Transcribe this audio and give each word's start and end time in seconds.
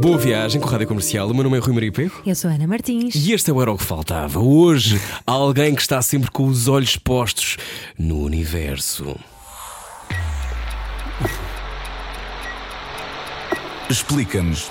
Boa 0.00 0.16
viagem 0.16 0.58
com 0.58 0.66
a 0.66 0.70
Rádio 0.72 0.86
Comercial. 0.86 1.28
O 1.28 1.34
meu 1.34 1.44
nome 1.44 1.58
é 1.58 1.60
Rui 1.60 1.74
Maria 1.74 1.92
Pego. 1.92 2.22
Eu 2.24 2.34
sou 2.34 2.50
Ana 2.50 2.66
Martins. 2.66 3.14
E 3.14 3.32
este 3.32 3.50
era 3.50 3.70
o 3.70 3.76
que 3.76 3.84
faltava. 3.84 4.40
Hoje, 4.40 4.98
alguém 5.26 5.74
que 5.74 5.82
está 5.82 6.00
sempre 6.00 6.30
com 6.30 6.46
os 6.46 6.68
olhos 6.68 6.96
postos 6.96 7.58
no 7.98 8.20
universo. 8.20 9.14
Explica-nos 13.90 14.70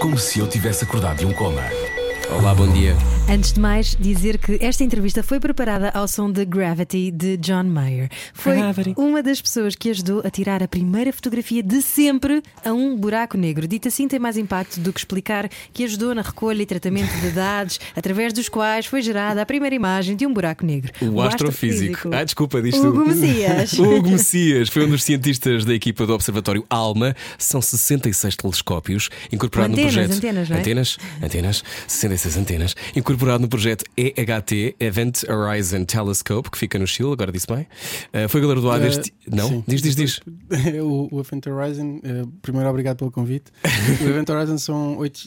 como 0.00 0.16
se 0.16 0.38
eu 0.38 0.48
tivesse 0.48 0.84
acordado 0.84 1.18
de 1.18 1.26
um 1.26 1.32
coma. 1.34 1.62
Olá, 2.30 2.54
bom 2.54 2.72
dia. 2.72 2.96
Antes 3.30 3.54
de 3.54 3.60
mais, 3.60 3.96
dizer 3.98 4.36
que 4.36 4.58
esta 4.60 4.84
entrevista 4.84 5.22
foi 5.22 5.40
preparada 5.40 5.88
ao 5.90 6.06
som 6.06 6.30
de 6.30 6.44
Gravity 6.44 7.10
de 7.10 7.38
John 7.38 7.62
Mayer. 7.64 8.10
Foi 8.34 8.56
Gravity. 8.56 8.94
uma 8.96 9.22
das 9.22 9.40
pessoas 9.40 9.74
que 9.74 9.88
ajudou 9.88 10.20
a 10.22 10.30
tirar 10.30 10.62
a 10.62 10.68
primeira 10.68 11.10
fotografia 11.12 11.62
de 11.62 11.80
sempre 11.80 12.42
a 12.62 12.72
um 12.72 12.94
buraco 12.94 13.38
negro. 13.38 13.66
Dito 13.66 13.88
assim, 13.88 14.06
tem 14.06 14.18
mais 14.18 14.36
impacto 14.36 14.80
do 14.80 14.92
que 14.92 15.00
explicar 15.00 15.48
que 15.72 15.84
ajudou 15.84 16.14
na 16.14 16.20
recolha 16.20 16.62
e 16.62 16.66
tratamento 16.66 17.10
de 17.20 17.30
dados, 17.30 17.80
através 17.96 18.34
dos 18.34 18.50
quais 18.50 18.84
foi 18.84 19.00
gerada 19.00 19.40
a 19.40 19.46
primeira 19.46 19.74
imagem 19.74 20.14
de 20.14 20.26
um 20.26 20.32
buraco 20.32 20.66
negro. 20.66 20.92
O, 21.00 21.22
astrofísico. 21.22 22.10
Ah, 22.12 22.24
desculpa, 22.24 22.60
disto. 22.60 22.86
Hugo 22.86 23.06
Messias. 23.06 23.72
O 23.78 23.84
Hugo 23.96 24.10
Messias 24.10 24.68
foi 24.68 24.84
um 24.84 24.90
dos 24.90 25.02
cientistas 25.02 25.64
da 25.64 25.72
equipa 25.72 26.06
do 26.06 26.12
Observatório 26.12 26.66
ALMA. 26.68 27.16
São 27.38 27.62
66 27.62 28.36
telescópios 28.36 29.08
incorporados 29.32 29.74
no 29.74 29.82
projeto. 29.82 30.12
antenas, 30.12 30.50
não 30.50 30.56
é? 30.56 30.60
Antenas, 30.60 30.98
antenas, 31.22 31.64
66 31.86 32.36
antenas. 32.36 32.74
Incorporado 32.94 33.11
no 33.38 33.48
projeto 33.48 33.84
EHT, 33.96 34.76
Event 34.80 35.22
Horizon 35.28 35.84
Telescope, 35.84 36.50
que 36.50 36.58
fica 36.58 36.78
no 36.78 36.86
Chile, 36.86 37.12
agora 37.12 37.30
disse 37.32 37.46
bem. 37.46 37.66
Ah, 38.12 38.28
foi 38.28 38.40
galardoado 38.40 38.84
Eh, 38.84 38.88
este. 38.88 39.12
Não? 39.30 39.48
sim. 39.48 39.64
Diz, 39.66 39.82
diz, 39.82 39.96
diz. 39.96 40.20
o, 40.82 41.08
o 41.16 41.20
Event 41.20 41.46
Horizon, 41.46 42.00
eh, 42.02 42.22
primeiro 42.40 42.68
obrigado 42.68 42.98
pelo 42.98 43.10
convite. 43.10 43.50
o 44.00 44.04
Event 44.08 44.28
Horizon 44.28 44.58
são 44.58 44.96
oito, 44.98 45.20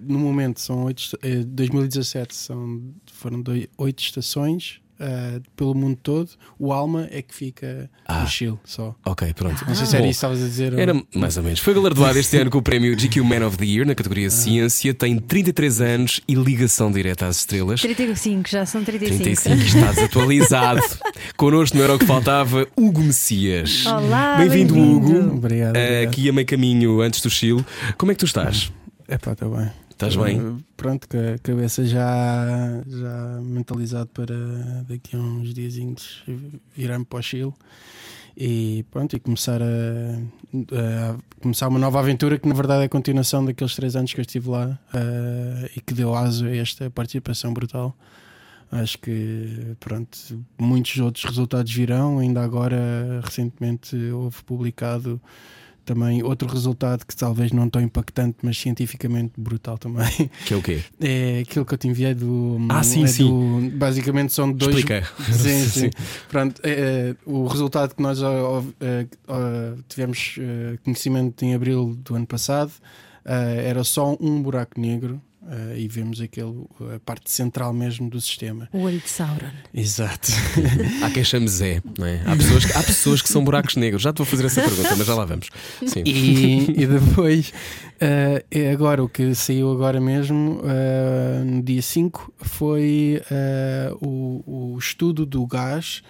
no 0.00 0.18
momento, 0.18 0.60
são 0.60 0.84
oito, 0.84 1.18
eh, 1.22 1.42
2017 1.44 2.34
são, 2.34 2.82
foram 3.12 3.42
oito 3.78 4.02
estações 4.02 4.80
eh, 5.06 5.40
pelo 5.54 5.74
mundo 5.74 5.98
todo. 6.02 6.30
O 6.58 6.72
Alma 6.72 7.06
é 7.10 7.20
que 7.20 7.34
fica 7.34 7.90
Ah. 8.06 8.22
no 8.22 8.26
Chile 8.28 8.58
só. 8.64 8.94
Ok, 9.04 9.32
pronto. 9.34 9.64
Não 9.66 9.74
sei 9.74 9.86
se 9.86 9.94
era 9.96 10.04
Bom, 10.04 10.10
isso 10.10 10.20
que 10.20 10.26
estavas 10.26 10.42
a 10.42 10.46
dizer. 10.46 10.72
ou- 10.72 10.78
Era 10.80 10.94
mais 11.14 11.36
ou 11.36 11.42
menos. 11.42 11.60
Foi 11.60 11.74
galardoado 11.74 12.18
este 12.18 12.36
ano 12.38 12.50
com 12.50 12.58
o 12.58 12.62
prémio 12.62 12.96
GQ 12.96 13.20
Man 13.22 13.46
of 13.46 13.56
the 13.58 13.64
Year 13.66 13.84
na 13.86 13.92
Ah. 13.92 13.94
categoria 13.94 14.30
Ciência. 14.30 14.94
Tem 14.94 15.18
33 15.18 15.80
anos 15.80 16.20
e 16.26 16.34
ligação 16.34 16.90
direta 16.90 17.26
às 17.26 17.36
estrelas. 17.38 17.80
35, 17.80 18.48
já 18.48 18.64
são 18.64 18.82
35. 18.82 19.22
35 19.24 19.62
está 19.78 19.92
desatualizado. 19.92 20.80
Connosco 21.36 21.76
não 21.76 21.84
era 21.84 21.94
o 21.94 21.98
que 21.98 22.06
faltava, 22.06 22.66
Hugo 22.76 23.00
Messias. 23.00 23.84
Olá, 23.86 24.36
Bem-vindo, 24.38 24.74
bem-vindo. 24.74 24.96
Hugo. 25.20 25.34
Obrigado. 25.36 25.76
Ah, 25.76 25.80
obrigado. 25.80 26.08
aqui 26.08 26.28
a 26.28 26.32
meio 26.32 26.46
caminho 26.46 27.00
antes 27.00 27.20
do 27.20 27.28
Chile. 27.28 27.64
Como 27.98 28.10
é 28.10 28.14
que 28.14 28.20
tu 28.20 28.26
estás? 28.26 28.72
Epá, 29.08 29.32
está 29.32 29.46
bem. 29.48 29.70
Estás 30.06 30.16
bem? 30.16 30.38
Eh, 30.38 30.62
Pronto, 30.76 31.08
com 31.08 31.16
a 31.16 31.38
cabeça 31.38 31.84
já, 31.86 32.82
já 32.86 33.40
mentalizado 33.40 34.10
para 34.12 34.34
daqui 34.86 35.16
a 35.16 35.18
uns 35.18 35.54
diazinhos 35.54 36.22
virar-me 36.76 37.06
para 37.06 37.18
o 37.18 37.22
Chile 37.22 37.54
e 38.36 38.84
pronto, 38.90 39.16
e 39.16 39.20
começar 39.20 39.62
a, 39.62 39.64
a 39.64 41.16
começar 41.40 41.68
uma 41.68 41.78
nova 41.78 42.00
aventura 42.00 42.38
que 42.38 42.46
na 42.46 42.54
verdade 42.54 42.82
é 42.82 42.84
a 42.84 42.88
continuação 42.88 43.46
daqueles 43.46 43.74
três 43.74 43.96
anos 43.96 44.12
que 44.12 44.20
eu 44.20 44.22
estive 44.22 44.50
lá 44.50 44.78
eh, 44.92 45.70
e 45.76 45.80
que 45.80 45.94
deu 45.94 46.14
aso 46.14 46.44
a 46.44 46.54
esta 46.54 46.90
participação 46.90 47.54
brutal. 47.54 47.96
Acho 48.70 48.98
que 48.98 49.74
pronto, 49.80 50.18
muitos 50.58 50.98
outros 50.98 51.24
resultados 51.24 51.72
virão. 51.72 52.18
Ainda 52.18 52.42
agora, 52.42 53.20
recentemente, 53.22 53.96
houve 54.10 54.42
publicado 54.42 55.20
também 55.84 56.22
outro 56.22 56.48
resultado 56.48 57.04
que 57.06 57.14
talvez 57.14 57.52
não 57.52 57.68
tão 57.68 57.80
impactante, 57.80 58.38
mas 58.42 58.58
cientificamente 58.58 59.32
brutal 59.36 59.76
também. 59.78 60.30
Que 60.46 60.54
é 60.54 60.56
o 60.56 60.62
quê? 60.62 60.82
É 61.00 61.40
aquilo 61.40 61.64
que 61.64 61.74
eu 61.74 61.78
te 61.78 61.88
enviei 61.88 62.14
do. 62.14 62.58
Ah, 62.70 62.82
sim, 62.82 63.04
é 63.04 63.06
sim. 63.06 63.28
do- 63.28 63.76
basicamente 63.76 64.32
são 64.32 64.50
dois. 64.50 64.76
Explica. 64.76 65.06
Sim, 65.32 65.64
sim. 65.66 65.90
Pronto, 66.28 66.60
é, 66.64 66.70
é, 66.70 67.16
o 67.26 67.46
resultado 67.46 67.94
que 67.94 68.02
nós 68.02 68.18
é, 68.80 69.06
tivemos 69.88 70.36
é, 70.38 70.76
conhecimento 70.84 71.44
em 71.44 71.54
abril 71.54 71.94
do 71.98 72.14
ano 72.14 72.26
passado 72.26 72.72
era 73.24 73.82
só 73.84 74.16
um 74.20 74.42
buraco 74.42 74.78
negro 74.78 75.20
é, 75.72 75.78
e 75.78 75.86
vemos 75.88 76.20
aquele, 76.20 76.64
a 76.94 76.98
parte 77.00 77.30
central 77.30 77.72
mesmo 77.72 78.08
do 78.08 78.20
sistema. 78.20 78.68
O 78.72 78.80
olho 78.82 78.98
de 78.98 79.08
Sauron. 79.08 79.50
Exato. 79.72 80.30
Há 81.02 81.10
quem 81.10 81.22
chame 81.24 81.48
Zé, 81.48 81.82
não 81.98 82.06
é? 82.06 82.22
Há 82.24 82.36
pessoas, 82.36 82.64
que- 82.64 82.72
há 82.72 82.82
pessoas 82.82 83.22
que 83.22 83.28
são 83.28 83.44
buracos 83.44 83.76
negros. 83.76 84.02
Já 84.02 84.12
te 84.12 84.18
vou 84.18 84.26
fazer 84.26 84.46
essa 84.46 84.62
pergunta, 84.62 84.94
mas 84.96 85.06
já 85.06 85.14
lá 85.14 85.24
vamos. 85.24 85.50
Sim. 85.86 86.02
E, 86.06 86.82
e 86.82 86.86
depois, 86.86 87.52
é 88.50 88.70
agora, 88.72 89.02
o 89.02 89.08
que 89.08 89.34
saiu 89.34 89.70
agora 89.72 90.00
mesmo, 90.00 90.60
eh, 90.64 91.42
no 91.44 91.62
dia 91.62 91.82
5, 91.82 92.32
foi 92.38 93.20
o, 94.00 94.72
o 94.74 94.78
estudo 94.78 95.24
do 95.26 95.46
gás 95.46 96.02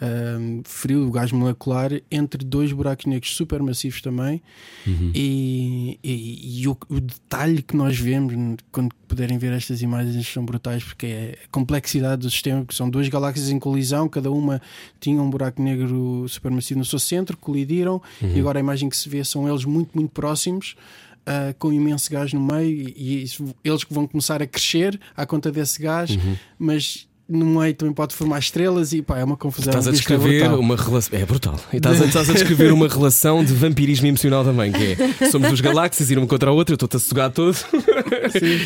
eh, 0.00 0.60
frio, 0.64 1.10
gás 1.10 1.30
molecular, 1.32 1.90
entre 2.10 2.44
dois 2.44 2.72
buracos 2.72 3.06
negros 3.06 3.34
supermassivos 3.36 4.00
também. 4.00 4.42
Uhum. 4.86 5.10
E, 5.14 5.98
e- 6.02 6.60
e 6.62 6.68
o, 6.68 6.76
o 6.88 7.00
detalhe 7.00 7.62
que 7.62 7.76
nós 7.76 7.98
vemos 7.98 8.34
quando 8.72 8.94
puderem 9.06 9.36
ver 9.38 9.52
estas 9.52 9.82
imagens 9.82 10.26
são 10.26 10.44
brutais 10.44 10.82
porque 10.84 11.06
é 11.06 11.38
a 11.44 11.48
complexidade 11.50 12.22
do 12.22 12.30
sistema, 12.30 12.64
que 12.64 12.74
são 12.74 12.88
duas 12.88 13.08
galáxias 13.08 13.50
em 13.50 13.58
colisão, 13.58 14.08
cada 14.08 14.30
uma 14.30 14.60
tinha 15.00 15.20
um 15.20 15.28
buraco 15.28 15.60
negro 15.62 16.26
supermassivo 16.28 16.78
no 16.78 16.84
seu 16.84 16.98
centro, 16.98 17.36
colidiram 17.36 18.00
Uhum. 18.22 18.36
e 18.36 18.40
agora 18.40 18.58
a 18.58 18.60
imagem 18.60 18.88
que 18.88 18.96
se 18.96 19.08
vê 19.08 19.22
são 19.24 19.48
eles 19.48 19.64
muito, 19.64 19.90
muito 19.94 20.10
próximos. 20.12 20.74
ah, 21.26 21.54
com 21.58 21.70
imenso 21.72 22.10
gás 22.10 22.32
no 22.32 22.40
meio, 22.40 22.88
e, 22.96 23.24
e 23.24 23.24
eles 23.62 23.84
que 23.84 23.92
vão 23.92 24.06
começar 24.06 24.42
a 24.42 24.46
crescer 24.46 24.98
à 25.14 25.26
conta 25.26 25.52
desse 25.52 25.80
gás, 25.80 26.10
Uhum. 26.10 26.36
mas 26.58 27.06
no 27.30 27.60
meio 27.60 27.72
também 27.74 27.94
pode 27.94 28.14
formar 28.14 28.38
estrelas 28.40 28.92
e 28.92 29.00
pá, 29.02 29.18
é 29.18 29.24
uma 29.24 29.36
confusão. 29.36 29.70
Estás 29.70 29.86
a 29.86 29.90
é 29.90 29.92
descrever 29.92 30.40
brutal. 30.40 30.58
uma 30.60 30.76
relação. 30.76 31.18
É 31.18 31.24
brutal. 31.24 31.60
E 31.72 31.76
estás 31.76 32.02
a, 32.02 32.04
estás 32.06 32.28
a 32.30 32.32
descrever 32.32 32.72
uma 32.72 32.88
relação 32.88 33.44
de 33.44 33.52
vampirismo 33.54 34.06
emocional 34.06 34.44
também, 34.44 34.72
que 34.72 34.96
é 35.24 35.30
somos 35.30 35.48
duas 35.48 35.60
galáxias, 35.60 36.10
ir 36.10 36.18
uma 36.18 36.26
contra 36.26 36.50
a 36.50 36.52
outra, 36.52 36.72
eu 36.72 36.76
estou-te 36.76 36.96
a 36.96 36.98
sugar 36.98 37.30
todo. 37.30 37.56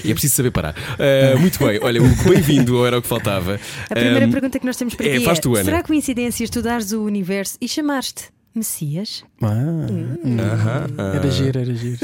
e 0.05 0.11
é 0.11 0.15
preciso 0.15 0.35
saber 0.35 0.51
parar. 0.51 0.75
Ah, 0.99 1.39
muito 1.39 1.59
bem, 1.59 1.79
olha, 1.83 2.01
bem-vindo 2.29 2.85
Era 2.87 2.99
o 2.99 3.03
que 3.03 3.09
Faltava. 3.09 3.61
A 3.91 3.95
primeira 3.95 4.27
Ah, 4.27 4.29
pergunta 4.31 4.59
que 4.59 4.67
nós 4.67 4.77
temos 4.77 4.95
para 4.95 5.07
é, 5.07 5.19
ti 5.19 5.25
faz 5.25 5.39
é: 5.39 5.41
tu, 5.43 5.55
será 5.57 5.83
coincidência 5.83 6.45
estudares 6.45 6.93
o 6.93 7.03
universo 7.03 7.57
e 7.61 7.69
chamaste 7.69 8.25
Messias? 8.55 9.25
Ah, 9.43 9.49
Hum. 9.51 10.37
Aham, 10.41 10.87
Era 11.17 11.31
giro, 11.31 11.59
era 11.59 11.75
giro. 11.75 11.99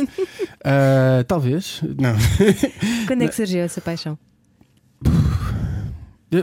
Ah, 0.64 1.24
talvez, 1.26 1.80
não. 1.98 2.14
Quando 3.06 3.22
é 3.22 3.28
que 3.28 3.34
surgiu 3.34 3.60
essa 3.60 3.80
paixão? 3.80 4.18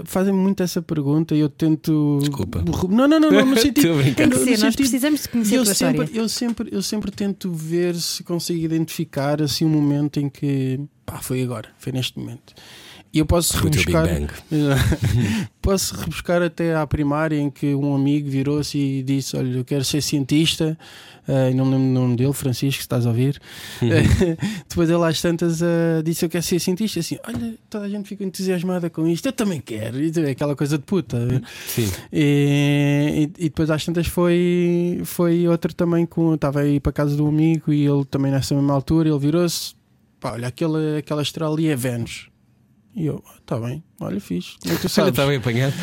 Fazem 0.05 0.33
muito 0.33 0.61
essa 0.61 0.81
pergunta 0.81 1.33
e 1.33 1.39
eu 1.39 1.47
tento. 1.47 2.17
Desculpa. 2.19 2.61
Não, 2.89 3.07
não, 3.07 3.19
não, 3.19 3.31
não, 3.31 3.45
no 3.45 3.55
sentido. 3.61 4.03
Tem 4.03 4.13
que 4.13 4.25
no 4.25 4.35
ser, 4.43 4.49
nós 4.51 4.59
sentido- 4.59 4.75
precisamos 4.77 5.21
de 5.23 5.29
conhecer 5.29 5.55
a 5.55 5.57
eu 5.59 5.63
tua 5.63 5.73
sempre, 5.73 6.03
história. 6.03 6.19
eu, 6.21 6.29
sempre, 6.29 6.69
eu 6.73 6.81
sempre 6.81 7.11
tento 7.11 7.51
ver 7.53 7.95
se 7.95 8.21
consigo 8.23 8.59
identificar 8.65 9.41
assim 9.41 9.63
um 9.65 9.69
momento 9.69 10.19
em 10.19 10.27
que 10.29 10.79
pá, 11.05 11.19
foi 11.21 11.41
agora, 11.41 11.69
foi 11.79 11.93
neste 11.93 12.19
momento. 12.19 12.53
E 13.13 13.19
eu 13.19 13.25
posso 13.25 13.57
rebuscar, 13.63 14.05
posso 15.61 15.95
rebuscar 15.95 16.41
até 16.41 16.75
à 16.75 16.85
primária 16.85 17.37
em 17.37 17.49
que 17.49 17.73
um 17.73 17.95
amigo 17.95 18.29
virou-se 18.29 18.77
e 18.77 19.03
disse: 19.03 19.35
Olha, 19.37 19.57
eu 19.57 19.65
quero 19.65 19.83
ser 19.83 20.01
cientista. 20.01 20.77
E 21.27 21.53
não 21.53 21.65
me 21.65 21.71
lembro 21.75 21.87
o 21.89 21.93
nome 21.93 22.15
dele, 22.15 22.33
Francisco, 22.33 22.75
se 22.77 22.81
estás 22.85 23.05
a 23.05 23.09
ouvir. 23.09 23.39
Eh, 23.81 24.37
depois 24.67 24.89
ele 24.89 25.03
às 25.03 25.21
tantas 25.21 25.61
eh, 25.61 26.01
disse: 26.03 26.25
Eu 26.25 26.29
quero 26.29 26.43
ser 26.43 26.59
cientista. 26.59 26.99
Assim, 26.99 27.17
olha, 27.27 27.55
toda 27.69 27.85
a 27.85 27.89
gente 27.89 28.07
fica 28.07 28.23
entusiasmada 28.23 28.89
com 28.89 29.05
isto, 29.07 29.25
eu 29.25 29.33
também 29.33 29.59
quero. 29.59 29.99
E 29.99 30.11
é 30.15 30.29
aquela 30.31 30.55
coisa 30.55 30.77
de 30.77 30.83
puta. 30.83 31.17
Sim. 31.67 31.89
E, 32.13 33.29
e- 33.39 33.45
e 33.45 33.49
depois 33.49 33.69
às 33.69 33.83
tantas 33.85 34.07
foi, 34.07 35.01
foi 35.03 35.47
outro 35.47 35.73
também 35.73 36.05
com. 36.05 36.33
Estava 36.33 36.61
aí 36.61 36.79
para 36.79 36.91
casa 36.91 37.15
do 37.15 37.27
amigo 37.27 37.73
e 37.73 37.85
ele 37.85 38.05
também 38.05 38.31
nessa 38.31 38.55
mesma 38.55 38.73
altura 38.73 39.09
ele 39.09 39.19
virou-se. 39.19 39.75
Pá, 40.19 40.33
olha, 40.33 40.47
aquela, 40.47 40.97
aquela 40.97 41.21
estrela 41.21 41.53
ali 41.53 41.67
é 41.67 41.75
Vênus. 41.75 42.29
E 42.95 43.05
eu, 43.05 43.23
está 43.47 43.57
bem, 43.65 43.81
olha, 44.01 44.19
fixe. 44.19 44.55
Como 44.61 44.73
é 44.75 44.77
tu 44.77 44.89
sabes? 44.89 45.11
está 45.11 45.25
bem 45.25 45.37
apanhado. 45.37 45.73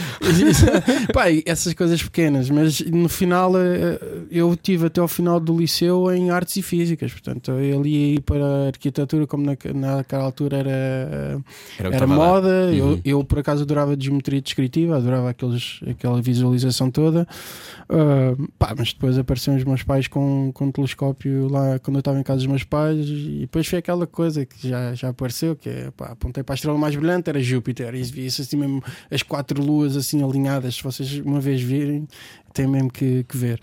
Pá, 1.14 1.30
e 1.30 1.42
essas 1.46 1.72
coisas 1.72 2.02
pequenas, 2.02 2.50
mas 2.50 2.80
no 2.82 3.08
final 3.08 3.52
eh, 3.56 3.98
eu 4.30 4.54
tive 4.54 4.86
até 4.86 5.00
ao 5.00 5.08
final 5.08 5.40
do 5.40 5.56
liceu 5.56 6.12
em 6.12 6.30
artes 6.30 6.56
e 6.56 6.62
físicas, 6.62 7.10
portanto 7.12 7.50
eu 7.52 7.80
ali 7.80 8.20
para 8.20 8.44
a 8.44 8.66
arquitetura, 8.66 9.26
como 9.26 9.44
na, 9.46 9.56
naquela 9.74 10.24
altura 10.24 10.58
era, 10.58 10.70
Era, 11.78 11.90
que 11.90 11.96
era 11.96 12.04
estava 12.04 12.14
a 12.14 12.16
dar. 12.18 12.26
moda. 12.26 12.48
Uhum. 12.70 12.74
Eu, 12.74 13.00
eu 13.04 13.24
por 13.24 13.38
acaso 13.38 13.62
adorava 13.62 13.96
geometria 13.98 14.40
descritiva, 14.42 14.96
adorava 14.96 15.30
aqueles, 15.30 15.80
aquela 15.88 16.20
visualização 16.20 16.90
toda. 16.90 17.26
Ah, 17.88 18.34
pá, 18.58 18.74
mas 18.76 18.92
depois 18.92 19.16
apareceram 19.18 19.56
os 19.56 19.64
meus 19.64 19.82
pais 19.82 20.06
com, 20.06 20.50
com 20.52 20.66
um 20.66 20.70
telescópio 20.72 21.48
lá 21.48 21.78
quando 21.78 21.96
eu 21.96 22.00
estava 22.00 22.18
em 22.18 22.22
casa 22.22 22.38
dos 22.38 22.46
meus 22.46 22.64
pais, 22.64 23.06
e 23.08 23.38
depois 23.40 23.66
foi 23.66 23.78
aquela 23.78 24.06
coisa 24.06 24.44
que 24.44 24.68
já, 24.68 24.94
já 24.94 25.08
apareceu: 25.08 25.56
que 25.56 25.68
é 25.68 25.90
pá, 25.96 26.06
apontei 26.12 26.42
para 26.42 26.54
a 26.54 26.56
estrela 26.56 26.76
mais 26.78 26.94
brilhante, 26.94 27.30
era 27.30 27.42
Júpiter, 27.54 27.94
e 27.94 28.02
via-se 28.02 28.42
assim 28.42 28.56
mesmo 28.56 28.82
as 29.10 29.22
quatro 29.22 29.62
luas 29.62 29.96
assim 29.96 30.22
alinhadas. 30.22 30.74
Se 30.76 30.82
vocês 30.82 31.18
uma 31.18 31.40
vez 31.40 31.60
virem, 31.60 32.06
tem 32.54 32.66
mesmo 32.66 32.90
que, 32.90 33.24
que 33.24 33.36
ver. 33.36 33.60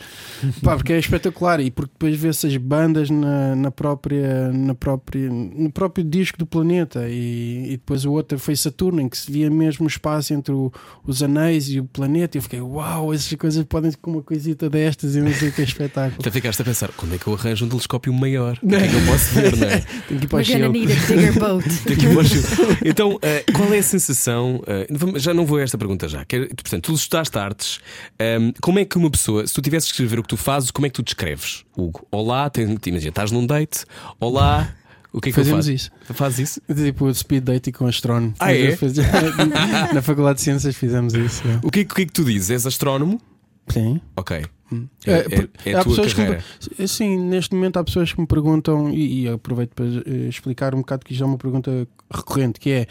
Pá, 0.62 0.76
porque 0.76 0.94
é 0.94 1.00
espetacular 1.00 1.60
e 1.62 1.72
porque 1.72 1.92
depois 1.94 2.16
vê-se 2.20 2.46
as 2.46 2.58
bandas 2.58 3.10
na, 3.10 3.56
na 3.56 3.72
própria, 3.72 4.52
na 4.52 4.76
própria, 4.76 5.30
no 5.30 5.72
próprio 5.72 6.04
disco 6.04 6.38
do 6.38 6.46
planeta 6.46 7.08
e, 7.10 7.66
e 7.68 7.72
depois 7.72 8.06
o 8.06 8.12
outro 8.12 8.38
foi 8.38 8.56
Saturno, 8.56 9.02
em 9.02 9.08
que 9.10 9.18
se 9.18 9.32
via 9.32 9.50
mesmo 9.50 9.86
o 9.86 9.88
espaço 9.88 10.34
entre 10.34 10.54
o- 10.54 10.72
os 11.06 11.24
anéis 11.24 11.70
e 11.70 11.80
o 11.80 11.86
planeta. 11.86 12.38
E 12.38 12.40
eu 12.40 12.44
fiquei, 12.44 12.62
uau, 12.62 13.14
essas 13.14 13.34
coisas 13.34 13.64
podem 13.64 13.90
ser 13.92 13.98
com 13.98 14.12
uma 14.12 14.22
coisita 14.22 14.70
destas 14.70 15.16
e 15.16 15.22
não 15.22 15.34
sei 15.34 15.50
o 15.50 15.52
que 15.54 15.62
é 15.62 15.64
espetáculo. 15.64 16.18
Até 16.20 16.30
ficaste 16.32 16.62
a 16.62 16.66
pensar, 16.66 16.90
quando 16.98 17.16
é 17.16 17.18
que 17.18 17.28
eu 17.28 17.34
arranjo 17.34 17.66
um 17.66 17.70
telescópio 17.70 18.14
maior? 18.14 18.58
O 18.62 18.68
que 18.68 18.76
é 18.76 18.88
que 18.88 18.94
eu 18.96 19.06
posso 19.06 19.34
ver, 19.34 19.56
não 19.58 19.68
é? 19.68 19.80
Tenho 20.08 20.20
que 20.20 20.26
ir 20.26 20.28
para 20.28 20.38
o 20.38 20.42
a 20.66 20.70
bigger 20.70 21.40
boat. 21.40 21.66
Daqui 21.88 22.08
para 22.14 22.22
o. 22.22 22.78
Então, 22.86 23.18
eh, 23.22 23.44
qual 23.54 23.74
é 23.74 23.80
a 23.80 23.84
sensação? 23.84 24.62
eh, 24.68 24.88
vamos- 24.90 25.22
já 25.22 25.34
não 25.34 25.46
vou 25.46 25.58
a 25.58 25.62
esta 25.62 25.78
pergunta 25.78 26.08
já. 26.10 26.26
Quero- 26.26 26.48
portanto, 26.48 26.84
tu 26.84 26.94
estudaste 26.94 27.38
artes. 27.38 27.80
ehm, 28.20 28.52
como 28.62 28.80
é 28.80 28.81
que 28.86 28.98
uma 28.98 29.10
pessoa, 29.10 29.46
se 29.48 29.54
tu 29.54 29.62
tivesses 29.62 29.90
que 29.90 29.94
escrever 29.96 30.20
o 30.20 30.24
que 30.24 30.30
tu 30.30 30.38
fazes, 30.38 30.72
como 30.72 30.86
é 30.86 30.90
que 30.90 30.96
tu 30.96 31.04
descreves? 31.04 31.64
Hugo, 31.78 32.06
olá, 32.12 32.50
tem, 32.50 32.64
imagina, 32.86 33.10
estás 33.10 33.32
num 33.32 33.46
date, 33.46 33.86
olá, 34.20 34.74
o 35.14 35.20
que 35.20 35.30
é 35.30 35.32
que 35.32 35.36
Fazemos 35.38 35.68
eu 35.68 35.74
isso. 35.74 35.92
faço? 36.02 36.14
Fazes 36.14 36.40
isso? 36.40 36.62
Tipo 36.74 37.14
speed 37.14 37.44
dating 37.44 37.72
com 37.72 37.88
astrónomo. 37.88 38.34
Ah, 38.40 38.54
é? 38.54 38.76
Faz- 38.76 38.94
Na 39.94 40.02
Faculdade 40.02 40.38
de 40.38 40.44
Ciências 40.44 40.76
fizemos 40.76 41.14
isso. 41.14 41.42
é. 41.48 41.60
O 41.64 41.70
que, 41.72 41.82
é 41.82 41.84
que- 41.86 41.92
o 41.92 41.96
que 41.96 42.02
é 42.04 42.06
que 42.06 42.14
tu 42.14 42.24
dizes? 42.24 42.50
És 42.50 42.66
astrónomo? 42.66 43.20
Sim. 43.68 44.00
Ok. 44.16 44.46
É, 45.06 45.12
É, 45.12 45.16
é- 45.16 45.72
é 45.72 45.76
há 45.76 45.84
pessoas 45.84 46.14
que 46.14 46.22
carreira. 46.22 46.44
Assim, 46.80 47.18
neste 47.20 47.54
momento 47.56 47.78
há 47.78 47.84
pessoas 47.84 48.14
que 48.14 48.22
me 48.22 48.28
perguntam, 48.28 48.90
e, 48.90 49.24
e 49.24 49.28
aproveito 49.30 49.74
para 49.76 49.86
eh, 49.86 50.28
explicar 50.30 50.74
um 50.76 50.80
bocado 50.80 51.06
que 51.06 51.12
isto 51.14 51.24
é 51.24 51.28
uma 51.28 51.38
pergunta 51.38 51.88
recorrente, 52.14 52.60
que 52.60 52.70
é 52.72 52.88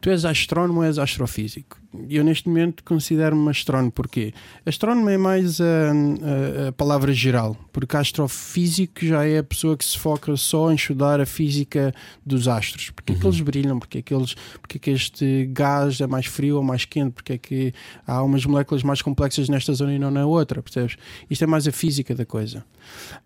tu 0.00 0.10
és 0.10 0.24
astrónomo 0.24 0.80
ou 0.80 0.84
és 0.84 0.98
astrofísico? 0.98 1.80
E 2.08 2.16
eu 2.16 2.24
neste 2.24 2.48
momento 2.48 2.82
considero-me 2.84 3.50
astrónomo, 3.50 3.92
porquê? 3.92 4.32
Astrónomo 4.64 5.10
é 5.10 5.18
mais 5.18 5.60
a, 5.60 5.64
a- 5.64 6.68
a 6.68 6.72
palavra 6.72 7.12
geral, 7.12 7.54
porque 7.70 7.94
astrofísico 7.96 9.04
já 9.04 9.26
é 9.26 9.38
a 9.38 9.42
pessoa 9.44 9.76
que 9.76 9.84
se 9.84 9.98
foca 9.98 10.34
só 10.36 10.72
em 10.72 10.74
estudar 10.74 11.20
a 11.20 11.26
física 11.26 11.94
dos 12.24 12.48
astros, 12.48 12.88
porque 12.90 13.12
é 13.12 13.16
que 13.16 13.26
eles 13.26 13.40
brilham, 13.40 13.78
porque 13.78 13.98
é 13.98 14.02
que, 14.02 14.14
eles, 14.14 14.34
porque 14.60 14.78
é 14.78 14.80
que 14.80 14.90
este 14.90 15.46
gás 15.52 16.00
é 16.00 16.06
mais 16.06 16.24
frio 16.24 16.56
ou 16.56 16.62
mais 16.62 16.86
quente, 16.86 17.12
porque 17.12 17.34
é 17.34 17.38
que 17.38 17.74
há 18.06 18.22
umas 18.22 18.46
moléculas 18.46 18.82
mais 18.82 19.02
complexas 19.02 19.50
nesta 19.50 19.74
zona 19.74 19.94
e 19.94 19.98
não 19.98 20.10
na 20.10 20.24
outra, 20.24 20.62
percebes? 20.62 20.96
Isto 21.30 21.44
é 21.44 21.46
mais 21.46 21.66
a 21.68 21.72
física 21.72 22.14
da 22.14 22.24
coisa. 22.26 22.64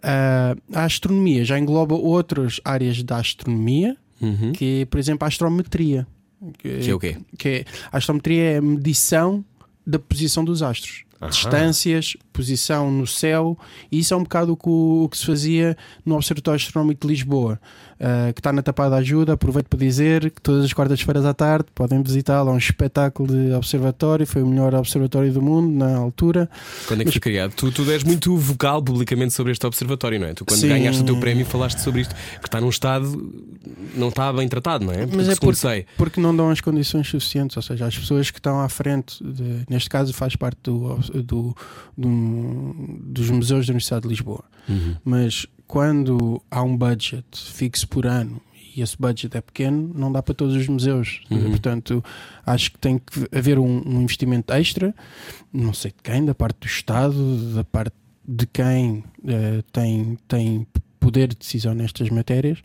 Ah, 0.02 0.56
a 0.72 0.84
astronomia 0.84 1.44
já 1.44 1.58
engloba 1.58 1.94
outras 1.94 2.60
áreas 2.64 3.02
da 3.02 3.16
astronomia, 3.18 3.96
Uhum. 4.20 4.52
que 4.52 4.82
é, 4.82 4.84
por 4.86 4.98
exemplo, 4.98 5.24
a 5.24 5.28
astrometria. 5.28 6.06
Que 6.58 6.88
é 6.90 6.94
o 6.94 6.98
quê? 6.98 7.16
que 7.38 7.48
é- 7.48 7.64
a 7.90 7.98
astrometria 7.98 8.42
é 8.52 8.56
a 8.58 8.62
medição 8.62 9.44
da 9.86 9.98
posição 9.98 10.44
dos 10.44 10.62
astros. 10.62 11.04
Aham. 11.20 11.30
Distâncias, 11.30 12.14
posição 12.32 12.90
no 12.90 13.06
céu, 13.06 13.58
e 13.90 13.98
isso 14.00 14.12
é 14.12 14.16
um 14.16 14.22
bocado 14.22 14.52
o 14.52 14.56
que, 14.56 14.68
o 14.68 15.08
que 15.10 15.16
se 15.16 15.24
fazia 15.24 15.74
no 16.04 16.14
Observatório 16.14 16.56
Astronómico 16.56 17.06
de 17.06 17.12
Lisboa, 17.14 17.58
ah, 18.00 18.32
que 18.32 18.40
está 18.40 18.52
na 18.52 18.62
tapada 18.62 18.96
ajuda. 18.96 19.32
Aproveito 19.34 19.66
para 19.68 19.78
dizer 19.78 20.30
que 20.30 20.40
todas 20.40 20.64
as 20.64 20.72
quartas-feiras 20.72 21.24
à 21.24 21.32
tarde 21.34 21.66
podem 21.74 22.02
visitá-lo. 22.02 22.50
É 22.50 22.52
um 22.52 22.58
espetáculo 22.58 23.28
de 23.28 23.52
observatório, 23.52 24.26
foi 24.26 24.42
o 24.42 24.46
melhor 24.46 24.74
observatório 24.74 25.32
do 25.32 25.40
mundo 25.42 25.70
na 25.76 25.96
altura. 25.96 26.48
Quando 26.86 27.00
é 27.02 27.04
que 27.04 27.10
foi 27.12 27.20
criado? 27.20 27.52
Tu, 27.54 27.70
tu 27.72 27.90
és 27.90 28.02
muito 28.04 28.36
vocal 28.36 28.82
publicamente 28.82 29.32
sobre 29.34 29.52
este 29.52 29.66
observatório, 29.66 30.18
não 30.20 30.26
é? 30.26 30.34
Tu, 30.34 30.44
quando 30.44 30.60
Sim. 30.60 30.68
ganhaste 30.68 31.02
o 31.02 31.04
teu 31.04 31.18
prémio, 31.18 31.44
falaste 31.46 31.78
sobre 31.78 32.00
isto, 32.02 32.14
que 32.40 32.48
está 32.48 32.60
num 32.60 32.68
estado. 32.68 33.06
não 33.94 34.08
está 34.08 34.32
bem 34.32 34.46
tratado, 34.48 34.84
não 34.84 34.92
é? 34.92 34.98
Porque, 35.06 35.16
Mas 35.16 35.28
é 35.28 35.34
porque- 35.36 35.54
sei. 35.56 35.86
Porque 35.96 36.20
não 36.20 36.36
dão 36.36 36.50
as 36.50 36.60
condições 36.60 37.08
suficientes, 37.08 37.56
ou 37.56 37.62
seja, 37.62 37.86
as 37.86 37.96
pessoas 37.98 38.30
que 38.30 38.38
estão 38.38 38.60
à 38.60 38.68
frente, 38.68 39.22
de- 39.24 39.64
neste 39.68 39.88
caso 39.88 40.12
faz 40.12 40.36
parte 40.36 40.58
do, 40.64 40.96
do- 41.24 41.56
do- 41.96 42.74
dos 43.00 43.30
museus 43.30 43.66
da 43.66 43.70
Universidade 43.72 44.02
de 44.02 44.08
Lisboa, 44.08 44.44
Uhum. 44.68 44.96
mas 45.04 45.46
quando 45.66 46.40
há 46.50 46.62
um 46.62 46.76
budget 46.76 47.24
fixo 47.32 47.88
por 47.88 48.06
ano 48.06 48.40
e 48.76 48.82
esse 48.82 48.96
budget 48.98 49.34
é 49.34 49.40
pequeno, 49.40 49.90
não 49.94 50.12
dá 50.12 50.22
para 50.22 50.34
todos 50.34 50.54
os 50.54 50.68
museus. 50.68 51.22
Uhum. 51.30 51.50
Portanto, 51.50 52.04
acho 52.44 52.72
que 52.72 52.78
tem 52.78 52.98
que 52.98 53.26
haver 53.36 53.58
um, 53.58 53.82
um 53.86 54.02
investimento 54.02 54.52
extra, 54.52 54.94
não 55.50 55.72
sei 55.72 55.92
de 55.92 56.02
quem, 56.02 56.24
da 56.24 56.34
parte 56.34 56.60
do 56.60 56.66
Estado, 56.66 57.54
da 57.54 57.64
parte 57.64 57.94
de 58.28 58.46
quem 58.46 59.02
eh, 59.26 59.62
tem, 59.72 60.18
tem 60.28 60.66
poder 61.00 61.28
de 61.28 61.36
decisão 61.36 61.72
nestas 61.74 62.10
matérias, 62.10 62.58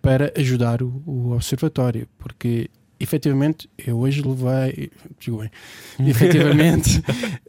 para 0.00 0.32
ajudar 0.36 0.82
o, 0.82 1.02
o 1.04 1.32
observatório, 1.32 2.06
porque 2.16 2.70
efetivamente 2.98 3.68
eu 3.76 3.98
hoje 3.98 4.22
levei 4.22 4.90
digo 5.20 5.38
bem, 5.38 5.50
efetivamente 6.08 7.02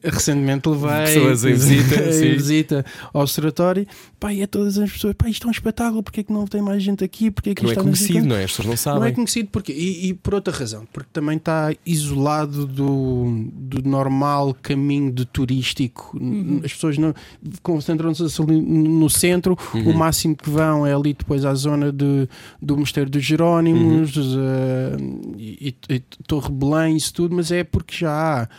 recentemente 0.03 0.67
levei 0.67 1.13
Pessoas 1.13 1.45
em 1.45 1.53
visita, 1.53 2.03
em 2.03 2.33
visita 2.33 2.85
ao 3.13 3.21
observatório 3.21 3.87
pá, 4.19 4.33
e 4.33 4.41
a 4.41 4.47
todas 4.47 4.77
as 4.77 4.91
pessoas, 4.91 5.13
pá, 5.17 5.29
isto 5.29 5.45
é 5.45 5.47
um 5.47 5.51
espetáculo, 5.51 6.01
porque 6.03 6.21
é 6.21 6.23
que 6.23 6.33
não 6.33 6.45
tem 6.45 6.61
mais 6.61 6.81
gente 6.81 7.03
aqui, 7.03 7.29
porque 7.29 7.51
é 7.51 7.55
que 7.55 7.63
Não 7.63 7.71
é 7.71 7.75
conhecido, 7.75 8.21
quê?" 8.21 8.27
não 8.27 8.35
é? 8.35 8.43
As 8.43 8.51
pessoas 8.51 8.65
não 8.65 8.69
Não 8.69 8.73
é 8.73 8.77
sabem. 8.77 9.13
conhecido 9.13 9.49
porque 9.51 9.71
e, 9.71 10.09
e 10.09 10.13
por 10.13 10.33
outra 10.33 10.53
razão, 10.53 10.87
porque 10.91 11.09
também 11.13 11.37
está 11.37 11.73
isolado 11.85 12.65
do, 12.65 13.45
do 13.53 13.87
normal 13.87 14.53
caminho 14.61 15.11
de 15.11 15.25
turístico. 15.25 16.17
As 16.63 16.73
pessoas 16.73 16.97
não 16.97 17.13
concentram-se 17.61 18.23
ali 18.41 18.59
no 18.61 19.09
centro, 19.09 19.57
Uhum. 19.73 19.91
o 19.91 19.97
máximo 19.97 20.35
que 20.35 20.49
vão 20.49 20.85
é 20.85 20.93
ali 20.93 21.13
depois 21.13 21.45
à 21.45 21.53
zona 21.53 21.91
de, 21.91 22.27
do 22.61 22.77
Mosteiro 22.77 23.09
dos 23.09 23.23
Jerónimos 23.23 24.15
Uhum. 24.15 24.39
eh, 24.39 24.97
e, 25.37 25.75
e, 25.89 25.93
e 25.95 25.99
Torre 26.27 26.51
Belém, 26.51 26.95
isso 26.97 27.13
tudo, 27.13 27.35
mas 27.35 27.51
é 27.51 27.63
porque 27.63 27.95
já 27.95 28.11
há 28.43 28.49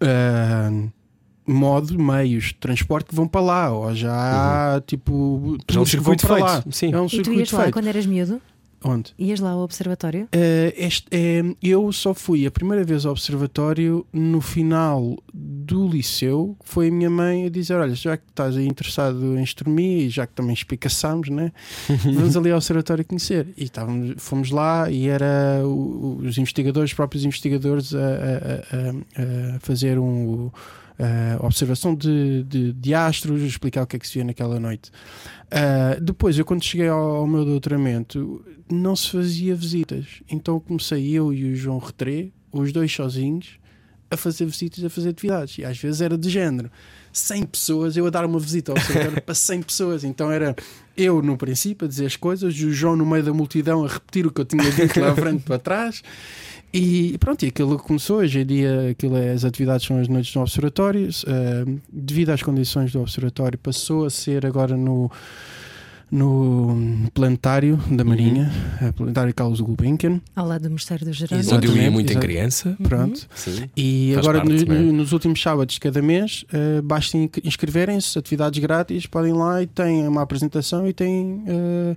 eh, 0.00 0.88
modo, 1.52 1.98
meios 1.98 2.44
de 2.46 2.54
transporte 2.54 3.08
que 3.08 3.14
vão 3.14 3.26
para 3.28 3.40
lá, 3.40 3.70
ou 3.72 3.94
já 3.94 4.12
há 4.76 4.80
tipo 4.80 5.56
Já 5.70 5.78
é 5.78 5.82
um 5.82 5.86
circuito 5.86 6.26
para 6.26 6.36
feito, 6.36 6.48
lá. 6.48 6.64
sim. 6.70 6.92
É 6.92 7.00
um 7.00 7.06
E 7.06 7.22
tu 7.22 7.32
ias 7.32 7.50
lá 7.52 7.62
feito. 7.62 7.72
quando 7.74 7.86
eras 7.88 8.06
miúdo? 8.06 8.40
Onde? 8.82 9.12
Ias 9.18 9.40
lá 9.40 9.50
ao 9.50 9.58
observatório? 9.60 10.26
Eh, 10.32 10.72
este, 10.74 11.06
eh, 11.10 11.42
eu 11.62 11.92
só 11.92 12.14
fui 12.14 12.46
a 12.46 12.50
primeira 12.50 12.82
vez 12.82 13.04
ao 13.04 13.12
observatório 13.12 14.06
no 14.10 14.40
final 14.40 15.18
do 15.34 15.86
liceu. 15.86 16.56
Foi 16.64 16.88
a 16.88 16.90
minha 16.90 17.10
mãe 17.10 17.44
a 17.44 17.50
dizer: 17.50 17.74
Olha, 17.74 17.94
já 17.94 18.16
que 18.16 18.22
estás 18.30 18.56
aí 18.56 18.66
interessado 18.66 19.36
em 19.36 19.42
astronomia 19.42 20.04
e 20.04 20.08
já 20.08 20.26
que 20.26 20.32
também 20.32 20.54
espicaçámos, 20.54 21.28
né? 21.28 21.52
vamos 22.14 22.34
ali 22.38 22.50
ao 22.50 22.56
observatório 22.56 23.04
conhecer. 23.04 23.48
E 23.54 23.64
estávamos, 23.64 24.14
fomos 24.16 24.50
lá 24.50 24.90
e 24.90 25.08
era 25.08 25.60
o- 25.62 26.18
os 26.24 26.38
investigadores, 26.38 26.90
os 26.90 26.94
próprios 26.94 27.22
investigadores, 27.26 27.94
a, 27.94 27.98
a- 27.98 28.02
a- 28.02 29.52
a- 29.52 29.56
a 29.56 29.60
fazer 29.60 29.98
um. 29.98 30.50
A 31.00 31.46
observação 31.46 31.94
de, 31.94 32.44
de, 32.44 32.72
de 32.72 32.94
astros, 32.94 33.40
explicar 33.42 33.82
o 33.82 33.86
que 33.86 33.96
é 33.96 33.98
que 33.98 34.06
se 34.06 34.14
via 34.14 34.24
naquela 34.24 34.60
noite. 34.60 34.90
Ah, 35.50 35.96
depois, 36.00 36.38
eu 36.38 36.44
quando 36.44 36.62
cheguei 36.62 36.88
ao, 36.88 37.16
ao 37.16 37.26
meu 37.26 37.44
doutoramento, 37.44 38.44
não 38.70 38.94
se 38.94 39.10
fazia 39.10 39.54
visitas. 39.54 40.22
Então 40.30 40.60
comecei 40.60 41.10
eu 41.10 41.32
e 41.32 41.52
o 41.52 41.56
João 41.56 41.78
Retré, 41.78 42.28
os 42.52 42.72
dois 42.72 42.92
sozinhos, 42.92 43.58
a 44.10 44.16
fazer 44.16 44.44
visitas, 44.44 44.84
a 44.84 44.90
fazer 44.90 45.10
atividades. 45.10 45.58
E 45.58 45.64
às 45.64 45.78
vezes 45.78 46.00
era 46.00 46.18
de 46.18 46.28
género. 46.28 46.70
100 47.12 47.46
pessoas, 47.46 47.96
eu 47.96 48.06
a 48.06 48.10
dar 48.10 48.24
uma 48.24 48.38
visita 48.38 48.72
ao 48.72 48.78
observatório 48.78 49.22
para 49.22 49.34
100 49.34 49.62
pessoas. 49.62 50.04
Então 50.04 50.30
era 50.30 50.54
eu 50.96 51.22
no 51.22 51.36
princípio 51.36 51.86
a 51.86 51.88
dizer 51.88 52.06
as 52.06 52.16
coisas, 52.16 52.54
e 52.54 52.66
o 52.66 52.72
João 52.72 52.96
no 52.96 53.06
meio 53.06 53.24
da 53.24 53.32
multidão 53.32 53.84
a 53.84 53.88
repetir 53.88 54.26
o 54.26 54.30
que 54.30 54.40
eu 54.40 54.44
tinha 54.44 54.70
dito 54.70 55.00
lá 55.00 55.10
à 55.10 55.14
frente 55.14 55.42
para 55.42 55.58
trás. 55.58 56.02
E 56.72 57.18
pronto, 57.18 57.44
e 57.44 57.48
aquilo 57.48 57.76
começou. 57.78 58.18
Hoje 58.18 58.40
em 58.40 58.46
dia, 58.46 58.90
aquilo 58.90 59.16
é, 59.16 59.32
as 59.32 59.44
atividades 59.44 59.84
são 59.86 59.98
as 59.98 60.06
noites 60.06 60.32
no 60.34 60.42
observatório. 60.42 61.08
eh, 61.26 61.64
devido 61.92 62.30
às 62.30 62.42
condições 62.42 62.92
do 62.92 63.00
observatório, 63.00 63.58
passou 63.58 64.04
a 64.04 64.10
ser 64.10 64.46
agora 64.46 64.76
no 64.76 65.10
no 66.10 67.08
planetário 67.14 67.76
da 67.90 68.04
Marinha, 68.04 68.50
a 68.86 68.92
planetário 68.92 69.32
Carlos 69.34 69.60
Gulbenkian. 69.60 70.20
Ao 70.34 70.46
lado 70.46 70.62
do 70.62 70.70
Mosteiro 70.70 71.04
do 71.04 71.08
Onde 71.10 71.18
Jerónimo. 71.18 71.48
Exato. 71.48 71.66
eu 71.66 71.76
ia 71.76 71.90
muito 71.90 72.12
em 72.12 72.18
criança. 72.18 72.76
Pronto. 72.82 73.26
Sim. 73.34 73.70
E 73.76 74.10
Faz 74.14 74.26
agora, 74.26 74.44
parte, 74.44 74.64
no- 74.66 74.74
é? 74.74 74.78
no- 74.78 74.92
nos 74.92 75.12
últimos 75.12 75.40
sábados 75.40 75.74
de 75.74 75.80
cada 75.80 76.02
mês, 76.02 76.44
uh, 76.52 76.82
basta 76.82 77.16
in- 77.16 77.30
inscreverem-se, 77.44 78.18
atividades 78.18 78.58
grátis, 78.60 79.06
podem 79.06 79.32
ir 79.32 79.36
lá 79.36 79.62
e 79.62 79.66
têm 79.66 80.06
uma 80.08 80.22
apresentação 80.22 80.86
e 80.88 80.92
têm, 80.92 81.42
uh, 81.46 81.96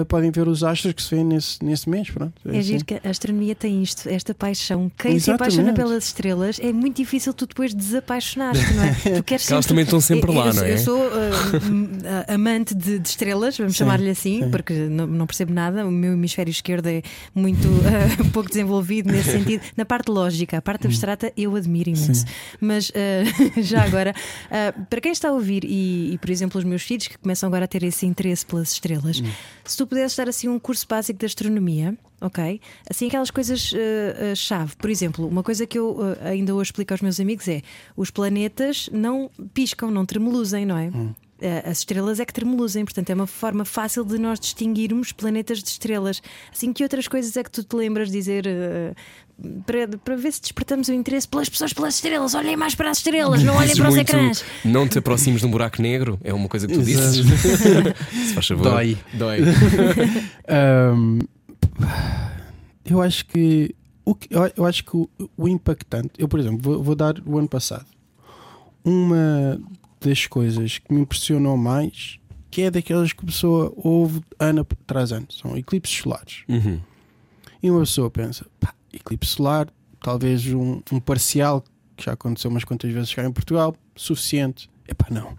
uh, 0.00 0.04
podem 0.06 0.30
ver 0.30 0.48
os 0.48 0.64
astros 0.64 0.92
que 0.94 1.02
se 1.02 1.14
vêem 1.14 1.24
nesse, 1.24 1.62
nesse 1.64 1.88
mês. 1.88 2.10
Pronto, 2.10 2.32
É 2.46 2.50
assim. 2.58 2.62
giro 2.62 2.84
que 2.84 2.94
a 2.94 3.10
astronomia 3.10 3.54
tem 3.54 3.82
isto, 3.82 4.08
esta 4.08 4.34
paixão. 4.34 4.90
Quem 4.98 5.12
se 5.12 5.30
Exatamente. 5.30 5.58
apaixona 5.60 5.72
pelas 5.74 6.04
estrelas 6.06 6.58
é 6.60 6.72
muito 6.72 6.96
difícil 6.96 7.32
tu 7.34 7.46
depois 7.46 7.74
desapaixonar-te, 7.74 8.74
não 8.74 8.84
é? 8.84 8.90
Tu 9.20 9.22
queres 9.24 9.46
Que 9.46 9.52
elas 9.52 9.64
sempre- 9.64 9.68
também 9.68 9.84
estão 9.84 10.00
sempre 10.00 10.32
lá, 10.34 10.46
eu, 10.48 10.54
não 10.54 10.62
é? 10.64 10.72
Eu 10.74 10.78
sou 10.78 10.98
uh, 10.98 11.10
amante 12.28 12.74
de, 12.74 12.98
de 12.98 13.08
estrelas, 13.08 13.49
vamos 13.58 13.76
chamar-lhe 13.76 14.10
assim, 14.10 14.42
sim. 14.42 14.50
porque 14.50 14.72
não, 14.72 15.06
não 15.06 15.26
percebo 15.26 15.52
nada. 15.52 15.86
O 15.86 15.90
meu 15.90 16.12
hemisfério 16.12 16.50
esquerdo 16.50 16.86
é 16.86 17.02
muito 17.34 17.68
uh, 17.68 18.30
pouco 18.32 18.48
desenvolvido 18.48 19.10
nesse 19.10 19.30
sentido. 19.30 19.62
Na 19.76 19.84
parte 19.84 20.10
lógica, 20.10 20.58
a 20.58 20.62
parte 20.62 20.86
abstrata, 20.86 21.32
eu 21.36 21.54
admiro 21.56 21.90
imenso. 21.90 22.24
Mas 22.60 22.90
uh, 22.90 22.92
já 23.62 23.84
agora, 23.84 24.14
uh, 24.46 24.86
para 24.86 25.00
quem 25.00 25.12
está 25.12 25.28
a 25.28 25.32
ouvir, 25.32 25.64
e, 25.64 26.14
e, 26.14 26.18
por 26.18 26.30
exemplo 26.30 26.58
os 26.58 26.64
meus 26.64 26.82
filhos 26.82 27.06
que 27.06 27.18
começam 27.18 27.46
agora 27.46 27.64
a 27.64 27.68
ter 27.68 27.82
esse 27.82 28.06
interesse 28.06 28.44
pelas 28.44 28.72
estrelas, 28.72 29.20
Hum. 29.20 29.30
se 29.64 29.76
tu 29.76 29.86
pudesses 29.86 30.16
dar 30.16 30.28
assim 30.28 30.48
um 30.48 30.58
curso 30.58 30.86
básico 30.88 31.18
de 31.18 31.26
astronomia. 31.26 31.96
Ok? 32.22 32.60
Assim, 32.88 33.06
aquelas 33.06 33.30
coisas 33.30 33.72
uh, 33.72 33.76
uh, 33.76 34.36
chave. 34.36 34.76
Por 34.76 34.90
exemplo, 34.90 35.26
uma 35.26 35.42
coisa 35.42 35.66
que 35.66 35.78
eu 35.78 35.92
uh, 35.92 36.18
ainda 36.22 36.54
hoje 36.54 36.68
explico 36.68 36.92
aos 36.92 37.00
meus 37.00 37.18
amigos 37.18 37.48
é: 37.48 37.62
os 37.96 38.10
planetas 38.10 38.90
não 38.92 39.30
piscam, 39.54 39.90
não 39.90 40.04
tremeluzem, 40.04 40.66
não 40.66 40.76
é? 40.76 40.88
Hum. 40.88 41.14
Uh, 41.40 41.70
As 41.70 41.78
estrelas 41.78 42.20
é 42.20 42.24
que 42.26 42.32
tremeluzem, 42.32 42.84
portanto 42.84 43.08
é 43.10 43.14
uma 43.14 43.26
forma 43.26 43.64
fácil 43.64 44.04
de 44.04 44.18
nós 44.18 44.38
distinguirmos 44.38 45.10
planetas 45.12 45.62
de 45.62 45.68
estrelas. 45.70 46.20
Assim, 46.52 46.72
que 46.72 46.82
outras 46.82 47.08
coisas 47.08 47.36
é 47.36 47.42
que 47.42 47.50
tu 47.50 47.64
te 47.64 47.74
lembras 47.76 48.08
de 48.10 48.18
dizer 48.18 48.44
uh, 48.46 48.94
para, 49.64 49.88
para 49.98 50.16
ver 50.16 50.32
se 50.32 50.40
despertamos 50.42 50.88
o 50.88 50.92
interesse 50.92 51.26
pelas 51.26 51.48
pessoas 51.48 51.72
pelas 51.72 51.94
estrelas? 51.94 52.34
Olhem 52.34 52.56
mais 52.56 52.74
para 52.74 52.90
as 52.90 52.98
estrelas, 52.98 53.42
não 53.42 53.56
olhem 53.56 53.74
para 53.74 53.88
os 53.88 53.96
ecrãs. 53.96 54.44
Não 54.64 54.86
te 54.86 54.98
aproximes 54.98 55.40
de 55.40 55.46
um 55.46 55.50
buraco 55.50 55.80
negro, 55.80 56.18
é 56.22 56.34
uma 56.34 56.48
coisa 56.48 56.66
que 56.66 56.74
tu 56.74 56.80
Exato. 56.80 57.10
dizes. 57.12 57.26
Se 58.28 58.34
faz 58.34 58.46
favor. 58.46 58.64
Dói. 58.64 58.98
Dói. 59.14 59.38
Um, 60.94 61.18
eu 62.84 63.00
acho 63.00 63.24
que 63.26 63.74
o 64.04 64.14
que- 64.14 64.28
eu, 64.34 64.50
eu 64.56 64.66
acho 64.66 64.84
que 64.84 64.96
o, 64.96 65.08
o 65.36 65.48
impactante, 65.48 66.10
eu 66.18 66.26
por 66.28 66.40
exemplo, 66.40 66.58
vou, 66.60 66.82
vou 66.82 66.94
dar 66.94 67.14
o 67.24 67.38
ano 67.38 67.48
passado. 67.48 67.86
Uma 68.84 69.60
das 70.00 70.26
coisas 70.26 70.78
que 70.78 70.92
me 70.92 71.00
impressionou 71.00 71.56
mais, 71.56 72.18
que 72.50 72.62
é 72.62 72.70
daquelas 72.70 73.12
que 73.12 73.22
a 73.22 73.26
pessoa 73.26 73.72
ouve 73.76 74.22
ano 74.38 74.66
tras 74.86 75.12
ano, 75.12 75.26
são 75.30 75.56
eclipses 75.56 75.98
solares. 75.98 76.44
Uhum. 76.48 76.80
E 77.62 77.70
uma 77.70 77.80
pessoa 77.80 78.10
pensa, 78.10 78.46
pá, 78.58 78.74
eclipse 78.92 79.32
solar, 79.32 79.68
talvez 80.02 80.46
um, 80.46 80.80
um 80.90 80.98
parcial, 80.98 81.62
que 81.96 82.04
já 82.06 82.12
aconteceu 82.12 82.50
umas 82.50 82.64
quantas 82.64 82.90
vezes 82.90 83.12
cá 83.14 83.24
em 83.24 83.32
Portugal, 83.32 83.76
suficiente. 83.94 84.70
É 84.88 84.94
pá, 84.94 85.06
não. 85.10 85.38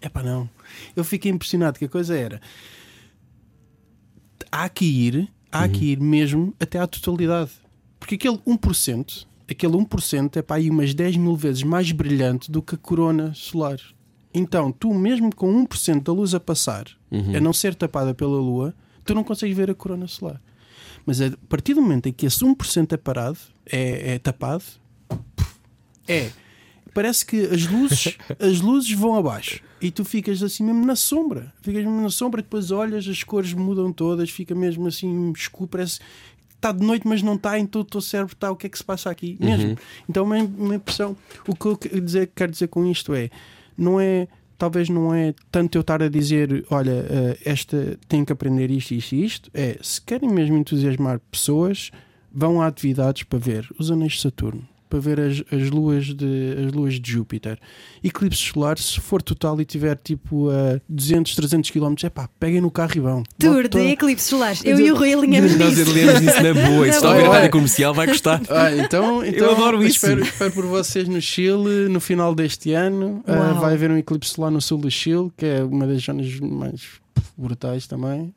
É 0.00 0.08
pá, 0.08 0.22
não. 0.22 0.48
Eu 0.94 1.02
fiquei 1.02 1.30
impressionado 1.30 1.78
que 1.78 1.86
a 1.86 1.88
coisa 1.88 2.16
era. 2.16 2.40
Há 4.52 4.68
que 4.68 4.84
ir, 4.84 5.32
há 5.50 5.68
que 5.68 5.92
ir 5.92 6.00
mesmo 6.00 6.54
até 6.60 6.78
à 6.78 6.86
totalidade. 6.86 7.50
Porque 7.98 8.16
aquele 8.16 8.36
1%, 8.38 9.26
aquele 9.48 9.74
1% 9.74 10.36
é 10.36 10.42
para 10.42 10.56
aí 10.56 10.70
umas 10.70 10.94
10 10.94 11.16
mil 11.16 11.36
vezes 11.36 11.62
mais 11.62 11.90
brilhante 11.92 12.50
do 12.50 12.62
que 12.62 12.74
a 12.74 12.78
corona 12.78 13.32
solar. 13.34 13.78
Então, 14.32 14.72
tu 14.72 14.92
mesmo 14.92 15.34
com 15.34 15.64
1% 15.64 16.02
da 16.02 16.12
luz 16.12 16.34
a 16.34 16.40
passar, 16.40 16.86
a 17.36 17.40
não 17.40 17.52
ser 17.52 17.74
tapada 17.74 18.12
pela 18.12 18.36
lua, 18.36 18.74
tu 19.04 19.14
não 19.14 19.22
consegues 19.22 19.56
ver 19.56 19.70
a 19.70 19.74
corona 19.74 20.08
solar. 20.08 20.42
Mas 21.06 21.20
a 21.20 21.30
partir 21.48 21.74
do 21.74 21.82
momento 21.82 22.08
em 22.08 22.12
que 22.12 22.26
esse 22.26 22.44
1% 22.44 22.92
é 22.92 22.96
parado, 22.96 23.38
é, 23.66 24.14
é 24.14 24.18
tapado, 24.18 24.64
é. 26.08 26.30
Parece 26.92 27.26
que 27.26 27.40
as 27.40 27.66
luzes, 27.66 28.16
as 28.38 28.60
luzes 28.60 28.92
vão 28.92 29.16
abaixo 29.16 29.60
e 29.80 29.90
tu 29.90 30.04
ficas 30.04 30.42
assim 30.42 30.62
mesmo 30.62 30.86
na 30.86 30.94
sombra. 30.94 31.52
Ficas 31.60 31.82
mesmo 31.82 32.00
na 32.00 32.10
sombra, 32.10 32.40
depois 32.40 32.70
olhas, 32.70 33.06
as 33.08 33.22
cores 33.24 33.52
mudam 33.52 33.92
todas, 33.92 34.30
fica 34.30 34.54
mesmo 34.54 34.86
assim 34.86 35.32
escuro, 35.32 35.68
parece 35.68 36.00
está 36.64 36.72
de 36.72 36.84
noite, 36.84 37.06
mas 37.06 37.22
não 37.22 37.34
está, 37.34 37.58
então 37.58 37.82
o 37.82 37.84
teu 37.84 38.00
cérebro 38.00 38.32
está, 38.32 38.50
o 38.50 38.56
que 38.56 38.66
é 38.66 38.70
que 38.70 38.78
se 38.78 38.84
passa 38.84 39.10
aqui? 39.10 39.36
Mesmo. 39.38 39.76
Então, 40.08 40.24
uma, 40.24 40.36
uma 40.36 40.74
impressão. 40.76 41.14
O 41.46 41.54
que 41.54 41.66
eu 41.66 41.76
quero 41.76 42.00
dizer, 42.00 42.30
quero 42.34 42.52
dizer 42.52 42.68
com 42.68 42.86
isto 42.86 43.12
é: 43.14 43.28
não 43.76 44.00
é 44.00 44.26
talvez 44.56 44.88
não 44.88 45.12
é 45.12 45.34
tanto 45.50 45.76
eu 45.76 45.80
estar 45.80 46.02
a 46.02 46.08
dizer, 46.08 46.64
olha, 46.70 47.06
eh, 47.10 47.38
esta 47.44 47.98
tem 48.08 48.24
que 48.24 48.32
aprender 48.32 48.70
isto, 48.70 48.94
isto 48.94 49.14
e 49.14 49.24
isto. 49.24 49.50
É, 49.52 49.76
se 49.82 50.00
querem 50.00 50.30
mesmo 50.30 50.56
entusiasmar 50.56 51.20
pessoas, 51.30 51.90
vão 52.32 52.62
a 52.62 52.66
atividades 52.66 53.24
para 53.24 53.38
ver 53.38 53.68
os 53.78 53.90
anéis 53.90 54.12
de 54.12 54.20
Saturno, 54.20 54.66
para 54.88 54.98
ver 54.98 55.20
as, 55.20 55.42
as, 55.52 55.70
luas, 55.70 56.06
de, 56.06 56.56
as 56.66 56.72
luas 56.72 57.00
de 57.00 57.10
Júpiter. 57.10 57.58
Eclipse 58.02 58.40
solar, 58.40 58.78
se 58.78 59.00
for 59.00 59.22
total 59.22 59.60
e 59.60 59.64
tiver 59.64 59.96
tipo 59.96 60.50
a 60.50 60.80
200, 60.88 61.34
300 61.34 61.70
km, 61.70 61.94
é 62.04 62.10
pá, 62.10 62.28
peguem 62.38 62.60
no 62.60 62.70
carro 62.70 62.92
e 62.96 63.00
vão. 63.00 63.22
Tour 63.38 63.68
de 63.68 63.78
eclipses 63.78 64.28
solares. 64.28 64.64
Eu 64.64 64.78
e 64.78 64.90
o 64.90 64.96
Rui 64.96 65.12
alinhamos 65.12 65.56
Nós 65.56 65.76
lemos 65.76 66.20
isso 66.20 66.42
na 66.42 66.54
boa. 66.54 66.84
Se 66.90 66.96
está 66.96 67.10
a 67.10 67.14
ver 67.14 67.20
a 67.20 67.24
boa. 67.24 67.34
rádio 67.36 67.50
comercial, 67.50 67.94
vai 67.94 68.06
gostar. 68.06 68.40
Ah, 68.48 68.74
então, 68.76 69.24
então 69.26 69.50
adoro 69.50 69.82
isso. 69.82 69.96
Espero, 69.96 70.22
espero 70.22 70.52
por 70.52 70.66
vocês 70.66 71.08
no 71.08 71.20
Chile 71.20 71.88
no 71.88 72.00
final 72.00 72.34
deste 72.34 72.72
ano. 72.72 73.22
Uau. 73.26 73.60
vai 73.60 73.74
haver 73.74 73.90
um 73.90 73.96
eclipse 73.96 74.32
solar 74.32 74.50
no 74.50 74.60
sul 74.60 74.78
do 74.78 74.90
Chile, 74.90 75.30
que 75.36 75.46
é 75.46 75.62
uma 75.62 75.86
das 75.86 76.02
zonas 76.02 76.38
mais 76.40 77.03
brutais 77.36 77.86
também. 77.86 78.32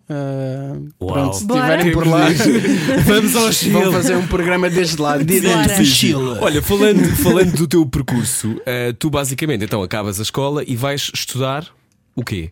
Uau. 1.02 1.14
pronto, 1.14 1.36
se 1.36 1.44
estiverem 1.44 1.92
por 1.92 2.08
lá, 2.08 2.28
Vamos 3.06 3.36
ao 3.36 3.52
Chile. 3.52 3.72
vão 3.72 3.92
fazer 3.92 4.16
um 4.16 4.28
programa 4.28 4.70
desde 4.70 5.02
lá, 5.02 5.18
direto 5.18 5.78
do 5.78 5.86
Chile. 5.86 6.38
Olha, 6.42 6.62
falando, 6.62 7.04
falando 7.18 7.56
do 7.56 7.68
teu 7.68 7.86
percurso, 7.86 8.60
eh, 8.66 8.94
tu 8.98 9.10
basicamente 9.10 9.64
então 9.64 9.84
acabas 9.84 10.20
a 10.20 10.24
escola 10.24 10.64
e 10.66 10.76
vais 10.76 11.12
estudar 11.14 11.68
o 12.16 12.24
quê? 12.24 12.52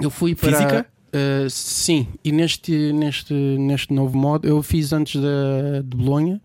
Eu 0.00 0.10
fui 0.10 0.34
para. 0.34 0.52
Física? 0.52 0.86
ah, 1.12 1.46
sim, 1.48 2.06
e 2.24 2.30
neste, 2.32 2.92
neste, 2.92 3.32
neste 3.32 3.92
novo 3.92 4.16
modo, 4.16 4.46
eu 4.46 4.62
fiz 4.62 4.92
antes 4.92 5.20
da, 5.20 5.80
de 5.82 5.96
Bolonha, 5.96 6.40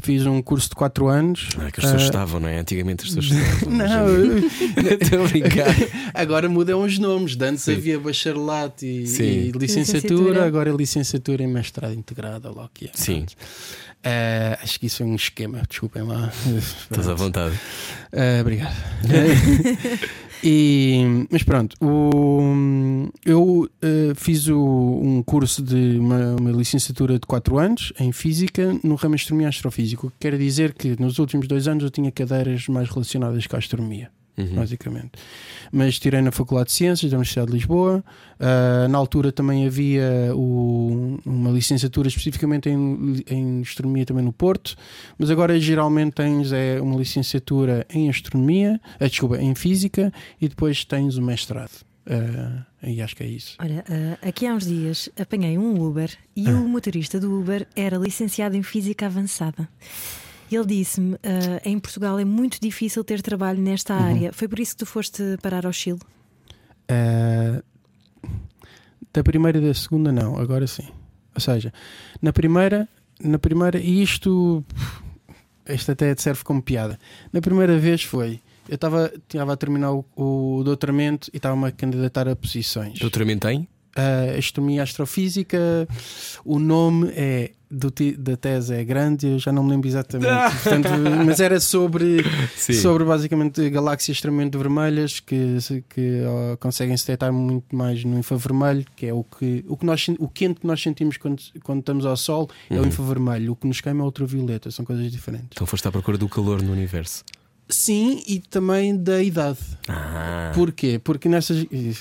fiz 0.00 0.24
um 0.26 0.40
curso 0.42 0.68
de 0.68 0.74
4 0.74 1.08
anos. 1.08 1.48
Ah, 1.56 1.70
que 1.70 1.80
as 1.80 1.84
pessoas 1.86 2.02
Ah, 2.02 2.04
estavam, 2.04 2.40
não 2.40 2.48
é? 2.48 2.58
Antigamente 2.58 3.04
as 3.06 3.14
pessoas 3.14 3.26
estavam. 3.26 3.72
Não, 3.76 4.06
Estou 5.00 5.24
a 5.24 5.28
brincar. 5.28 5.74
Agora 6.12 6.48
mudam 6.48 6.82
os 6.82 6.98
nomes. 6.98 7.36
De 7.36 7.44
antes 7.44 7.68
havia 7.68 7.98
bacharelato 7.98 8.84
e, 8.84 8.88
e 9.04 9.04
licenciatura, 9.04 9.58
Licenciatura. 9.58 10.46
agora 10.46 10.70
é 10.70 10.72
licenciatura 10.76 11.42
em 11.42 11.46
mestrado 11.48 11.94
integrado, 11.94 12.54
lá 12.54 12.68
que 12.72 12.86
é. 12.86 12.90
Sim. 12.94 13.26
Ah, 14.06 14.58
acho 14.62 14.78
que 14.78 14.86
isso 14.86 15.02
é 15.02 15.06
um 15.06 15.14
esquema, 15.14 15.62
desculpem 15.68 16.02
lá. 16.02 16.30
Estás 16.90 17.08
à 17.08 17.14
vontade. 17.14 17.58
Ah, 18.12 18.40
obrigado. 18.42 18.74
E- 20.46 21.26
mas 21.30 21.42
pronto, 21.42 21.74
o- 21.80 23.08
eu 23.24 23.66
eh, 23.80 24.12
fiz 24.14 24.46
o- 24.48 25.00
um 25.02 25.22
curso 25.22 25.62
de 25.62 25.96
uma, 25.98 26.36
uma 26.38 26.50
licenciatura 26.50 27.14
de 27.18 27.26
4 27.26 27.58
anos 27.58 27.94
em 27.98 28.12
Física 28.12 28.78
no 28.84 28.94
ramo 28.94 29.14
Astronomia 29.14 29.46
e 29.46 29.48
Astrofísica, 29.48 30.06
o 30.06 30.10
que 30.10 30.16
quer 30.20 30.36
dizer 30.36 30.74
que 30.74 31.00
nos 31.00 31.18
últimos 31.18 31.48
dois 31.48 31.66
anos 31.66 31.82
eu 31.84 31.90
tinha 31.90 32.12
cadeiras 32.12 32.68
mais 32.68 32.90
relacionadas 32.90 33.46
com 33.46 33.56
a 33.56 33.58
astronomia 33.58 34.10
Uhum. 34.36 34.54
basicamente. 34.56 35.12
Mas 35.70 35.98
tirei 35.98 36.20
na 36.20 36.32
Faculdade 36.32 36.68
de 36.70 36.74
Ciências 36.74 37.10
da 37.10 37.16
Universidade 37.16 37.46
de 37.48 37.52
Lisboa. 37.54 38.04
Ah, 38.40 38.88
na 38.88 38.98
altura 38.98 39.30
também 39.30 39.64
havia 39.66 40.32
o- 40.34 41.18
uma 41.24 41.50
licenciatura 41.50 42.08
especificamente 42.08 42.68
em, 42.68 43.22
em 43.30 43.60
astronomia 43.62 44.04
também 44.04 44.24
no 44.24 44.32
Porto. 44.32 44.74
Mas 45.16 45.30
agora 45.30 45.58
geralmente 45.60 46.14
tens 46.14 46.50
é, 46.52 46.80
uma 46.80 46.96
licenciatura 46.96 47.86
em 47.92 48.08
astronomia, 48.10 48.80
ah, 48.98 49.06
desculpa, 49.06 49.38
em 49.40 49.54
física 49.54 50.12
e 50.40 50.48
depois 50.48 50.84
tens 50.84 51.16
o 51.16 51.22
mestrado. 51.22 51.70
Ah, 52.06 52.64
e 52.82 53.00
acho 53.00 53.16
que 53.16 53.22
é 53.22 53.26
isso. 53.28 53.56
Olha, 53.60 53.84
ah, 53.88 54.28
aqui 54.28 54.46
há 54.46 54.52
uns 54.54 54.66
dias 54.66 55.08
apanhei 55.18 55.56
um 55.56 55.80
Uber 55.80 56.10
e 56.36 56.48
o 56.50 56.68
motorista 56.68 57.18
do 57.20 57.38
Uber 57.40 57.66
era 57.76 57.96
licenciado 57.96 58.56
em 58.56 58.62
Física 58.62 59.06
Avançada. 59.06 59.68
Ele 60.50 60.66
disse-me: 60.66 61.14
ah, 61.22 61.60
em 61.64 61.78
Portugal 61.78 62.18
é 62.18 62.24
muito 62.24 62.58
difícil 62.60 63.02
ter 63.04 63.22
trabalho 63.22 63.60
nesta 63.60 63.94
área. 63.94 64.32
Foi 64.32 64.48
por 64.48 64.58
isso 64.58 64.72
que 64.72 64.78
tu 64.78 64.86
foste 64.86 65.22
parar 65.42 65.66
ao 65.66 65.72
Chile? 65.72 66.00
Ah, 66.88 67.62
da 69.12 69.22
primeira 69.22 69.58
e 69.58 69.60
da 69.60 69.74
segunda 69.74 70.10
não, 70.12 70.36
agora 70.36 70.66
sim. 70.66 70.88
Ou 71.34 71.40
seja, 71.40 71.72
na 72.20 72.32
primeira, 72.32 72.88
na 73.22 73.38
primeira, 73.38 73.78
e 73.78 74.02
isto, 74.02 74.64
isto 75.68 75.92
até 75.92 76.14
serve 76.16 76.44
como 76.44 76.62
piada. 76.62 76.98
Na 77.32 77.40
primeira 77.40 77.78
vez 77.78 78.02
foi, 78.02 78.40
eu 78.68 78.74
estava 78.74 79.12
a 79.52 79.56
terminar 79.56 79.92
o, 79.92 80.04
o 80.16 80.62
doutoramento 80.64 81.30
e 81.32 81.36
estava-me 81.36 81.66
a 81.66 81.72
candidatar 81.72 82.28
a 82.28 82.36
posições. 82.36 82.98
Doutoramento 82.98 83.48
em? 83.48 83.68
A 83.96 84.36
astronomia 84.36 84.78
e 84.78 84.80
astrofísica, 84.80 85.88
o 86.44 86.58
nome 86.58 87.12
é 87.14 87.52
do 87.74 87.92
da 88.18 88.36
tese 88.36 88.74
é 88.74 88.84
grande, 88.84 89.26
eu 89.26 89.38
já 89.38 89.52
não 89.52 89.64
me 89.64 89.70
lembro 89.70 89.88
exatamente. 89.88 90.30
Portanto, 90.62 90.88
mas 91.26 91.40
era 91.40 91.58
sobre, 91.60 92.24
Sim. 92.56 92.74
sobre 92.74 93.04
basicamente 93.04 93.68
galáxias 93.70 94.16
extremamente 94.16 94.56
vermelhas 94.56 95.20
que, 95.20 95.58
que 95.88 96.22
ó, 96.24 96.56
conseguem 96.56 96.96
se 96.96 97.04
detectar 97.06 97.32
muito 97.32 97.74
mais 97.74 98.04
no 98.04 98.18
infravermelho, 98.18 98.84
que 98.96 99.06
é 99.06 99.12
o 99.12 99.24
que 99.24 99.64
o, 99.68 99.76
que 99.76 99.86
nós, 99.86 100.06
o 100.18 100.28
quente 100.28 100.60
que 100.60 100.66
nós 100.66 100.80
sentimos 100.80 101.16
quando, 101.16 101.42
quando 101.62 101.80
estamos 101.80 102.06
ao 102.06 102.16
sol 102.16 102.48
é 102.70 102.80
o 102.80 102.86
infravermelho, 102.86 103.52
o 103.52 103.56
que 103.56 103.66
nos 103.66 103.80
queima 103.80 104.00
é 104.00 104.02
o 104.02 104.06
ultravioleta, 104.06 104.70
são 104.70 104.84
coisas 104.84 105.10
diferentes. 105.10 105.48
Então 105.52 105.66
foste 105.66 105.86
à 105.88 105.92
procura 105.92 106.16
do 106.16 106.28
calor 106.28 106.62
no 106.62 106.72
universo. 106.72 107.24
Sim, 107.68 108.22
e 108.26 108.40
também 108.40 108.96
da 108.96 109.22
idade. 109.22 109.58
Ah. 109.88 110.52
Porquê? 110.54 111.00
Porque 111.02 111.28
nessas. 111.28 111.66
Ih, 111.72 111.96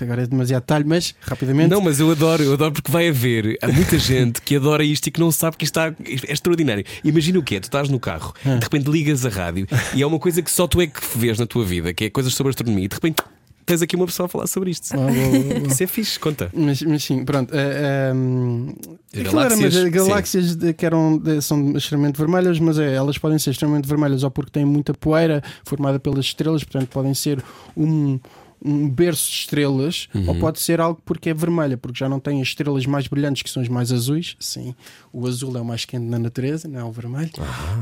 Agora 0.00 0.22
é 0.22 0.26
demasiado 0.26 0.62
detalhe, 0.62 0.84
mas 0.86 1.14
rapidamente. 1.20 1.70
Não, 1.70 1.80
mas 1.80 2.00
eu 2.00 2.10
adoro, 2.10 2.42
eu 2.42 2.52
adoro 2.54 2.72
porque 2.72 2.90
vai 2.90 3.08
haver 3.08 3.56
há 3.62 3.68
muita 3.68 3.96
gente 3.98 4.40
que 4.42 4.56
adora 4.56 4.82
isto 4.84 5.06
e 5.06 5.10
que 5.10 5.20
não 5.20 5.30
sabe 5.30 5.56
que 5.56 5.64
isto 5.64 5.78
está, 5.78 5.94
é 6.28 6.32
extraordinário. 6.32 6.84
Imagina 7.04 7.38
o 7.38 7.42
que 7.42 7.56
é, 7.56 7.60
tu 7.60 7.64
estás 7.64 7.88
no 7.88 8.00
carro, 8.00 8.34
Ah. 8.44 8.56
de 8.56 8.64
repente 8.64 8.90
ligas 8.90 9.24
a 9.24 9.28
rádio 9.28 9.66
e 9.94 10.02
é 10.02 10.06
uma 10.06 10.18
coisa 10.18 10.42
que 10.42 10.50
só 10.50 10.66
tu 10.66 10.80
é 10.80 10.86
que 10.86 11.00
vês 11.16 11.38
na 11.38 11.46
tua 11.46 11.64
vida, 11.64 11.94
que 11.94 12.04
é 12.06 12.10
coisas 12.10 12.34
sobre 12.34 12.50
astronomia, 12.50 12.84
e 12.84 12.88
de 12.88 12.94
repente 12.94 13.22
tens 13.64 13.82
aqui 13.82 13.96
uma 13.96 14.06
pessoa 14.06 14.26
a 14.26 14.28
falar 14.28 14.46
sobre 14.46 14.70
isto. 14.70 14.92
Ah, 14.92 14.96
boa, 14.96 15.12
boa, 15.12 15.54
boa. 15.60 15.66
Isso 15.68 15.82
é 15.82 15.86
fixe, 15.86 16.18
conta. 16.18 16.50
Mas, 16.54 16.82
mas 16.82 17.02
sim, 17.04 17.24
pronto. 17.24 17.54
eh, 17.54 18.10
ehm, 18.10 18.68
era, 19.12 19.24
mas 19.24 19.32
galáxias, 19.32 19.76
as 19.76 19.88
galáxias 19.90 20.56
de- 20.56 20.72
que 20.74 20.84
eram, 20.86 21.18
de- 21.18 21.40
são 21.42 21.76
extremamente 21.76 22.16
vermelhas, 22.16 22.58
mas 22.58 22.78
é, 22.78 22.94
elas 22.94 23.16
podem 23.18 23.38
ser 23.38 23.50
extremamente 23.50 23.86
vermelhas 23.88 24.22
ou 24.22 24.30
porque 24.30 24.50
têm 24.50 24.64
muita 24.64 24.92
poeira 24.94 25.42
formada 25.64 25.98
pelas 25.98 26.24
estrelas, 26.26 26.64
portanto 26.64 26.88
podem 26.90 27.14
ser 27.14 27.42
um, 27.76 28.18
um 28.64 28.88
berço 28.88 29.30
de 29.30 29.36
estrelas, 29.36 30.08
Uhum. 30.14 30.28
ou 30.28 30.34
pode 30.36 30.58
ser 30.58 30.80
algo 30.80 30.98
porque 31.04 31.28
é 31.30 31.34
vermelha, 31.34 31.76
porque 31.76 31.98
já 31.98 32.08
não 32.08 32.18
tem 32.18 32.40
as 32.40 32.48
estrelas 32.48 32.86
mais 32.86 33.06
brilhantes 33.06 33.42
que 33.42 33.50
são 33.50 33.62
as 33.62 33.68
mais 33.68 33.92
azuis. 33.92 34.36
Sim, 34.40 34.74
o 35.12 35.26
azul 35.26 35.56
é 35.56 35.60
o 35.60 35.64
mais 35.64 35.84
quente 35.84 36.04
na 36.06 36.18
natureza, 36.18 36.66
não 36.66 36.80
é 36.80 36.84
o 36.84 36.90
vermelho. 36.90 37.30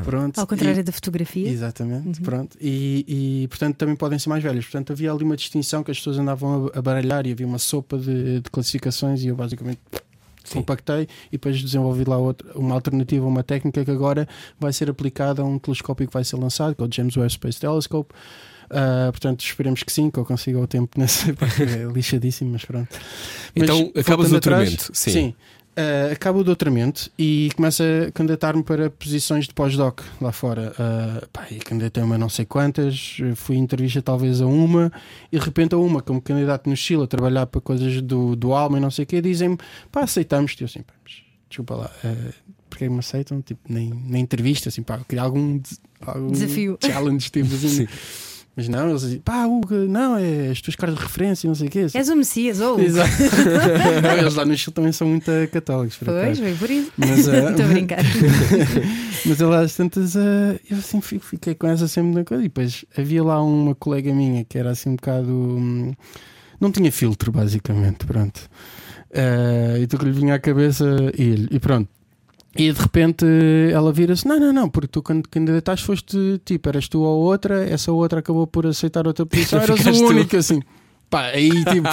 Pronto. 0.04 0.38
Ao 0.38 0.44
E- 0.44 0.48
contrário 0.48 0.82
da 0.82 0.90
fotografia. 0.92 1.48
Exatamente, 1.48 2.20
pronto. 2.20 2.56
E, 2.60 3.04
e, 3.44 3.48
portanto 3.48 3.76
também 3.76 3.94
podem 3.94 4.18
ser 4.18 4.28
mais 4.28 4.42
velhas. 4.42 4.64
Portanto, 4.64 4.92
havia 4.92 5.12
ali 5.12 5.22
uma 5.22 5.36
distinção 5.36 5.84
que 5.84 5.90
as 5.90 5.98
pessoas 5.98 6.18
andavam 6.18 6.70
a, 6.74 6.82
baralhar 6.82 7.26
e 7.26 7.32
havia 7.32 7.46
uma 7.46 7.58
sopa 7.58 7.96
de, 7.96 8.40
de 8.40 8.50
classificações 8.50 9.22
e 9.22 9.28
eu 9.28 9.36
basicamente 9.36 9.78
compactei 10.52 11.02
e 11.28 11.32
depois 11.32 11.62
desenvolvi 11.62 12.04
lá 12.04 12.18
outra, 12.18 12.50
uma 12.58 12.74
alternativa, 12.74 13.24
uma 13.26 13.42
técnica 13.44 13.84
que 13.84 13.90
agora 13.90 14.28
vai 14.58 14.72
ser 14.72 14.90
aplicada 14.90 15.40
a 15.40 15.44
um 15.44 15.58
telescópio 15.58 16.06
que 16.08 16.12
vai 16.12 16.24
ser 16.24 16.36
lançado, 16.36 16.74
que 16.74 16.82
é 16.82 16.86
o 16.86 16.88
James 16.92 17.16
Webb 17.16 17.32
Space 17.32 17.60
Telescope. 17.60 18.12
Ah, 18.72 19.08
portanto, 19.12 19.40
esperemos 19.44 19.82
que 19.82 19.92
sim, 19.92 20.10
que 20.10 20.18
eu 20.18 20.24
consiga 20.24 20.58
o 20.58 20.66
tempo 20.66 20.98
nessa. 20.98 21.32
porque 21.34 21.62
É 21.62 21.84
lixadíssimo, 21.92 22.50
mas 22.52 22.64
pronto. 22.64 22.88
Mas, 23.54 23.64
Então, 23.64 23.92
acabas 23.94 24.32
o 24.32 24.36
atrás, 24.36 24.70
doutoramento, 24.70 24.90
sim. 24.96 25.10
sim. 25.12 25.34
Ah, 25.74 26.12
acabo 26.12 26.40
o 26.40 26.44
doutoramento 26.44 27.10
e 27.18 27.50
começo 27.56 27.82
a 27.82 28.10
candidatar-me 28.12 28.62
para 28.62 28.90
posições 28.90 29.46
de 29.46 29.54
pós-doc 29.54 30.00
lá 30.20 30.30
fora. 30.32 30.72
Uh, 30.72 31.26
pá, 31.28 31.46
e 31.50 31.56
candidatei-me 31.56 32.14
a 32.14 32.18
não 32.18 32.28
sei 32.28 32.44
quantas, 32.44 33.16
fui 33.36 33.56
em 33.56 33.60
entrevista 33.60 34.02
talvez 34.02 34.40
a 34.42 34.46
uma, 34.46 34.92
e 35.30 35.38
de 35.38 35.44
repente 35.44 35.74
a 35.74 35.78
uma, 35.78 36.02
como 36.02 36.20
candidato 36.20 36.68
no 36.68 36.76
Chile 36.76 37.02
a 37.04 37.06
trabalhar 37.06 37.46
para 37.46 37.60
coisas 37.60 38.02
do, 38.02 38.36
do 38.36 38.52
Alma 38.52 38.76
e 38.78 38.80
não 38.80 38.90
sei 38.90 39.04
o 39.04 39.06
quê, 39.06 39.20
dizem-me, 39.22 39.56
pá, 39.90 40.02
aceitamos-te. 40.02 40.60
Eu 40.62 40.66
assim, 40.66 40.82
pá, 40.82 40.92
mas 41.02 41.14
desculpa 41.48 41.74
lá, 41.74 41.90
uh, 42.04 42.34
porque 42.68 42.86
me 42.88 42.98
aceitam? 42.98 43.40
Tipo, 43.40 43.60
nem, 43.66 43.90
nem 43.90 44.22
entrevista, 44.22 44.68
assim, 44.68 44.82
pá, 44.82 44.98
queria 45.08 45.22
algum, 45.22 45.58
algum 46.06 46.32
Desafio. 46.32 46.78
challenge, 46.84 47.30
tipo 47.30 47.48
assim. 47.54 47.86
Mas 48.54 48.68
não, 48.68 48.90
eles 48.90 49.00
dizem, 49.00 49.18
pá, 49.20 49.46
Hugo, 49.46 49.74
não, 49.74 50.14
é 50.18 50.50
as 50.50 50.60
tuas 50.60 50.76
caras 50.76 50.94
de 50.94 51.00
referência, 51.00 51.46
não 51.48 51.54
sei 51.54 51.68
o 51.68 51.70
quê. 51.70 51.86
És 51.94 52.08
o 52.10 52.14
Messias, 52.16 52.60
ou. 52.60 52.78
Exato. 52.78 53.10
Não, 54.02 54.18
eles 54.18 54.34
lá 54.34 54.44
no 54.44 54.54
Chile 54.54 54.74
também 54.74 54.92
são 54.92 55.08
muito 55.08 55.30
católicos. 55.50 55.96
por 55.96 56.04
Pois, 56.08 56.38
foi 56.38 56.54
por 56.56 56.68
isso. 56.70 56.92
Mas, 56.98 57.28
ah, 57.32 57.50
Estou 57.50 57.64
a 57.64 57.68
brincar. 57.68 58.02
mas 59.24 59.40
eu 59.40 59.48
lá 59.48 59.60
às 59.60 59.74
tantas, 59.74 60.16
ah, 60.16 60.54
eu 60.70 60.76
assim 60.76 61.00
fico- 61.00 61.24
fiquei 61.24 61.54
com 61.54 61.66
essa 61.66 61.88
sempre 61.88 62.12
na 62.14 62.24
coisa. 62.24 62.42
E 62.42 62.48
depois 62.48 62.84
havia 62.96 63.24
lá 63.24 63.42
uma 63.42 63.74
colega 63.74 64.12
minha 64.12 64.44
que 64.44 64.58
era 64.58 64.70
assim 64.70 64.90
um 64.90 64.96
bocado. 64.96 65.30
hum, 65.30 65.92
não 66.60 66.70
tinha 66.70 66.92
filtro, 66.92 67.32
basicamente. 67.32 68.04
Pronto. 68.04 68.40
Ah, 69.14 69.78
e 69.78 69.86
tu 69.86 69.96
que 69.98 70.04
lhe 70.04 70.12
vinha 70.12 70.34
à 70.34 70.38
cabeça 70.38 70.84
ele. 71.16 71.48
E 71.50 71.58
pronto. 71.58 71.88
E 72.56 72.70
de 72.72 72.80
repente 72.80 73.24
ela 73.72 73.92
vira-se: 73.92 74.26
Não, 74.26 74.38
não, 74.38 74.52
não, 74.52 74.68
porque 74.68 74.88
tu 74.88 75.02
quando 75.02 75.28
candidataste 75.28 75.86
foste 75.86 76.40
tipo, 76.44 76.68
eras 76.68 76.88
tu 76.88 77.00
ou 77.00 77.22
outra, 77.22 77.64
essa 77.64 77.90
outra 77.92 78.20
acabou 78.20 78.46
por 78.46 78.66
aceitar 78.66 79.06
outra 79.06 79.24
posição, 79.26 79.60
eras 79.60 79.80
o 79.86 79.90
tu. 80.06 80.06
único 80.06 80.36
assim. 80.36 80.60
Pá, 81.12 81.26
aí 81.26 81.50
tipo, 81.50 81.88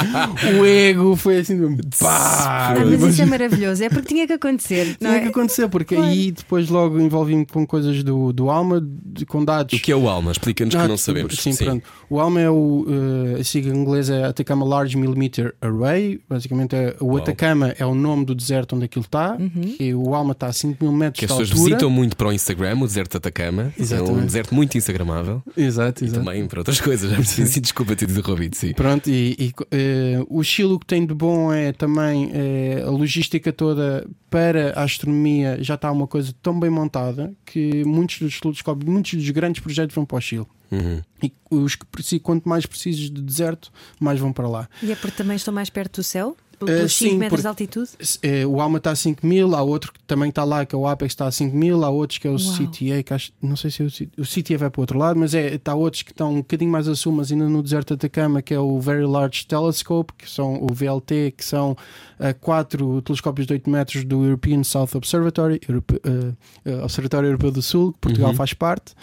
o 0.62 0.66
ego 0.66 1.14
foi 1.18 1.40
assim, 1.40 1.58
pá, 2.00 2.72
Ah, 2.72 2.86
mas 2.86 3.04
isso 3.04 3.22
é 3.22 3.26
maravilhoso, 3.26 3.84
é 3.84 3.90
porque 3.90 4.08
tinha 4.08 4.26
que 4.26 4.32
acontecer. 4.32 4.96
Não 5.02 5.10
tinha 5.10 5.20
que 5.20 5.26
é? 5.26 5.30
acontecer, 5.30 5.68
porque 5.68 5.96
Claro. 5.96 6.10
aí 6.10 6.32
depois 6.32 6.70
logo 6.70 6.98
envolvi-me 7.00 7.46
com 7.46 7.68
coisas 7.68 8.02
do, 8.02 8.32
do 8.32 8.50
Alma, 8.50 8.82
de- 8.82 9.26
com 9.26 9.44
dados. 9.44 9.78
O 9.78 9.82
que 9.82 9.92
é 9.92 9.96
o 9.96 10.08
Alma? 10.08 10.32
Explica-nos 10.32 10.74
que 10.74 10.80
Ah, 10.82 10.88
não 10.88 10.96
sabemos. 10.96 11.36
Sim, 11.36 11.54
pronto. 11.54 11.84
O 12.10 12.20
ALMA 12.20 12.40
é 12.40 12.50
o. 12.50 12.86
Uh, 12.88 13.40
a 13.42 13.44
sigla 13.44 13.74
em 13.76 13.78
inglês 13.78 14.10
é 14.10 14.24
Atacama 14.24 14.66
Large 14.66 14.96
Millimeter 14.98 15.54
Array. 15.62 16.20
Basicamente, 16.30 16.76
é, 16.76 16.96
o 17.02 17.08
Uau. 17.08 17.18
Atacama 17.18 17.76
é 17.78 17.86
o 17.86 17.94
nome 17.94 18.24
do 18.26 18.34
deserto 18.34 18.76
onde 18.76 18.86
aquilo 18.86 19.04
está. 19.06 19.36
Uhum. 19.40 19.76
E 19.80 19.94
o 19.94 20.16
ALMA 20.16 20.32
está 20.32 20.48
a 20.48 20.54
5 20.54 20.84
mil 20.84 20.94
metros 20.94 21.20
Que 21.20 21.26
as 21.26 21.30
de 21.32 21.34
pessoas 21.36 21.50
altura. 21.52 21.66
visitam 21.76 21.90
muito 21.90 22.16
para 22.16 22.30
o 22.30 22.34
Instagram, 22.34 22.78
o 22.80 22.88
deserto 22.88 23.12
de 23.12 23.18
Atacama. 23.18 23.62
É 23.64 23.66
um 23.80 23.84
Exatamente. 23.84 24.26
deserto 24.26 24.56
muito 24.56 24.78
instagramável. 24.78 25.44
Exato, 25.58 26.04
E 26.04 26.08
exato. 26.08 26.24
também 26.24 26.48
para 26.48 26.60
outras 26.62 26.80
coisas. 26.82 27.28
Sim, 27.28 27.62
desculpa 27.62 27.96
ter 27.96 28.10
interrompido, 28.10 28.56
sim. 28.56 28.74
Pronto, 28.74 29.09
e, 29.10 29.36
e, 29.40 29.54
eh, 29.72 30.24
o 30.30 30.44
Chile 30.44 30.74
o 30.74 30.80
que 30.80 30.86
tem 30.86 31.06
de 31.06 31.14
bom 31.14 31.52
é 31.52 31.72
também 31.72 32.30
eh, 32.32 32.84
a 32.86 32.90
logística 32.92 33.52
toda 33.52 34.08
para 34.30 34.74
a 34.80 34.84
astronomia 34.84 35.58
já 35.62 35.74
está 35.74 35.92
uma 35.92 36.06
coisa 36.06 36.34
tão 36.44 36.60
bem 36.60 36.70
montada 36.70 37.34
que 37.44 37.84
muitos 37.86 38.20
dos 38.20 38.40
telescópios, 38.40 38.88
muitos 38.88 39.16
dos 39.16 39.30
grandes 39.32 39.62
projetos 39.62 39.96
vão 39.96 40.06
para 40.06 40.18
o 40.18 40.22
Chile. 40.22 40.46
Uhum. 40.72 41.02
E 41.24 41.34
os 41.50 41.76
que 41.76 41.86
precisam, 41.88 42.20
quanto 42.20 42.48
mais 42.48 42.68
precisos 42.68 43.10
de 43.10 43.22
deserto, 43.22 43.72
mais 44.00 44.20
vão 44.20 44.32
para 44.32 44.48
lá. 44.48 44.70
E 44.84 44.92
é 44.92 44.96
porque 44.96 45.18
também 45.18 45.36
estou 45.36 45.54
mais 45.54 45.70
perto 45.72 46.02
do 46.02 46.04
céu? 46.04 46.38
Eh, 46.62 46.66
Pelos 46.66 46.94
5 46.98 47.12
sim, 47.12 47.18
metros 47.18 47.30
porque- 47.30 47.42
de 47.42 47.48
altitude? 47.48 47.90
Eh, 48.22 48.46
o 48.46 48.60
Alma 48.60 48.78
está 48.80 48.92
a 48.92 48.96
5 48.96 49.26
mil, 49.26 49.56
há 49.56 49.62
outro 49.62 49.94
que 49.94 50.00
também 50.06 50.30
está 50.30 50.44
lá, 50.44 50.66
que 50.66 50.76
é 50.76 50.78
o 50.78 50.86
Apex, 50.88 51.12
está 51.14 51.26
a 51.28 51.32
5 51.32 51.56
mil, 51.56 51.84
há 51.86 51.90
outros 51.90 52.18
que 52.18 52.28
é 52.28 52.32
o 52.32 52.34
Uau. 52.34 52.54
CTA, 52.58 53.02
que 53.04 53.14
acho, 53.14 53.32
não 53.42 53.56
sei 53.56 53.72
se 53.72 53.82
é 53.82 53.86
o, 53.86 54.22
o 54.22 54.26
CTA 54.26 54.58
vai 54.58 54.70
para 54.70 54.80
o 54.80 54.84
outro 54.84 54.98
lado, 55.00 55.20
mas 55.20 55.34
é, 55.34 55.56
está 55.56 55.74
outros 55.74 56.02
que 56.04 56.12
estão 56.12 56.34
um 56.34 56.38
bocadinho 56.38 56.72
mais 56.72 56.88
a 56.88 56.96
sul, 56.96 57.14
mas 57.14 57.32
ainda 57.32 57.48
no 57.48 57.64
deserto 57.64 57.90
de 57.90 57.94
Atacama, 57.94 58.42
que 58.42 58.54
é 58.54 58.60
o 58.60 58.80
Very 58.80 59.06
Large 59.06 59.46
Telescope, 59.48 60.14
que 60.18 60.30
são 60.30 60.56
o 60.62 60.68
VLT, 60.74 61.34
que 61.38 61.46
são 61.46 61.78
eh, 62.20 62.34
quatro 62.34 63.02
telescópios 63.04 63.48
de 63.48 63.54
8 63.54 63.70
metros 63.70 64.04
do 64.04 64.26
European 64.26 64.64
South 64.64 64.90
Observatory, 64.96 65.62
Europe- 65.68 66.02
eh, 66.04 66.34
eh, 66.66 66.84
Observatório 66.84 67.28
Europeu 67.28 67.52
do 67.52 67.62
Sul, 67.62 67.94
que 67.94 68.00
Portugal 68.00 68.32
Uhum. 68.32 68.36
faz 68.36 68.54
parte. 68.54 68.94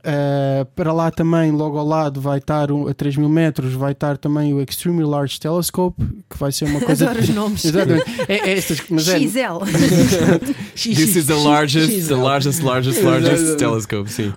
Uh, 0.00 0.64
para 0.76 0.92
lá 0.92 1.10
também, 1.10 1.50
logo 1.50 1.76
ao 1.76 1.84
lado, 1.86 2.20
vai 2.20 2.38
estar 2.38 2.70
um- 2.70 2.86
a 2.86 2.94
3 2.94 3.16
mil 3.16 3.28
metros, 3.28 3.72
vai 3.74 3.92
estar 3.92 4.16
também 4.16 4.54
o 4.54 4.60
Extremely 4.62 5.04
Large 5.04 5.40
Telescope, 5.40 6.00
que 6.30 6.38
vai 6.38 6.52
ser 6.52 6.66
uma 6.66 6.80
coisa. 6.80 7.06
Adoro 7.10 7.20
os 7.24 7.28
nomes. 7.30 7.64
Exatamente. 7.66 8.04
É, 8.28 8.48
é 8.50 8.58
estas, 8.58 8.80
mas 8.88 9.08
é, 9.08 9.18
XL. 9.18 9.58
This 10.74 11.16
is 11.16 11.26
the 11.26 11.34
largest, 11.34 12.08
the 12.08 12.14
largest, 12.14 12.62
largest, 12.62 13.02
largest 13.02 13.56
telescope, 13.58 14.10
sim. 14.10 14.32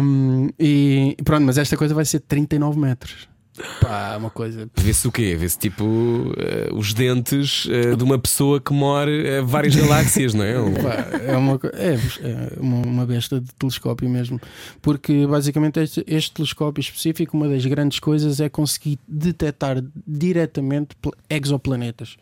Um, 0.00 0.48
e 0.58 1.16
pronto, 1.24 1.44
mas 1.44 1.58
esta 1.58 1.76
coisa 1.76 1.94
vai 1.94 2.04
ser 2.04 2.20
39 2.20 2.78
metros. 2.78 3.28
Pá, 3.82 4.16
uma 4.16 4.30
coisa. 4.30 4.68
Vê-se 4.76 5.06
o 5.06 5.12
quê? 5.12 5.36
Vê-se 5.36 5.58
tipo 5.58 6.32
eh, 6.38 6.70
os 6.72 6.94
dentes 6.94 7.66
eh, 7.70 7.94
de 7.94 8.02
uma 8.02 8.18
pessoa 8.18 8.58
que 8.58 8.72
mora 8.72 9.40
a 9.40 9.42
várias 9.42 9.76
galáxias, 9.76 10.32
não 10.32 10.42
é? 10.42 10.54
Pá, 10.82 11.18
é 11.18 11.36
uma, 11.36 11.60
é, 11.74 11.94
é 12.56 12.58
uma, 12.58 13.04
besta 13.04 13.38
de 13.40 13.52
telescópio 13.54 14.08
mesmo. 14.08 14.40
Porque 14.80 15.26
basicamente 15.26 15.78
este, 15.80 16.02
este 16.06 16.32
telescópio 16.32 16.80
específico, 16.80 17.36
uma 17.36 17.46
das 17.46 17.64
grandes 17.66 17.98
coisas 17.98 18.40
é 18.40 18.48
conseguir 18.48 18.98
detectar 19.06 19.84
diretamente 20.06 20.96
pl- 20.96 21.14
exoplanetas. 21.28 22.16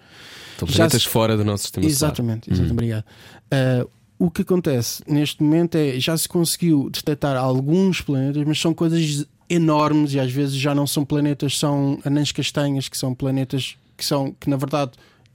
Já 0.58 0.66
planetas 0.66 1.02
se- 1.02 1.08
fora 1.08 1.36
do 1.36 1.44
nosso 1.44 1.62
sistema 1.62 1.84
solar. 1.84 1.92
Exatamente, 1.94 2.50
exatamente 2.50 2.72
obrigado. 2.72 3.04
Ah, 3.52 3.86
o 4.18 4.30
que 4.30 4.42
acontece 4.42 5.02
neste 5.06 5.42
momento 5.42 5.76
é 5.76 5.98
já 6.00 6.16
se 6.18 6.28
conseguiu 6.28 6.90
detectar 6.90 7.36
alguns 7.36 8.00
planetas, 8.00 8.42
mas 8.44 8.60
são 8.60 8.74
coisas 8.74 9.24
enormes 9.50 10.14
e 10.14 10.20
às 10.20 10.30
vezes 10.32 10.54
já 10.54 10.74
não 10.74 10.86
são 10.86 11.04
planetas, 11.04 11.58
são 11.58 11.98
anãs 12.04 12.32
castanhas, 12.32 12.88
que 12.88 12.96
são 12.96 13.14
planetas 13.14 13.76
que 13.96 14.04
são 14.04 14.32
que 14.38 14.48
na 14.48 14.56
verdade 14.56 14.92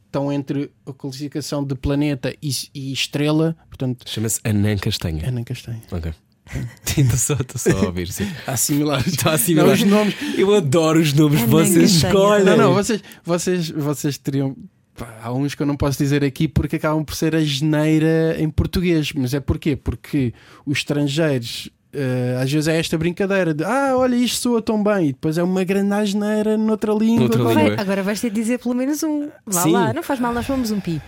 estão 0.08 0.32
entre 0.32 0.72
a 0.88 0.94
classificação 0.94 1.64
de 1.64 1.76
planeta 1.76 2.34
e, 2.42 2.50
e 2.74 2.94
estrela, 2.94 3.56
portanto, 3.68 4.10
Chama-se 4.10 4.40
Anã 4.46 4.76
Castanha. 4.78 5.28
anã 5.28 5.44
castanha. 5.44 5.82
Ok. 5.92 6.14
Estou 6.98 7.18
só, 7.18 7.36
só 7.58 7.78
a 7.78 7.86
ouvir, 7.88 8.08
sim. 8.08 8.32
Há 8.48 8.56
similares. 8.56 9.08
Está 9.08 9.34
assim, 9.34 9.56
Não, 9.56 9.72
os 9.72 9.84
nomes. 9.84 10.16
Eu 10.38 10.54
adoro 10.56 11.00
os 11.02 11.12
nomes 11.12 11.42
que 11.42 11.48
vocês 11.50 11.92
escolhem. 11.96 12.46
Não, 12.46 12.56
não, 12.58 12.74
vocês, 12.74 13.02
vocês, 13.24 13.70
vocês 13.72 14.18
teriam. 14.18 14.56
pá, 14.96 15.20
Há 15.24 15.34
uns 15.34 15.56
que 15.56 15.62
eu 15.64 15.66
não 15.66 15.76
posso 15.76 15.98
dizer 15.98 16.24
aqui 16.24 16.48
porque 16.48 16.76
acabam 16.78 17.04
por 17.04 17.16
ser 17.16 17.36
a 17.36 17.44
geneira 17.44 18.36
em 18.40 18.50
português. 18.50 19.12
Mas 19.14 19.34
é 19.34 19.40
porquê? 19.40 19.76
Porque 19.76 20.34
os 20.66 20.78
estrangeiros. 20.78 21.70
Eh, 21.96 22.38
às 22.42 22.52
vezes 22.52 22.68
é 22.68 22.78
esta 22.78 22.98
brincadeira 22.98 23.54
de 23.54 23.64
ah, 23.64 23.94
olha, 23.96 24.16
isto 24.16 24.42
soa 24.42 24.62
tão 24.62 24.84
bem, 24.84 25.10
e 25.10 25.14
depois 25.14 25.38
é 25.38 25.44
uma 25.44 25.64
grande 25.64 25.94
asneira 25.94 26.58
noutra 26.58 26.94
língua. 26.94 27.22
Noutra 27.22 27.40
língua. 27.40 27.54
Vai, 27.54 27.80
agora 27.80 28.04
vais 28.04 28.20
ter 28.20 28.30
de 28.30 28.36
dizer 28.36 28.60
pelo 28.60 28.76
menos 28.76 29.02
um. 29.04 29.30
Vá 29.46 29.62
Sim. 29.62 29.72
lá, 29.72 29.94
não 29.94 30.04
faz 30.04 30.20
mal, 30.20 30.34
nós 30.34 30.46
vamos 30.46 30.72
um 30.72 30.80
pi. 30.80 31.02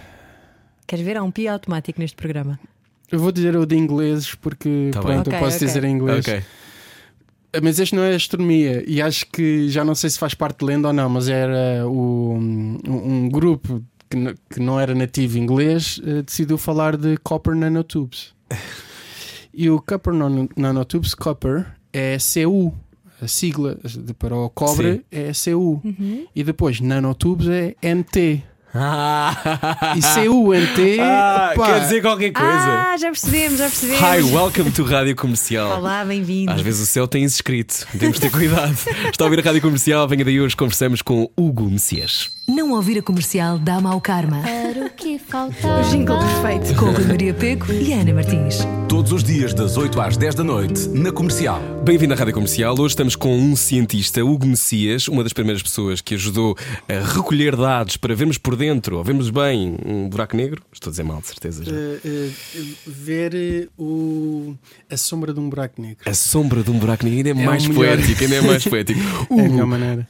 Queres 0.87 1.03
ver? 1.05 1.17
Há 1.17 1.23
um 1.23 1.31
pi 1.31 1.47
automático 1.47 1.99
neste 1.99 2.15
programa. 2.15 2.59
Eu 3.11 3.19
vou 3.19 3.31
dizer 3.31 3.55
o 3.55 3.65
de 3.65 3.75
ingleses 3.75 4.35
porque 4.35 4.89
Tá 4.93 5.01
pronto, 5.01 5.27
Ok, 5.27 5.33
eu 5.33 5.39
posso 5.39 5.57
ok. 5.57 5.67
dizer 5.67 5.83
em 5.83 5.91
inglês. 5.91 6.25
Ok. 6.27 6.43
Mas 7.63 7.79
este 7.79 7.95
não 7.95 8.03
é 8.03 8.13
astronomia 8.13 8.83
e 8.85 9.01
acho 9.01 9.25
que 9.27 9.69
já 9.69 9.83
não 9.83 9.95
sei 9.95 10.09
se 10.09 10.19
faz 10.19 10.33
parte 10.33 10.59
de 10.59 10.65
lenda 10.65 10.89
ou 10.89 10.93
não, 10.93 11.09
mas 11.09 11.27
era 11.29 11.87
o, 11.87 12.33
um, 12.33 12.77
um 12.87 13.29
grupo 13.29 13.81
que, 14.09 14.17
que 14.49 14.59
não 14.59 14.79
era 14.79 14.93
nativo 14.93 15.37
inglês 15.37 15.99
eh, 16.05 16.21
decidiu 16.21 16.57
falar 16.57 16.97
de 16.97 17.17
copper 17.17 17.55
nanotubes. 17.55 18.33
E 19.59 19.69
o 19.71 19.81
copper 19.81 20.13
nano- 20.13 20.47
nanotubes, 20.55 21.15
copper, 21.15 21.65
é 21.91 22.17
CU, 22.19 22.71
a 23.19 23.27
sigla 23.27 23.75
de- 23.83 24.13
para 24.13 24.35
o 24.35 24.49
cobre 24.51 24.97
Sim. 24.97 25.01
é 25.11 25.31
CU. 25.33 25.81
E 26.35 26.43
depois 26.43 26.79
nanotubes 26.79 27.47
é 27.47 27.75
NT. 27.81 28.43
Ah, 28.89 29.95
E 29.97 30.01
CUNT, 30.01 30.99
ah, 31.01 31.53
quer 31.55 31.79
dizer 31.81 32.01
qualquer 32.01 32.31
coisa. 32.31 32.49
Ah, 32.51 32.95
já 32.97 33.07
percebemos, 33.07 33.57
já 33.57 33.65
percebemos. 33.65 34.01
Hi, 34.01 34.21
welcome 34.33 34.71
to 34.71 34.83
Rádio 34.83 35.15
Comercial. 35.15 35.79
Olá, 35.79 36.05
bem-vindo. 36.05 36.51
Às 36.51 36.61
vezes 36.61 36.81
o 36.81 36.85
céu 36.85 37.07
tem 37.07 37.23
escrito, 37.23 37.87
temos 37.97 38.15
de 38.15 38.21
ter 38.21 38.31
cuidado. 38.31 38.77
Está 39.11 39.23
a 39.23 39.25
ouvir 39.25 39.39
a 39.39 39.43
Rádio 39.43 39.61
Comercial, 39.61 40.07
venha 40.07 40.23
daí 40.23 40.39
hoje 40.39 40.55
conversamos 40.55 41.01
com 41.01 41.29
Hugo 41.35 41.69
Messias. 41.69 42.29
Não 42.47 42.71
ouvir 42.71 42.97
a 42.99 43.01
comercial 43.01 43.59
dá 43.59 43.81
mau 43.81 43.99
karma. 43.99 44.47
Era 44.47 44.85
o 44.85 44.89
que 44.89 45.19
faltava. 45.19 45.81
O 45.81 45.91
jingle 45.91 46.17
perfeito. 46.17 46.79
Com 46.79 46.91
Rui 46.91 47.03
Maria 47.03 47.33
Peco 47.33 47.73
e 47.73 47.91
Ana 47.91 48.13
Martins. 48.13 48.59
Todos 48.87 49.11
os 49.11 49.21
dias, 49.21 49.53
das 49.53 49.75
8 49.75 49.99
às 49.99 50.15
10 50.15 50.33
da 50.35 50.45
noite, 50.45 50.87
na 50.87 51.11
comercial. 51.11 51.61
Bem-vindo 51.83 52.13
à 52.13 52.17
Rádio 52.17 52.33
Comercial. 52.33 52.73
Hoje 52.79 52.93
estamos 52.93 53.17
com 53.17 53.37
um 53.37 53.53
cientista, 53.53 54.23
Hugo 54.23 54.45
Messias, 54.47 55.09
uma 55.09 55.23
das 55.23 55.33
primeiras 55.33 55.61
pessoas 55.61 55.99
que 55.99 56.15
ajudou 56.15 56.55
a 56.87 57.05
recolher 57.13 57.53
dados 57.57 57.97
para 57.97 58.15
vermos 58.15 58.37
por 58.37 58.55
dentro, 58.55 58.66
ou 58.97 59.03
vermos 59.03 59.29
bem 59.29 59.77
um 59.85 60.09
buraco 60.09 60.35
negro. 60.35 60.61
Estou 60.71 60.89
a 60.89 60.91
dizer 60.91 61.03
mal, 61.03 61.19
de 61.21 61.27
certeza 61.27 61.63
já. 61.63 61.71
eh, 61.71 61.99
eh, 62.05 62.29
ver 62.85 63.33
eh, 63.35 63.67
o, 63.77 64.55
a 64.89 64.97
sombra 64.97 65.33
de 65.33 65.39
um 65.39 65.49
buraco 65.49 65.81
negro. 65.81 66.09
A 66.09 66.13
sombra 66.13 66.63
de 66.63 66.69
um 66.71 66.77
buraco 66.79 67.03
negro 67.05 67.17
ainda 67.17 67.29
é, 67.39 67.43
É 67.43 67.45
mais 67.45 67.67
poético, 67.67 68.23
ainda 68.23 68.35
é 68.35 68.41
mais 68.41 68.63
poético. 68.67 68.99
É 69.31 69.45
a 69.45 69.49
melhor 69.49 69.67
maneira. 69.67 70.07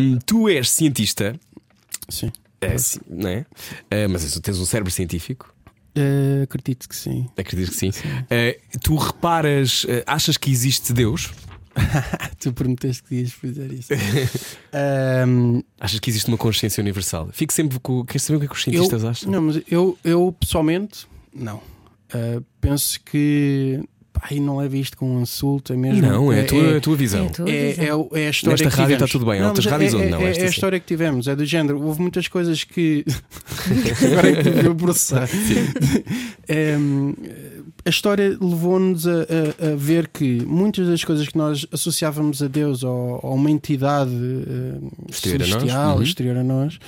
hum, 0.00 0.18
tu 0.26 0.48
és 0.48 0.70
cientista, 0.70 1.34
Sim. 2.08 2.30
é, 2.60 2.76
sim, 2.78 3.00
não 3.08 3.28
é? 3.30 3.46
Ah, 3.90 4.08
mas 4.08 4.38
tens 4.40 4.58
um 4.58 4.64
cérebro 4.64 4.90
científico. 4.92 5.54
Eh, 5.94 6.42
acredito 6.44 6.88
que 6.88 6.94
sim. 6.94 7.26
Acreditas 7.36 7.74
que 7.74 7.90
sim. 7.90 7.90
Ah, 8.30 8.56
tu 8.82 8.94
reparas, 8.96 9.84
ah, 10.06 10.14
achas 10.14 10.36
que 10.36 10.50
existe 10.50 10.92
Deus? 10.92 11.30
Tu 12.40 12.52
prometeste 12.52 13.02
que 13.02 13.14
ias 13.16 13.32
fazer 13.32 13.72
isso. 13.72 13.88
Ahm, 14.72 15.60
Achas 15.78 15.98
que 16.00 16.10
existe 16.10 16.28
uma 16.28 16.38
consciência 16.38 16.80
universal? 16.80 17.28
Fico 17.32 17.52
sempre 17.52 17.78
com. 17.80 18.04
Queres 18.04 18.22
saber 18.22 18.36
o 18.36 18.40
que 18.40 18.46
é 18.46 18.48
que 18.48 18.54
os 18.54 18.62
cientistas 18.62 19.02
eu, 19.02 19.08
acham? 19.08 19.30
Não, 19.30 19.42
mas 19.42 19.60
eu, 19.70 19.98
eu 20.04 20.34
pessoalmente, 20.38 21.06
não. 21.34 21.60
Ah, 22.12 22.40
penso 22.60 23.00
que. 23.04 23.80
E 24.30 24.38
não 24.38 24.58
leva 24.58 24.76
isto 24.76 24.98
com 24.98 25.16
um 25.16 25.22
insulto, 25.22 25.72
é 25.72 25.76
mesmo. 25.78 26.02
Não, 26.02 26.30
é 26.30 26.42
a 26.42 26.44
tua, 26.44 26.76
a 26.76 26.80
tua 26.80 26.92
É 26.94 26.96
visão. 26.96 27.26
a 27.26 27.30
tua 27.30 27.48
É, 27.50 27.68
visão. 27.70 27.84
é, 27.84 27.94
o- 27.94 28.08
é 28.12 28.26
a 28.26 28.30
história 28.30 28.52
Nesta 28.52 28.64
que 28.70 28.76
rádio 28.76 28.84
tivemos. 28.96 29.02
está 29.02 29.18
tudo 29.18 29.30
bem, 29.30 29.42
outras 29.42 29.64
mas 29.64 29.72
rádios 29.72 29.94
é, 29.94 29.96
onde 29.96 30.06
é, 30.06 30.10
não, 30.10 30.20
É, 30.20 30.24
é 30.26 30.30
a 30.30 30.34
sim. 30.34 30.44
história 30.44 30.78
que 30.80 30.86
tivemos, 30.86 31.26
é 31.26 31.34
do 31.36 31.44
género. 31.46 31.80
Houve 31.82 32.02
muitas 32.02 32.28
coisas 32.28 32.62
que. 32.62 33.02
Agora 34.12 34.30
é 34.30 34.42
que 34.42 34.66
eu 34.66 34.74
processar. 34.74 35.26
É, 36.46 36.76
a 37.84 37.88
história 37.88 38.36
levou-nos 38.40 39.06
a, 39.06 39.12
a- 39.12 39.72
a 39.72 39.76
ver 39.76 40.08
que 40.08 40.44
muitas 40.44 40.86
das 40.88 41.02
coisas 41.04 41.26
que 41.28 41.36
nós 41.38 41.66
associávamos 41.72 42.42
a 42.42 42.48
Deus 42.48 42.82
ou 42.82 43.20
a 43.22 43.30
uma 43.30 43.50
entidade 43.50 44.10
eh, 44.12 45.10
Exterior 45.10 45.42
a 45.42 45.46
nós, 45.46 45.50
celestial, 45.50 45.96
uhum. 45.96 46.02
exterior 46.02 46.36
a 46.36 46.44
nós, 46.44 46.78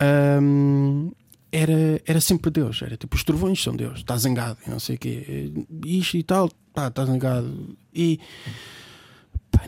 ahm, 0.00 1.10
era, 1.50 2.00
era 2.06 2.20
sempre 2.20 2.50
Deus. 2.50 2.80
Era 2.82 2.96
tipo, 2.96 3.14
os 3.16 3.24
trovões 3.24 3.62
são 3.62 3.76
Deus, 3.76 3.98
está 3.98 4.16
zangado, 4.16 4.58
não 4.66 4.78
sei 4.80 4.96
o 4.96 4.98
quê, 4.98 5.52
isto 5.84 6.16
e 6.16 6.22
tal, 6.22 6.50
está 6.76 7.04
zangado. 7.04 7.76
E 7.94 8.18
pá, 8.18 8.81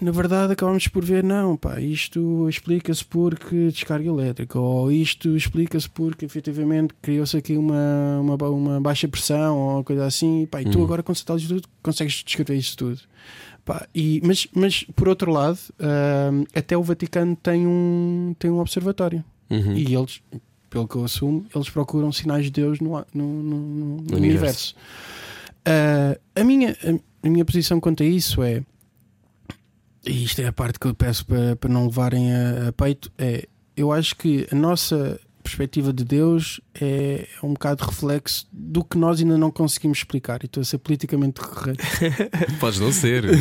na 0.01 0.11
verdade 0.11 0.53
acabamos 0.53 0.87
por 0.89 1.05
ver, 1.05 1.23
não, 1.25 1.57
pá, 1.57 1.81
isto 1.81 2.49
explica-se 2.49 3.05
porque 3.05 3.69
descarga 3.69 4.09
elétrica, 4.09 4.59
ou 4.59 4.91
isto 4.91 5.37
explica-se 5.37 5.89
porque 5.89 6.25
efetivamente 6.25 6.93
criou-se 7.01 7.37
aqui 7.37 7.57
uma, 7.57 8.21
uma, 8.21 8.35
uma 8.49 8.81
baixa 8.81 9.07
pressão, 9.09 9.57
ou 9.57 9.85
coisa 9.85 10.05
assim, 10.07 10.43
e, 10.43 10.47
pá, 10.47 10.61
e 10.63 10.65
tu 10.71 10.81
Hum. 10.81 10.85
agora 10.85 11.03
satélites 11.15 11.49
tudo 11.49 11.69
consegues 11.83 12.23
descrever 12.25 12.57
isso 12.57 12.77
tudo. 12.77 13.01
Pá, 13.65 13.87
e, 13.95 14.21
mas, 14.25 14.47
mas 14.55 14.85
por 14.95 15.09
outro 15.09 15.31
lado, 15.33 15.59
ahm, 15.81 16.45
até 16.55 16.77
o 16.77 16.83
Vaticano 16.83 17.35
tem 17.37 17.67
um, 17.67 18.35
tem 18.39 18.51
um 18.51 18.59
observatório. 18.59 19.25
Uhum. 19.49 19.75
E 19.77 19.95
eles, 19.95 20.21
pelo 20.69 20.87
que 20.89 20.97
eu 20.97 21.05
assumo, 21.05 21.47
eles 21.55 21.71
procuram 21.71 22.11
sinais 22.13 22.45
de 22.47 22.51
Deus 22.51 22.81
no, 22.81 22.91
no, 22.91 23.05
no- 23.15 23.43
no- 23.43 24.17
universo. 24.17 24.17
universo. 24.17 24.75
Ah, 25.65 26.19
a, 26.35 26.45
minha, 26.45 26.77
a 27.23 27.29
minha 27.29 27.45
posição 27.45 27.81
quanto 27.81 28.03
a 28.03 28.07
isso 28.07 28.43
é, 28.43 28.63
e 30.07 30.25
isto 30.25 30.41
é 30.41 30.47
a 30.47 30.53
parte 30.53 30.79
que 30.79 30.87
eu 30.87 30.95
peço 30.95 31.27
para, 31.27 31.57
para 31.57 31.71
não 31.71 31.87
levarem 31.87 32.33
a, 32.33 32.69
a 32.69 32.73
peito, 32.73 33.11
é 33.19 33.49
eu 33.77 33.93
acho 33.93 34.17
que 34.17 34.47
a 34.51 34.55
nossa 34.55 35.19
perspectiva 35.43 35.93
de 35.93 36.05
Deus 36.05 36.61
é, 36.81 37.29
é 37.43 37.47
um 37.47 37.53
bocado 37.53 37.85
reflexo 37.85 38.47
do 38.51 38.83
que 38.83 38.97
nós 38.97 39.21
ainda 39.21 39.37
não 39.37 39.51
conseguimos 39.51 39.99
explicar. 39.99 40.43
E 40.43 40.47
estou 40.47 40.63
a 40.63 40.65
ser 40.65 40.79
politicamente 40.79 41.41
correto. 41.41 41.85
Podes 42.59 42.81
não 42.81 42.91
ser. 42.91 43.25
Uh, 43.27 43.35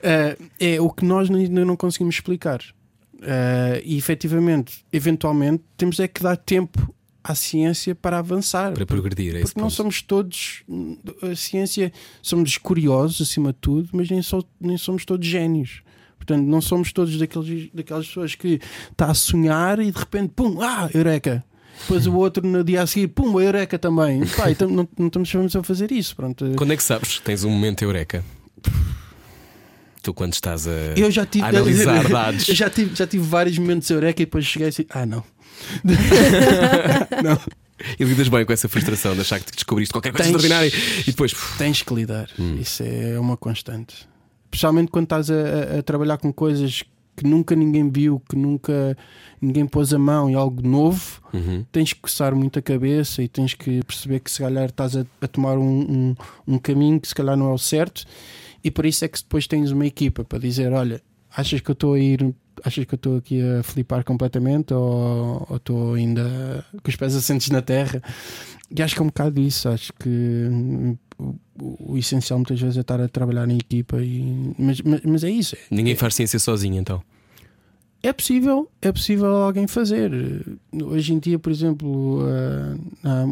é 0.58 0.80
o 0.80 0.88
que 0.88 1.04
nós 1.04 1.30
ainda 1.30 1.64
não 1.64 1.76
conseguimos 1.76 2.14
explicar. 2.14 2.60
Uh, 3.16 3.82
e 3.84 3.98
efetivamente, 3.98 4.84
eventualmente, 4.90 5.62
temos 5.76 6.00
é 6.00 6.08
que 6.08 6.22
dar 6.22 6.36
tempo 6.36 6.94
à 7.22 7.34
ciência 7.34 7.94
para 7.94 8.18
avançar. 8.18 8.72
para 8.72 8.86
progredir, 8.86 9.36
é 9.36 9.40
Porque 9.40 9.58
não 9.60 9.66
ponto. 9.66 9.74
somos 9.76 10.02
todos. 10.02 10.62
A 11.22 11.34
ciência, 11.36 11.92
somos 12.22 12.56
curiosos 12.58 13.20
acima 13.28 13.52
de 13.52 13.58
tudo, 13.60 13.88
mas 13.92 14.08
nem, 14.10 14.22
so- 14.22 14.46
nem 14.60 14.76
somos 14.78 15.04
todos 15.04 15.26
génios. 15.26 15.82
Portanto, 16.16 16.44
não 16.46 16.60
somos 16.60 16.92
todos 16.92 17.16
daqueles, 17.18 17.70
daquelas 17.72 18.06
pessoas 18.06 18.34
que 18.34 18.60
está 18.90 19.06
a 19.06 19.14
sonhar 19.14 19.78
e 19.80 19.90
de 19.90 19.98
repente, 19.98 20.32
pum, 20.36 20.60
ah, 20.60 20.88
eureka! 20.94 21.44
Depois 21.80 22.06
o 22.06 22.14
outro 22.14 22.46
no 22.46 22.62
dia 22.62 22.82
a 22.82 22.86
seguir, 22.86 23.08
pum, 23.08 23.40
eureka 23.40 23.78
também. 23.78 24.24
Pá, 24.36 24.50
então 24.50 24.68
não, 24.68 24.86
não 24.98 25.06
estamos 25.06 25.56
a 25.56 25.62
fazer 25.62 25.90
isso. 25.90 26.14
Pronto. 26.14 26.44
Quando 26.56 26.72
é 26.72 26.76
que 26.76 26.82
sabes 26.82 27.18
que 27.18 27.24
tens 27.24 27.42
um 27.42 27.50
momento 27.50 27.82
eureka? 27.82 28.22
Tu, 30.02 30.14
quando 30.14 30.32
estás 30.32 30.66
a, 30.66 30.70
Eu 30.96 31.10
já 31.10 31.26
tive 31.26 31.44
a 31.44 31.48
analisar 31.48 32.04
dados. 32.08 32.48
Eu 32.48 32.54
já 32.54 32.70
tive, 32.70 32.94
já 32.94 33.06
tive 33.06 33.24
vários 33.24 33.58
momentos 33.58 33.88
eureka 33.90 34.22
e 34.22 34.24
depois 34.26 34.44
cheguei 34.46 34.68
assim, 34.68 34.86
ah 34.90 35.04
não. 35.04 35.22
não, 37.22 37.38
E 37.98 38.04
lidas 38.04 38.28
bem 38.28 38.44
com 38.44 38.52
essa 38.52 38.68
frustração 38.68 39.14
de 39.14 39.20
achar 39.20 39.40
que 39.40 39.50
descobriste 39.52 39.92
qualquer 39.92 40.12
coisa 40.12 40.24
Tens- 40.24 40.34
extraordinária 40.44 41.00
e 41.02 41.04
depois. 41.06 41.32
puf, 41.32 41.58
tens 41.58 41.82
que 41.82 41.94
lidar. 41.94 42.28
Hum. 42.38 42.56
Isso 42.60 42.82
é 42.82 43.18
uma 43.18 43.36
constante. 43.36 44.08
Especialmente 44.46 44.90
quando 44.90 45.04
estás 45.04 45.30
a, 45.30 45.78
a- 45.78 45.82
trabalhar 45.82 46.18
com 46.18 46.32
coisas 46.32 46.82
que 47.16 47.26
nunca 47.26 47.54
ninguém 47.54 47.90
viu, 47.90 48.20
que 48.28 48.36
nunca 48.36 48.96
ninguém 49.40 49.66
pôs 49.66 49.92
a 49.92 49.98
mão 49.98 50.30
em 50.30 50.34
algo 50.34 50.66
novo, 50.66 51.20
uhum. 51.34 51.64
tens 51.70 51.92
que 51.92 52.00
coçar 52.00 52.34
muito 52.34 52.58
a 52.58 52.62
cabeça 52.62 53.22
e 53.22 53.28
tens 53.28 53.52
que 53.54 53.82
perceber 53.84 54.20
que 54.20 54.30
se 54.30 54.38
calhar 54.40 54.66
estás 54.66 54.96
a, 54.96 55.04
a 55.20 55.26
tomar 55.28 55.58
um, 55.58 56.14
um, 56.46 56.54
um 56.54 56.58
caminho 56.58 56.98
que 57.00 57.08
se 57.08 57.14
calhar 57.14 57.36
não 57.36 57.50
é 57.50 57.52
o 57.54 57.58
certo, 57.58 58.04
e 58.64 58.70
por 58.70 58.86
isso 58.86 59.04
é 59.04 59.08
que 59.08 59.18
depois 59.18 59.46
tens 59.46 59.70
uma 59.70 59.86
equipa 59.86 60.24
para 60.24 60.38
dizer: 60.38 60.72
olha, 60.72 61.02
achas 61.36 61.60
que 61.60 61.70
eu 61.70 61.74
estou 61.74 61.94
a 61.94 61.98
ir, 61.98 62.34
achas 62.64 62.84
que 62.84 62.94
eu 62.94 62.96
estou 62.96 63.16
aqui 63.16 63.40
a 63.42 63.62
flipar 63.62 64.04
completamente 64.04 64.72
ou 64.74 65.46
ou 65.48 65.56
estou 65.56 65.94
ainda 65.94 66.64
com 66.82 66.88
os 66.90 66.96
pés 66.96 67.14
assentes 67.16 67.50
na 67.50 67.62
terra? 67.62 68.02
E 68.74 68.82
acho 68.82 68.94
que 68.94 69.00
é 69.00 69.04
um 69.04 69.08
bocado 69.08 69.40
isso, 69.40 69.68
acho 69.68 69.92
que 69.94 70.08
hum, 70.08 70.96
o, 71.18 71.92
o 71.94 71.98
essencial 71.98 72.38
muitas 72.38 72.60
vezes 72.60 72.76
é 72.76 72.80
estar 72.80 73.00
a 73.00 73.08
trabalhar 73.08 73.48
em 73.48 73.56
equipa, 73.56 74.00
e, 74.00 74.54
mas, 74.58 74.80
mas, 74.82 75.00
mas 75.02 75.24
é 75.24 75.30
isso. 75.30 75.56
Ninguém 75.70 75.96
faz 75.96 76.14
ciência 76.14 76.38
sozinho 76.38 76.76
então. 76.76 77.02
É 78.02 78.12
possível, 78.14 78.70
é 78.80 78.90
possível 78.90 79.26
alguém 79.36 79.66
fazer. 79.66 80.10
Hoje 80.72 81.12
em 81.12 81.18
dia, 81.18 81.38
por 81.38 81.52
exemplo, 81.52 82.20
ah, 82.24 82.76
há- 83.04 83.26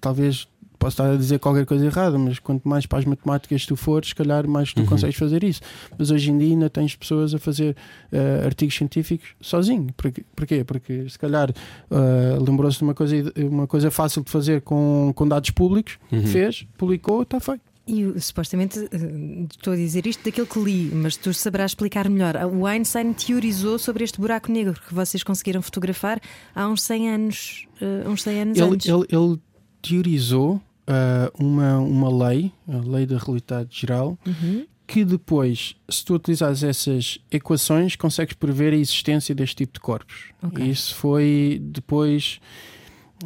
talvez 0.00 0.48
posso 0.82 0.94
estar 0.94 1.10
a 1.12 1.16
dizer 1.16 1.38
qualquer 1.38 1.64
coisa 1.64 1.86
errada, 1.86 2.18
mas 2.18 2.38
quanto 2.38 2.68
mais 2.68 2.84
para 2.86 2.98
as 2.98 3.04
matemáticas 3.04 3.64
tu 3.64 3.76
fores, 3.76 4.08
se 4.08 4.14
calhar 4.14 4.46
mais 4.48 4.72
tu 4.72 4.80
Uhum. 4.80 4.86
consegues 4.86 5.16
fazer 5.16 5.44
isso. 5.44 5.60
Mas 5.96 6.10
hoje 6.10 6.30
em 6.30 6.38
dia 6.38 6.48
ainda 6.48 6.68
tens 6.68 6.96
pessoas 6.96 7.32
a 7.34 7.38
fazer 7.38 7.76
ah, 8.12 8.44
artigos 8.46 8.74
científicos 8.74 9.28
sozinho. 9.40 9.86
Porquê? 9.96 10.24
Porquê? 10.34 10.64
Porque 10.64 11.08
se 11.08 11.18
calhar 11.18 11.50
ah, 11.90 12.38
lembrou-se 12.44 12.78
de 12.78 12.84
uma 12.84 12.94
coisa, 12.94 13.32
uma 13.36 13.66
coisa 13.66 13.90
fácil 13.90 14.22
de 14.24 14.30
fazer 14.30 14.60
com, 14.62 15.12
com 15.14 15.26
dados 15.28 15.50
públicos, 15.50 15.98
Uhum. 16.10 16.26
fez, 16.26 16.66
publicou, 16.76 17.22
está 17.22 17.38
feito. 17.38 17.60
E 17.86 18.04
o- 18.04 18.20
supostamente 18.20 18.78
eh, 18.78 19.46
estou 19.50 19.72
a 19.72 19.76
dizer 19.76 20.06
isto 20.06 20.22
daquilo 20.24 20.46
que 20.46 20.58
li, 20.60 20.90
mas 20.94 21.16
tu 21.16 21.34
saberás 21.34 21.72
explicar 21.72 22.08
melhor. 22.08 22.36
O 22.52 22.64
Einstein 22.66 23.12
teorizou 23.12 23.76
sobre 23.78 24.04
este 24.04 24.20
buraco 24.20 24.52
negro 24.52 24.74
que 24.86 24.94
vocês 24.94 25.22
conseguiram 25.24 25.60
fotografar 25.60 26.20
há 26.54 26.68
uns 26.68 26.80
100 26.82 27.08
anos, 27.10 27.66
eh, 27.80 28.08
uns 28.08 28.22
100 28.22 28.40
anos 28.42 28.58
Ele, 28.58 28.70
antes. 28.74 28.86
ele, 28.88 29.04
ele 29.10 29.38
teorizou 29.82 30.60
ah, 30.86 31.30
uma, 31.38 31.78
uma 31.78 32.26
lei, 32.28 32.52
a 32.68 32.76
lei 32.78 33.06
da 33.06 33.18
realidade 33.18 33.68
geral, 33.72 34.18
Uhum. 34.26 34.66
que 34.86 35.04
depois, 35.04 35.74
se 35.88 36.04
tu 36.04 36.14
utilizares 36.14 36.62
essas 36.62 37.18
equações, 37.30 37.96
consegues 37.96 38.34
prever 38.34 38.72
a 38.72 38.76
existência 38.76 39.34
deste 39.34 39.56
tipo 39.56 39.74
de 39.74 39.80
corpos. 39.80 40.24
Ok. 40.42 40.64
E 40.64 40.70
isso 40.70 40.94
foi 40.94 41.58
depois. 41.62 42.40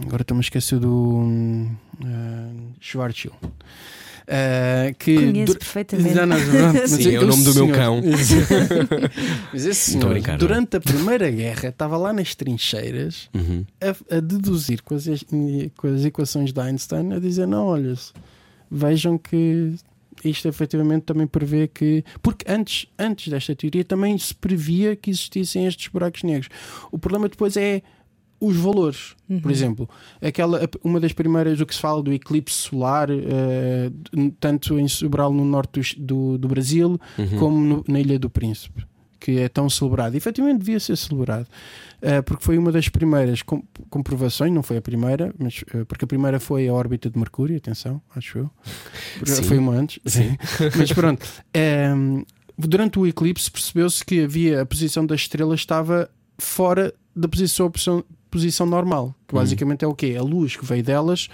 agora 0.01 0.23
estou-me 0.23 0.41
a 0.41 0.43
esquecer 0.43 0.79
do 0.79 0.91
uh, 2.05 2.73
Schwarzschild. 2.81 3.37
Uh, 4.29 4.93
que 4.99 5.15
Conheço 5.15 5.53
dur- 5.53 5.59
perfeitamente. 5.61 6.15
Não, 6.17 6.27
não, 6.27 6.37
não, 6.37 6.87
Sim, 6.89 7.15
é 7.15 7.21
o 7.21 7.27
nome 7.27 7.45
do 7.45 7.55
meu 7.55 7.69
cão. 7.73 8.03
mas 9.53 9.65
esse 9.65 9.93
senhor, 9.93 10.09
brincar, 10.11 10.35
é? 10.35 10.39
durante 10.39 10.77
a 10.77 10.81
Primeira 10.81 11.31
Guerra, 11.31 11.69
estava 11.69 11.97
lá 11.97 12.13
nas 12.13 12.35
trincheiras 12.35 13.29
Uhum. 13.35 13.65
a, 13.81 14.17
a 14.17 14.21
deduzir 14.21 14.83
com 14.83 14.95
as, 14.97 15.05
com 15.77 15.87
as 15.95 16.05
equações 16.05 16.53
de 16.53 16.61
Einstein, 16.61 17.13
a 17.13 17.19
dizer: 17.21 17.47
não, 17.47 17.67
olha, 17.67 17.95
vejam 18.71 19.17
que 19.17 19.75
isto 20.25 20.49
efetivamente 20.49 21.05
também 21.05 21.27
prevê 21.27 21.69
que. 21.69 22.05
Porque 22.23 22.51
antes, 22.51 22.87
antes 22.99 23.29
desta 23.29 23.55
teoria 23.55 23.85
também 23.85 24.17
se 24.19 24.35
previa 24.35 24.97
que 24.97 25.11
existissem 25.11 25.67
estes 25.67 25.89
buracos 25.89 26.23
negros. 26.23 26.49
O 26.91 26.99
problema 26.99 27.29
depois 27.29 27.57
é 27.57 27.83
os 28.41 28.57
valores. 28.57 29.15
Por 29.43 29.51
exemplo, 29.51 29.89
aquela, 30.21 30.61
uma 30.85 31.01
das 31.01 31.13
primeiras, 31.13 31.61
o 31.61 31.67
que 31.67 31.75
se 31.75 31.81
fala 31.81 32.03
do 32.03 32.13
eclipse 32.13 32.55
solar, 32.57 33.09
eh, 33.11 33.91
tanto 34.39 34.79
em 34.79 34.87
Sobral, 34.89 35.33
no 35.33 35.45
norte 35.45 35.99
do, 35.99 36.37
do, 36.39 36.47
Brasil, 36.49 37.01
Uhum. 37.19 37.39
como 37.39 37.59
no- 37.61 37.85
na 37.89 37.99
Ilha 38.01 38.19
do 38.19 38.29
Príncipe. 38.31 38.85
Que 39.19 39.39
é 39.41 39.49
tão 39.49 39.69
celebrado. 39.69 40.15
E, 40.15 40.19
efetivamente 40.19 40.59
devia 40.59 40.79
ser 40.79 40.95
celebrado. 40.97 41.47
Uh, 42.03 42.23
porque 42.25 42.45
foi 42.45 42.59
uma 42.59 42.71
das 42.71 42.89
primeiras 42.91 43.41
com- 43.43 43.63
comprovações, 43.89 44.53
não 44.53 44.63
foi 44.63 44.77
a 44.77 44.83
primeira, 44.83 45.35
mas 45.39 45.65
uh, 45.75 45.85
porque 45.87 46.05
a 46.05 46.07
primeira 46.07 46.39
foi 46.39 46.69
a 46.69 46.75
órbita 46.75 47.09
de 47.09 47.19
Mercúrio, 47.19 47.57
atenção, 47.57 48.01
acho 48.15 48.39
eu. 48.39 48.51
Foi 49.45 49.57
uma 49.59 49.73
antes, 49.73 49.99
Sim. 50.05 50.37
mas 50.77 50.93
pronto. 50.93 51.27
um, 51.97 52.23
durante 52.59 52.99
o 52.99 53.07
eclipse 53.07 53.51
percebeu-se 53.51 54.05
que 54.05 54.23
havia 54.23 54.61
a 54.63 54.67
posição 54.67 55.05
das 55.07 55.23
estrelas 55.23 55.61
estava 55.61 56.09
fora 56.39 56.93
da 57.17 57.27
posição, 57.27 57.71
posição, 58.37 58.39
posição 58.67 58.67
normal, 58.67 59.15
que 59.27 59.35
Hum. 59.35 59.39
basicamente 59.39 59.85
é 59.85 59.89
o 59.89 59.95
quê? 59.95 60.17
A 60.19 60.23
luz 60.23 60.57
que 60.57 60.65
veio 60.65 60.83
delas 60.83 61.29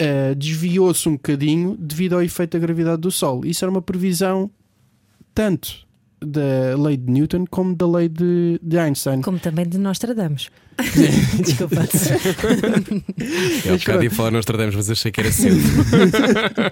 uh, 0.00 0.34
desviou-se 0.34 1.08
um 1.08 1.12
bocadinho 1.12 1.76
devido 1.78 2.14
ao 2.14 2.22
efeito 2.22 2.52
da 2.52 2.58
gravidade 2.58 3.02
do 3.02 3.10
Sol. 3.10 3.44
Isso 3.44 3.64
era 3.64 3.70
uma 3.70 3.82
previsão 3.82 4.50
tanto 5.34 5.86
da 6.24 6.76
lei 6.80 6.96
de 6.96 7.10
Newton 7.10 7.44
como 7.50 7.74
da 7.74 7.86
lei 7.86 8.08
de, 8.08 8.58
de 8.62 8.78
Einstein. 8.78 9.22
Como 9.22 9.38
também 9.40 9.66
de 9.68 9.76
Nostradamus. 9.78 10.50
Desculpa. 11.44 11.82
É 13.66 13.72
o 13.72 13.78
bocado 13.78 14.04
ia 14.04 14.10
falar 14.10 14.30
Nostradamus, 14.30 14.76
mas 14.76 14.88
achei 14.90 15.10
que 15.10 15.20
era 15.20 15.32
cedo. 15.32 15.56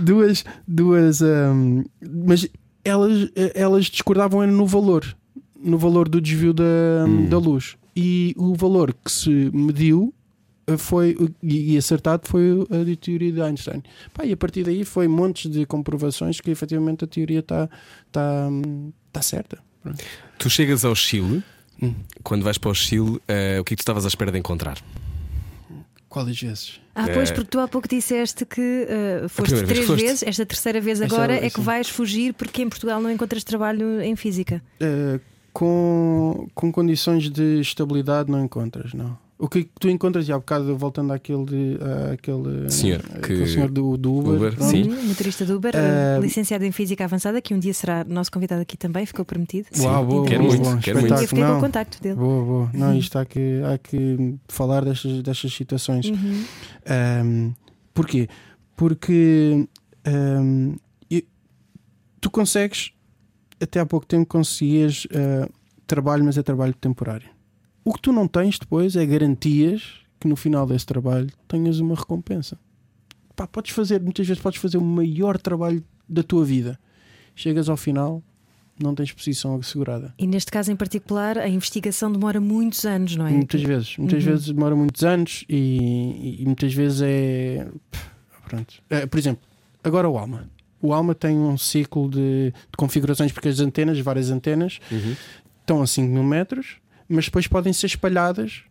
duas, 0.00 0.44
duas 0.66 1.20
hum, 1.20 1.84
mas 2.24 2.48
elas, 2.84 3.28
elas 3.54 3.86
discordavam 3.86 4.46
no 4.46 4.66
valor, 4.66 5.04
no 5.62 5.78
valor 5.78 6.08
do 6.08 6.20
desvio 6.20 6.52
da, 6.52 6.64
Hum. 7.06 7.26
da 7.28 7.38
luz. 7.38 7.76
E 7.96 8.34
o 8.36 8.54
valor 8.54 8.92
que 8.94 9.10
se 9.10 9.30
mediu 9.52 10.12
eh, 10.66 10.76
foi 10.76 11.16
e 11.42 11.76
acertado 11.76 12.26
foi 12.28 12.66
a 12.70 12.82
de 12.84 12.96
teoria 12.96 13.30
de 13.32 13.40
Einstein. 13.40 13.82
Pá, 14.12 14.24
e 14.24 14.32
a 14.32 14.36
partir 14.36 14.64
daí 14.64 14.84
foi 14.84 15.06
montes 15.08 15.50
de 15.50 15.64
comprovações 15.66 16.40
que 16.40 16.50
efetivamente 16.50 17.04
a 17.04 17.06
teoria 17.06 17.40
está 17.40 17.68
tá, 18.10 18.48
tá 19.12 19.22
certa. 19.22 19.58
Tu 20.38 20.48
chegas 20.50 20.84
ao 20.84 20.94
Chile, 20.94 21.42
Hum. 21.82 21.92
quando 22.22 22.42
vais 22.44 22.56
para 22.56 22.70
o 22.70 22.74
Chile, 22.74 23.20
eh, 23.28 23.58
o 23.60 23.64
que 23.64 23.74
é 23.74 23.76
que 23.76 23.80
tu 23.80 23.82
estavas 23.82 24.04
à 24.04 24.08
espera 24.08 24.30
de 24.32 24.38
encontrar? 24.38 24.78
Quais 26.08 26.40
vezes? 26.40 26.80
Ah, 26.94 27.06
pois, 27.12 27.30
É. 27.30 27.34
porque 27.34 27.50
tu 27.50 27.58
há 27.58 27.66
pouco 27.66 27.88
disseste 27.88 28.46
que 28.46 28.86
uh, 29.24 29.28
foste 29.28 29.52
vez 29.56 29.66
três 29.68 29.84
foste. 29.86 30.00
vezes, 30.04 30.22
esta 30.22 30.46
terceira 30.46 30.80
vez 30.80 31.00
Esta 31.00 31.12
agora 31.12 31.34
é- 31.34 31.46
é 31.46 31.50
que 31.50 31.60
vais 31.60 31.88
fugir 31.88 32.32
porque 32.34 32.62
em 32.62 32.68
Portugal 32.68 33.00
não 33.02 33.10
encontras 33.10 33.42
trabalho 33.42 34.00
em 34.00 34.14
física. 34.14 34.62
Eh, 34.78 35.18
com, 35.54 36.46
com 36.54 36.70
condições 36.72 37.30
de 37.30 37.60
estabilidade 37.60 38.30
não 38.30 38.44
encontras, 38.44 38.92
não. 38.92 39.16
O 39.38 39.48
que 39.48 39.68
tu 39.80 39.88
encontras, 39.90 40.28
e 40.28 40.32
há 40.32 40.38
bocado 40.38 40.76
voltando 40.76 41.12
àquele, 41.12 41.44
de, 41.44 41.78
àquele 42.12 42.70
Senhor, 42.70 43.00
aquele 43.14 43.42
que- 43.44 43.46
senhor 43.50 43.68
do, 43.70 43.96
do 43.96 44.14
Uber, 44.14 44.34
Uber, 44.34 44.62
sim. 44.62 44.84
Uhum, 44.84 45.02
Motorista 45.08 45.44
do 45.44 45.56
Uber, 45.56 45.72
uh, 45.74 46.20
licenciado 46.22 46.64
em 46.64 46.70
Física 46.72 47.04
Avançada, 47.04 47.40
que 47.42 47.52
um 47.52 47.58
dia 47.58 47.74
será 47.74 48.04
nosso 48.04 48.30
convidado 48.30 48.62
aqui 48.62 48.76
também, 48.76 49.04
ficou 49.04 49.24
prometido. 49.24 49.66
Sim, 49.72 49.86
Uau, 49.86 50.06
boa, 50.06 50.26
quero 50.26 50.42
boa, 50.44 50.50
muito, 50.54 50.64
boa, 50.64 50.78
quero 50.78 51.00
muito. 51.00 51.14
Eu 51.14 51.28
fiquei 51.28 51.42
com 51.44 51.50
o 51.50 51.54
Não, 51.54 51.60
contacto 51.60 52.00
dele. 52.02 52.14
boa, 52.14 52.44
boa. 52.44 52.70
Não, 52.72 52.96
isto 52.96 53.18
há 53.18 53.24
que, 53.24 53.60
há 53.64 53.76
que 53.76 54.34
falar 54.48 54.84
destas, 54.84 55.20
destas 55.22 55.52
situações. 55.52 56.06
Uhum. 56.06 56.44
Um, 57.24 57.52
porquê? 57.92 58.28
Porque 58.76 59.66
um, 60.06 60.76
e- 61.10 61.26
tu 62.20 62.30
consegues, 62.30 62.92
até 63.60 63.80
há 63.80 63.86
pouco 63.86 64.06
tempo, 64.06 64.26
conseguias 64.26 65.04
uh, 65.06 65.50
trabalho, 65.86 66.24
mas 66.24 66.36
é 66.38 66.42
trabalho 66.42 66.74
temporário. 66.74 67.28
O 67.84 67.92
que 67.92 68.00
tu 68.00 68.12
não 68.12 68.26
tens 68.26 68.58
depois 68.58 68.96
é 68.96 69.04
garantias 69.06 69.82
que 70.20 70.26
no 70.28 70.36
final 70.36 70.66
desse 70.66 70.86
trabalho 70.86 71.28
tenhas 71.46 71.78
uma 71.80 71.94
recompensa. 71.94 72.58
Pá, 73.36 73.46
podes 73.46 73.72
fazer, 73.72 74.00
muitas 74.00 74.26
vezes 74.26 74.42
podes 74.42 74.60
fazer 74.60 74.78
o 74.78 74.80
maior 74.84 75.38
trabalho 75.38 75.84
da 76.08 76.22
tua 76.22 76.44
vida. 76.44 76.78
Chegas 77.34 77.68
ao 77.68 77.76
final, 77.76 78.22
não 78.80 78.94
tens 78.94 79.12
posição 79.12 79.56
assegurada. 79.56 80.14
E 80.18 80.26
neste 80.26 80.50
caso 80.50 80.70
em 80.72 80.76
particular, 80.76 81.36
a 81.36 81.48
investigação 81.48 82.10
demora 82.12 82.40
muitos 82.40 82.84
anos, 82.86 83.16
não 83.16 83.26
é? 83.26 83.30
Muitas 83.32 83.60
vezes, 83.62 83.98
muitas 83.98 84.24
Uhum. 84.24 84.30
vezes 84.30 84.46
demora 84.46 84.76
muitos 84.76 85.02
anos 85.04 85.44
e, 85.48 85.56
e- 85.56 86.42
e 86.42 86.44
muitas 86.46 86.72
vezes 86.72 87.02
é. 87.02 87.68
Pronto. 88.48 88.74
É, 88.88 89.06
por 89.06 89.18
exemplo, 89.18 89.42
agora 89.82 90.08
o 90.08 90.16
Alma. 90.16 90.48
O 90.86 90.92
Alma 90.92 91.14
tem 91.14 91.36
um 91.38 91.56
ciclo 91.56 92.10
de, 92.10 92.50
de 92.52 92.76
configurações, 92.76 93.32
porque 93.32 93.48
as 93.48 93.58
antenas, 93.60 93.98
várias 94.00 94.30
antenas, 94.30 94.78
Uhum. 94.92 95.16
estão 95.60 95.80
a 95.82 95.86
5 95.86 96.12
mil 96.12 96.22
metros, 96.22 96.76
mas 97.08 97.24
depois 97.24 97.46
podem 97.46 97.72
ser 97.72 97.86
espalhadas 97.86 98.62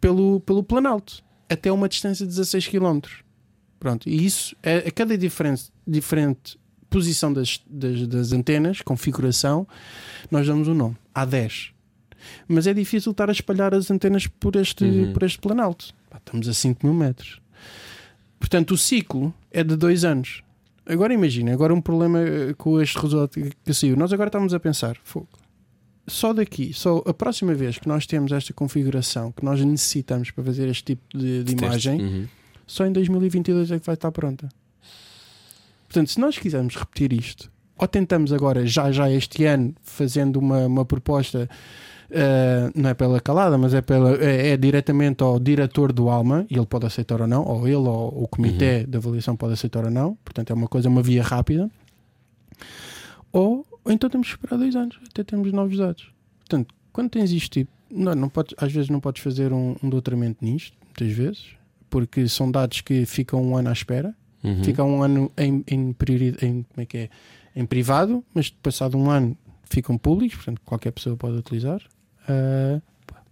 pelo, 0.00 0.38
pelo 0.40 0.62
Planalto 0.62 1.24
até 1.48 1.70
uma 1.72 1.88
distância 1.88 2.24
de 2.24 2.30
16 2.32 2.68
km. 2.68 3.00
Pronto, 3.80 4.08
e 4.08 4.24
isso 4.24 4.54
é 4.62 4.78
a 4.78 4.90
cada 4.90 5.16
diferente, 5.18 5.64
diferente 5.86 6.58
posição 6.88 7.32
das, 7.32 7.60
das, 7.68 8.06
das 8.06 8.32
antenas, 8.32 8.80
configuração, 8.82 9.66
nós 10.30 10.46
damos 10.46 10.68
um 10.68 10.74
nome. 10.74 10.96
Há 11.14 11.24
10. 11.24 11.72
Mas 12.48 12.66
é 12.66 12.74
difícil 12.74 13.10
estar 13.12 13.28
a 13.28 13.32
espalhar 13.32 13.74
as 13.74 13.90
antenas 13.90 14.26
por 14.26 14.54
este, 14.56 14.84
Uhum. 14.84 15.12
por 15.12 15.22
este 15.24 15.38
planalto. 15.38 15.92
Pá, 16.08 16.18
estamos 16.18 16.48
a 16.48 16.54
5 16.54 16.86
mil 16.86 16.94
metros. 16.94 17.40
Portanto, 18.38 18.72
o 18.72 18.76
ciclo 18.78 19.34
é 19.50 19.62
de 19.64 19.76
dois 19.76 20.04
anos. 20.04 20.42
Agora 20.88 21.12
imagina, 21.12 21.52
agora 21.52 21.74
um 21.74 21.80
problema 21.80 22.20
eh, 22.20 22.54
com 22.56 22.80
este 22.80 22.96
resultado 22.98 23.30
que- 23.30 23.50
que 23.64 23.74
saiu. 23.74 23.96
Nós 23.96 24.12
agora 24.12 24.28
estamos 24.28 24.54
a 24.54 24.60
pensar, 24.60 24.96
fogo. 25.02 25.28
Só 26.06 26.32
daqui, 26.32 26.72
só 26.72 27.02
a 27.04 27.12
próxima 27.12 27.52
vez 27.54 27.78
que 27.78 27.88
nós 27.88 28.06
temos 28.06 28.30
esta 28.30 28.52
configuração 28.52 29.32
que 29.32 29.44
nós 29.44 29.60
necessitamos 29.64 30.30
para 30.30 30.44
fazer 30.44 30.68
este 30.68 30.84
tipo 30.94 31.02
de, 31.18 31.42
de 31.42 31.52
imagem, 31.52 32.00
Uhum. 32.00 32.28
só 32.66 32.86
em 32.86 32.92
2022 32.92 33.72
é 33.72 33.80
que 33.80 33.86
vai 33.86 33.94
estar 33.96 34.12
pronta. 34.12 34.48
Portanto, 35.88 36.10
se 36.10 36.20
nós 36.20 36.38
quisermos 36.38 36.76
repetir 36.76 37.12
isto, 37.12 37.50
ou 37.76 37.88
tentamos 37.88 38.32
agora, 38.32 38.64
já 38.66 38.90
já 38.92 39.10
este 39.10 39.44
ano, 39.44 39.74
fazendo 39.82 40.36
uma, 40.38 40.66
uma 40.66 40.84
proposta, 40.84 41.48
eh, 42.10 42.70
não 42.74 42.90
é 42.90 42.94
pela 42.94 43.20
calada, 43.20 43.56
mas 43.58 43.74
é, 43.74 43.80
pela, 43.82 44.16
é, 44.22 44.48
é 44.50 44.56
diretamente 44.56 45.22
ao 45.22 45.38
diretor 45.38 45.92
do 45.92 46.08
Alma, 46.08 46.46
e 46.50 46.56
ele 46.56 46.66
pode 46.66 46.86
aceitar 46.86 47.20
ou 47.20 47.26
não, 47.26 47.44
ou 47.44 47.66
ele 47.66 47.76
ou 47.76 48.22
o 48.24 48.28
comitê 48.28 48.84
de 48.84 48.96
avaliação 48.96 49.36
pode 49.36 49.54
aceitar 49.54 49.84
ou 49.84 49.90
não, 49.90 50.14
portanto 50.24 50.50
é 50.50 50.54
uma 50.54 50.68
coisa, 50.68 50.88
uma 50.88 51.02
via 51.02 51.22
rápida. 51.22 51.70
Ou, 53.32 53.66
ou 53.84 53.92
então 53.92 54.08
temos 54.08 54.28
que 54.28 54.34
esperar 54.34 54.56
dois 54.58 54.74
anos, 54.76 54.98
até 55.10 55.22
termos 55.22 55.52
novos 55.52 55.76
dados. 55.76 56.10
Portanto, 56.40 56.74
quando 56.92 57.10
tens 57.10 57.30
isto 57.32 57.52
tipo, 57.52 57.70
não, 57.90 58.14
não 58.14 58.28
podes, 58.28 58.54
às 58.58 58.72
vezes 58.72 58.88
não 58.90 59.00
podes 59.00 59.22
fazer 59.22 59.52
um, 59.52 59.76
um 59.82 59.88
doutoramento 59.88 60.44
nisto, 60.44 60.76
muitas 60.84 61.12
vezes, 61.16 61.44
porque 61.90 62.26
são 62.28 62.50
dados 62.50 62.80
que 62.80 63.04
ficam 63.06 63.42
um 63.42 63.56
ano 63.56 63.68
à 63.68 63.72
espera, 63.72 64.14
Uhum. 64.44 64.62
fica 64.62 64.84
um 64.84 65.02
ano 65.02 65.32
em, 65.36 65.64
em, 65.66 65.92
priori- 65.92 66.36
em- 66.40 66.62
como 66.62 66.78
é 66.82 66.86
que 66.86 66.96
é? 66.98 67.08
em 67.56 67.66
privado, 67.66 68.22
mas 68.32 68.48
passado 68.48 68.96
um 68.96 69.10
ano 69.10 69.36
ficam 69.68 69.98
públicos, 69.98 70.36
portanto 70.36 70.60
qualquer 70.64 70.92
pessoa 70.92 71.16
pode 71.16 71.36
utilizar. 71.36 71.80
Ah, 72.28 72.80
pá. 73.06 73.22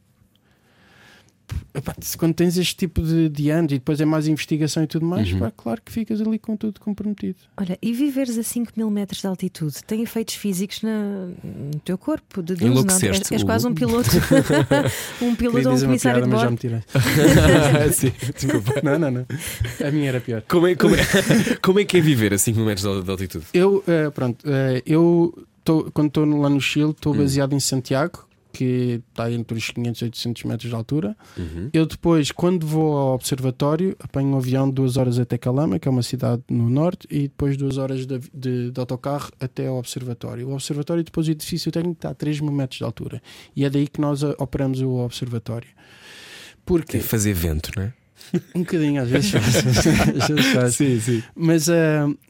Quando 2.17 2.35
tens 2.35 2.57
este 2.57 2.75
tipo 2.77 3.03
de, 3.03 3.29
de 3.29 3.51
anos 3.51 3.73
e 3.73 3.75
depois 3.77 4.01
é 4.01 4.05
mais 4.05 4.27
investigação 4.29 4.83
e 4.83 4.87
tudo 4.87 5.05
mais, 5.05 5.31
Uhum. 5.33 5.41
pá, 5.41 5.53
claro 5.57 5.83
que 5.85 5.93
ficas 5.93 6.21
ali 6.21 6.39
com 6.39 6.57
tudo 6.57 6.81
comprometido. 6.81 7.37
Olha, 7.57 7.77
e 7.83 7.93
viveres 7.93 8.39
a 8.39 8.43
5 8.43 8.73
mil 8.77 8.89
metros 8.91 9.21
de 9.21 9.27
altitude 9.27 9.83
tem 9.85 10.01
efeitos 10.03 10.35
físicos 10.37 10.83
na- 10.83 11.27
no 11.45 11.81
teu 11.85 11.99
corpo? 11.99 12.43
De 12.43 12.55
Deus, 12.55 12.85
não? 12.85 12.95
És, 12.97 13.31
és 13.31 13.43
o- 13.43 13.47
quase 13.47 13.67
um 13.67 13.75
piloto. 13.75 14.09
um 15.21 15.35
piloto 15.35 15.69
ou 15.69 15.75
um 15.77 15.81
comissário 15.81 16.23
piada, 16.23 16.23
de 16.23 16.29
mas 16.29 16.41
já 16.41 16.49
bordo. 16.49 16.53
me 16.53 16.57
tirei. 16.59 17.93
Sim, 17.93 18.13
desculpa. 18.35 18.81
Não, 18.83 18.99
não, 18.99 19.11
não. 19.11 19.27
A 19.87 19.91
minha 19.91 20.09
era 20.09 20.21
pior. 20.21 20.43
Como 20.49 20.67
é, 20.69 20.75
como, 20.77 20.95
é, 20.95 21.01
como 21.61 21.79
é 21.81 21.85
que 21.85 21.97
é 21.97 22.01
viver 22.01 22.33
a 22.33 22.39
5 22.39 22.57
mil 22.57 22.67
metros 22.67 22.87
de 22.89 23.03
de 23.03 23.11
altitude? 23.11 23.45
Eu, 23.53 23.83
eh, 23.87 24.11
pronto, 24.11 24.45
eh, 24.49 24.83
eu 24.87 25.47
tô, 25.65 25.91
quando 25.93 26.09
estou 26.09 26.25
lá 26.25 26.49
no 26.49 26.61
Chile, 26.61 26.91
estou 26.93 27.13
Hum. 27.15 27.19
baseado 27.19 27.53
em 27.55 27.61
Santiago, 27.61 28.27
que 28.55 29.03
está 29.11 29.31
entre 29.31 29.59
os 29.59 29.69
500 29.71 30.01
e 30.01 30.05
800 30.05 30.45
metros 30.45 30.71
de 30.71 30.75
altura. 30.77 31.17
Uhum. 31.37 31.69
Eu 31.73 31.85
depois, 31.85 32.31
quando 32.33 32.67
vou 32.67 32.97
ao 32.97 33.15
observatório, 33.15 33.97
apanho 34.01 34.29
um 34.29 34.37
avião 34.37 34.71
duas 34.71 34.97
horas 34.97 35.19
até 35.19 35.37
Calama, 35.37 35.79
que 35.79 35.89
é 35.89 35.91
uma 35.91 36.03
cidade 36.03 36.43
no 36.49 36.71
norte, 36.71 37.07
e 37.11 37.23
depois 37.23 37.57
duas 37.57 37.77
horas 37.77 38.07
de, 38.07 38.19
de- 38.33 38.71
de 38.71 38.81
autocarro 38.81 39.31
até 39.41 39.67
ao 39.67 39.77
observatório. 39.77 40.49
O 40.49 40.55
observatório, 40.55 41.03
depois 41.05 41.27
o 41.29 41.31
edifício 41.33 41.71
técnico 41.73 41.99
está 41.99 42.11
a 42.11 42.15
3 42.15 42.41
mil 42.41 42.53
metros 42.53 42.79
de 42.79 42.85
altura. 42.85 43.21
E 43.57 43.65
é 43.65 43.69
daí 43.71 43.89
que 43.89 44.01
nós 44.01 44.23
ah, 44.25 44.35
operamos 44.39 44.81
o 44.81 44.91
observatório. 45.05 45.69
Porque 46.65 46.97
É 46.99 47.01
fazer 47.01 47.35
vento, 47.35 47.71
não 47.77 47.83
é? 47.85 47.93
um 48.55 48.61
bocadinho 48.61 49.03
às 49.03 49.09
vezes 49.11 49.31
faço. 49.33 49.63
Faço. 50.55 50.77
Sim, 50.79 50.99
sim. 50.99 51.23
Mas 51.35 51.69
e- 51.69 51.73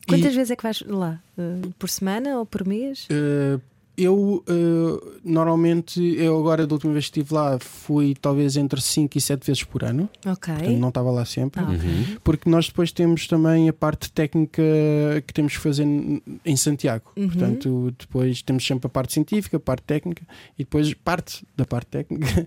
Quantas 0.08 0.34
vezes 0.34 0.50
é 0.50 0.56
que 0.56 0.62
vais 0.62 0.82
lá? 0.88 1.20
Uh, 1.38 1.70
por 1.78 1.88
semana 1.88 2.38
ou 2.38 2.44
por 2.46 2.66
mês? 2.66 3.06
Uh, 3.10 3.60
eu 3.96 4.42
uh, 4.48 5.12
normalmente, 5.24 6.00
eu 6.16 6.38
agora 6.38 6.66
da 6.66 6.74
última 6.74 6.92
vez 6.92 7.04
que 7.08 7.20
estive 7.20 7.34
lá 7.34 7.58
fui 7.60 8.14
talvez 8.20 8.56
entre 8.56 8.80
5 8.80 9.16
e 9.16 9.20
7 9.20 9.46
vezes 9.46 9.62
por 9.62 9.84
ano, 9.84 10.08
Ok. 10.26 10.52
portanto 10.52 10.78
não 10.78 10.88
estava 10.88 11.10
lá 11.10 11.24
sempre, 11.24 11.60
Ah, 11.60 11.70
ok. 11.70 11.78
Uhum. 11.88 12.16
porque 12.24 12.50
nós 12.50 12.66
depois 12.66 12.90
temos 12.92 13.26
também 13.26 13.68
a 13.68 13.72
parte 13.72 14.10
técnica 14.10 14.62
que 15.26 15.32
temos 15.32 15.52
que 15.56 15.60
fazer 15.62 15.84
em 16.44 16.56
Santiago. 16.56 17.12
Uhum. 17.16 17.28
Portanto, 17.28 17.94
depois 17.98 18.42
temos 18.42 18.66
sempre 18.66 18.86
a 18.86 18.90
parte 18.90 19.12
científica, 19.12 19.56
a 19.56 19.60
parte 19.60 19.84
técnica 19.84 20.22
e 20.58 20.64
depois 20.64 20.92
parte 20.94 21.46
da 21.56 21.64
parte 21.64 21.86
técnica 21.88 22.42
uh, 22.42 22.46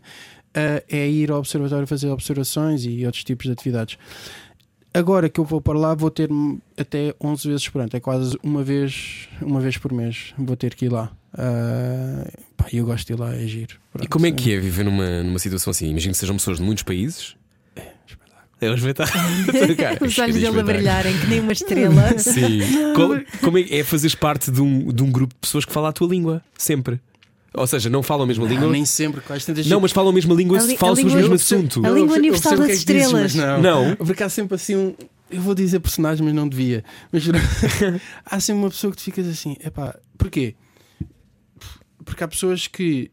é 0.89 1.09
ir 1.09 1.31
ao 1.31 1.39
observatório 1.39 1.87
fazer 1.87 2.09
observações 2.09 2.83
e 2.85 3.05
outros 3.05 3.23
tipos 3.23 3.45
de 3.45 3.53
atividades. 3.53 3.97
Agora 4.93 5.29
que 5.29 5.39
eu 5.39 5.43
vou 5.43 5.61
para 5.61 5.77
lá, 5.77 5.93
vou 5.93 6.09
ter 6.09 6.27
até 6.75 7.13
11 7.21 7.47
vezes 7.47 7.69
por 7.69 7.81
ano, 7.81 7.89
é 7.93 7.99
quase 7.99 8.35
uma 8.41 8.63
vez, 8.63 9.29
uma 9.41 9.59
vez 9.59 9.77
por 9.77 9.91
mês. 9.93 10.33
Vou 10.37 10.55
ter 10.55 10.73
que 10.73 10.85
ir 10.85 10.91
lá. 10.91 11.11
Uh, 11.33 12.27
pá, 12.55 12.65
eu 12.71 12.85
gosto 12.85 13.07
de 13.07 13.13
ir 13.13 13.19
lá, 13.19 13.35
é 13.35 13.45
giro. 13.45 13.75
E 14.01 14.07
como 14.07 14.25
é 14.25 14.31
que 14.31 14.53
é 14.53 14.59
viver 14.59 14.83
numa, 14.83 15.23
numa 15.23 15.39
situação 15.39 15.71
assim? 15.71 15.89
Imagino 15.89 16.13
que 16.13 16.19
sejam 16.19 16.35
pessoas 16.35 16.57
de 16.57 16.63
muitos 16.63 16.83
países. 16.83 17.35
É 18.59 18.71
um 18.71 18.73
espetáculo. 18.73 19.23
Os 20.01 20.17
olhos 20.17 20.35
dele 20.35 20.59
a 20.59 20.63
brilharem 20.63 21.15
que 21.19 21.27
nem 21.27 21.39
uma 21.41 21.51
estrela. 21.51 22.13
Sim. 22.17 22.61
Como, 22.95 23.21
como 23.43 23.57
é, 23.59 23.61
é 23.69 23.83
fazeres 23.83 24.15
parte 24.15 24.49
de 24.49 24.61
um, 24.61 24.91
de 24.91 25.03
um 25.03 25.11
grupo 25.11 25.33
de 25.35 25.39
pessoas 25.39 25.63
que 25.63 25.71
fala 25.71 25.89
a 25.89 25.93
tua 25.93 26.07
língua? 26.07 26.41
Sempre. 26.57 26.99
Ou 27.53 27.67
seja, 27.67 27.87
não 27.89 28.01
falam 28.01 28.23
a 28.23 28.27
mesma 28.27 28.45
língua. 28.47 28.65
Não, 28.65 28.71
nem 28.71 28.85
sempre, 28.85 29.21
quase 29.21 29.45
tantas 29.45 29.67
Não, 29.67 29.79
mas 29.79 29.91
falam 29.91 30.09
a 30.09 30.13
mesma 30.13 30.33
língua 30.33 30.59
se 30.59 30.75
falam 30.77 30.95
sobre 30.95 31.11
o 31.11 31.15
língua- 31.15 31.29
mesmo 31.29 31.35
assunto. 31.35 31.85
a 31.85 31.89
língua 31.89 32.17
universal 32.17 32.57
das 32.57 32.69
é 32.69 32.73
estrelas. 32.73 33.35
não. 33.35 33.61
Não. 33.61 33.95
Porque 33.95 34.23
há 34.23 34.29
sempre 34.29 34.55
assim 34.55 34.75
um. 34.75 34.95
Eu 35.29 35.41
vou 35.41 35.53
dizer 35.53 35.79
personagem, 35.79 36.25
mas 36.25 36.33
não 36.33 36.47
devia. 36.47 36.83
Mas 37.11 37.23
há 38.25 38.39
sempre 38.39 38.63
uma 38.63 38.69
pessoa 38.69 38.91
que 38.91 38.97
tu 38.97 39.03
ficas 39.03 39.27
assim, 39.27 39.55
epá, 39.63 39.95
porquê? 40.17 40.55
Porque 42.07 42.23
há 42.23 42.27
pessoas 42.27 42.67
que 42.67 43.11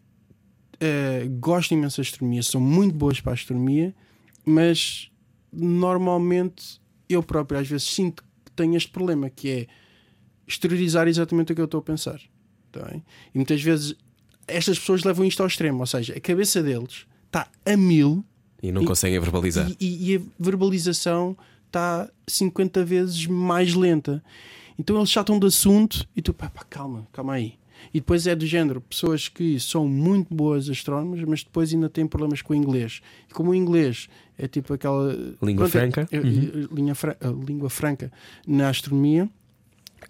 eh, 0.80 1.26
gostam 1.40 1.76
imenso 1.76 2.00
de 2.00 2.09
astronomia, 2.09 2.42
são 2.42 2.61
muito 2.61 2.94
boas 2.94 3.20
para 3.20 3.33
a 3.33 3.35
astronomia, 3.35 3.92
mas 4.44 5.11
normalmente 5.52 6.80
eu 7.09 7.22
próprio 7.22 7.59
às 7.61 7.68
vezes 7.68 7.87
sinto 7.88 8.22
que 8.44 8.50
tenho 8.52 8.76
este 8.76 8.90
problema 8.90 9.28
que 9.28 9.50
é 9.50 9.66
exteriorizar 10.46 11.09
exatamente 11.09 11.52
o 11.52 11.54
que 11.54 11.61
eu 11.61 11.64
estou 11.66 11.80
a 11.80 11.83
pensar. 11.83 12.20
Tá? 12.70 12.94
E 12.94 13.38
muitas 13.38 13.61
vezes 13.62 13.94
estas 14.46 14.78
pessoas 14.78 15.02
levam 15.04 15.24
isto 15.24 15.40
ao 15.40 15.46
extremo, 15.46 15.80
ou 15.80 15.87
seja, 15.87 16.14
a 16.16 16.20
cabeça 16.20 16.62
deles 16.62 17.07
está 17.26 17.48
a 17.64 17.76
mil 17.76 18.24
E 18.62 18.70
não 18.72 18.83
E- 18.83 18.87
conseguem 18.87 19.18
verbalizar. 19.20 19.68
e, 19.70 19.76
e- 19.80 20.12
e 20.12 20.16
a 20.16 20.20
verbalização 20.38 21.37
está 21.66 22.09
50 22.28 22.85
vezes 22.85 23.26
mais 23.26 23.74
lenta. 23.74 24.22
Então 24.78 24.96
eles 24.96 25.11
chatam 25.11 25.38
de 25.38 25.46
assunto 25.46 26.07
e 26.16 26.22
tu, 26.22 26.33
pá, 26.33 26.48
pá, 26.48 26.64
calma, 26.64 27.07
calma 27.12 27.35
aí. 27.35 27.54
E 27.92 28.01
depois 28.01 28.27
é 28.27 28.35
do 28.35 28.47
género, 28.47 28.81
pessoas 28.81 29.29
que 29.29 29.59
são 29.61 29.87
muito 29.88 30.35
boas 30.35 30.68
astrónomas, 30.68 31.20
mas 31.27 31.42
depois 31.44 31.73
ainda 31.73 31.88
têm 31.88 32.07
problemas 32.07 32.42
com 32.42 32.53
o 32.53 32.57
inglês. 32.57 33.01
E 33.31 33.35
como 33.35 33.51
o 33.51 33.55
inglês 33.55 34.09
é 34.38 34.47
tipo 34.49 34.73
aquela 34.75 35.14
Língua 35.42 35.66
é- 35.66 35.68
franca. 35.68 36.09
é- 36.11 36.18
Uhum. 36.18 36.68
é- 36.70 36.75
linha 36.75 36.94
fra- 36.94 37.16
língua 37.47 37.70
franca 37.70 38.11
na 38.47 38.68
astronomia, 38.68 39.29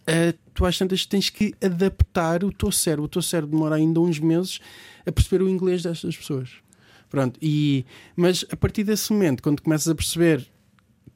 eh, 0.06 0.34
tu 0.54 0.64
às 0.64 0.78
tantas 0.78 1.04
tens 1.06 1.28
que 1.30 1.54
adaptar 1.62 2.44
o 2.44 2.52
teu 2.52 2.70
cérebro. 2.72 3.04
O 3.04 3.08
teu 3.08 3.22
cérebro 3.22 3.50
demora 3.56 3.76
ainda 3.76 4.00
uns 4.00 4.18
meses 4.18 4.60
a 5.06 5.12
perceber 5.12 5.42
o 5.44 5.48
inglês 5.48 5.82
destas 5.82 6.16
pessoas. 6.16 6.50
Pronto, 7.10 7.38
e, 7.40 7.84
mas 8.16 8.44
a 8.50 8.56
partir 8.56 8.82
desse 8.82 9.12
momento, 9.12 9.42
quando 9.42 9.60
começas 9.62 9.86
a 9.88 9.94
perceber 9.94 10.46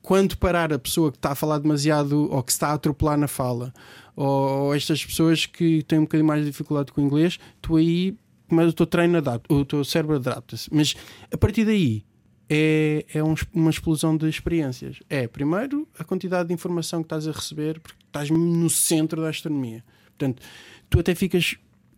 quando 0.00 0.36
parar 0.38 0.72
a 0.72 0.78
pessoa 0.78 1.10
que 1.10 1.18
está 1.18 1.32
a 1.32 1.34
falar 1.34 1.58
demasiado 1.58 2.30
ou 2.32 2.42
que 2.42 2.52
está 2.52 2.68
a 2.68 2.74
atropelar 2.74 3.18
na 3.18 3.26
fala, 3.28 3.74
ou, 4.22 4.74
estas 4.74 5.04
pessoas 5.04 5.46
que 5.46 5.82
têm 5.84 5.98
um 6.00 6.02
bocadinho 6.02 6.26
mais 6.26 6.40
de 6.44 6.50
dificuldade 6.50 6.90
com 6.92 7.00
o 7.00 7.04
inglês, 7.04 7.38
tu 7.62 7.76
aí, 7.76 8.16
mas 8.50 8.70
o 8.70 8.72
teu 8.72 8.86
treino 8.86 9.16
adapta, 9.18 9.52
o 9.54 9.64
teu 9.64 9.84
cérebro 9.84 10.16
adapta-se. 10.16 10.68
Mas 10.72 10.94
a 11.32 11.36
partir 11.36 11.64
daí 11.64 12.04
é, 12.50 13.04
é 13.14 13.22
um- 13.22 13.34
uma 13.54 13.70
explosão 13.70 14.16
de 14.16 14.28
experiências. 14.28 14.96
É, 15.08 15.28
primeiro, 15.28 15.86
a 15.98 16.02
quantidade 16.04 16.48
de 16.48 16.54
informação 16.54 17.00
que 17.02 17.06
estás 17.06 17.28
a 17.28 17.32
receber, 17.32 17.78
porque 17.78 17.98
estás 18.06 18.30
no 18.30 18.68
centro 18.70 19.20
da 19.22 19.28
astronomia. 19.28 19.84
Portanto, 20.16 20.42
tu 20.90 20.98
até 20.98 21.14
ficas 21.14 21.56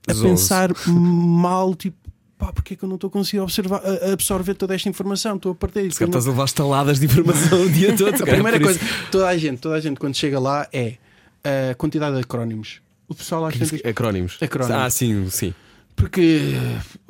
a 0.09 0.15
pensar 0.15 0.71
mal, 0.89 1.75
tipo, 1.75 1.97
pá, 2.37 2.53
porque 2.53 2.75
é 2.75 2.77
que 2.77 2.83
eu 2.83 2.89
não 2.89 2.97
estou 2.97 3.09
a 3.09 3.11
conseguir 3.13 3.41
observar, 3.41 3.81
absorver 4.13 4.55
toda 4.55 4.75
esta 4.75 4.89
informação? 4.89 5.37
Estou 5.37 5.53
a 5.53 5.55
perder. 5.55 5.91
Se 5.93 5.99
calhar 6.01 6.11
estás 6.11 6.27
a 6.27 6.31
levar 6.31 6.45
estaladas 6.45 6.99
de 6.99 7.07
informação 7.07 7.63
o 7.63 7.71
dia 7.71 7.97
todo. 7.97 8.15
A 8.23 8.27
primeira 8.27 8.59
coisa, 8.61 8.79
isso- 8.83 9.11
toda 9.11 9.29
a 9.29 9.37
gente, 9.39 9.59
toda 9.61 9.77
a 9.77 9.81
gente 9.81 9.99
quando 10.01 10.15
chega 10.17 10.39
lá 10.41 10.67
é 10.73 10.97
a 11.45 11.75
quantidade 11.75 12.17
de 12.17 12.23
acrónimos. 12.23 12.81
O 13.09 13.15
pessoal 13.15 13.45
acha 13.47 13.65
que 13.67 13.87
Acrónimos. 13.89 14.39
Acrónimos. 14.41 14.77
Ah, 14.77 14.89
sim, 14.89 15.29
sim. 15.31 15.53
porque 15.97 16.53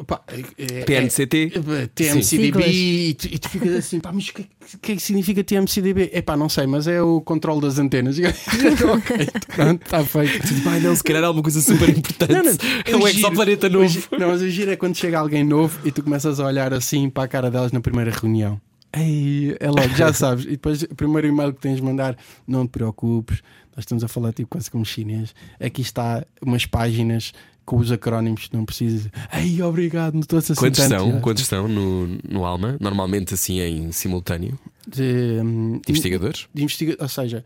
pá, 0.07 0.21
é- 0.29 0.81
é- 0.81 0.85
PNCT. 0.85 1.53
é- 1.55 1.87
TMCDB 1.89 2.63
Siglas. 2.63 2.67
e 2.75 3.15
tu, 3.19 3.27
e 3.27 3.39
tu 3.39 3.49
ficas 3.51 3.73
assim, 3.77 4.01
pá, 4.01 4.11
mas 4.13 4.29
o 4.29 4.33
que, 4.35 4.47
que 4.81 4.93
é 4.93 4.97
que 4.97 5.01
significa 5.03 5.45
TMCDB? 5.45 6.11
É 6.13 6.23
pá, 6.23 6.37
não 6.37 6.49
sei, 6.49 6.67
mas 6.67 6.89
é 6.89 7.01
o 7.03 7.21
controle 7.21 7.61
das 7.61 7.79
antenas. 7.79 8.17
ok, 8.19 9.29
pronto, 9.55 9.83
está 9.85 10.03
feito. 10.05 10.41
Ai 10.67 10.81
não, 10.81 10.97
se 10.97 11.05
calhar 11.05 11.23
é 11.23 11.27
alguma 11.27 11.43
coisa 11.43 11.61
super 11.61 11.89
importante. 11.89 12.33
Não, 12.33 12.43
não, 12.43 12.53
é 12.87 12.97
um 12.97 13.07
exoplaneta 13.07 13.69
novo. 13.69 14.09
Não, 14.19 14.29
mas 14.29 14.41
o 14.41 14.49
giro 14.51 14.71
é 14.71 14.77
quando 14.77 14.97
chega 14.97 15.19
alguém 15.19 15.45
novo 15.45 15.79
e 15.87 15.93
tu 15.93 16.03
começas 16.03 16.41
a 16.41 16.47
olhar 16.47 16.73
assim 16.73 17.09
para 17.11 17.25
a 17.25 17.29
cara 17.29 17.51
delas 17.51 17.73
na 17.73 17.81
primeira 17.81 18.11
reunião. 18.11 18.61
Ei, 18.93 19.57
é 19.61 19.69
logo, 19.69 19.89
já 19.97 20.13
sabes. 20.13 20.45
E 20.45 20.51
depois 20.51 20.83
o 20.83 20.95
primeiro 20.95 21.29
e-mail 21.29 21.53
que 21.53 21.61
tens 21.61 21.77
de 21.77 21.83
mandar, 21.83 22.17
não 22.47 22.67
te 22.67 22.71
preocupes, 22.71 23.41
nós 23.77 23.81
estamos 23.85 24.03
a 24.03 24.09
falar 24.09 24.33
tipo 24.33 24.49
quase 24.49 24.71
como 24.71 24.85
chinês. 24.85 25.35
Aqui 25.61 25.81
está 25.83 26.25
umas 26.43 26.67
páginas 26.67 27.33
com 27.65 27.77
os 27.77 27.93
acrónimos, 27.93 28.49
não 28.53 28.65
precisas. 28.65 29.09
Ei, 29.33 29.63
obrigado, 29.63 30.15
não 30.15 30.21
estou 30.23 30.39
a 30.41 30.43
Quantos 30.57 30.83
são? 30.83 31.13
já. 31.13 31.21
Quantos 31.21 31.43
estão 31.43 31.69
no, 31.69 32.07
no 32.29 32.45
Alma? 32.45 32.77
Normalmente 32.81 33.35
assim 33.35 33.61
em 33.61 33.93
simultâneo. 33.93 34.59
De, 34.89 35.39
hum, 35.41 35.81
De 35.87 35.93
investigadores? 35.93 36.49
de 36.53 36.63
investiga 36.65 36.97
ou 36.99 37.09
seja, 37.09 37.45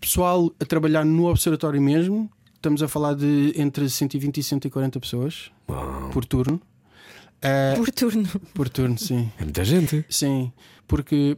pessoal 0.00 0.52
a 0.60 0.64
trabalhar 0.64 1.04
no 1.04 1.26
observatório 1.26 1.82
mesmo, 1.82 2.30
estamos 2.54 2.80
a 2.80 2.86
falar 2.86 3.14
de 3.14 3.52
entre 3.56 3.88
120 3.88 4.36
e 4.38 4.42
140 4.42 5.00
pessoas 5.00 5.50
Uau, 5.68 6.10
por 6.12 6.24
turno. 6.24 6.60
Ah, 7.42 7.74
Por 7.76 7.90
turno. 7.90 8.28
por 8.54 8.68
turno, 8.68 8.98
sim. 8.98 9.30
é 9.38 9.44
muita 9.44 9.64
gente. 9.64 10.04
Sim, 10.08 10.52
porque, 10.86 11.36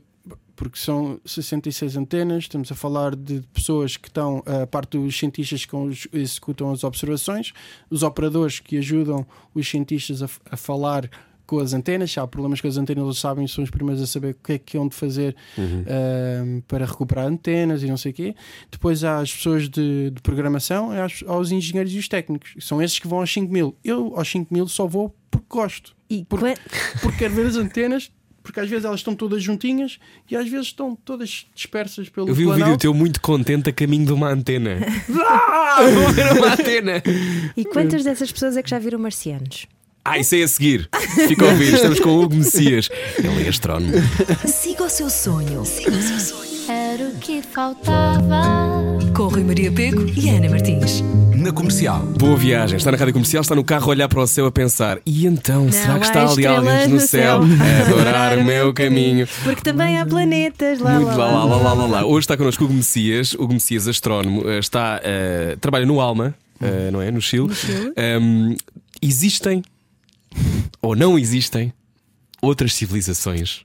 porque 0.57 0.79
são 0.79 1.21
66 1.25 1.97
antenas, 1.97 2.45
estamos 2.45 2.71
a 2.73 2.75
falar 2.75 3.15
de 3.15 3.41
pessoas 3.53 3.97
que 3.97 4.09
estão, 4.09 4.43
a 4.47 4.67
parte 4.67 4.99
dos 4.99 5.17
cientistas 5.17 5.65
que 5.65 5.77
executam 6.13 6.73
as 6.73 6.83
observações, 6.85 7.53
os 7.89 8.03
operadores 8.03 8.59
que 8.61 8.79
ajudam 8.79 9.27
os 9.55 9.69
cientistas 9.69 10.23
a, 10.23 10.29
a 10.51 10.57
falar 10.57 11.09
com 11.47 11.59
as 11.59 11.73
antenas, 11.73 12.11
se 12.11 12.19
há 12.21 12.27
problemas 12.27 12.61
com 12.61 12.69
as 12.69 12.77
antenas, 12.77 13.05
eles 13.05 13.19
sabem, 13.19 13.47
são 13.47 13.63
os 13.65 13.71
primeiros 13.71 14.03
a 14.03 14.07
saber 14.07 14.31
o 14.31 14.35
que 14.45 14.53
é 14.55 14.59
que 14.59 14.77
hão 14.79 14.89
de 14.89 14.95
fazer 14.95 15.35
Uhum. 15.59 15.85
ahm, 15.87 16.61
para 16.69 16.85
recuperar 16.87 17.27
antenas 17.27 17.83
e 17.83 17.87
não 17.87 17.97
sei 17.97 18.13
o 18.13 18.15
quê. 18.15 18.35
Depois 18.71 19.05
há 19.05 19.19
as 19.19 19.33
pessoas 19.35 19.69
de, 19.69 20.11
de 20.11 20.23
programação, 20.23 20.95
e 20.95 20.99
aos, 21.01 21.25
aos 21.27 21.51
engenheiros 21.51 21.93
e 21.93 21.99
os 21.99 22.09
técnicos. 22.09 22.55
São 22.61 22.81
esses 22.83 22.99
que 22.99 23.07
vão 23.09 23.21
aos 23.21 23.33
5 23.33 23.53
mil. 23.53 23.77
Eu 23.85 24.15
aos 24.17 24.29
5 24.31 24.53
mil 24.53 24.67
só 24.69 24.87
vou 24.87 25.15
porque 25.31 25.47
gosto 25.49 25.95
E 26.11 26.25
Por- 26.25 26.41
quan- 26.41 26.55
porque 27.01 27.19
quero 27.19 27.35
ver 27.35 27.47
as 27.47 27.57
antenas, 27.57 28.11
porque 28.43 28.59
às 28.61 28.69
vezes 28.69 28.85
elas 28.85 29.01
estão 29.01 29.15
todas 29.15 29.43
juntinhas 29.43 29.99
e 30.31 30.37
às 30.37 30.49
vezes 30.49 30.67
estão 30.67 30.97
todas 30.97 31.47
dispersas 31.55 32.09
pelo 32.09 32.29
Eu 32.29 32.35
vi 32.35 32.45
um 32.45 32.49
vídeo 32.51 32.59
planalto. 32.61 32.81
teu 32.83 32.93
muito 32.93 33.21
contente 33.21 33.71
a 33.71 33.73
caminho 33.73 34.05
de 34.05 34.13
uma 34.13 34.29
antena. 34.29 34.79
ah, 35.29 35.79
vou 35.95 36.09
ver 36.13 36.33
uma 36.33 36.53
antena! 36.55 37.03
E 37.57 37.65
quantas 37.65 38.03
dessas 38.05 38.31
pessoas 38.33 38.57
é 38.57 38.63
que 38.63 38.69
já 38.71 38.79
viram 38.79 38.99
marcianos? 38.99 39.67
Ah, 40.05 40.19
isso 40.19 40.35
é 40.35 40.43
a 40.43 40.49
seguir. 40.49 40.89
Fica 41.29 41.45
a 41.45 41.49
ouvir. 41.51 41.75
Estamos 41.75 42.01
com 42.01 42.11
o 42.11 42.23
Hugo 42.25 42.35
Messias. 42.35 42.89
Ele 43.19 43.45
é 43.47 43.49
astrónomo. 43.49 43.93
Siga 44.47 44.83
o 44.85 44.91
seu 44.91 45.09
sonho. 45.09 45.65
Siga 45.65 45.93
o 45.93 46.03
seu 46.03 46.19
sonho. 46.19 46.51
Era 46.69 47.05
o 47.05 47.15
que 47.19 47.41
faltava. 47.41 48.43
Com 49.17 49.29
Rui 49.29 49.45
Maria 49.45 49.71
Pego 49.71 50.05
e 50.17 50.29
Ana 50.29 50.51
Martins. 50.51 51.03
Na 51.37 51.53
comercial. 51.53 52.01
Boa 52.19 52.37
viagem. 52.37 52.77
Está 52.79 52.91
na 52.91 52.97
rádio 52.97 53.13
comercial, 53.13 53.43
está 53.43 53.55
no 53.55 53.63
carro 53.63 53.87
a 53.87 53.89
olhar 53.91 54.09
para 54.09 54.21
o 54.21 54.27
céu 54.27 54.47
a 54.47 54.51
pensar. 54.51 54.99
E 55.07 55.25
então, 55.25 55.71
será 55.71 55.99
que 56.01 56.07
está 56.07 56.29
ali 56.29 56.47
alguém 56.47 56.89
no 56.89 56.95
no 56.95 57.01
céu 57.01 57.43
céu. 57.43 57.43
a 57.43 57.87
adorar 57.87 58.39
o 58.39 58.43
meu 58.45 58.73
caminho? 58.75 59.29
Porque 59.45 59.63
também 59.63 60.01
há 60.01 60.07
planetas 60.07 60.81
lá, 60.81 60.95
Muito 60.99 61.17
lá, 61.17 61.27
lá, 61.27 61.45
lá, 61.45 61.57
lá, 61.57 61.73
lá, 61.75 61.87
lá. 61.87 62.05
Hoje 62.05 62.25
está 62.25 62.37
connosco 62.37 62.65
o 62.65 62.67
Hugo 62.67 62.75
Messias, 62.75 63.35
o 63.35 63.45
Hugo 63.45 63.55
Messias 63.55 63.87
astrónomo, 63.87 64.49
eh, 64.49 64.59
está, 64.59 65.01
eh, 65.05 65.57
trabalha 65.61 65.87
no 65.87 66.01
Alma, 66.01 66.35
eh, 66.61 66.91
não 66.93 67.01
é? 67.03 67.11
No 67.11 67.21
Chile. 67.21 67.53
Chile. 67.55 67.93
Ehm, 67.97 68.57
existem 69.01 69.63
ou 70.81 70.95
não 70.97 71.19
existem 71.19 71.73
outras 72.41 72.75
civilizações 72.75 73.63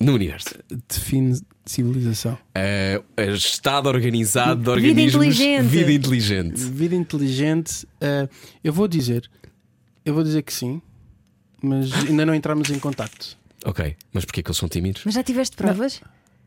no 0.00 0.14
universo? 0.14 0.50
Define 0.88 1.40
civilização. 1.64 2.36
Eh, 2.54 3.02
estado 3.34 3.88
organizado 3.88 4.54
de 4.56 4.60
Vida 4.60 4.70
organismos. 4.72 5.14
inteligente. 5.14 5.66
Vida 5.68 5.92
inteligente. 5.92 6.56
Vida 6.60 6.94
inteligente, 6.96 7.86
eh, 8.00 8.28
eu 8.64 8.72
vou 8.72 8.88
dizer, 8.88 9.30
eu 10.04 10.14
vou 10.14 10.22
dizer 10.24 10.42
que 10.42 10.52
sim, 10.52 10.80
mas 11.62 11.92
ainda 12.08 12.24
não 12.26 12.34
entramos 12.34 12.70
em 12.70 12.78
contacto. 12.78 13.38
Ok, 13.64 13.94
mas 14.12 14.24
porquê 14.24 14.42
que 14.42 14.48
eles 14.48 14.56
são 14.56 14.68
tímidos? 14.68 15.02
Mas 15.04 15.14
já 15.14 15.22
tiveste 15.22 15.54
provas 15.56 16.00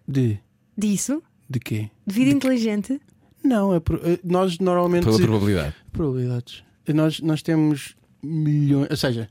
De, 0.08 0.40
disso? 0.78 1.22
de 1.50 1.60
quê? 1.60 1.90
De 2.08 2.14
vida 2.14 2.32
inteligente? 2.32 3.00
Não, 3.44 3.74
é 3.76 3.80
por- 3.80 4.00
eh, 4.04 4.18
nós 4.24 4.58
normalmente. 4.58 5.04
Pela 5.06 5.20
probabilidade. 5.20 5.76
Probabilidades. 5.92 6.64
Nós, 6.88 7.20
nós 7.20 7.42
temos 7.44 7.96
milhões. 8.24 8.88
Ou 8.90 8.98
seja, 8.98 9.30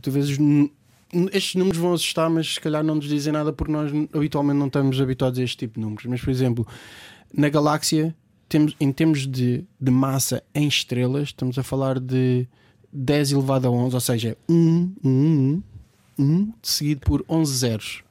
tu 0.00 0.10
nu- 0.38 0.70
estes 1.32 1.54
números 1.56 1.78
vão 1.78 1.92
assustar, 1.92 2.30
mas 2.30 2.54
se 2.54 2.60
calhar 2.60 2.82
não 2.84 2.94
nos 2.94 3.08
dizem 3.08 3.32
nada 3.32 3.52
porque 3.52 3.72
nós 3.72 3.90
habitualmente 4.12 4.58
não 4.58 4.66
estamos 4.68 5.00
habituados 5.00 5.38
a 5.38 5.42
este 5.42 5.56
tipo 5.58 5.74
de 5.74 5.80
números. 5.80 6.04
Mas, 6.06 6.20
por 6.20 6.30
exemplo, 6.30 6.66
na 7.34 7.48
galáxia, 7.48 8.14
temos, 8.48 8.74
em 8.80 8.92
termos 8.92 9.26
de, 9.26 9.64
de 9.80 9.90
massa 9.90 10.42
em 10.54 10.66
estrelas, 10.68 11.28
estamos 11.28 11.58
a 11.58 11.62
falar 11.62 11.98
de 11.98 12.46
10 12.92 13.32
elevado 13.32 13.66
a 13.66 13.70
11, 13.70 13.94
ou 13.94 14.00
seja, 14.00 14.36
1, 14.48 14.92
1, 15.04 15.08
1, 15.08 15.62
1 16.18 16.52
seguido 16.62 17.00
por 17.00 17.24
11 17.28 17.56
zeros. 17.56 18.02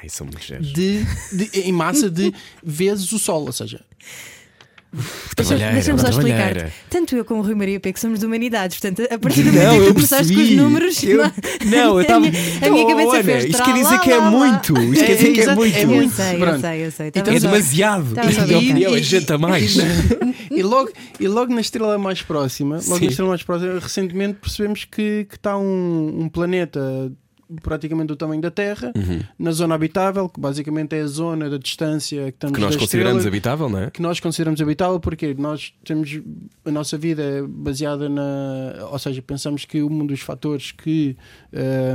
Ai, 0.00 0.08
são 0.08 0.26
muito 0.26 0.40
geros. 0.42 0.72
De, 0.72 1.04
de- 1.32 1.60
em 1.60 1.72
massa 1.72 2.08
de 2.10 2.32
vezes 2.62 3.10
o 3.12 3.18
Sol, 3.18 3.44
ou 3.46 3.52
seja, 3.52 3.84
Deixa-me 5.36 5.98
só 6.00 6.08
explicar. 6.08 6.70
Tanto 6.90 7.16
eu 7.16 7.24
como 7.24 7.40
o 7.40 7.42
Rui 7.44 7.54
Maria 7.54 7.78
P, 7.80 7.92
que 7.92 8.00
somos 8.00 8.20
de 8.20 8.26
humanidades, 8.26 8.78
portanto, 8.78 9.06
a 9.12 9.18
partir 9.18 9.42
do 9.42 9.52
momento 9.52 9.74
em 9.74 9.86
que 9.86 9.94
começaste 9.94 10.34
com 10.34 10.40
os 10.40 10.50
números, 10.50 11.02
Eu- 11.02 11.18
não, 11.66 11.78
eu 11.78 11.98
a 11.98 12.02
estava. 12.02 12.20
minha, 12.20 12.32
a 12.32 12.70
minha 12.70 12.84
Oh, 12.84 12.88
cabeça 12.88 13.14
Ana, 13.16 13.24
fez. 13.24 13.44
Isto 13.44 13.62
quer 13.64 13.74
dizer 13.74 13.98
que 14.00 14.10
é 14.12 14.20
muito. 14.20 14.78
Isto 14.78 15.04
quer 15.04 15.16
dizer 15.16 15.32
que 15.32 15.40
é 15.42 15.54
muito. 15.54 15.76
é 15.76 15.82
Eu 15.84 15.88
muito. 15.88 16.14
sei, 16.14 16.42
eu 16.42 16.60
sei, 16.60 16.86
eu 16.86 16.90
sei. 16.92 17.06
Então, 17.08 17.34
É 17.34 17.40
demasiado. 17.40 18.08
Estava 18.08 18.32
só 18.32 18.40
a 18.40 18.44
A 18.44 18.46
minha 18.46 18.58
brincar. 18.58 18.72
opinião 18.74 18.94
é 18.96 19.02
gente 19.02 19.32
a 19.32 19.38
mais. 19.38 19.76
E 20.50 20.62
logo, 20.62 20.90
e 21.20 21.28
logo 21.28 21.54
na 21.54 21.60
estrela 21.60 21.98
mais 21.98 22.22
próxima, 22.22 22.80
logo 22.88 23.00
na 23.04 23.10
estrela 23.10 23.28
mais 23.28 23.42
próxima, 23.42 23.78
recentemente 23.78 24.38
percebemos 24.40 24.84
que, 24.84 25.26
que 25.28 25.36
está 25.36 25.56
um, 25.58 26.22
um 26.22 26.28
planeta 26.28 27.12
praticamente 27.62 28.08
do 28.08 28.16
tamanho 28.16 28.40
da 28.42 28.50
Terra, 28.50 28.92
Uhum. 28.96 29.20
na 29.38 29.50
zona 29.52 29.74
habitável, 29.74 30.28
que 30.28 30.38
basicamente 30.40 30.94
é 30.94 31.00
a 31.00 31.06
zona 31.06 31.48
da 31.48 31.56
distância 31.58 32.22
que 32.24 32.28
estamos 32.36 32.54
Que 32.56 32.60
nós 32.60 32.76
consideramos 32.76 33.18
estrela, 33.24 33.34
habitável, 33.36 33.68
não 33.68 33.78
é? 33.80 33.90
que 33.90 34.02
nós 34.02 34.20
consideramos 34.20 34.60
habitável 34.60 35.00
porque 35.00 35.34
nós 35.38 35.72
temos 35.84 36.20
a 36.64 36.70
nossa 36.70 36.98
vida 36.98 37.22
é 37.22 37.42
baseada 37.42 38.08
na 38.08 38.86
ou 38.90 38.98
seja 38.98 39.22
pensamos 39.22 39.64
que 39.64 39.82
um 39.82 40.04
dos 40.06 40.20
fatores 40.20 40.72
que 40.72 41.16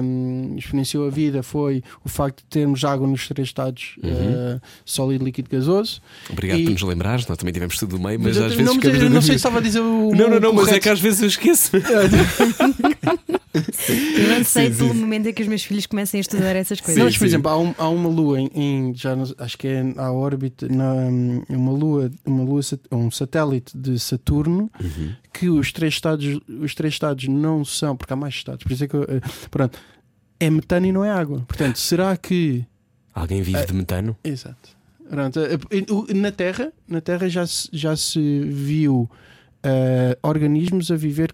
hum, 0.04 0.56
experienciou 0.58 1.06
a 1.08 1.10
vida 1.10 1.44
foi 1.44 1.84
o 2.04 2.10
facto 2.10 2.40
de 2.40 2.46
termos 2.46 2.84
água 2.84 3.08
nos 3.08 3.28
três 3.28 3.48
estados 3.50 3.96
Uhum. 4.04 4.56
uh, 4.56 4.62
sólido 4.86 5.24
líquido 5.24 5.50
gasoso 5.50 6.02
Obrigado 6.30 6.60
E- 6.60 6.64
por 6.66 6.72
nos 6.72 6.82
lembrares. 6.82 7.28
Nós 7.28 7.38
também 7.38 7.54
tivemos 7.54 7.78
tudo 7.78 7.98
do 7.98 8.02
meio, 8.04 8.20
mas 8.20 8.38
eu- 8.38 8.46
às 8.46 8.54
vezes 8.54 8.66
não, 8.66 8.76
mas 8.82 9.12
não 9.12 9.22
sei 9.22 9.30
se 9.34 9.36
estava 9.36 9.60
a 9.60 9.62
dizer 9.62 9.80
o 9.82 10.12
Não, 10.16 10.30
não, 10.30 10.40
não, 10.40 10.54
mas 10.54 10.64
é 10.64 10.66
correto. 10.68 10.84
que 10.84 10.90
às 10.90 11.00
vezes 11.00 11.22
eu 11.22 11.28
esqueço. 11.28 11.72
Eu 13.54 14.30
não 14.38 14.44
sei 14.44 14.72
pelo 14.72 14.94
momento 14.96 15.28
em 15.28 15.34
que 15.34 15.42
os 15.42 15.48
meus 15.48 15.64
filhos 15.64 15.86
comecem 15.86 16.18
a 16.18 16.22
estudar 16.22 16.56
essas 16.56 16.80
coisas. 16.82 16.96
Sim, 16.96 17.04
mas, 17.06 17.14
por 17.16 17.20
sim. 17.20 17.26
exemplo, 17.26 17.52
há, 17.52 17.58
um- 17.60 17.76
há 17.78 17.88
uma 17.90 18.10
lua 18.10 18.40
em, 18.40 18.50
em- 18.56 18.96
já 18.96 19.16
não- 19.16 19.32
acho 19.38 19.58
que 19.58 19.68
é 19.68 19.82
à 19.98 20.12
órbita, 20.12 20.68
na, 20.68 20.94
uma 21.50 21.72
lua, 21.72 22.12
uma 22.26 22.44
lua, 22.44 22.62
um 22.92 23.12
satélite 23.12 23.78
de 23.78 24.00
Saturno 24.00 24.72
Uhum. 24.82 25.12
que 25.32 25.50
os 25.50 25.72
três 25.72 25.94
estados, 25.94 26.40
os 26.48 26.74
três 26.74 26.94
estados 26.96 27.28
não 27.28 27.64
são, 27.64 27.96
porque 27.96 28.12
há 28.14 28.16
mais 28.16 28.34
estados, 28.34 28.64
por 28.64 28.72
isso 28.72 28.84
é 28.84 28.88
que 28.88 28.96
eu, 28.96 29.04
eh, 29.04 29.22
pronto, 29.52 29.78
é 30.40 30.50
metano 30.50 30.86
e 30.88 30.92
não 30.92 31.06
é 31.06 31.12
água. 31.12 31.44
Portanto, 31.48 31.78
será 31.80 32.18
que 32.18 32.66
Alguém 33.16 33.42
É. 33.42 33.44
vive 33.44 33.66
de 33.68 33.74
metano? 33.74 34.18
Exato. 34.24 34.70
Pronto, 35.08 35.40
eh, 35.40 35.60
eh, 35.70 36.14
na 36.16 36.32
Terra, 36.32 36.74
na 36.88 37.00
Terra 37.02 37.30
já 37.30 37.46
se, 37.46 37.70
já 37.72 37.96
se 37.96 38.40
viu 38.46 39.08
eh, 39.62 40.18
organismos 40.24 40.90
a 40.90 40.96
viver 40.96 41.32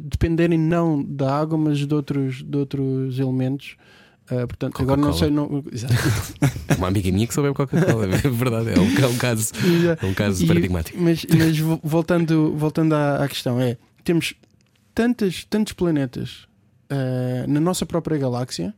dependerem 0.00 0.58
não 0.58 1.02
da 1.02 1.38
água, 1.38 1.56
mas 1.56 1.78
de 1.86 1.94
outros, 1.94 2.42
de 2.42 2.56
outros 2.56 3.18
elementos. 3.18 3.76
Eh, 4.30 4.46
portanto, 4.46 4.80
agora 4.82 5.00
não 5.00 5.12
sei. 5.12 5.30
Não. 5.30 5.46
Uma 6.78 6.88
amiga 6.88 7.10
minha 7.12 7.26
que 7.26 7.34
só 7.34 7.42
bebe 7.42 7.54
Coca-Cola. 7.54 8.06
É 8.06 8.28
verdade, 8.28 8.70
é 8.70 8.78
um, 8.78 9.04
é 9.04 9.06
um 9.08 9.16
caso, 9.18 9.52
é 10.00 10.06
um 10.06 10.14
caso 10.14 10.42
E- 10.44 10.46
paradigmático. 10.46 10.98
Mas, 11.00 11.24
mas 11.36 11.58
vo- 11.58 11.80
voltando, 11.82 12.54
voltando 12.56 12.94
à, 12.94 13.22
à 13.24 13.28
questão, 13.28 13.60
é 13.60 13.76
temos 14.04 14.34
tantas, 14.94 15.44
tantos 15.44 15.72
planetas 15.72 16.46
eh, 16.88 17.44
na 17.48 17.60
nossa 17.60 17.84
própria 17.84 18.16
galáxia. 18.18 18.74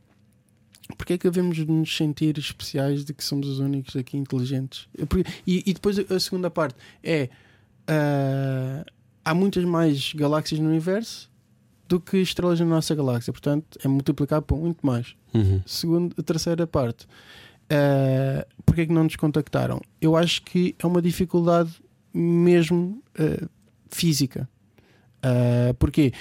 Porque 0.97 1.13
é 1.13 1.17
que 1.17 1.27
devemos 1.29 1.57
nos 1.59 1.95
sentir 1.97 2.37
especiais 2.37 3.03
de 3.03 3.11
que 3.11 3.23
somos 3.23 3.47
os 3.47 3.57
únicos 3.59 3.95
aqui 3.95 4.17
inteligentes? 4.17 4.87
Porque- 5.09 5.27
E, 5.47 5.63
e 5.65 5.73
depois 5.73 5.97
a, 5.99 6.19
segunda 6.19 6.49
parte 6.49 6.75
é 7.03 7.29
eh, 7.87 8.85
há 9.25 9.33
muitas 9.33 9.65
mais 9.65 10.13
galáxias 10.13 10.59
no 10.59 10.69
universo 10.69 11.29
do 11.87 11.99
que 11.99 12.17
estrelas 12.17 12.59
na 12.59 12.65
nossa 12.65 12.93
galáxia, 12.95 13.33
portanto 13.33 13.77
é 13.83 13.87
multiplicado 13.87 14.45
por 14.45 14.57
muito 14.57 14.85
mais. 14.85 15.15
Uhum. 15.33 15.61
Segundo, 15.65 16.15
a 16.17 16.23
terceira 16.23 16.65
parte, 16.65 17.05
uh, 17.05 18.45
porque 18.65 18.81
é 18.81 18.85
que 18.85 18.93
não 18.93 19.03
nos 19.03 19.15
contactaram? 19.15 19.81
Eu 19.99 20.15
acho 20.15 20.43
que 20.43 20.75
é 20.79 20.87
uma 20.87 21.01
dificuldade 21.01 21.71
mesmo 22.13 23.03
uh, 23.19 23.49
física. 23.89 24.47
Uh, 25.17 25.73
porquê? 25.75 26.13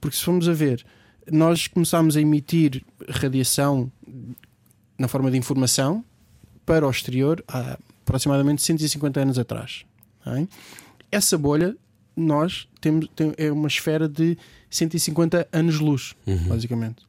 Porque 0.00 0.16
se 0.16 0.22
formos 0.22 0.48
a 0.48 0.52
ver, 0.52 0.84
nós 1.30 1.66
começámos 1.66 2.16
a 2.16 2.20
emitir 2.20 2.84
radiação 3.08 3.90
na 4.98 5.08
forma 5.08 5.30
de 5.30 5.38
informação 5.38 6.04
para 6.66 6.86
o 6.86 6.90
exterior 6.90 7.42
há 7.48 7.78
aproximadamente 8.02 8.62
150 8.62 9.20
anos 9.20 9.38
atrás. 9.38 9.84
é? 10.26 10.46
Essa 11.10 11.36
bolha, 11.38 11.76
nós 12.16 12.68
temos 12.80 13.06
tem, 13.14 13.32
é 13.36 13.50
uma 13.50 13.68
esfera 13.68 14.08
de 14.08 14.36
150 14.68 15.48
anos-luz, 15.52 16.14
Uhum. 16.26 16.48
basicamente. 16.48 17.08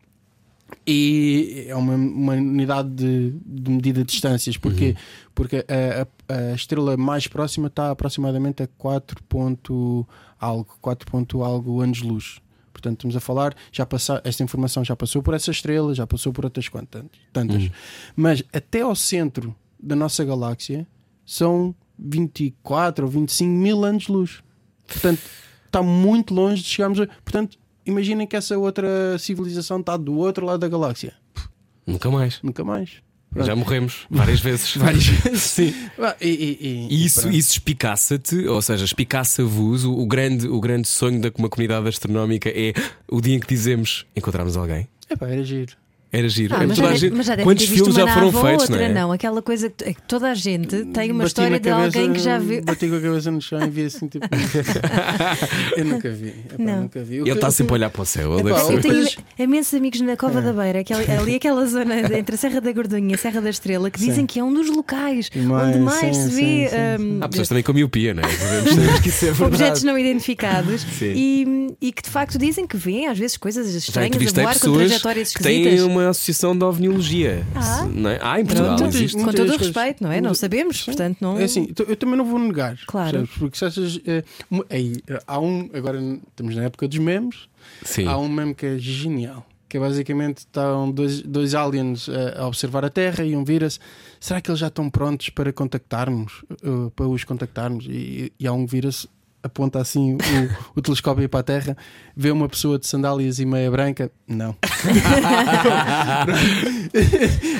E 0.87 1.65
é 1.67 1.75
uma, 1.75 1.93
uma 1.95 2.33
unidade 2.33 2.89
de, 2.89 3.31
de 3.45 3.71
medida 3.71 4.03
de 4.03 4.11
distâncias. 4.11 4.57
Porquê? 4.57 4.95
Porque 5.35 5.65
a, 5.67 6.33
a- 6.33 6.51
a 6.51 6.55
estrela 6.55 6.95
mais 6.97 7.27
próxima 7.27 7.67
está 7.67 7.91
aproximadamente 7.91 8.63
a 8.63 8.67
4 8.77 9.21
ponto 9.25 10.07
algo, 10.39 10.67
4 10.81 11.09
ponto 11.11 11.43
algo 11.43 11.81
anos-luz. 11.81 12.39
Portanto, 12.71 12.99
estamos 12.99 13.15
a 13.15 13.19
falar, 13.19 13.53
já 13.71 13.85
passar, 13.85 14.21
esta 14.23 14.43
informação 14.43 14.83
já 14.83 14.95
passou 14.95 15.21
por 15.21 15.33
essa 15.33 15.51
estrela, 15.51 15.93
já 15.93 16.07
passou 16.07 16.31
por 16.33 16.45
outras 16.45 16.67
quantas, 16.69 17.03
tantas. 17.33 17.69
Mas 18.15 18.41
até 18.53 18.81
ao 18.81 18.95
centro 18.95 19.53
da 19.79 19.95
nossa 19.95 20.23
galáxia 20.23 20.87
são 21.25 21.75
24 21.99 23.05
ou 23.05 23.11
25 23.11 23.51
mil 23.51 23.83
anos-luz. 23.83 24.41
Portanto, 24.91 25.19
está 25.65 25.81
muito 25.81 26.33
longe 26.33 26.61
de 26.61 26.67
chegarmos 26.69 26.99
a. 26.99 27.07
Portanto, 27.07 27.57
imaginem 27.85 28.27
que 28.27 28.35
essa 28.35 28.57
outra 28.57 29.17
civilização 29.19 29.79
está 29.79 29.97
do 29.97 30.15
outro 30.17 30.45
lado 30.45 30.59
da 30.59 30.67
galáxia. 30.67 31.13
Nunca 31.85 32.09
mais. 32.11 32.39
Nunca 32.43 32.63
mais. 32.63 32.89
Já 33.37 33.55
morremos 33.55 34.05
várias 34.09 34.41
vezes. 34.41 34.75
Várias 34.77 35.05
vezes. 35.23 35.41
Sim. 35.41 35.73
E, 36.19 36.27
e- 36.27 36.87
e- 36.91 37.05
isso, 37.05 37.21
pronto. 37.21 37.35
isso 37.37 37.51
espicaça-te, 37.53 38.45
ou 38.45 38.61
seja, 38.61 38.83
espicaça-vos. 38.83 39.85
O, 39.85 39.93
o 39.93 40.05
grande, 40.05 40.47
o 40.49 40.59
grande 40.59 40.87
sonho 40.87 41.21
da 41.21 41.31
uma 41.37 41.47
comunidade 41.49 41.87
astronómica 41.87 42.49
é 42.49 42.73
o 43.09 43.21
dia 43.21 43.35
em 43.35 43.39
que 43.39 43.47
dizemos 43.47 44.05
encontramos 44.17 44.57
alguém. 44.57 44.87
Epá, 45.09 45.29
era 45.29 45.43
giro. 45.45 45.73
Era 46.13 46.27
giro. 46.27 46.53
Ah, 46.55 46.65
mas, 46.67 46.77
Toda 46.77 46.89
já 46.89 46.95
gente- 46.95 47.15
mas 47.15 47.25
já 47.25 47.37
Quantos 47.37 47.63
ter 47.65 47.69
visto 47.71 47.83
filmes 47.85 47.97
uma 47.97 48.05
já 48.07 48.13
foram 48.13 48.25
nave 48.27 48.37
ou 48.37 48.43
feitos, 48.45 48.69
outra, 48.69 48.89
não 48.89 49.11
é? 49.11 49.15
Aquela 49.15 49.41
coisa 49.41 49.69
que 49.69 49.83
é 49.85 49.93
que 49.93 50.01
toda 50.01 50.29
a 50.29 50.35
gente 50.35 50.85
tem 50.87 51.09
uma 51.11 51.19
Bati 51.19 51.27
história 51.27 51.59
de 51.59 51.69
cabeça- 51.69 51.85
alguém 51.99 52.13
que 52.13 52.19
já 52.19 52.37
viu. 52.37 52.61
Bati 52.63 52.87
com 52.89 52.95
a 52.95 53.01
cabeça 53.01 53.31
no 53.31 53.41
chão 53.41 53.61
e 53.65 53.69
vi 53.69 53.85
assim 53.85 54.07
tipo. 54.07 54.27
eu 55.77 55.85
nunca 55.85 56.09
vi. 56.09 56.27
Epá, 56.27 56.55
Não. 56.59 56.81
Nunca 56.83 57.01
vi. 57.03 57.17
Ele 57.19 57.31
está 57.31 57.49
sempre 57.51 57.73
a 57.73 57.75
olhar 57.75 57.89
para 57.89 58.01
o 58.01 58.05
céu. 58.05 58.39
Epá, 58.39 58.49
Eu 58.71 58.81
tenho 58.81 59.07
imensos 59.39 59.73
amigos 59.73 60.01
na 60.01 60.17
Cova 60.17 60.41
da 60.41 60.51
Beira, 60.53 60.79
aquela- 60.81 61.01
ali 61.21 61.35
aquela 61.35 61.65
zona 61.65 61.95
entre 62.17 62.35
a 62.35 62.37
Serra 62.37 62.59
da 62.61 62.71
Gordonha 62.71 63.11
e 63.11 63.13
a 63.13 63.17
Serra 63.17 63.41
da 63.41 63.49
Estrela, 63.49 63.89
que 63.89 63.99
dizem 63.99 64.15
Sim. 64.15 64.25
que 64.25 64.39
é 64.39 64.43
um 64.43 64.53
dos 64.53 64.67
locais 64.69 65.29
Mais, 65.33 65.69
onde 65.75 65.79
mais 65.79 65.99
sim, 66.17 66.29
se 66.29 66.29
vê 66.35 66.67
sim, 66.67 66.67
sim, 66.97 67.03
hum, 67.03 67.19
Há 67.21 67.29
pessoas 67.29 67.47
também 67.47 67.63
com 67.63 67.73
miopia, 67.73 68.13
não 68.13 68.23
é? 68.23 68.27
É 69.41 69.45
objetos 69.45 69.83
não 69.83 69.97
identificados 69.97 70.85
e, 71.01 71.67
e 71.81 71.91
que 71.91 72.01
de 72.03 72.09
facto 72.09 72.37
dizem 72.37 72.65
que 72.67 72.75
vêem 72.77 73.07
às 73.07 73.17
vezes 73.17 73.37
coisas 73.37 73.73
estranhas 73.73 74.11
a 74.37 74.41
voar 74.41 74.59
com 74.59 74.73
trajetórias 74.73 75.33
que 75.33 75.43
esquisitas. 76.01 76.05
uma 76.05 76.09
associação 76.09 76.57
de 76.57 76.63
ovniologia. 76.65 77.45
Ah. 77.55 77.85
Não 77.93 78.09
é? 78.09 78.19
Ah, 78.21 78.39
em 78.39 78.45
Portugal 78.45 78.75
Pronto, 78.75 78.95
existe. 78.95 79.17
com 79.17 79.31
todo 79.31 79.53
o 79.53 79.57
respeito, 79.57 80.03
não 80.03 80.11
é? 80.11 80.19
Não 80.21 80.33
sabemos, 80.33 80.77
Sim. 80.79 80.85
portanto 80.85 81.17
não. 81.21 81.37
É 81.39 81.43
assim, 81.43 81.67
então, 81.69 81.85
eu 81.87 81.95
também 81.95 82.15
não 82.17 82.25
vou 82.25 82.39
negar. 82.39 82.77
Claro. 82.87 83.11
percebes? 83.19 83.37
Porque 83.37 83.57
se 83.57 83.65
essas. 83.65 83.99
eh, 84.05 84.23
uma- 84.49 84.65
aí, 84.69 84.95
há 85.27 85.39
um. 85.39 85.69
Agora 85.73 85.99
estamos 86.29 86.55
na 86.55 86.63
época 86.63 86.87
dos 86.87 86.97
memes. 86.97 87.47
Sim. 87.83 88.07
Há 88.07 88.17
um 88.17 88.27
meme 88.29 88.53
que 88.55 88.65
é 88.65 88.77
genial. 88.77 89.45
Que 89.69 89.77
é 89.77 89.79
basicamente 89.79 90.39
estão 90.39 90.91
dois, 90.91 91.21
dois 91.21 91.55
aliens 91.55 92.09
eh, 92.09 92.35
a 92.37 92.45
observar 92.45 92.83
a 92.83 92.89
Terra 92.89 93.23
e 93.23 93.35
um 93.37 93.43
vira-se. 93.45 93.79
Será 94.19 94.41
que 94.41 94.51
eles 94.51 94.59
já 94.59 94.67
estão 94.67 94.89
prontos 94.89 95.29
para 95.29 95.53
contactarmos? 95.53 96.43
eh, 96.61 96.91
para 96.93 97.07
os 97.07 97.23
contactarmos? 97.23 97.85
E, 97.89 98.33
e 98.37 98.45
há 98.45 98.51
um 98.51 98.65
vira-se, 98.65 99.07
aponta 99.43 99.79
assim 99.79 100.13
o, 100.13 100.17
o 100.79 100.81
telescópio 100.81 101.27
para 101.29 101.39
a 101.39 101.43
Terra, 101.43 101.77
vê 102.15 102.29
uma 102.31 102.47
pessoa 102.47 102.77
de 102.79 102.85
sandálias 102.87 103.39
e 103.39 103.45
meia 103.45 103.69
branca. 103.71 104.11
Não. 104.27 104.55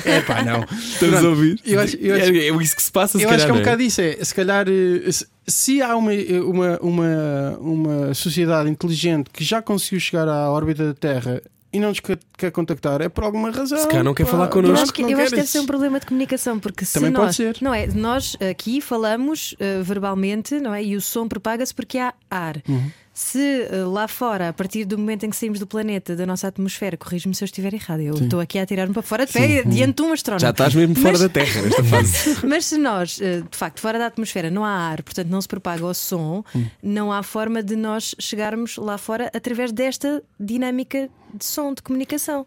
é 0.04 0.20
pá, 0.22 0.42
não. 0.42 0.62
Estamos 0.78 1.14
a 1.16 1.18
Pronto. 1.20 1.28
ouvir. 1.28 1.60
Eu 1.64 1.80
acho- 1.80 1.96
eu 1.96 2.14
acho- 2.14 2.24
é, 2.32 2.48
é 2.48 2.62
isso 2.62 2.76
que 2.76 2.82
se 2.82 2.92
passa, 2.92 3.18
se 3.18 3.24
Eu 3.24 3.28
calhar, 3.28 3.36
acho 3.36 3.46
que 3.46 3.50
é 3.50 3.54
um 3.54 3.56
não 3.56 3.62
bocado 3.64 3.82
isso. 3.82 4.00
É, 4.00 4.24
se 4.24 4.34
calhar, 4.34 4.66
eh, 4.68 5.10
se, 5.12 5.26
se 5.46 5.82
há 5.82 5.96
uma, 5.96 6.12
uma, 6.44 6.78
uma, 6.80 7.58
uma 7.60 8.14
sociedade 8.14 8.68
inteligente 8.70 9.30
que 9.32 9.44
já 9.44 9.60
conseguiu 9.62 10.00
chegar 10.00 10.28
à 10.28 10.50
órbita 10.50 10.86
da 10.86 10.94
Terra 10.94 11.42
e 11.72 11.80
não 11.80 11.88
nos 11.88 12.00
quer, 12.00 12.18
quer 12.36 12.50
contactar, 12.50 13.00
é 13.00 13.08
por 13.08 13.24
alguma 13.24 13.50
razão. 13.50 13.78
Se 13.78 13.88
calhar 13.88 14.04
não 14.04 14.14
quer 14.14 14.24
pá, 14.24 14.30
falar 14.32 14.44
Eu 14.46 14.50
connosco. 14.50 14.82
acho, 14.82 14.92
que, 14.92 15.02
eu 15.02 15.18
acho 15.18 15.30
que 15.30 15.36
deve 15.36 15.48
ser 15.48 15.60
um 15.60 15.66
problema 15.66 15.98
de 15.98 16.06
comunicação, 16.06 16.58
porque 16.58 16.84
se 16.84 16.94
Também 16.94 17.12
pode 17.12 17.26
nós, 17.26 17.36
ser. 17.36 17.56
não 17.60 17.72
é, 17.72 17.86
nós 17.86 18.36
aqui 18.50 18.80
falamos 18.80 19.54
eh, 19.58 19.80
verbalmente, 19.82 20.60
não 20.60 20.74
é? 20.74 20.84
E 20.84 20.96
o 20.96 21.00
som 21.00 21.26
propaga-se 21.26 21.74
porque 21.74 21.98
há 21.98 22.12
ar. 22.30 22.62
Uhum. 22.68 22.90
Se 23.14 23.68
eh, 23.70 23.84
lá 23.84 24.08
fora, 24.08 24.48
a 24.48 24.52
partir 24.54 24.86
do 24.86 24.96
momento 24.96 25.24
em 25.24 25.30
que 25.30 25.36
saímos 25.36 25.58
do 25.58 25.66
planeta, 25.66 26.16
da 26.16 26.24
nossa 26.24 26.48
atmosfera, 26.48 26.96
corrijo-me 26.96 27.34
se 27.34 27.44
eu 27.44 27.46
estiver 27.46 27.74
errado, 27.74 28.00
eu 28.00 28.14
estou 28.14 28.40
aqui 28.40 28.58
a 28.58 28.64
tirar-me 28.64 28.94
para 28.94 29.02
fora 29.02 29.26
de 29.26 29.32
pé 29.34 29.62
diante 29.64 29.96
de 29.96 30.02
um 30.02 30.12
astrónomo. 30.14 30.40
Já 30.40 30.48
estás 30.50 30.74
mesmo 30.74 30.94
fora 30.94 31.10
Mas- 31.12 31.20
da 31.20 31.28
Terra 31.28 31.60
nesta 31.62 31.84
fase. 31.84 32.36
Mas 32.48 32.64
se 32.64 32.78
nós, 32.78 33.18
eh, 33.20 33.42
de 33.42 33.56
facto, 33.56 33.80
fora 33.80 33.98
da 33.98 34.06
atmosfera 34.06 34.50
não 34.50 34.64
há 34.64 34.70
ar, 34.70 35.02
portanto 35.02 35.28
não 35.28 35.40
se 35.42 35.48
propaga 35.48 35.84
o 35.84 35.92
som, 35.92 36.42
Hum. 36.56 36.64
não 36.82 37.12
há 37.12 37.22
forma 37.22 37.62
de 37.62 37.76
nós 37.76 38.14
chegarmos 38.18 38.78
lá 38.78 38.96
fora 38.96 39.30
através 39.34 39.72
desta 39.72 40.22
dinâmica 40.40 41.10
de 41.34 41.44
som, 41.44 41.74
de 41.74 41.82
comunicação. 41.82 42.46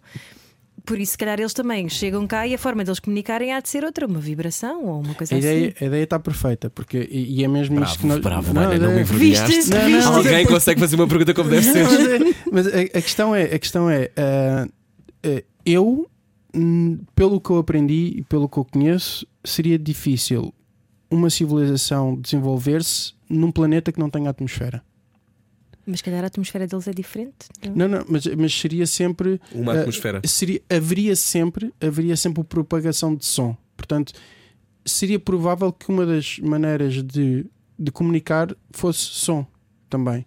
Por 0.85 0.99
isso, 0.99 1.13
se 1.13 1.17
calhar, 1.17 1.39
eles 1.39 1.53
também 1.53 1.89
chegam 1.89 2.25
cá 2.27 2.45
e 2.47 2.53
a 2.53 2.57
forma 2.57 2.83
deles 2.83 2.99
comunicarem 2.99 3.51
há 3.53 3.59
de 3.59 3.69
ser 3.69 3.83
outra, 3.83 4.05
uma 4.07 4.19
vibração 4.19 4.85
ou 4.85 5.01
uma 5.01 5.13
coisa 5.15 5.35
A 5.35 5.37
ideia, 5.37 5.69
assim. 5.75 5.83
a 5.83 5.87
ideia 5.87 6.03
está 6.03 6.19
perfeita, 6.19 6.69
porque 6.69 7.07
e, 7.11 7.39
e 7.39 7.43
é 7.43 7.47
mesmo 7.47 7.81
isto 7.83 7.99
que 7.99 8.07
Bravo, 8.19 8.53
nós. 8.53 8.53
bravo, 8.53 8.53
não 8.53 8.91
me 8.91 8.97
é- 8.97 9.01
envergonhaste. 9.01 9.55
Viste? 9.55 9.69
Não, 9.71 9.89
não, 9.89 10.15
Alguém 10.17 10.45
consegue 10.45 10.79
fazer 10.79 10.95
uma 10.95 11.07
pergunta 11.07 11.33
como 11.33 11.49
deve 11.49 11.63
ser. 11.63 11.83
Não, 12.19 12.33
mas 12.51 12.67
a, 12.67 12.79
a 12.81 13.01
questão 13.01 13.33
é, 13.35 13.43
a 13.43 13.59
questão 13.59 13.89
é 13.89 14.11
ah, 14.17 14.67
eu, 15.65 16.07
hum, 16.53 16.99
pelo 17.15 17.39
que 17.41 17.49
eu 17.49 17.57
aprendi 17.57 18.13
e 18.17 18.23
pelo 18.23 18.47
que 18.47 18.57
eu 18.57 18.65
conheço, 18.65 19.25
seria 19.43 19.79
difícil 19.79 20.53
uma 21.09 21.29
civilização 21.29 22.15
desenvolver-se 22.19 23.13
num 23.29 23.51
planeta 23.51 23.91
que 23.91 23.99
não 23.99 24.09
tenha 24.09 24.29
atmosfera. 24.29 24.83
Mas 25.85 25.99
se 25.99 26.03
calhar 26.03 26.23
a 26.23 26.27
atmosfera 26.27 26.65
deles 26.67 26.87
é 26.87 26.91
diferente. 26.93 27.35
não? 27.67 27.75
Não, 27.75 27.87
não, 27.99 28.05
mas, 28.09 28.25
mas 28.25 28.53
seria 28.59 28.87
sempre 28.87 29.39
Uma 29.51 29.73
ah, 29.73 29.79
atmosfera. 29.81 30.21
seria, 30.25 30.61
haveria 30.69 31.15
sempre 31.15 31.73
haveria 31.79 32.15
sempre 32.17 32.43
propagação 32.43 33.13
de 33.15 33.25
som. 33.25 33.55
Portanto, 33.77 34.13
seria 34.85 35.19
provável 35.19 35.71
que 35.71 35.89
uma 35.89 36.05
das 36.05 36.39
maneiras 36.39 37.03
de, 37.03 37.45
de 37.77 37.91
comunicar 37.91 38.55
fosse 38.71 39.01
som 39.01 39.45
também. 39.89 40.25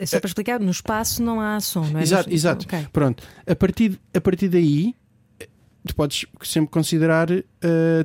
É 0.00 0.06
só 0.06 0.18
para 0.20 0.28
explicar, 0.28 0.60
no 0.60 0.70
espaço 0.70 1.22
não 1.22 1.40
há 1.40 1.60
som, 1.60 1.84
não 1.86 2.00
é? 2.00 2.02
Exato, 2.02 2.28
No- 2.28 2.34
exato. 2.34 2.64
Ok. 2.66 2.86
Pronto, 2.92 3.22
a 3.46 3.54
partir, 3.54 3.98
a 4.12 4.20
partir 4.20 4.48
daí, 4.48 4.94
eh, 5.40 5.48
tu 5.86 5.94
podes 5.94 6.26
sempre 6.42 6.70
considerar, 6.70 7.30
eh, 7.30 7.44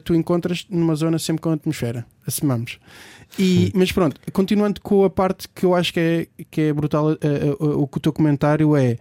tu 0.04 0.14
encontras 0.14 0.66
numa 0.70 0.96
zona 0.96 1.18
sempre 1.20 1.42
com 1.42 1.52
atmosfera, 1.52 2.06
assumamos. 2.26 2.80
E, 3.38 3.72
mas 3.76 3.92
pronto, 3.92 4.20
continuando 4.32 4.82
com 4.82 5.04
a 5.04 5.10
parte 5.10 5.48
que 5.50 5.66
eu 5.66 5.76
acho 5.76 5.94
que 5.94 6.00
é, 6.00 6.28
que 6.50 6.62
é 6.62 6.74
brutal, 6.74 7.12
eh, 7.14 7.18
eh, 7.22 7.56
o 7.60 7.86
que 7.88 7.98
o 7.98 8.02
teu 8.02 8.14
comentário 8.14 8.76
é 8.76 8.98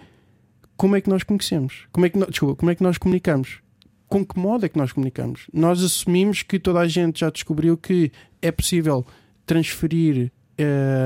como 0.76 0.94
é 0.96 1.00
que 1.00 1.08
nós 1.08 1.22
conhecemos? 1.22 1.86
Como 1.92 2.04
é 2.06 2.10
que 2.10 2.18
nós, 2.18 2.28
desculpa, 2.28 2.54
como 2.56 2.70
é 2.70 2.74
que 2.74 2.82
nós 2.82 2.98
comunicamos? 2.98 3.60
Com 4.08 4.24
que 4.24 4.38
modo 4.38 4.66
é 4.66 4.68
que 4.68 4.76
nós 4.78 4.92
comunicamos? 4.92 5.46
Nós 5.52 5.82
assumimos 5.82 6.42
que 6.42 6.58
toda 6.58 6.80
a 6.80 6.86
gente 6.88 7.20
já 7.20 7.30
descobriu 7.30 7.76
que 7.76 8.12
é 8.42 8.50
possível 8.52 9.06
transferir 9.46 10.30
eh, 10.58 11.04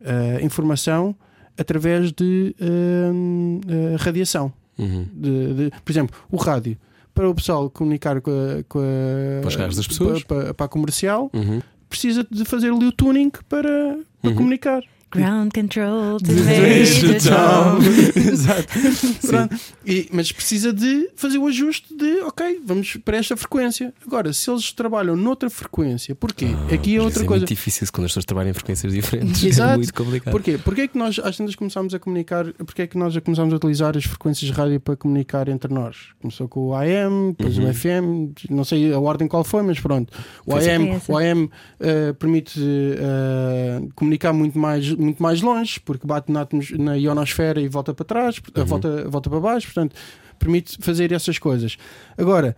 eh, 0.00 0.40
informação 0.44 1.14
através 1.56 2.12
de 2.12 2.54
eh, 2.60 3.96
radiação. 3.98 4.52
Uhum. 4.78 5.06
De- 5.12 5.54
de- 5.54 5.70
por 5.84 5.90
exemplo, 5.92 6.16
o 6.30 6.36
rádio. 6.36 6.76
Para 7.14 7.28
o 7.28 7.34
pessoal 7.34 7.68
comunicar 7.68 8.20
com 8.20 8.30
a, 8.30 8.62
com 8.68 8.78
a- 8.78 9.42
Para 9.48 9.66
das 9.66 9.86
pessoas. 9.88 10.22
Para, 10.22 10.42
para- 10.44 10.54
para 10.54 10.66
a 10.66 10.68
comercial, 10.68 11.30
Uhum. 11.34 11.60
Precisa 11.88 12.26
de 12.30 12.44
fazer 12.44 12.72
ali 12.72 12.84
o 12.86 12.92
tuning 12.92 13.30
para, 13.48 13.98
para 14.22 14.30
Uhum. 14.30 14.36
comunicar. 14.36 14.82
Ground 15.10 15.52
control 15.54 16.18
to 16.18 16.32
Major 16.32 17.16
Tom. 17.22 18.20
Exato. 18.30 18.68
Pronto. 19.26 19.56
E- 19.86 20.08
mas 20.12 20.30
precisa 20.30 20.72
de 20.72 21.08
fazer 21.16 21.38
o 21.38 21.46
ajuste 21.46 21.96
de 21.96 22.20
ok, 22.22 22.60
vamos 22.64 22.96
para 23.04 23.16
esta 23.16 23.36
frequência. 23.36 23.94
Agora, 24.06 24.32
se 24.32 24.50
eles 24.50 24.70
trabalham 24.72 25.16
noutra 25.16 25.48
frequência, 25.48 26.14
porquê? 26.14 26.48
Aqui 26.72 26.96
é 26.96 27.00
outra 27.02 27.22
é 27.22 27.26
coisa. 27.26 27.40
muito 27.40 27.48
difícil 27.48 27.86
quando 27.90 28.04
as 28.04 28.10
pessoas 28.10 28.24
trabalham 28.26 28.50
em 28.50 28.54
frequências 28.54 28.92
diferentes. 28.92 29.42
Exato. 29.44 29.72
É 29.72 29.76
muito 29.76 29.94
complicado. 29.94 30.32
Porquê? 30.32 30.58
Porquê 30.58 30.80
é 30.82 30.88
que 30.88 30.98
nós 30.98 31.18
às 31.18 31.36
tantas 31.36 31.54
começámos 31.54 31.94
a 31.94 31.98
comunicar? 31.98 32.52
Porquê 32.52 32.82
é 32.82 32.86
que 32.86 32.98
nós 32.98 33.14
já 33.14 33.20
começámos 33.20 33.52
a 33.54 33.56
utilizar 33.56 33.96
as 33.96 34.04
frequências 34.04 34.50
de 34.50 34.52
rádio 34.56 34.78
para 34.78 34.94
comunicar 34.96 35.48
entre 35.48 35.72
nós? 35.72 36.08
Começou 36.20 36.46
com 36.48 36.68
o 36.68 36.74
AM, 36.74 37.34
depois 37.36 37.56
Uhum. 37.58 37.70
o 37.70 37.74
FM, 37.74 38.50
não 38.50 38.64
sei 38.64 38.92
a 38.92 38.98
ordem 39.00 39.26
qual 39.26 39.42
foi, 39.42 39.62
mas 39.62 39.80
pronto. 39.80 40.12
O 40.46 40.54
AM, 40.54 41.00
o 41.08 41.16
AM 41.16 41.50
eh, 41.80 42.12
permite 42.12 42.60
eh, 42.62 43.80
comunicar 43.94 44.32
muito 44.32 44.58
mais, 44.58 44.90
muito 45.00 45.22
mais 45.22 45.40
longe, 45.40 45.80
porque 45.80 46.06
bate 46.06 46.30
na, 46.32 46.46
na 46.78 46.94
ionosfera 46.96 47.60
e 47.60 47.68
volta 47.68 47.94
para 47.94 48.04
trás, 48.04 48.40
eh, 48.54 48.60
Uhum. 48.60 48.66
volta, 48.66 49.08
volta 49.08 49.30
para 49.30 49.40
baixo, 49.40 49.66
portanto, 49.66 49.94
permite 50.38 50.76
fazer 50.80 51.12
essas 51.12 51.38
coisas. 51.38 51.76
Agora, 52.16 52.56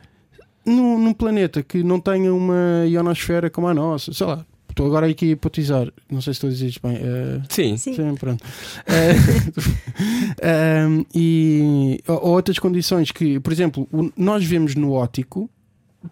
num, 0.67 0.99
num 0.99 1.13
planeta 1.13 1.63
que 1.63 1.83
não 1.83 1.99
tenha 2.01 2.33
uma 2.35 2.85
ionosfera 2.87 3.49
como 3.51 3.69
a 3.69 3.75
nossa, 3.75 4.13
sei 4.13 4.27
lá, 4.27 4.45
estou 4.69 4.87
agora 4.87 5.07
aqui 5.09 5.27
a 5.27 5.33
hipotizar, 5.33 5.91
não 6.11 6.21
sei 6.21 6.33
se 6.33 6.37
estou 6.39 6.49
a 6.49 6.53
dizer 6.53 6.67
isto 6.69 6.87
bem. 6.87 6.97
eh, 6.97 7.41
Sim. 7.49 7.77
Sim. 7.77 7.95
Sim, 7.95 8.15
pronto. 8.15 8.45
Eh, 10.43 10.87
um, 10.87 11.05
e 11.15 12.01
ou 12.07 12.17
ou 12.27 12.33
outras 12.35 12.59
condições 12.59 13.11
que, 13.11 13.41
por 13.41 13.53
exemplo, 13.53 13.89
o- 13.93 14.11
nós 14.17 14.45
vemos 14.45 14.75
no 14.75 14.93
óptico, 14.93 15.51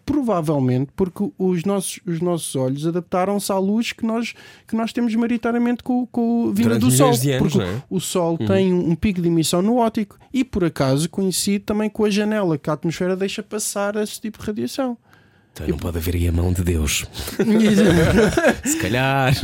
provavelmente 0.05 0.91
porque 0.95 1.31
os 1.39 1.65
nossos, 1.65 2.01
os 2.07 2.21
nossos 2.21 2.55
olhos 2.55 2.87
adaptaram-se 2.87 3.51
à 3.51 3.59
luz 3.59 3.93
que 3.93 4.05
nós, 4.05 4.35
que 4.67 4.77
nós 4.77 4.93
temos 4.93 5.15
maioritariamente 5.15 5.83
com, 5.83 6.07
com 6.07 6.53
vinda 6.53 6.79
do 6.79 6.91
Sol. 6.91 7.09
anos, 7.09 7.21
porque 7.39 7.61
é? 7.61 7.83
o 7.89 8.01
Sol 8.01 8.37
tem 8.39 8.73
um, 8.73 8.91
um 8.91 8.95
pico 8.95 9.21
de 9.21 9.29
emissão 9.29 9.63
no 9.63 9.79
óptico 9.79 10.19
e, 10.33 10.45
por 10.45 10.65
acaso, 10.65 11.09
coincide 11.09 11.61
também 11.61 11.89
com 11.89 12.05
a 12.05 12.11
janela 12.11 12.59
que 12.59 12.69
a 12.69 12.75
atmosfera 12.75 13.17
deixa 13.17 13.43
passar 13.43 13.97
esse 13.97 14.21
tipo 14.21 14.39
de 14.39 14.47
radiação. 14.47 14.97
Então 15.53 15.67
não 15.69 15.79
pode 15.79 15.99
haver 15.99 16.15
aí 16.15 16.29
a 16.29 16.33
mão 16.33 16.53
de 16.53 16.63
Deus. 16.63 17.05
Se 18.65 18.77
calhar. 18.77 19.35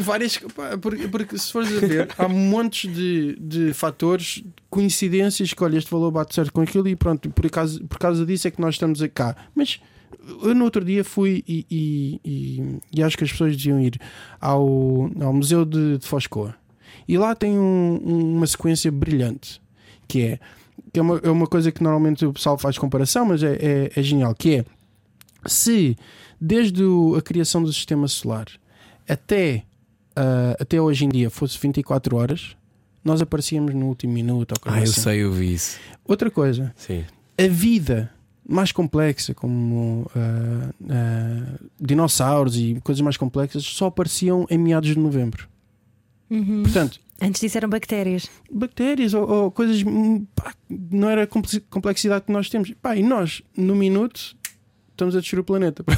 Várias, 0.00 0.38
pá, 0.38 0.78
porque, 0.80 1.08
porque 1.08 1.38
se 1.38 1.52
fores 1.52 1.76
a 1.76 1.86
ver, 1.86 2.08
há 2.16 2.28
montes 2.28 2.92
de, 2.92 3.36
de 3.38 3.74
fatores, 3.74 4.42
coincidências 4.72 5.52
que 5.52 5.62
olha, 5.62 5.76
este 5.76 5.90
valor 5.90 6.10
bate 6.10 6.34
certo 6.34 6.50
com 6.50 6.62
aquilo 6.62 6.88
e 6.88 6.96
pronto, 6.96 7.28
por, 7.30 7.44
acaso, 7.44 7.84
por 7.86 7.98
causa 7.98 8.24
disso 8.24 8.48
é 8.48 8.50
que 8.50 8.58
nós 8.58 8.74
estamos 8.76 9.00
cá. 9.12 9.36
Mas 9.54 9.78
eu 10.42 10.54
no 10.54 10.64
outro 10.64 10.82
dia 10.82 11.04
fui 11.04 11.44
e, 11.46 11.66
e, 11.70 12.20
e- 12.24 12.80
e 12.94 13.02
acho 13.02 13.18
que 13.18 13.22
as 13.24 13.30
pessoas 13.30 13.54
deviam 13.54 13.78
ir 13.78 14.00
ao, 14.40 14.62
ao 15.20 15.32
Museu 15.34 15.66
de, 15.66 15.98
de 15.98 16.06
Foscoa 16.06 16.54
e 17.06 17.18
lá 17.18 17.34
tem 17.34 17.52
um- 17.58 18.00
um- 18.02 18.36
uma 18.38 18.46
sequência 18.46 18.90
brilhante 18.90 19.60
que 20.08 20.22
é, 20.22 20.38
que 20.90 20.98
é, 20.98 21.02
uma, 21.02 21.20
é 21.22 21.30
uma 21.30 21.46
coisa 21.46 21.70
que 21.70 21.82
normalmente 21.82 22.24
o 22.24 22.32
pessoal 22.32 22.56
faz 22.56 22.78
comparação, 22.78 23.26
mas 23.26 23.42
é, 23.42 23.52
é, 23.60 23.92
é 23.94 24.02
genial, 24.02 24.34
que 24.34 24.54
é 24.56 24.64
se 25.44 25.96
desde 26.40 26.82
o- 26.82 27.14
a 27.14 27.20
criação 27.20 27.62
do 27.62 27.70
sistema 27.72 28.08
solar 28.08 28.46
até, 29.06 29.64
ah, 30.16 30.56
até 30.58 30.80
hoje 30.80 31.04
em 31.04 31.10
dia 31.10 31.28
fosse 31.28 31.58
24 31.58 32.16
horas, 32.16 32.56
nós 33.04 33.20
aparecíamos 33.20 33.74
no 33.74 33.86
último 33.86 34.12
minuto. 34.12 34.54
Ah, 34.64 34.78
eu 34.78 34.82
assim. 34.84 35.00
sei, 35.00 35.18
eu 35.24 35.32
vi 35.32 35.54
isso. 35.54 35.78
Outra 36.04 36.30
coisa, 36.30 36.72
Sim. 36.76 37.04
a 37.38 37.46
vida 37.48 38.10
mais 38.48 38.72
complexa, 38.72 39.34
como 39.34 40.10
ah, 40.16 40.70
ah, 40.90 41.58
dinossauros 41.80 42.56
e 42.56 42.78
coisas 42.82 43.00
mais 43.00 43.16
complexas, 43.16 43.64
só 43.64 43.86
apareciam 43.86 44.46
em 44.50 44.58
meados 44.58 44.90
de 44.90 44.98
novembro. 44.98 45.48
Uhum. 46.30 46.62
Portanto, 46.62 47.00
Antes 47.20 47.40
disso 47.40 47.56
eram 47.56 47.68
bactérias. 47.68 48.28
bactérias 48.50 49.14
ou, 49.14 49.28
ou 49.30 49.50
coisas, 49.52 49.80
hum, 49.86 50.26
pá, 50.34 50.52
não 50.68 51.08
era 51.08 51.22
a 51.22 51.26
comple- 51.26 51.60
complexidade 51.70 52.24
que 52.24 52.32
nós 52.32 52.48
temos. 52.50 52.72
Pá, 52.82 52.96
e 52.96 53.02
nós, 53.04 53.42
no 53.56 53.76
minuto, 53.76 54.36
estamos 54.90 55.14
a 55.14 55.20
destruir 55.20 55.40
o 55.40 55.44
planeta. 55.44 55.84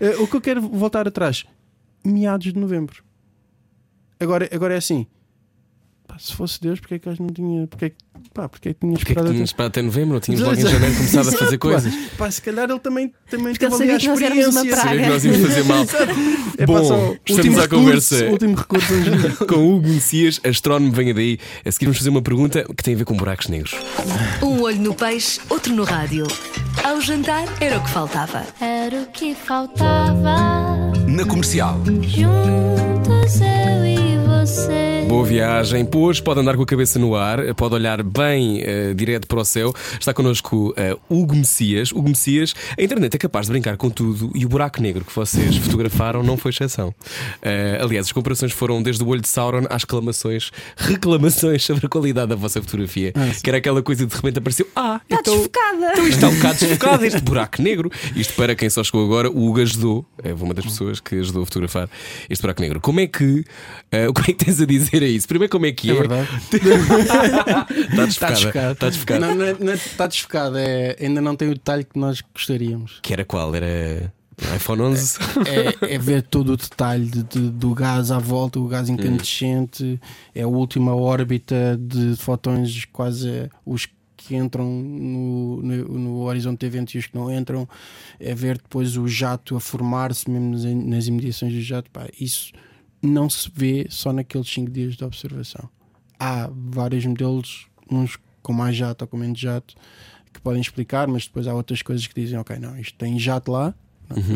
Eh, 0.00 0.16
o 0.16 0.26
que 0.26 0.36
eu 0.36 0.40
quero 0.40 0.60
voltar 0.60 1.06
atrás, 1.06 1.44
meados 2.04 2.52
de 2.52 2.58
novembro. 2.58 3.04
Agora, 4.18 4.48
agora 4.52 4.74
é 4.74 4.78
assim. 4.78 5.06
Pá, 6.14 6.18
se 6.18 6.32
fosse 6.34 6.60
Deus, 6.60 6.80
porque 6.80 6.94
é 6.94 6.98
que 6.98 7.08
eu 7.08 7.16
não 7.18 7.26
tinha. 7.28 7.66
Porque 7.66 7.86
é 7.86 7.92
pá, 8.32 8.48
porque 8.48 8.68
é 8.70 8.74
que 8.74 8.80
tinha 8.80 8.92
Porquê 8.92 9.12
é 9.12 9.14
que 9.14 9.20
esperado 9.20 9.28
tínhamos 9.30 9.50
até- 9.50 9.52
esperado 9.52 9.68
até 9.68 9.82
novembro? 9.82 10.12
Não 10.14 10.20
tínhamos 10.20 10.46
logo 10.46 10.60
em 10.60 10.62
janeiro 10.70 10.96
começado 10.96 11.28
a 11.28 11.32
fazer 11.32 11.58
coisas? 11.58 11.94
Pá, 12.16 12.30
se 12.30 12.42
calhar 12.42 12.70
ele 12.70 12.78
também, 12.78 13.12
também 13.30 13.52
Porque 13.52 13.64
ele 13.64 13.76
teve 13.78 13.84
ali 13.84 13.92
a 13.92 14.00
sabia 14.00 14.00
que 14.00 14.06
nós 14.08 14.22
éramos 14.22 14.46
uma 14.46 14.66
experiência. 14.66 14.82
Sabia 14.82 15.02
que 15.04 15.08
nós 15.10 15.24
íamos 15.24 15.40
fazer 15.48 15.64
mal. 15.64 15.84
É, 16.56 16.66
pá, 16.66 16.72
Bom, 16.72 16.84
só 16.84 16.94
estamos 17.26 17.30
último 17.30 17.58
à 17.58 17.62
recurso, 17.62 17.84
conversa. 17.84 18.24
Último 18.26 18.54
recurso. 18.54 18.86
Com 19.48 19.56
o 19.56 19.74
Hugo 19.76 19.88
Messias, 19.88 20.40
astrónomo, 20.44 20.92
venha 20.92 21.12
daí. 21.12 21.36
A 21.64 21.72
seguir 21.72 21.86
vamos 21.86 21.98
fazer 21.98 22.10
uma 22.10 22.22
pergunta 22.22 22.64
que 22.76 22.80
tem 22.84 22.94
a 22.94 22.96
ver 22.96 23.04
com 23.04 23.16
buracos 23.16 23.48
negros. 23.48 23.74
Um 24.40 24.60
olho 24.62 24.80
no 24.80 24.94
peixe, 24.94 25.40
outro 25.50 25.74
no 25.74 25.82
rádio. 25.82 26.24
Ao 26.84 27.00
jantar 27.00 27.44
era 27.60 27.78
o 27.78 27.82
que 27.82 27.90
faltava. 27.90 28.46
Era 28.60 29.02
o 29.02 29.06
que 29.06 29.34
faltava. 29.34 30.92
Na 31.08 31.24
comercial. 31.24 31.80
Juntos 32.02 33.40
eu 33.40 33.84
e 33.84 34.23
você. 34.46 35.04
Boa 35.08 35.24
viagem. 35.24 35.84
Pois 35.84 36.20
pode 36.20 36.40
andar 36.40 36.56
com 36.56 36.62
a 36.62 36.66
cabeça 36.66 36.98
no 36.98 37.14
ar, 37.14 37.38
pode 37.54 37.74
olhar 37.74 38.02
bem 38.02 38.60
eh, 38.62 38.92
direto 38.94 39.26
para 39.26 39.40
o 39.40 39.44
céu. 39.44 39.72
Está 39.98 40.12
connosco 40.12 40.74
eh, 40.76 40.96
Hugo 41.08 41.34
Messias. 41.34 41.92
Hugo 41.92 42.08
Messias, 42.08 42.54
a 42.78 42.82
internet 42.82 43.14
é 43.14 43.18
capaz 43.18 43.46
de 43.46 43.52
brincar 43.52 43.76
com 43.76 43.88
tudo 43.90 44.30
e 44.34 44.44
o 44.44 44.48
buraco 44.48 44.82
negro 44.82 45.04
que 45.04 45.14
vocês 45.14 45.56
fotografaram 45.56 46.22
não 46.22 46.36
foi 46.36 46.50
exceção. 46.50 46.94
Eh, 47.42 47.78
aliás, 47.80 48.06
as 48.06 48.12
comparações 48.12 48.52
foram 48.52 48.82
desde 48.82 49.02
o 49.02 49.08
olho 49.08 49.20
de 49.20 49.28
Sauron 49.28 49.64
às 49.70 49.82
reclamações, 49.82 50.50
reclamações 50.76 51.62
sobre 51.64 51.86
a 51.86 51.88
qualidade 51.88 52.28
da 52.28 52.36
vossa 52.36 52.60
fotografia. 52.60 53.12
que 53.42 53.48
era 53.50 53.58
aquela 53.58 53.82
coisa 53.82 54.04
de 54.06 54.10
de 54.10 54.16
repente 54.16 54.38
apareceu: 54.38 54.66
Ah, 54.76 55.00
Está 55.04 55.20
então, 55.20 55.34
desfocada. 55.34 55.92
então 55.92 56.06
isto 56.06 56.14
está 56.16 56.28
um 56.28 56.34
bocado 56.36 56.58
desfocado, 56.58 57.04
este 57.06 57.20
buraco 57.24 57.62
negro. 57.62 57.90
Isto 58.14 58.34
para 58.34 58.54
quem 58.54 58.68
só 58.70 58.84
chegou 58.84 59.04
agora, 59.04 59.30
o 59.30 59.48
Hugo 59.48 59.60
ajudou. 59.60 60.04
É 60.22 60.32
uma 60.34 60.54
das 60.54 60.64
pessoas 60.64 61.00
que 61.00 61.16
ajudou 61.16 61.42
a 61.42 61.46
fotografar 61.46 61.88
este 62.28 62.40
buraco 62.42 62.60
negro. 62.62 62.80
Como 62.80 63.00
é 63.00 63.06
que. 63.06 63.44
eh, 63.90 64.08
o 64.08 64.12
que 64.14 64.30
é 64.30 64.33
que 64.34 64.44
tens 64.44 64.60
a 64.60 64.66
dizer 64.66 65.02
a 65.02 65.06
isso? 65.06 65.26
Primeiro, 65.28 65.50
como 65.50 65.66
é 65.66 65.72
que 65.72 65.90
é? 65.90 65.92
É 65.92 65.96
verdade. 65.96 66.28
Está 68.04 68.04
desfocada. 68.06 68.34
desfocado. 68.34 68.72
Está 68.72 68.88
desfocada. 68.88 69.20
Não, 69.26 69.34
não, 69.34 69.44
é- 69.44 69.56
não 69.58 69.72
é- 69.72 69.76
está 69.76 70.06
desfocado. 70.06 70.56
É, 70.58 70.96
ainda 71.00 71.20
não 71.20 71.36
tem 71.36 71.48
o 71.48 71.54
detalhe 71.54 71.84
que 71.84 71.98
nós 71.98 72.22
gostaríamos. 72.34 72.98
Que 73.02 73.12
era 73.12 73.24
qual? 73.24 73.54
Era 73.54 74.12
iPhone 74.56 74.82
11? 74.82 75.18
É, 75.80 75.94
é 75.94 75.98
ver 75.98 76.22
todo 76.22 76.52
o 76.52 76.56
detalhe 76.56 77.06
de- 77.06 77.22
de- 77.22 77.50
do 77.50 77.72
gás 77.74 78.10
à 78.10 78.18
volta, 78.18 78.58
o 78.58 78.66
gás 78.66 78.88
incandescente, 78.88 80.00
é 80.34 80.42
a 80.42 80.48
última 80.48 80.94
órbita 80.94 81.78
de 81.80 82.16
fotões, 82.16 82.84
quase 82.92 83.28
é, 83.30 83.48
os 83.64 83.86
que 84.16 84.34
entram 84.34 84.64
no, 84.64 85.62
no, 85.62 85.98
no 85.98 86.20
horizonte 86.22 86.60
de 86.60 86.66
evento 86.66 86.94
e 86.94 86.98
os 86.98 87.06
que 87.06 87.14
não 87.14 87.30
entram, 87.32 87.68
é 88.18 88.34
ver 88.34 88.56
depois 88.56 88.96
o 88.96 89.06
jato 89.06 89.54
a 89.54 89.60
formar-se 89.60 90.28
mesmo 90.30 90.50
nas, 90.52 90.64
nas 90.64 91.06
imediações 91.06 91.52
do 91.52 91.60
jato. 91.60 91.90
Pá, 91.90 92.06
isso 92.18 92.50
não 93.06 93.28
se 93.28 93.50
vê 93.52 93.86
só 93.90 94.12
naqueles 94.12 94.48
5 94.48 94.70
dias 94.70 94.96
de 94.96 95.04
observação. 95.04 95.68
Há 96.18 96.50
vários 96.52 97.04
modelos, 97.04 97.66
uns 97.90 98.18
com 98.42 98.52
mais 98.52 98.76
jato 98.76 99.04
ou 99.04 99.08
com 99.08 99.16
menos 99.16 99.38
jato, 99.38 99.74
que 100.32 100.40
podem 100.40 100.60
explicar, 100.60 101.08
mas 101.08 101.26
depois 101.26 101.46
há 101.46 101.54
outras 101.54 101.82
coisas 101.82 102.06
que 102.06 102.20
dizem: 102.20 102.38
ok, 102.38 102.58
não, 102.58 102.78
isto 102.78 102.96
tem 102.96 103.18
jato 103.18 103.52
lá. 103.52 103.74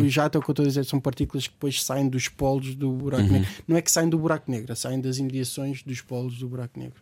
O 0.02 0.08
jato 0.08 0.36
é 0.36 0.40
o 0.40 0.42
que 0.42 0.48
eu 0.48 0.52
estou 0.52 0.64
a 0.64 0.68
dizer, 0.68 0.84
são 0.84 0.98
partículas 0.98 1.46
que 1.46 1.52
depois 1.52 1.82
saem 1.82 2.08
dos 2.08 2.26
polos 2.26 2.74
do 2.74 2.90
buraco 2.90 3.30
negro. 3.30 3.48
Não 3.68 3.76
é 3.76 3.82
que 3.82 3.90
saem 3.90 4.08
do 4.08 4.18
buraco 4.18 4.50
negro, 4.50 4.74
saem 4.74 4.98
das 4.98 5.18
imediações 5.18 5.82
dos 5.82 6.00
polos 6.00 6.38
do 6.38 6.48
buraco 6.48 6.78
negro. 6.78 7.00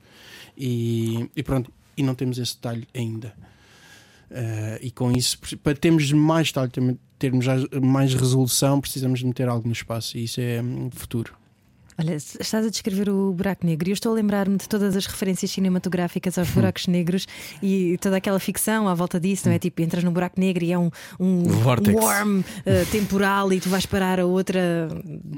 E, 0.59 1.31
e 1.37 1.43
pronto, 1.45 1.73
e 1.97 2.03
não 2.03 2.15
temos 2.15 2.39
esse 2.39 2.57
detalhe 2.57 2.87
ainda. 2.93 3.33
Eh, 4.31 4.81
e 4.83 4.91
com 4.91 5.13
isso, 5.13 5.39
para 5.59 5.75
termos 5.75 6.11
mais 6.13 6.49
detalhe, 6.49 6.99
termos 7.19 7.47
mais 7.83 8.15
resolução, 8.15 8.81
precisamos 8.81 9.21
de 9.21 9.27
meter 9.27 9.49
algo 9.49 9.67
no 9.67 9.73
espaço, 9.73 10.19
e 10.19 10.25
isso 10.25 10.41
é 10.41 10.61
hum, 10.61 10.91
futuro. 10.91 11.35
Olha, 11.99 12.15
estás 12.15 12.67
a 12.67 12.69
descrever 12.69 13.09
o 13.09 13.33
buraco 13.33 13.65
negro 13.67 13.89
e 13.89 13.91
eu 13.91 13.95
estou 13.95 14.13
a 14.13 14.15
lembrar-me 14.15 14.59
de 14.59 14.69
todas 14.69 14.95
as 14.95 15.07
referências 15.07 15.51
cinematográficas 15.51 16.37
aos 16.39 16.49
buracos 16.53 16.87
negros 16.87 17.27
e 17.63 17.97
toda 18.01 18.17
aquela 18.19 18.39
ficção 18.39 18.87
à 18.87 18.95
volta 18.95 19.19
disso, 19.19 19.49
não 19.49 19.55
é? 19.55 19.59
Tipo, 19.59 19.81
entras 19.81 20.05
no 20.05 20.11
buraco 20.11 20.39
negro 20.39 20.63
e 20.63 20.73
é 20.73 20.79
um, 20.79 20.91
um 21.19 21.43
Vórtex. 21.45 21.99
worm 21.99 22.43
eh, 22.67 22.85
temporal 22.93 23.51
e 23.53 23.61
tu 23.61 23.71
vais 23.71 23.87
parar 23.87 24.21
a 24.21 24.27
outra, 24.27 24.89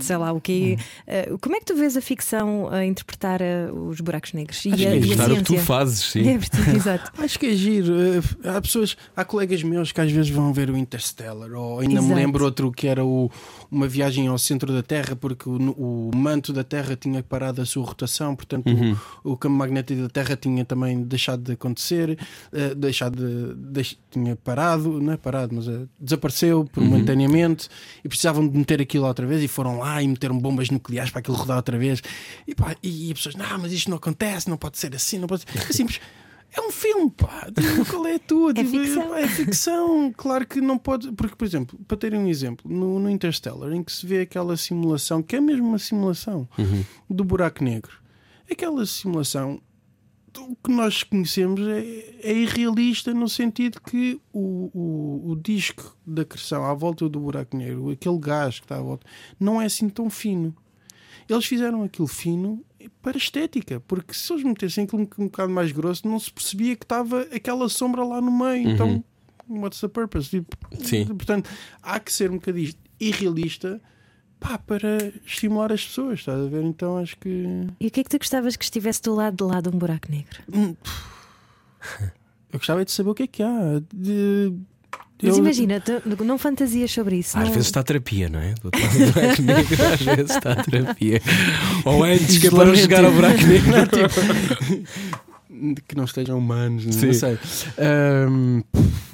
sei 0.01 0.17
lá 0.17 0.33
o 0.33 0.41
quê. 0.41 0.77
Eh, 1.07 1.31
como 1.41 1.55
é 1.55 1.61
que 1.61 1.67
tu 1.67 1.77
vês 1.77 1.97
a 1.97 2.01
ficção 2.01 2.69
a 2.71 2.85
interpretar 2.85 3.41
eh, 3.41 3.71
os 3.73 4.01
buracos 4.01 4.33
negros 4.33 4.65
e, 4.65 4.73
Acho 4.73 4.75
a, 4.75 4.77
que 4.79 4.85
é 4.87 4.97
e 4.99 5.13
a 5.13 5.33
o 5.33 5.37
que 5.37 5.43
tu 5.45 5.59
fazes, 5.59 6.01
sim. 6.01 6.27
É, 6.29 6.35
exato. 6.75 7.13
Acho 7.23 7.39
que 7.39 7.47
é 7.47 7.53
giro. 7.55 7.95
Há 8.45 8.61
pessoas, 8.61 8.97
há 9.17 9.25
colegas 9.25 9.63
meus 9.63 9.93
que 9.93 10.01
às 10.01 10.11
vezes 10.11 10.31
vão 10.31 10.53
ver 10.53 10.71
o 10.71 10.77
Interstellar, 10.77 11.53
ou 11.53 11.79
ainda 11.81 11.95
Exato. 11.95 12.09
me 12.09 12.15
lembro 12.15 12.45
outro 12.45 12.73
que 12.73 12.89
era 12.89 13.05
o- 13.05 13.31
uma 13.71 13.87
viagem 13.87 14.27
ao 14.27 14.39
centro 14.39 14.73
da 14.73 14.83
Terra, 14.83 15.15
porque 15.15 15.49
o, 15.49 15.55
o 16.11 16.11
manto 16.17 16.48
da 16.53 16.65
Terra 16.65 16.97
tinha 16.97 17.23
parado 17.23 17.61
a 17.63 17.67
sua 17.67 17.85
rotação, 17.85 18.35
portanto 18.37 18.67
o, 19.25 19.33
o 19.33 19.37
campo 19.37 19.55
magnético 19.57 20.03
da 20.03 20.09
Terra 20.09 20.37
tinha 20.37 20.65
também 20.65 21.03
deixado 21.03 21.43
de 21.43 21.53
acontecer, 21.53 22.19
eh, 22.53 22.75
deixado 22.75 23.17
de, 23.17 23.55
deix- 23.55 23.99
tinha 24.11 24.37
parado, 24.37 25.01
não 25.01 25.13
é 25.13 25.17
parado, 25.17 25.55
mas 25.55 25.69
eh, 25.69 25.87
desapareceu 25.99 26.65
por 26.73 26.83
momentaneamente 26.83 27.69
e 28.05 28.09
precisavam 28.09 28.47
de 28.47 28.57
meter 28.57 28.81
aquilo 28.81 29.07
outra 29.07 29.27
vez 29.27 29.43
e 29.43 29.49
foram 29.49 29.79
lá 29.79 30.03
e 30.03 30.09
meteram 30.09 30.39
bombas 30.39 30.71
nucleares 30.71 31.11
para 31.11 31.21
aquilo 31.21 31.37
rodar 31.37 31.57
outra 31.57 31.79
vez. 31.79 32.03
E, 32.47 32.55
pá, 32.55 32.75
e, 32.83 33.13
as 33.13 33.19
pessoas, 33.19 33.35
não, 33.35 33.59
mas 33.59 33.73
isto 33.73 33.91
não 33.91 33.97
acontece, 33.97 34.49
não 34.49 34.57
pode 34.57 34.79
ser 34.79 34.95
assim, 34.95 35.19
não 35.19 35.27
pode 35.29 35.43
ser. 35.43 35.59
É 35.59 35.73
simples. 35.73 36.01
É 36.59 36.61
um 36.61 36.73
filme, 36.73 37.09
pá. 37.11 37.47
Tipo, 37.47 37.85
qual 37.89 38.07
é 38.07 38.17
a 38.17 38.19
tua? 38.19 38.51
É 38.51 38.65
ficção. 38.65 39.15
É 39.15 39.29
ficção. 39.29 40.13
Claro 40.17 40.45
que 40.45 40.61
não 40.61 40.77
pode. 40.77 41.13
Porque, 41.13 41.37
por 41.37 41.45
exemplo, 41.45 41.79
para 41.87 41.97
terem 41.97 42.19
um 42.19 42.27
exemplo, 42.27 42.69
no, 42.71 42.99
no 42.99 43.09
Interstellar, 43.09 43.73
em 43.73 43.83
que 43.83 43.93
se 43.93 44.05
vê 44.05 44.23
aquela 44.23 44.57
simulação, 44.57 45.23
que 45.23 45.37
é 45.37 45.41
mesmo 45.41 45.69
uma 45.69 45.79
simulação 45.79 46.49
do 47.09 47.23
buraco 47.23 47.63
negro, 47.63 47.93
aquela 48.51 48.85
simulação. 48.85 49.61
O 50.37 50.55
que 50.55 50.71
nós 50.71 51.03
conhecemos 51.03 51.61
é, 51.67 51.81
é 52.23 52.33
irrealista 52.33 53.13
no 53.13 53.29
sentido 53.29 53.81
que 53.81 54.21
o, 54.33 54.71
o, 54.73 55.33
o 55.33 55.37
disco 55.37 55.97
da 56.07 56.23
acreção 56.23 56.65
à 56.65 56.75
volta 56.75 57.09
do 57.09 57.19
buraco 57.19 57.57
negro, 57.57 57.91
aquele 57.91 58.19
gás 58.19 58.61
que 58.61 58.65
está 58.65 58.77
à 58.77 58.81
volta, 58.81 59.05
não 59.41 59.61
é 59.61 59.65
assim 59.65 59.89
tão 59.89 60.09
fino. 60.09 60.55
Eles 61.29 61.45
fizeram 61.45 61.83
aquilo 61.83 62.07
fino 62.07 62.65
para 63.03 63.17
estética, 63.17 63.81
porque 63.81 64.15
se 64.15 64.33
eles 64.33 64.45
metessem 64.45 64.85
aquilo 64.85 65.03
um, 65.03 65.23
um 65.23 65.27
bocado 65.27 65.53
mais 65.53 65.73
grosso, 65.73 66.07
não 66.07 66.19
se 66.19 66.33
percebia 66.33 66.77
que 66.77 66.85
estava 66.85 67.23
aquela 67.35 67.69
sombra 67.69 68.05
lá 68.05 68.21
no 68.21 68.31
meio. 68.31 68.71
Então, 68.71 69.05
what's 69.49 69.81
the 69.81 69.89
purpose? 69.89 70.31
Tipo, 70.31 70.57
Sim. 70.85 71.07
Portanto, 71.07 71.51
há 71.83 71.99
que 72.01 72.13
ser 72.13 72.31
um 72.31 72.35
bocadinho 72.35 72.73
irrealista 73.01 73.81
pá, 74.41 74.59
para 74.59 75.13
estimular 75.27 75.73
as 75.73 75.85
pessoas, 75.85 76.21
estás 76.21 76.41
a 76.41 76.49
ver? 76.49 76.63
Então 76.63 76.99
acho 76.99 77.17
que. 77.19 77.67
E 77.81 77.87
o 77.87 77.91
que 77.91 78.01
é 78.01 78.05
que 78.05 78.11
tu 78.11 78.19
gostavas 78.19 78.57
que 78.57 78.65
estivesse 78.65 79.03
do 79.03 79.15
lado 79.15 79.37
de 79.37 79.45
lá 79.45 79.61
de 79.61 79.69
um 79.69 79.79
buraco 79.79 80.11
negro? 80.11 80.43
Eu 82.53 82.59
gostava 82.59 82.85
de 82.85 82.91
saber 82.91 83.11
o 83.11 83.15
que 83.15 83.25
é 83.25 83.27
que 83.27 83.43
há. 83.43 83.81
De... 83.93 84.53
Mas 85.23 85.37
eu- 85.37 85.43
imagina, 85.43 85.81
tu 85.81 86.25
não 86.25 86.39
fantasias 86.39 86.91
sobre 86.93 87.17
isso. 87.17 87.37
Às 87.37 87.45
não... 87.47 87.53
vezes 87.53 87.67
está 87.67 87.81
a 87.81 87.83
terapia, 87.83 88.29
não 88.29 88.39
é? 88.39 88.55
Do 88.55 88.67
outro 88.67 88.81
lado 88.81 88.99
do 88.99 89.13
buraco 89.13 89.43
negro, 89.43 89.87
às 89.93 90.01
vezes 90.01 90.31
está 90.31 90.53
a 90.53 90.65
terapia. 90.65 91.21
Ou 91.85 92.05
antes, 92.05 92.39
que 92.39 92.47
é 92.47 92.51
para 92.51 92.65
não 92.67 92.77
chegar 92.77 93.05
ao 93.05 93.13
buraco 93.13 93.43
negro. 93.43 93.73
que 95.89 95.97
não 95.97 96.05
estejam 96.05 96.39
humanos, 96.39 96.85
não 96.87 96.93
sei. 96.93 97.39
Ahm, 97.79 98.63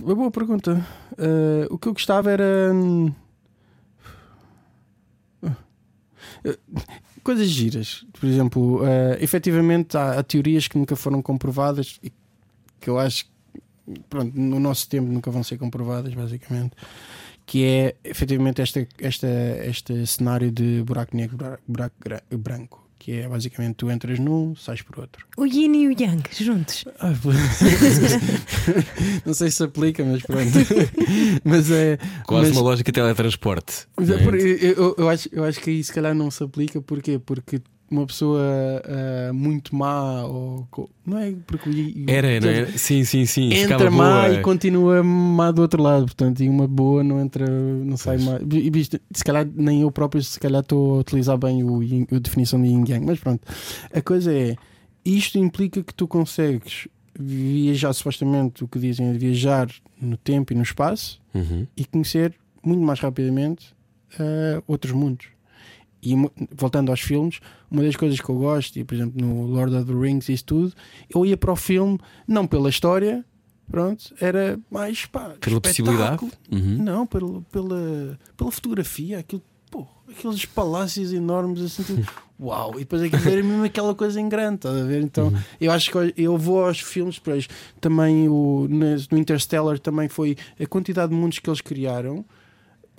uma 0.01 0.15
boa 0.15 0.31
pergunta. 0.31 0.87
Ah, 1.19 1.67
o 1.71 1.79
que 1.79 1.89
eu 1.89 1.93
gostava 1.95 2.31
era. 2.31 2.71
hum, 2.75 3.13
ah, 5.43 5.57
Coisas 7.23 7.49
giras, 7.49 8.05
por 8.21 8.29
exemplo, 8.29 8.81
ah, 8.85 9.17
efetivamente 9.19 9.97
há, 9.97 10.19
há 10.19 10.23
teorias 10.23 10.69
que 10.69 10.77
nunca 10.77 10.95
foram 10.95 11.23
comprovadas 11.23 11.99
e 12.03 12.13
que 12.81 12.91
eu 12.91 12.99
acho 12.99 13.25
que 13.25 13.31
pronto, 14.09 14.33
no 14.39 14.59
nosso 14.61 14.89
tempo 14.89 15.11
nunca 15.11 15.31
vão 15.31 15.43
ser 15.43 15.59
comprovadas, 15.59 16.15
basicamente. 16.15 16.73
Que 17.47 17.65
é 17.65 17.95
efetivamente 18.05 18.63
esta, 18.63 18.87
esta, 18.99 19.27
este 19.67 20.07
cenário 20.07 20.51
de 20.51 20.83
buraco 20.83 21.15
negro, 21.17 21.37
buraco 21.69 21.95
branco. 22.39 22.83
Que 22.99 23.21
é 23.21 23.29
basicamente 23.29 23.75
tu 23.77 23.91
entras 23.91 24.19
num, 24.19 24.57
sais 24.57 24.81
por 24.81 24.99
outro. 25.01 25.27
O 25.37 25.45
yin 25.45 25.75
e 25.75 25.89
o 25.89 25.93
yang 25.93 26.23
juntos. 26.33 26.87
Ah, 26.99 27.13
não 29.27 29.35
sei 29.35 29.51
se 29.51 29.63
aplica, 29.63 30.03
mas 30.03 30.23
pronto. 30.23 30.51
mas 31.45 31.71
é. 31.71 31.99
Quase 32.27 32.49
mas, 32.49 32.57
uma 32.57 32.63
lógica 32.63 32.91
de 32.91 32.95
teletransporte. 32.95 33.87
é 33.99 34.03
é? 34.05 34.27
eu, 34.27 34.73
eu- 34.73 34.95
eu 34.97 35.09
acho, 35.11 35.29
eu 35.33 35.45
acho 35.45 35.61
que 35.61 35.69
aí 35.69 35.85
se 35.85 35.93
calhar 35.93 36.15
não 36.15 36.31
se 36.31 36.43
aplica. 36.43 36.81
Porquê? 36.81 37.19
Porque 37.19 37.61
uma 37.91 38.07
pessoa 38.07 38.41
ah, 38.85 39.33
muito 39.33 39.75
má, 39.77 40.25
ou. 40.25 40.67
Não 41.07 41.19
é? 41.19 41.35
Porque 41.47 42.05
Era, 42.09 42.41
não 42.41 42.49
é? 42.49 42.67
Sim, 42.79 43.05
sim, 43.05 43.27
sim. 43.27 43.53
Entra 43.53 43.91
má 43.91 44.23
boa. 44.29 44.35
e 44.35 44.43
continua 44.43 45.03
má 45.03 45.51
do 45.51 45.63
outro 45.63 45.83
lado, 45.83 46.07
portanto, 46.07 46.43
e 46.43 46.49
uma 46.49 46.67
boa 46.67 47.05
não 47.05 47.21
entra, 47.21 47.47
não 47.49 47.97
sai 47.97 48.17
Pois. 48.17 48.29
má. 48.29 48.39
E 48.53 48.71
visto, 48.71 48.99
se 49.13 49.23
calhar 49.23 49.47
nem 49.55 49.83
eu 49.83 49.91
próprio, 49.93 50.23
se 50.23 50.41
calhar 50.41 50.63
estou 50.63 50.97
a 50.97 50.99
utilizar 51.01 51.37
bem 51.39 51.63
o, 51.63 51.81
a 52.15 52.19
definição 52.19 52.61
de 52.61 52.69
yin 52.69 52.85
yang, 52.89 53.05
mas 53.07 53.21
pronto. 53.21 53.43
A 53.93 54.01
coisa 54.01 54.33
é, 54.33 54.57
isto 55.05 55.39
implica 55.39 55.83
que 55.83 55.95
tu 55.95 56.09
consegues 56.09 56.89
viajar, 57.19 57.93
supostamente, 57.93 58.65
o 58.65 58.69
que 58.69 58.79
dizem 58.79 59.09
é 59.09 59.13
viajar 59.13 59.69
no 60.01 60.17
tempo 60.17 60.53
e 60.53 60.57
no 60.57 60.63
espaço 60.63 61.23
Uhum. 61.35 61.67
e 61.77 61.85
conhecer 61.85 62.35
muito 62.65 62.81
mais 62.83 62.99
rapidamente 63.01 63.75
ah, 64.19 64.63
outros 64.67 64.93
mundos. 64.93 65.27
E 66.05 66.15
voltando 66.55 66.91
aos 66.91 67.01
filmes, 67.01 67.41
uma 67.71 67.83
das 67.83 67.97
coisas 67.97 68.21
que 68.21 68.29
eu 68.29 68.37
gosto, 68.37 68.79
e 68.79 68.85
por 68.85 68.95
exemplo 68.95 69.25
no 69.25 69.47
Lord 69.47 69.75
of 69.75 69.87
the 69.87 69.99
Rings 69.99 70.29
e 70.29 70.35
isso 70.35 70.45
tudo, 70.45 70.73
eu 71.13 71.25
ia 71.25 71.37
para 71.37 71.51
o 71.51 71.57
filme 71.57 71.99
não 72.29 72.47
pela 72.47 72.69
história, 72.69 73.25
pronto, 73.71 74.15
era 74.21 74.59
mais 74.71 75.07
pá, 75.07 75.35
Pela 75.41 75.61
possibilidade. 75.61 76.25
Uhum. 76.53 76.83
Não, 76.83 77.07
pela, 77.07 77.41
pela, 77.51 78.19
pela 78.37 78.53
fotografia, 78.53 79.19
aquilo, 79.21 79.43
pô, 79.71 79.87
aqueles 80.09 80.45
palácios 80.45 81.13
enormes 81.13 81.63
assim, 81.63 81.83
tudo, 81.85 82.07
uau, 82.39 82.75
e 82.75 82.81
depois 82.81 83.03
aquilo 83.03 83.27
era 83.27 83.43
mesmo 83.43 83.65
aquela 83.65 83.95
coisa 83.95 84.21
em 84.21 84.29
grande, 84.29 84.57
estás 84.57 84.77
a 84.77 84.85
ver? 84.85 85.03
Então 85.03 85.33
eu 85.61 85.73
acho 85.73 85.91
que 85.91 86.15
eu 86.21 86.37
vou 86.37 86.67
aos 86.67 86.81
filmes, 86.81 87.15
depois 87.15 87.49
também 87.81 88.29
o, 88.29 88.69
no 88.69 89.19
Interstellar 89.19 89.79
também 89.79 90.09
foi 90.09 90.37
a 90.61 90.67
quantidade 90.67 91.11
de 91.11 91.17
mundos 91.17 91.39
que 91.39 91.49
eles 91.49 91.61
criaram. 91.61 92.25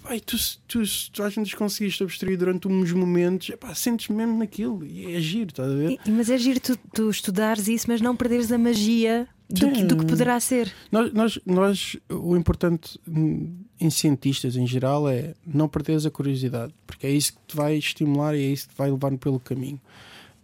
Epá, 0.05 0.15
e 0.15 0.19
tu, 0.21 0.37
tu, 0.67 0.81
tu 1.11 1.23
às 1.23 1.33
vezes 1.35 1.53
conseguiste 1.55 2.03
abstrair 2.03 2.37
durante 2.37 2.67
uns 2.67 2.91
momentos, 2.91 3.49
epá, 3.49 3.73
sentes 3.73 4.07
mesmo 4.09 4.37
naquilo 4.37 4.85
e 4.85 5.15
é 5.15 5.19
giro, 5.19 5.49
estás 5.49 5.71
a 5.71 5.75
ver? 5.75 5.91
E- 6.05 6.11
Mas 6.11 6.29
é 6.29 6.37
giro 6.37 6.59
tu, 6.59 6.77
tu 6.93 7.09
estudares 7.09 7.67
isso, 7.67 7.85
mas 7.87 7.99
não 8.01 8.15
perderes 8.15 8.51
a 8.51 8.57
magia 8.57 9.27
do 9.49 9.71
que, 9.71 9.83
do 9.83 9.97
que 9.97 10.05
poderá 10.05 10.39
ser. 10.39 10.71
Nós, 10.91 11.11
nós, 11.13 11.39
nós, 11.45 11.97
o 12.09 12.35
importante 12.37 12.99
hum, 13.07 13.55
em 13.79 13.89
cientistas 13.89 14.55
em 14.55 14.65
geral 14.67 15.09
é 15.09 15.33
não 15.45 15.67
perderes 15.67 16.05
a 16.05 16.11
curiosidade, 16.11 16.73
porque 16.85 17.07
é 17.07 17.11
isso 17.11 17.33
que 17.33 17.39
te 17.47 17.55
vai 17.55 17.75
estimular 17.75 18.35
e 18.35 18.41
é 18.43 18.47
isso 18.51 18.67
que 18.67 18.73
te 18.75 18.77
vai 18.77 18.91
levar 18.91 19.15
pelo 19.17 19.39
caminho. 19.39 19.79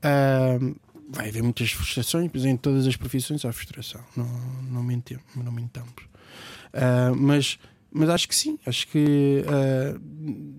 Ahm, 0.04 0.74
vai 1.10 1.30
haver 1.30 1.44
muitas 1.44 1.72
frustrações, 1.72 2.30
pois 2.32 2.46
em 2.46 2.56
todas 2.58 2.88
as 2.88 2.96
profissões 2.96 3.44
há 3.46 3.52
frustração, 3.52 4.02
não, 4.16 4.26
não, 4.72 4.82
mentemos, 4.84 5.24
não 5.36 5.52
mentamos. 5.52 5.94
Ah, 6.74 7.12
mas, 7.16 7.60
mas 7.94 8.10
acho 8.10 8.28
que 8.28 8.36
sim, 8.36 8.58
acho 8.66 8.88
que 8.88 9.44
ah, 9.48 10.00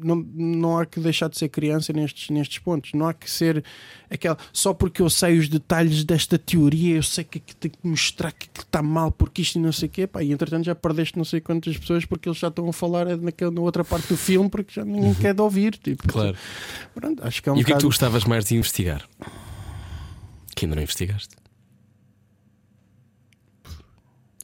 não, 0.05 0.17
não 0.35 0.79
há 0.79 0.85
que 0.85 1.01
deixar 1.01 1.29
de 1.29 1.39
ser 1.39 1.49
criança 1.49 1.93
nestes, 1.93 2.29
nestes 2.29 2.59
pontos. 2.59 2.93
Não 2.93 3.09
há 3.09 3.15
que 3.15 3.31
ser 3.31 3.65
aquela 4.11 4.37
só 4.53 4.75
porque 4.75 5.01
eu 5.01 5.09
sei 5.09 5.39
os 5.39 5.49
detalhes 5.49 6.05
desta 6.05 6.39
teoria, 6.39 6.97
eu 6.97 7.03
sei 7.03 7.25
que 7.25 7.39
aqui 7.39 7.57
tenho 7.57 7.73
que 7.73 7.89
mostrar 7.89 8.33
que 8.33 8.49
está 8.61 8.83
mal 8.83 9.11
porque 9.11 9.41
isto 9.41 9.57
e 9.57 9.63
não 9.63 9.73
sei 9.73 9.89
o 9.89 9.91
quê, 9.91 10.07
pá, 10.07 10.23
e 10.23 10.31
entretanto 10.31 10.65
já 10.67 10.75
perdeste 10.75 11.17
não 11.17 11.25
sei 11.25 11.41
quantas 11.41 11.77
pessoas 11.79 12.05
porque 12.05 12.29
eles 12.29 12.39
já 12.39 12.49
estão 12.49 12.69
a 12.69 12.73
falar 12.73 13.17
naquela, 13.17 13.51
na 13.51 13.63
outra 13.63 13.83
parte 13.83 14.09
do 14.09 14.17
filme 14.17 14.51
porque 14.51 14.75
já 14.75 14.85
ninguém 14.85 15.15
quer 15.15 15.35
de 15.35 15.41
ouvir. 15.41 15.77
Tipo, 15.79 16.07
Claro. 16.07 16.37
Pronto, 16.95 17.27
acho 17.27 17.43
que 17.43 17.49
é 17.49 17.53
um 17.53 17.57
E 17.57 17.63
o 17.63 17.65
que 17.65 17.73
é 17.73 17.77
que 17.77 17.81
tu 17.81 17.87
gostavas 17.87 18.25
mais 18.25 18.45
de 18.45 18.57
investigar? 18.57 19.09
Que 20.55 20.67
ainda 20.67 20.77
não 20.77 20.83
investigaste? 20.83 21.35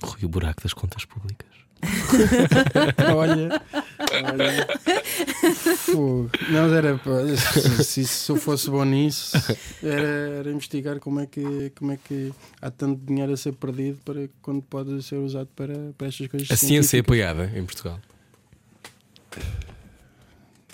Rui, 0.03 0.25
o 0.25 0.29
buraco 0.29 0.63
das 0.63 0.73
contas 0.73 1.05
públicas. 1.05 1.49
Olha, 3.15 3.63
olha. 4.33 4.67
Não, 6.51 6.75
era 6.75 7.01
se, 7.83 8.05
se, 8.05 8.31
eu 8.31 8.37
fosse 8.37 8.71
bom 8.71 8.85
nisso, 8.85 9.37
era, 9.83 10.39
era 10.39 10.51
investigar 10.51 10.99
como 10.99 11.21
é, 11.21 11.27
que, 11.27 11.73
como 11.77 11.93
é 11.93 11.97
que 11.97 12.33
há 12.61 12.71
tanto 12.71 13.05
dinheiro 13.05 13.33
a 13.33 13.37
ser 13.37 13.53
perdido 13.53 13.99
para 14.05 14.29
quando 14.43 14.63
pode 14.63 15.03
ser 15.03 15.17
usado 15.17 15.49
para, 15.55 15.75
para 15.97 16.09
estas 16.09 16.27
coisas. 16.29 16.51
A 16.51 16.57
ciência 16.57 16.97
é 16.97 17.01
apoiada 17.01 17.51
em 17.55 17.65
Portugal. 17.65 18.01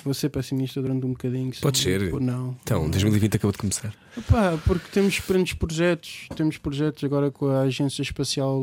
Vou 0.04 0.12
ser 0.12 0.28
pessimista 0.28 0.82
durante 0.82 1.06
um 1.06 1.10
bocadinho. 1.10 1.50
Pode 1.62 1.78
ser. 1.78 2.12
ou 2.12 2.20
Não. 2.20 2.54
Então, 2.62 2.90
2020 2.90 3.36
acabou 3.36 3.52
de 3.52 3.58
começar. 3.58 3.94
Epá, 4.16 4.58
porque 4.66 4.86
temos 4.92 5.18
grandes 5.26 5.54
projetos, 5.54 6.28
temos 6.36 6.58
projetos 6.58 7.02
agora 7.02 7.30
com 7.30 7.46
a 7.46 7.62
Agência 7.62 8.02
Espacial 8.02 8.60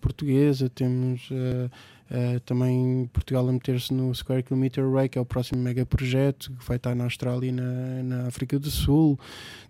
Portuguesa, 0.00 0.68
temos 0.68 1.28
eh, 1.30 1.70
eh, 2.10 2.40
também 2.44 3.08
Portugal 3.12 3.48
a 3.48 3.52
meter-se 3.52 3.94
no 3.94 4.12
Square 4.12 4.42
Kilometer 4.42 4.84
Array, 4.84 5.08
que 5.08 5.16
é 5.16 5.20
o 5.20 5.24
próximo 5.24 5.62
mega 5.62 5.86
projeto 5.86 6.52
que 6.58 6.66
vai 6.66 6.76
estar 6.76 6.94
na 6.96 7.04
Austrália 7.04 7.48
e 7.48 7.52
na, 7.52 8.02
na 8.02 8.26
África 8.26 8.58
do 8.58 8.70
Sul. 8.70 9.18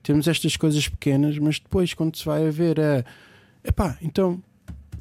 Temos 0.02 0.26
estas 0.26 0.56
coisas 0.56 0.88
pequenas, 0.88 1.38
mas 1.38 1.60
depois, 1.60 1.92
quando 1.92 2.16
se 2.16 2.24
vai 2.24 2.48
a 2.48 2.50
ver, 2.50 2.78
é 2.78 3.04
epá, 3.62 3.98
então 4.00 4.42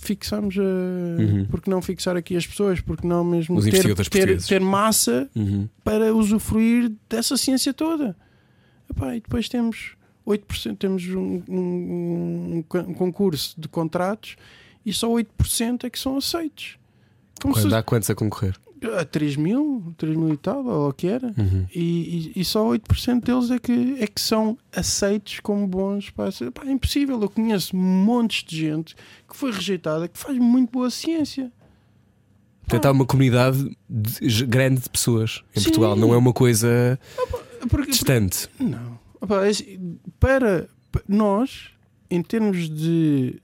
fixamos 0.01 0.57
a. 0.57 0.61
Uhum. 0.61 1.45
Porque 1.49 1.69
não 1.69 1.81
fixar 1.81 2.15
aqui 2.17 2.35
as 2.35 2.45
pessoas? 2.47 2.79
Porque 2.81 3.07
não 3.07 3.23
mesmo 3.23 3.57
Os 3.57 3.65
ter, 3.65 3.95
ter, 4.09 4.41
ter 4.43 4.59
massa 4.61 5.29
Uhum. 5.35 5.67
para 5.83 6.13
usufruir 6.13 6.91
dessa 7.09 7.37
ciência 7.37 7.73
toda. 7.73 8.15
Epá, 8.89 9.15
e 9.15 9.21
depois 9.21 9.47
temos 9.47 9.91
8%, 10.25 10.77
temos 10.77 11.07
um, 11.07 11.41
um- 11.47 12.63
um 12.67 12.79
um 12.89 12.93
concurso 12.93 13.59
de 13.59 13.67
contratos 13.67 14.35
e 14.85 14.91
só 14.91 15.09
8% 15.09 15.85
é 15.85 15.89
que 15.89 15.97
são 15.99 16.17
aceitos. 16.17 16.77
Como 17.41 17.53
Quando 17.53 17.69
se 17.69 17.75
há 17.75 17.81
quantos 17.83 18.09
a 18.09 18.15
concorrer? 18.15 18.55
A 18.99 19.05
3 19.05 19.35
mil, 19.35 19.93
3 19.97 20.15
mil 20.15 20.33
e 20.33 20.37
tal, 20.37 20.65
ou 20.65 20.89
o 20.89 20.93
que 20.93 21.07
era. 21.07 21.27
Uhum. 21.37 21.65
E, 21.73 22.31
e- 22.35 22.41
e 22.41 22.45
só 22.45 22.65
8% 22.67 23.23
deles 23.23 23.51
é 23.51 23.59
que, 23.59 23.95
é 23.99 24.07
que 24.07 24.19
são 24.19 24.57
aceitos 24.75 25.39
como 25.39 25.67
bons. 25.67 26.11
Se- 26.33 26.49
pá, 26.51 26.63
é 26.65 26.71
impossível. 26.71 27.21
Eu 27.21 27.29
conheço 27.29 27.75
montes 27.75 28.43
de 28.43 28.57
gente 28.59 28.95
que 29.29 29.35
foi 29.35 29.51
rejeitada 29.51 30.07
que 30.07 30.17
faz 30.17 30.37
muito 30.37 30.71
boa 30.71 30.89
ciência. 30.89 31.51
Portanto, 32.61 32.85
há 32.85 32.91
uma 32.91 33.05
comunidade 33.05 33.77
de- 33.89 34.45
grande 34.45 34.81
de 34.81 34.89
pessoas 34.89 35.43
em 35.55 35.59
Sim. 35.59 35.65
Portugal. 35.65 35.95
Não 35.95 36.13
é 36.13 36.17
uma 36.17 36.31
coisa 36.33 36.99
Porque, 37.69 37.91
distante. 37.91 38.47
Não. 38.59 38.99
Opa, 39.19 39.45
é 39.45 39.49
assim, 39.49 39.99
para, 40.19 40.67
pa- 40.91 41.01
nós, 41.07 41.69
em 42.09 42.21
termos 42.23 42.69
de 42.69 43.41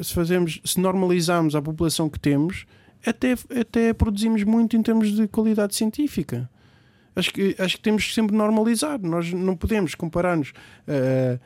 se 0.00 0.12
fazemos, 0.14 0.60
se 0.64 0.78
normalizarmos 0.80 1.54
a 1.54 1.62
população 1.62 2.08
que 2.08 2.18
temos, 2.20 2.66
até, 3.06 3.32
até 3.60 3.92
produzimos 3.92 4.42
muito 4.42 4.76
em 4.76 4.82
termos 4.82 5.12
de 5.12 5.26
qualidade 5.28 5.74
científica. 5.74 6.48
Acho 7.14 7.32
que, 7.32 7.54
acho 7.58 7.76
que 7.76 7.82
temos 7.82 8.04
que 8.06 8.12
sempre 8.14 8.36
normalizar. 8.36 9.00
Nós 9.00 9.32
não 9.32 9.56
podemos 9.56 9.94
comparar-nos, 9.94 10.52
eh, 10.86 11.38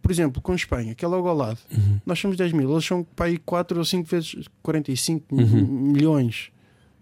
por 0.00 0.10
exemplo, 0.12 0.40
com 0.40 0.54
Espanha, 0.54 0.94
que 0.94 1.04
é 1.04 1.08
logo 1.08 1.26
ao 1.28 1.36
lado. 1.36 1.58
Uhum. 1.72 2.00
Nós 2.06 2.18
somos 2.18 2.36
10 2.36 2.52
mil, 2.52 2.70
eles 2.70 2.84
são 2.84 3.02
para 3.02 3.26
aí 3.26 3.36
4 3.38 3.76
ou 3.76 3.84
5 3.84 4.08
vezes 4.08 4.36
45 4.62 5.34
Uhum. 5.34 5.66
milhões. 5.92 6.50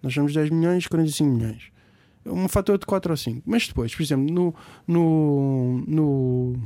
Nós 0.02 0.14
somos 0.14 0.32
10 0.32 0.48
milhões, 0.50 0.86
45 0.86 1.30
milhões. 1.30 1.64
Um 2.24 2.48
fator 2.48 2.78
de 2.78 2.86
4 2.86 3.12
ou 3.12 3.16
5. 3.16 3.42
Mas 3.44 3.68
depois, 3.68 3.94
por 3.94 4.02
exemplo, 4.02 4.32
no, 4.34 4.54
no, 4.86 5.84
no, 5.86 6.56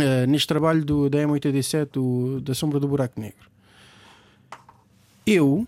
eh, 0.00 0.26
neste 0.26 0.48
trabalho 0.48 0.84
do, 0.84 1.08
da 1.08 1.18
M87, 1.18 1.90
do- 1.92 2.40
da 2.40 2.54
sombra 2.54 2.80
do 2.80 2.88
buraco 2.88 3.20
negro, 3.20 3.48
eu, 5.26 5.66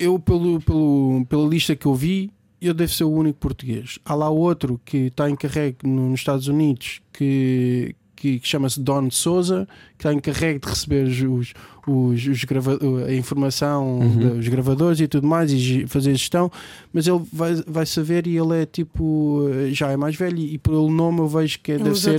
eu 0.00 0.18
pelo, 0.18 0.60
pelo, 0.60 1.24
pela 1.28 1.46
lista 1.48 1.76
que 1.76 1.86
eu 1.86 1.94
vi, 1.94 2.30
eu 2.60 2.74
devo 2.74 2.92
ser 2.92 3.04
o 3.04 3.10
único 3.10 3.38
português. 3.38 3.98
Há 4.04 4.14
lá 4.14 4.28
outro 4.28 4.80
que 4.84 4.96
está 5.06 5.30
encarregue 5.30 5.78
no- 5.84 6.10
nos 6.10 6.20
Estados 6.20 6.46
Unidos 6.48 7.00
que, 7.12 7.94
que, 8.16 8.38
que 8.38 8.46
chama-se 8.48 8.78
Don 8.80 9.10
Souza, 9.10 9.66
que 9.96 10.06
está 10.06 10.12
encarregue 10.12 10.58
de 10.60 10.68
receber 10.68 11.04
os, 11.06 11.52
os, 11.86 12.26
os, 12.26 12.44
grava- 12.44 12.78
a 13.06 13.14
informação 13.14 13.98
Uhum. 14.00 14.36
dos 14.36 14.48
gravadores 14.48 15.00
e 15.00 15.08
tudo 15.08 15.26
mais 15.26 15.50
e 15.52 15.86
fazer 15.86 16.12
gestão, 16.12 16.50
mas 16.92 17.06
ele 17.06 17.22
vai, 17.32 17.54
vai 17.66 17.86
saber 17.86 18.26
e 18.26 18.36
ele 18.36 18.62
é 18.62 18.66
tipo 18.66 19.44
já 19.72 19.90
é 19.90 19.96
mais 19.96 20.16
velho 20.16 20.38
e 20.38 20.58
pelo 20.58 20.90
nome 20.90 21.20
eu 21.20 21.28
vejo 21.28 21.58
que 21.62 21.72
é, 21.72 21.74
É 21.76 21.78
deve 21.78 21.96
ser 21.96 22.10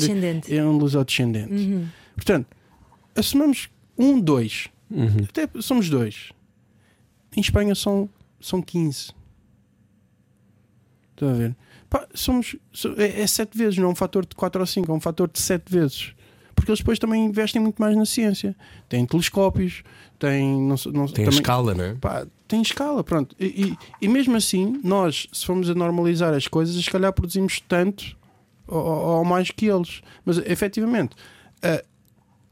é 0.49 0.63
um 0.65 0.77
lusodescendente. 0.77 1.53
Uhum. 1.53 1.85
Portanto, 2.15 2.47
assumamos 3.15 3.69
um, 3.97 4.19
dois. 4.19 4.69
Uhum. 4.89 5.25
Até 5.29 5.47
somos 5.61 5.87
dois. 5.89 6.31
Em 7.35 7.39
Espanha 7.41 7.73
são, 7.75 8.09
são 8.39 8.61
15. 8.61 9.11
Estão 11.11 11.29
a 11.29 11.33
ver? 11.33 11.55
Pá, 11.89 12.07
somos, 12.13 12.55
so- 12.71 12.95
é, 12.97 13.21
é 13.21 13.27
sete 13.27 13.57
vezes, 13.57 13.77
não 13.77 13.89
é 13.89 13.91
um 13.91 13.95
fator 13.95 14.25
de 14.25 14.35
4 14.35 14.59
ou 14.61 14.67
5, 14.67 14.91
é 14.91 14.95
um 14.95 14.99
fator 14.99 15.29
de 15.31 15.39
sete 15.39 15.71
vezes. 15.71 16.13
Porque 16.55 16.69
eles 16.71 16.79
depois 16.79 16.99
também 16.99 17.25
investem 17.25 17.61
muito 17.61 17.81
mais 17.81 17.95
na 17.97 18.05
ciência. 18.05 18.55
Têm 18.87 19.05
telescópios, 19.05 19.83
têm. 20.19 20.61
Não, 20.61 20.75
não, 20.93 21.05
Tem 21.07 21.25
também- 21.25 21.29
escala, 21.29 21.73
não 21.73 21.83
é? 21.83 21.95
Pá, 21.95 22.27
tem 22.47 22.61
escala, 22.61 23.03
pronto. 23.03 23.35
E, 23.39 23.45
e- 23.71 23.77
e 24.01 24.07
mesmo 24.07 24.35
assim, 24.35 24.79
nós, 24.83 25.27
se 25.31 25.45
formos 25.45 25.69
a 25.69 25.73
normalizar 25.75 26.33
as 26.33 26.47
coisas, 26.47 26.75
se 26.83 26.89
calhar 26.91 27.11
produzimos 27.13 27.59
tanto 27.61 28.15
ou, 28.67 28.77
ou 28.79 29.25
mais 29.25 29.49
que 29.49 29.65
eles. 29.65 30.01
Mas 30.23 30.37
efetivamente, 30.39 31.15
ah, 31.63 31.83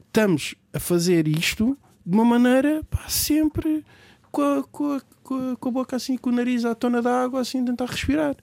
estamos 0.06 0.54
a 0.72 0.80
fazer 0.80 1.28
isto 1.28 1.78
de 2.04 2.14
uma 2.14 2.24
maneira 2.24 2.82
pá, 2.90 3.08
sempre 3.08 3.84
com 4.30 4.42
a, 4.42 4.62
com, 4.64 4.92
a, 4.94 5.00
com, 5.22 5.52
a, 5.52 5.56
com 5.56 5.68
a 5.68 5.72
boca 5.72 5.96
assim, 5.96 6.16
com 6.16 6.30
o 6.30 6.32
nariz 6.32 6.64
à 6.64 6.74
tona 6.74 7.00
da 7.02 7.22
água, 7.24 7.40
assim, 7.40 7.64
tentar 7.64 7.86
respirar. 7.86 8.36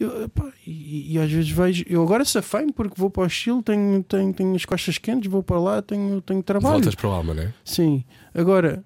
Eu, 0.00 0.28
pá, 0.30 0.50
e, 0.66 1.12
e 1.14 1.18
às 1.18 1.30
vezes 1.30 1.50
vejo, 1.50 1.84
eu 1.86 2.02
agora 2.02 2.24
safei-me 2.24 2.72
porque 2.72 2.94
vou 2.98 3.08
para 3.10 3.24
o 3.24 3.28
Chile, 3.28 3.62
tenho, 3.62 4.02
tenho, 4.02 4.32
tenho 4.32 4.54
as 4.56 4.64
costas 4.64 4.98
quentes, 4.98 5.30
vou 5.30 5.42
para 5.42 5.60
lá, 5.60 5.80
tenho, 5.82 6.20
tenho 6.22 6.42
trabalho. 6.42 6.74
Voltas 6.74 6.94
para 6.94 7.08
o 7.08 7.12
alma, 7.12 7.34
não 7.34 7.42
é? 7.44 7.54
Sim. 7.64 8.02
Agora, 8.34 8.84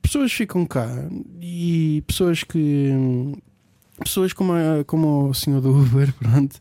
pessoas 0.00 0.32
ficam 0.32 0.64
cá 0.66 0.88
e 1.40 2.02
pessoas 2.06 2.42
que. 2.42 2.90
Pessoas 4.02 4.32
como, 4.32 4.52
a- 4.52 4.82
como 4.84 5.28
o 5.28 5.34
senhor 5.34 5.60
do 5.60 5.70
Uber, 5.70 6.12
pronto, 6.18 6.58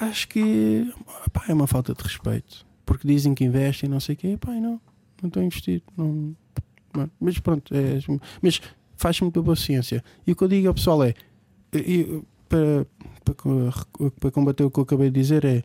acho 0.00 0.26
que 0.28 0.90
pá, 1.32 1.44
é 1.48 1.52
uma 1.52 1.66
falta 1.66 1.92
de 1.92 2.02
respeito. 2.02 2.64
Porque 2.86 3.06
dizem 3.06 3.34
que 3.34 3.44
investem 3.44 3.88
e 3.88 3.92
não 3.92 4.00
sei 4.00 4.14
o 4.14 4.18
quê, 4.18 4.38
pá, 4.40 4.52
não, 4.52 4.80
não 5.20 5.26
estou 5.28 5.42
a 5.42 5.44
investir. 5.44 5.82
Não. 5.98 6.34
Mas 7.20 7.38
pronto, 7.38 7.74
é, 7.74 7.98
mas 8.42 8.60
faz 8.96 9.20
muita 9.20 9.40
boa 9.42 9.56
ciência. 9.56 10.02
E 10.26 10.32
o 10.32 10.36
que 10.36 10.42
eu 10.42 10.48
digo 10.48 10.68
ao 10.68 10.74
pessoal 10.74 11.02
é: 11.04 11.14
e- 11.72 12.20
para, 12.48 12.86
para, 13.24 13.34
para 14.20 14.30
combater 14.30 14.64
o 14.64 14.70
que 14.70 14.78
eu 14.78 14.82
acabei 14.84 15.10
de 15.10 15.20
dizer, 15.20 15.44
é 15.44 15.62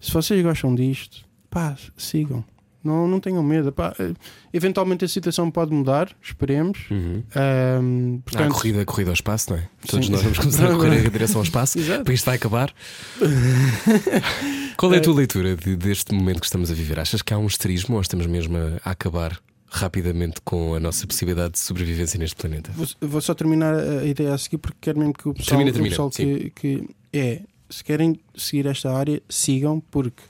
se 0.00 0.12
vocês 0.12 0.42
gostam 0.42 0.74
disto, 0.74 1.24
pá, 1.48 1.76
sigam. 1.96 2.44
Não, 2.82 3.08
não 3.08 3.18
tenham 3.20 3.42
medo. 3.42 3.72
Pá, 3.72 3.92
eh, 3.98 4.14
eventualmente 4.52 5.04
a 5.04 5.08
situação 5.08 5.50
pode 5.50 5.72
mudar, 5.74 6.08
esperemos. 6.22 6.78
Uhum. 6.90 7.22
Há 7.34 7.78
a 7.78 8.22
portanto, 8.24 8.52
corrida, 8.52 8.82
a 8.82 8.84
corrida 8.84 9.10
ao 9.10 9.14
espaço, 9.14 9.50
não 9.50 9.58
é? 9.58 9.68
Todos 9.86 10.06
Sim. 10.06 10.12
nós 10.12 10.22
vamos 10.22 10.38
começar 10.38 10.66
a 10.70 10.74
correr 10.76 11.04
em 11.06 11.10
direção 11.10 11.38
ao 11.40 11.42
espaço. 11.44 11.78
Exato. 11.78 12.04
Porque 12.04 12.14
isto 12.14 12.24
vai 12.24 12.36
acabar. 12.36 12.72
Qual 14.76 14.92
é 14.94 14.98
a 14.98 15.00
tua 15.00 15.14
leitura 15.14 15.56
de- 15.56 15.76
deste 15.76 16.14
momento 16.14 16.40
que 16.40 16.46
estamos 16.46 16.70
a 16.70 16.74
viver? 16.74 16.98
Achas 17.00 17.20
que 17.20 17.34
há 17.34 17.38
um 17.38 17.46
esterismo 17.46 17.96
ou 17.96 18.00
estamos 18.00 18.26
mesmo 18.26 18.56
a, 18.56 18.78
a 18.84 18.90
acabar 18.92 19.38
rapidamente 19.70 20.40
com 20.42 20.74
a 20.74 20.80
nossa 20.80 21.06
possibilidade 21.06 21.52
de 21.52 21.58
sobrevivência 21.58 22.18
neste 22.18 22.36
planeta. 22.36 22.72
Vou, 22.72 22.86
vou 23.00 23.20
só 23.20 23.34
terminar 23.34 23.74
a 23.74 24.04
ideia 24.04 24.32
a 24.32 24.38
seguir 24.38 24.58
porque 24.58 24.78
quero 24.80 24.98
mesmo 24.98 25.12
que 25.12 25.28
o 25.28 25.34
pessoal, 25.34 25.58
Termina, 25.58 25.70
o 25.70 25.72
termina, 25.74 25.92
pessoal 25.92 26.10
que, 26.10 26.50
que 26.50 26.88
é, 27.12 27.42
se 27.68 27.84
querem 27.84 28.18
seguir 28.34 28.66
esta 28.66 28.90
área, 28.92 29.22
sigam, 29.28 29.80
porque 29.90 30.22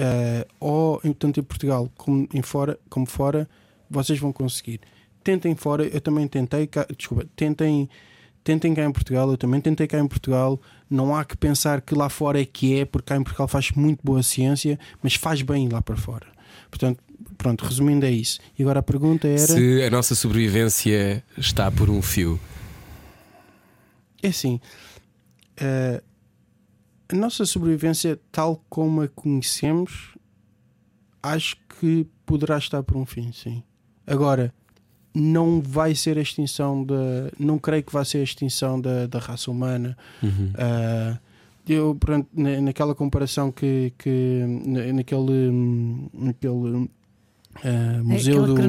eh, 0.00 0.46
ou 0.60 1.00
tanto 1.18 1.40
em 1.40 1.42
Portugal 1.42 1.90
como 1.96 2.28
em 2.32 2.40
fora, 2.40 2.78
como 2.88 3.04
fora, 3.04 3.48
vocês 3.90 4.18
vão 4.18 4.32
conseguir. 4.32 4.80
Tentem 5.24 5.56
fora, 5.56 5.84
eu 5.84 6.00
também 6.00 6.28
tentei, 6.28 6.68
cá, 6.68 6.86
desculpa, 6.96 7.26
tentem, 7.34 7.90
tentem 8.44 8.74
cá 8.74 8.84
em 8.84 8.92
Portugal, 8.92 9.28
eu 9.28 9.36
também 9.36 9.60
tentei 9.60 9.88
cá 9.88 9.98
em 9.98 10.06
Portugal. 10.06 10.60
Não 10.88 11.16
há 11.16 11.24
que 11.24 11.36
pensar 11.36 11.80
que 11.80 11.94
lá 11.94 12.08
fora 12.08 12.40
é 12.40 12.44
que 12.44 12.78
é, 12.78 12.84
porque 12.84 13.08
cá 13.08 13.16
em 13.16 13.24
Portugal 13.24 13.48
faz 13.48 13.72
muito 13.72 14.00
boa 14.04 14.22
ciência, 14.22 14.78
mas 15.02 15.14
faz 15.14 15.42
bem 15.42 15.68
lá 15.68 15.82
para 15.82 15.96
fora. 15.96 16.28
Portanto, 16.70 17.02
pronto, 17.38 17.64
resumindo 17.64 18.04
é 18.04 18.10
isso. 18.10 18.38
E 18.58 18.62
agora 18.62 18.80
a 18.80 18.82
pergunta 18.82 19.26
era. 19.26 19.38
Se 19.38 19.82
a 19.82 19.88
nossa 19.90 20.14
sobrevivência 20.14 21.24
está 21.38 21.70
por 21.70 21.88
um 21.88 22.02
fio. 22.02 22.38
É 24.22 24.28
assim, 24.28 24.60
eh, 25.56 26.02
a 27.08 27.14
nossa 27.16 27.46
sobrevivência, 27.46 28.18
tal 28.32 28.62
como 28.68 29.00
a 29.02 29.08
conhecemos, 29.08 30.16
acho 31.22 31.56
que 31.80 32.06
poderá 32.26 32.58
estar 32.58 32.82
por 32.82 32.96
um 32.96 33.06
fim, 33.06 33.30
sim. 33.32 33.62
Agora, 34.06 34.52
não 35.14 35.60
vai 35.60 35.94
ser 35.94 36.18
a 36.18 36.20
extinção 36.20 36.84
da. 36.84 36.94
Não 37.38 37.58
creio 37.58 37.82
que 37.84 37.92
vá 37.92 38.04
ser 38.04 38.18
a 38.18 38.22
extinção 38.22 38.80
da, 38.80 39.06
da 39.06 39.18
raça 39.18 39.50
humana. 39.50 39.96
Eh, 40.22 41.18
eu, 41.68 41.94
pronto, 41.94 42.28
na- 42.34 42.60
naquela 42.60 42.94
comparação 42.94 43.52
que, 43.52 43.92
que 43.98 44.42
na- 44.66 44.92
naquele, 44.92 45.48
hum, 45.50 46.08
naquele 46.12 46.88
eh, 47.64 48.00
museu 48.02 48.32
Aquela 48.34 48.46
do, 48.46 48.54
do 48.54 48.60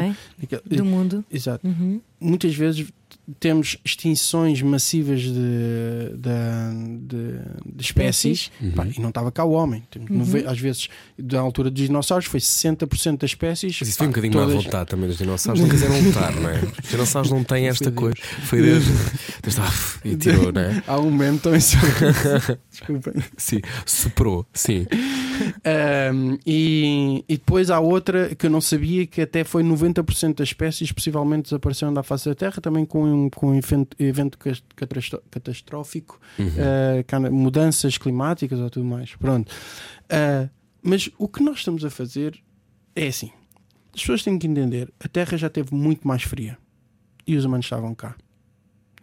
é? 0.00 0.16
Do 0.76 0.84
mundo. 0.84 1.24
exato 1.30 1.66
Uhum. 1.66 2.00
muitas 2.20 2.54
vezes 2.54 2.86
temos 3.40 3.76
extinções 3.84 4.62
massivas 4.62 5.20
de, 5.20 5.30
de, 5.32 6.98
de- 7.06 7.74
de 7.76 7.82
espécies 7.82 8.50
Uhum. 8.60 8.70
pá, 8.72 8.86
e 8.86 9.00
não 9.00 9.08
estava 9.10 9.30
cá 9.30 9.44
o 9.44 9.52
homem. 9.52 9.82
Temos 9.90 10.10
Uhum. 10.10 10.18
nove- 10.18 10.44
Às 10.46 10.58
vezes, 10.58 10.88
da 11.18 11.38
altura 11.40 11.70
dos 11.70 11.82
dinossauros, 11.82 12.26
foi 12.26 12.40
60% 12.40 13.20
das 13.20 13.30
espécies. 13.30 13.76
Mas 13.80 13.88
isso 13.90 13.98
foi 13.98 14.06
um 14.06 14.10
bocadinho 14.10 14.34
má 14.34 14.46
todas- 14.46 14.64
vontade 14.64 14.88
também 14.90 15.08
dos 15.08 15.18
dinossauros. 15.18 15.60
Não 15.60 15.68
quiseram 15.68 16.00
lutar, 16.00 16.34
não 16.34 16.48
é? 16.48 16.60
Os 16.82 16.88
dinossauros 16.90 17.30
não 17.30 17.44
têm 17.44 17.68
esta 17.68 17.84
Foi 17.84 17.92
coisa. 17.92 18.16
Foi 18.44 18.62
Deus. 18.62 18.84
Deus 19.42 19.58
ah, 19.58 19.72
e 20.04 20.16
tirou, 20.16 20.52
não 20.52 20.60
é? 20.60 20.82
Há 20.86 20.98
um 20.98 21.10
meme 21.10 21.38
também 21.38 21.60
sobre. 21.60 21.88
Desculpem. 22.70 23.14
Sim, 23.36 23.60
soprou, 23.84 24.46
sim. 24.52 24.86
Um, 26.12 26.38
e, 26.46 27.24
e 27.28 27.36
depois 27.36 27.70
há 27.70 27.78
outra 27.80 28.34
que 28.34 28.46
eu 28.46 28.50
não 28.50 28.60
sabia 28.60 29.06
que 29.06 29.20
até 29.20 29.44
foi 29.44 29.62
90% 29.62 30.36
das 30.36 30.48
espécies 30.48 30.90
possivelmente 30.92 31.44
desapareceram 31.44 31.92
da 31.92 32.02
face 32.02 32.28
da 32.28 32.34
Terra, 32.34 32.60
também 32.60 32.84
com 32.84 33.04
um, 33.04 33.17
com 33.30 33.50
um 33.50 33.54
evento, 33.56 33.96
evento 33.98 34.38
catastrófico, 35.30 36.20
uh, 36.38 37.04
cara, 37.06 37.30
mudanças 37.30 37.98
climáticas 37.98 38.58
ou 38.60 38.70
tudo 38.70 38.84
mais. 38.86 39.14
Pronto. 39.16 39.50
Uh, 40.04 40.48
mas 40.82 41.10
o 41.18 41.28
que 41.28 41.42
nós 41.42 41.58
estamos 41.58 41.84
a 41.84 41.90
fazer 41.90 42.38
é 42.94 43.06
assim: 43.08 43.30
as 43.94 44.00
pessoas 44.00 44.22
têm 44.22 44.38
que 44.38 44.46
entender, 44.46 44.92
a 45.02 45.08
Terra 45.08 45.36
já 45.36 45.46
esteve 45.48 45.74
muito 45.74 46.06
mais 46.06 46.22
fria 46.22 46.56
e 47.26 47.36
os 47.36 47.44
humanos 47.44 47.66
estavam 47.66 47.94
cá. 47.94 48.14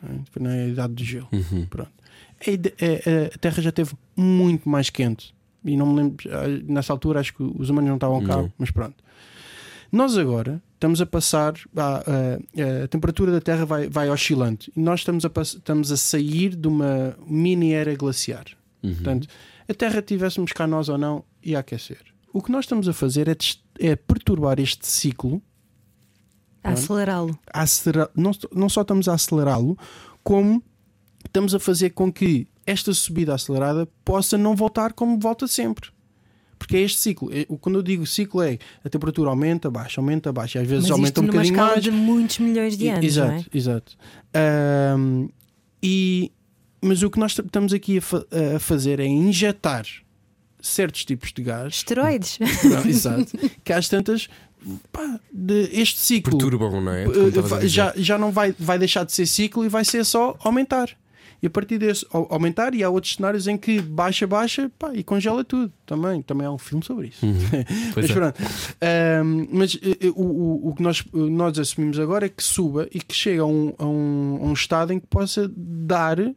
não 0.02 0.16
é? 0.16 0.20
Foi 0.32 0.42
na 0.42 0.68
idade 0.68 0.94
do 0.94 1.04
gelo. 1.04 1.28
Uhum. 1.32 1.66
Pronto. 1.66 1.92
A, 2.40 2.52
a- 2.52 3.36
a- 3.36 3.38
Terra 3.40 3.62
já 3.62 3.70
esteve 3.70 3.94
muito 4.16 4.68
mais 4.70 4.90
quente. 4.90 5.34
E 5.64 5.76
não 5.76 5.88
me 5.88 5.96
lembro, 6.02 6.30
ah, 6.32 6.48
nessa 6.72 6.94
altura 6.94 7.20
acho 7.20 7.34
que 7.34 7.42
os 7.42 7.70
humanos 7.72 7.88
não 7.88 7.96
estavam 7.96 8.24
cá, 8.24 8.50
mas 8.58 8.70
pronto. 8.72 9.04
Nós 9.92 10.18
agora 10.18 10.62
estamos 10.74 11.02
a 11.02 11.06
passar, 11.06 11.54
ah, 11.76 12.04
ah, 12.06 12.84
a 12.84 12.88
temperatura 12.88 13.32
da 13.32 13.42
Terra 13.42 13.66
vai, 13.66 13.90
vai 13.90 14.10
oscilando 14.10 14.66
e 14.76 14.80
nós 14.80 15.02
estamos 15.02 15.26
a, 15.26 15.32
estamos 15.42 15.92
a 15.92 15.98
sair 15.98 16.56
de 16.56 16.68
uma 16.68 17.18
mini 17.26 17.74
era 17.74 17.96
glaciar. 17.96 18.46
Uhum. 18.84 18.94
Portanto, 18.94 19.28
a 19.68 19.74
Terra 19.74 20.02
tivéssemos 20.02 20.52
cá 20.52 20.68
nós 20.68 20.90
ou 20.90 20.98
não, 20.98 21.24
ia 21.44 21.60
aquecer. 21.60 22.00
O 22.32 22.42
que 22.42 22.52
nós 22.52 22.66
estamos 22.66 22.88
a 22.88 22.94
fazer 22.94 23.28
é, 23.28 23.36
é 23.80 23.96
perturbar 23.96 24.60
este 24.60 24.86
ciclo 24.86 25.42
A 26.64 26.72
acelerá-lo. 26.72 27.40
a 27.54 27.66
não, 28.16 28.32
não 28.54 28.70
só 28.70 28.82
estamos 28.82 29.08
a 29.08 29.14
acelerá-lo, 29.14 29.78
como 30.24 30.62
estamos 31.26 31.56
a 31.56 31.60
fazer 31.60 31.92
com 31.92 32.12
que 32.12 32.48
esta 32.66 32.94
subida 32.94 33.34
acelerada 33.34 33.88
possa 34.04 34.38
não 34.38 34.56
voltar 34.56 34.94
como 34.94 35.18
volta 35.20 35.48
sempre. 35.48 35.95
Porque 36.66 36.78
é 36.78 36.82
este 36.82 36.98
ciclo. 37.00 37.30
É- 37.32 37.46
Quando 37.62 37.76
eu 37.78 37.84
digo 37.84 38.06
ciclo, 38.08 38.42
é 38.42 38.58
a 38.84 38.90
temperatura 38.90 39.30
aumenta, 39.30 39.70
baixa, 39.70 40.02
aumenta, 40.02 40.34
baixa. 40.34 40.60
Às 40.60 40.68
vezes 40.68 40.84
Mas 40.86 40.92
aumenta 40.92 41.10
isto 41.10 41.22
um 41.22 41.26
bocadinho 41.28 41.56
mais. 41.58 41.84
de 41.84 41.92
muitos 41.92 42.40
milhões 42.40 42.76
de 42.78 42.86
E- 42.86 42.90
anos, 42.90 43.06
exato, 43.06 43.32
não 43.32 43.38
é? 43.38 43.46
exato. 43.54 43.98
Ahm, 44.34 45.28
e, 45.84 46.32
mas 46.82 47.04
o 47.04 47.10
que 47.10 47.20
nós 47.20 47.38
estamos 47.38 47.72
aqui 47.74 48.00
a, 48.00 48.02
fa- 48.02 48.26
a 48.56 48.60
fazer 48.60 49.00
é 49.00 49.06
injetar 49.06 49.86
certos 50.60 51.06
tipos 51.06 51.32
de 51.32 51.44
gás. 51.44 51.76
Esteroides. 51.76 52.40
Não, 52.64 52.86
exato. 52.90 53.32
Que 53.64 53.72
às 53.72 53.88
tantas. 53.88 54.28
pá, 54.92 55.20
de, 55.32 55.70
este 55.72 56.00
ciclo 56.00 56.38
Perturbam, 56.38 56.82
não 56.82 56.92
é? 56.92 57.04
eh, 57.04 57.08
a 57.08 57.56
dizer. 57.58 57.68
já, 57.68 57.94
já 57.96 58.18
não 58.18 58.32
vai, 58.32 58.56
vai 58.58 58.80
deixar 58.80 59.04
de 59.06 59.14
ser 59.14 59.28
ciclo 59.28 59.64
e 59.64 59.70
vai 59.70 59.86
ser 59.86 60.04
só 60.04 60.36
aumentar. 60.40 60.90
E 61.46 61.48
a 61.48 61.50
partir 61.52 61.78
desse 61.78 62.04
au- 62.12 62.28
aumentar, 62.32 62.74
e 62.74 62.84
há 62.84 62.90
outros 62.90 63.14
cenários 63.14 63.46
em 63.48 63.56
que 63.56 63.80
baixa, 63.80 64.26
baixa 64.26 64.68
pá, 64.80 64.92
e 64.96 65.04
congela 65.04 65.44
tudo. 65.44 65.72
Também, 65.86 66.20
também 66.24 66.48
há 66.48 66.52
um 66.52 66.58
filme 66.58 66.84
sobre 66.84 67.10
isso. 67.10 67.24
Pois 67.94 68.08
mas 68.08 68.10
é. 68.10 68.14
pronto. 68.16 68.42
Ahm, 68.82 69.48
mas 69.52 69.76
eh, 69.84 70.08
eh, 70.08 70.10
o, 70.16 70.24
o, 70.24 70.70
o 70.70 70.76
que 70.76 70.82
nós, 70.82 71.06
nós 71.14 71.60
assumimos 71.60 72.00
agora 72.00 72.26
é 72.26 72.30
que 72.30 72.42
suba 72.42 72.88
e 72.92 73.00
que 73.00 73.14
chegue 73.14 73.38
a 73.42 73.46
um, 73.46 73.76
a 73.78 73.86
um, 73.86 74.40
a 74.42 74.46
um 74.48 74.54
estado 74.54 74.92
em 74.92 75.00
que 75.00 75.06
possa 75.06 75.48
dar 75.56 76.18
eh, 76.20 76.34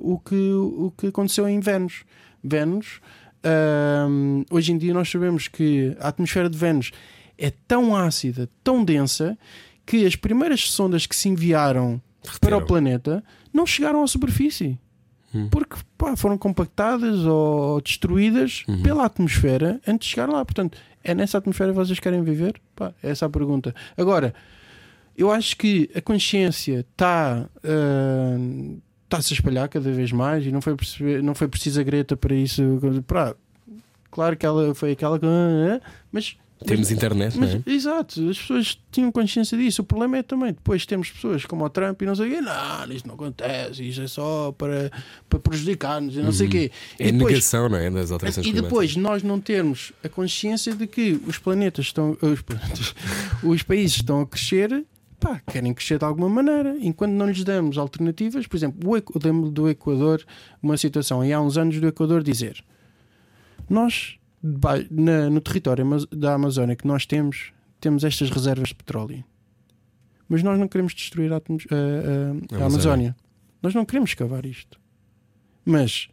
o, 0.00 0.16
que, 0.20 0.52
o 0.52 0.92
que 0.96 1.08
aconteceu 1.08 1.48
em 1.48 1.58
Vênus. 1.58 2.04
Vênus, 2.44 3.00
ahm, 3.42 4.44
hoje 4.48 4.70
em 4.70 4.78
dia 4.78 4.94
nós 4.94 5.10
sabemos 5.10 5.48
que 5.48 5.96
a 5.98 6.06
atmosfera 6.08 6.48
de 6.48 6.56
Vênus 6.56 6.92
é 7.36 7.52
tão 7.66 7.96
ácida, 7.96 8.48
tão 8.62 8.84
densa, 8.84 9.36
que 9.84 10.06
as 10.06 10.14
primeiras 10.16 10.68
sondas 10.70 11.04
que 11.06 11.14
se 11.16 11.28
enviaram 11.28 12.00
para 12.40 12.56
o 12.56 12.64
planeta 12.64 13.22
não 13.52 13.66
chegaram 13.66 14.02
à 14.02 14.06
superfície. 14.06 14.78
Hum. 15.34 15.48
Porque 15.50 15.76
pá, 15.98 16.16
foram 16.16 16.38
compactadas 16.38 17.20
ou 17.24 17.80
destruídas 17.80 18.64
Uhum. 18.68 18.82
pela 18.82 19.04
atmosfera 19.04 19.80
antes 19.86 20.08
de 20.08 20.14
chegar 20.14 20.28
lá. 20.28 20.44
Portanto, 20.44 20.78
é 21.02 21.14
nessa 21.14 21.38
atmosfera 21.38 21.70
que 21.72 21.76
vocês 21.76 21.98
querem 22.00 22.22
viver? 22.22 22.60
Pá, 22.74 22.92
é 23.02 23.10
essa 23.10 23.26
a 23.26 23.28
pergunta. 23.30 23.74
Agora, 23.96 24.34
eu 25.16 25.30
acho 25.30 25.56
que 25.56 25.90
a 25.94 26.00
consciência 26.00 26.80
está 26.90 27.48
está-se 29.04 29.32
a 29.32 29.36
espalhar 29.36 29.68
cada 29.68 29.90
vez 29.92 30.10
mais 30.12 30.44
e 30.46 30.50
não 30.52 30.60
foi, 30.60 30.74
perceber, 30.74 31.22
não 31.22 31.34
foi 31.34 31.48
preciso 31.48 31.80
a 31.80 31.82
Greta 31.84 32.16
para 32.16 32.34
isso. 32.34 32.62
Pá, 33.06 33.34
claro 34.10 34.36
que 34.36 34.44
ela 34.46 34.74
foi 34.74 34.92
aquela 34.92 35.18
que. 35.18 35.26
Mas 36.10 36.36
Temos 36.64 36.90
internet, 36.90 37.34
não 37.38 37.46
mas, 37.46 37.54
é? 37.54 37.70
Exato, 37.70 38.28
as 38.30 38.38
pessoas 38.38 38.78
tinham 38.90 39.12
consciência 39.12 39.58
disso. 39.58 39.82
O 39.82 39.84
problema 39.84 40.18
é 40.18 40.22
também 40.22 40.52
depois 40.52 40.86
temos 40.86 41.10
pessoas 41.10 41.44
como 41.44 41.64
o 41.64 41.68
Trump 41.68 42.00
e 42.00 42.06
não 42.06 42.14
sei 42.14 42.28
o 42.28 42.30
quê, 42.30 42.40
não, 42.40 42.92
isto 42.92 43.06
não 43.06 43.14
acontece, 43.14 43.86
isto 43.86 44.02
é 44.02 44.06
só 44.06 44.52
para, 44.52 44.90
para 45.28 45.38
prejudicar-nos 45.38 46.16
e 46.16 46.20
não 46.20 46.32
sei 46.32 46.46
o 46.46 46.50
quê. 46.50 46.70
É 46.98 47.08
e 47.08 47.12
depois, 47.12 47.34
negação, 47.34 47.68
não 47.68 47.76
é? 47.76 47.90
Das 47.90 48.10
alterações 48.10 48.46
e 48.46 48.52
depois 48.52 48.96
nós 48.96 49.22
não 49.22 49.38
termos 49.38 49.92
a 50.02 50.08
consciência 50.08 50.74
de 50.74 50.86
que 50.86 51.20
os 51.26 51.38
planetas 51.38 51.86
estão. 51.86 52.16
Os, 52.26 52.42
planetas, 52.42 52.94
os 53.42 53.62
países 53.62 53.96
estão 53.96 54.20
a 54.20 54.26
crescer. 54.26 54.84
Pá, 55.20 55.40
querem 55.50 55.72
crescer 55.72 55.98
de 55.98 56.04
alguma 56.04 56.28
maneira, 56.28 56.76
enquanto 56.80 57.12
não 57.12 57.26
lhes 57.26 57.42
damos 57.42 57.78
alternativas, 57.78 58.46
por 58.46 58.56
exemplo, 58.56 58.90
o 58.90 58.96
eu 58.96 59.02
lembro 59.22 59.50
do 59.50 59.68
Equador, 59.68 60.22
uma 60.62 60.76
situação, 60.76 61.24
e 61.24 61.32
há 61.32 61.40
uns 61.40 61.56
anos 61.56 61.80
do 61.80 61.86
Equador 61.86 62.22
dizer: 62.22 62.62
Nós, 63.68 64.18
na- 64.90 65.28
no 65.30 65.40
território 65.40 65.84
da 66.12 66.34
Amazónia 66.34 66.76
que 66.76 66.86
nós 66.86 67.06
temos, 67.06 67.52
temos 67.80 68.04
estas 68.04 68.30
reservas 68.30 68.68
de 68.68 68.74
petróleo, 68.74 69.24
mas 70.28 70.42
nós 70.42 70.58
não 70.58 70.68
queremos 70.68 70.94
destruir 70.94 71.32
a, 71.32 71.36
atmos- 71.36 71.66
a- 71.70 71.74
a- 71.74 71.78
a 71.78 72.30
Amazónia. 72.30 72.64
Amazónia. 72.66 73.16
Nós 73.62 73.74
não 73.74 73.84
queremos 73.84 74.14
cavar 74.14 74.44
isto. 74.46 74.80
Mas 75.64 76.08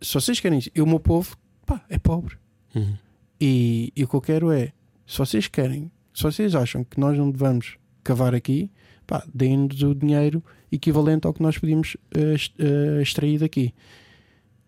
se 0.00 0.14
vocês 0.14 0.40
querem 0.40 0.58
isso, 0.58 0.70
e 0.74 0.80
o 0.80 0.86
meu 0.86 0.98
povo 1.00 1.36
pá, 1.64 1.84
é 1.88 1.98
pobre. 1.98 2.36
Uhum. 2.74 2.96
E, 3.40 3.92
e 3.96 4.04
o 4.04 4.08
que 4.08 4.14
eu 4.14 4.20
quero 4.20 4.50
é, 4.50 4.72
se 5.06 5.18
vocês 5.18 5.46
querem, 5.48 5.90
se 6.14 6.22
vocês 6.22 6.54
acham 6.54 6.82
que 6.84 6.98
nós 6.98 7.16
não 7.18 7.30
devemos 7.30 7.76
cavar 8.02 8.34
aqui, 8.34 8.70
pá, 9.06 9.22
deem-nos 9.32 9.82
o 9.82 9.94
dinheiro 9.94 10.42
equivalente 10.72 11.26
ao 11.26 11.34
que 11.34 11.42
nós 11.42 11.58
podíamos 11.58 11.96
eh, 12.14 12.32
ex- 12.32 12.52
eh, 12.58 13.02
extrair 13.02 13.38
daqui. 13.38 13.72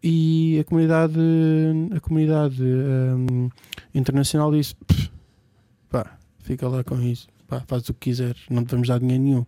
E 0.03 0.59
a 0.61 0.65
comunidade, 0.65 1.19
a 1.95 2.01
comunidade 2.01 2.63
hum, 2.63 3.49
internacional 3.95 4.53
disse: 4.53 4.75
"Pff, 4.87 5.11
pá, 5.91 6.17
fica 6.41 6.69
lá 6.69 6.85
com 6.85 7.01
isso, 7.03 7.27
pá, 7.49 7.63
faz 7.67 7.89
o 7.89 7.95
que 7.95 8.11
quiseres, 8.11 8.41
não 8.49 8.63
devemos 8.63 8.89
dar 8.89 9.01
dinheiro 9.01 9.23
nenhum. 9.23 9.47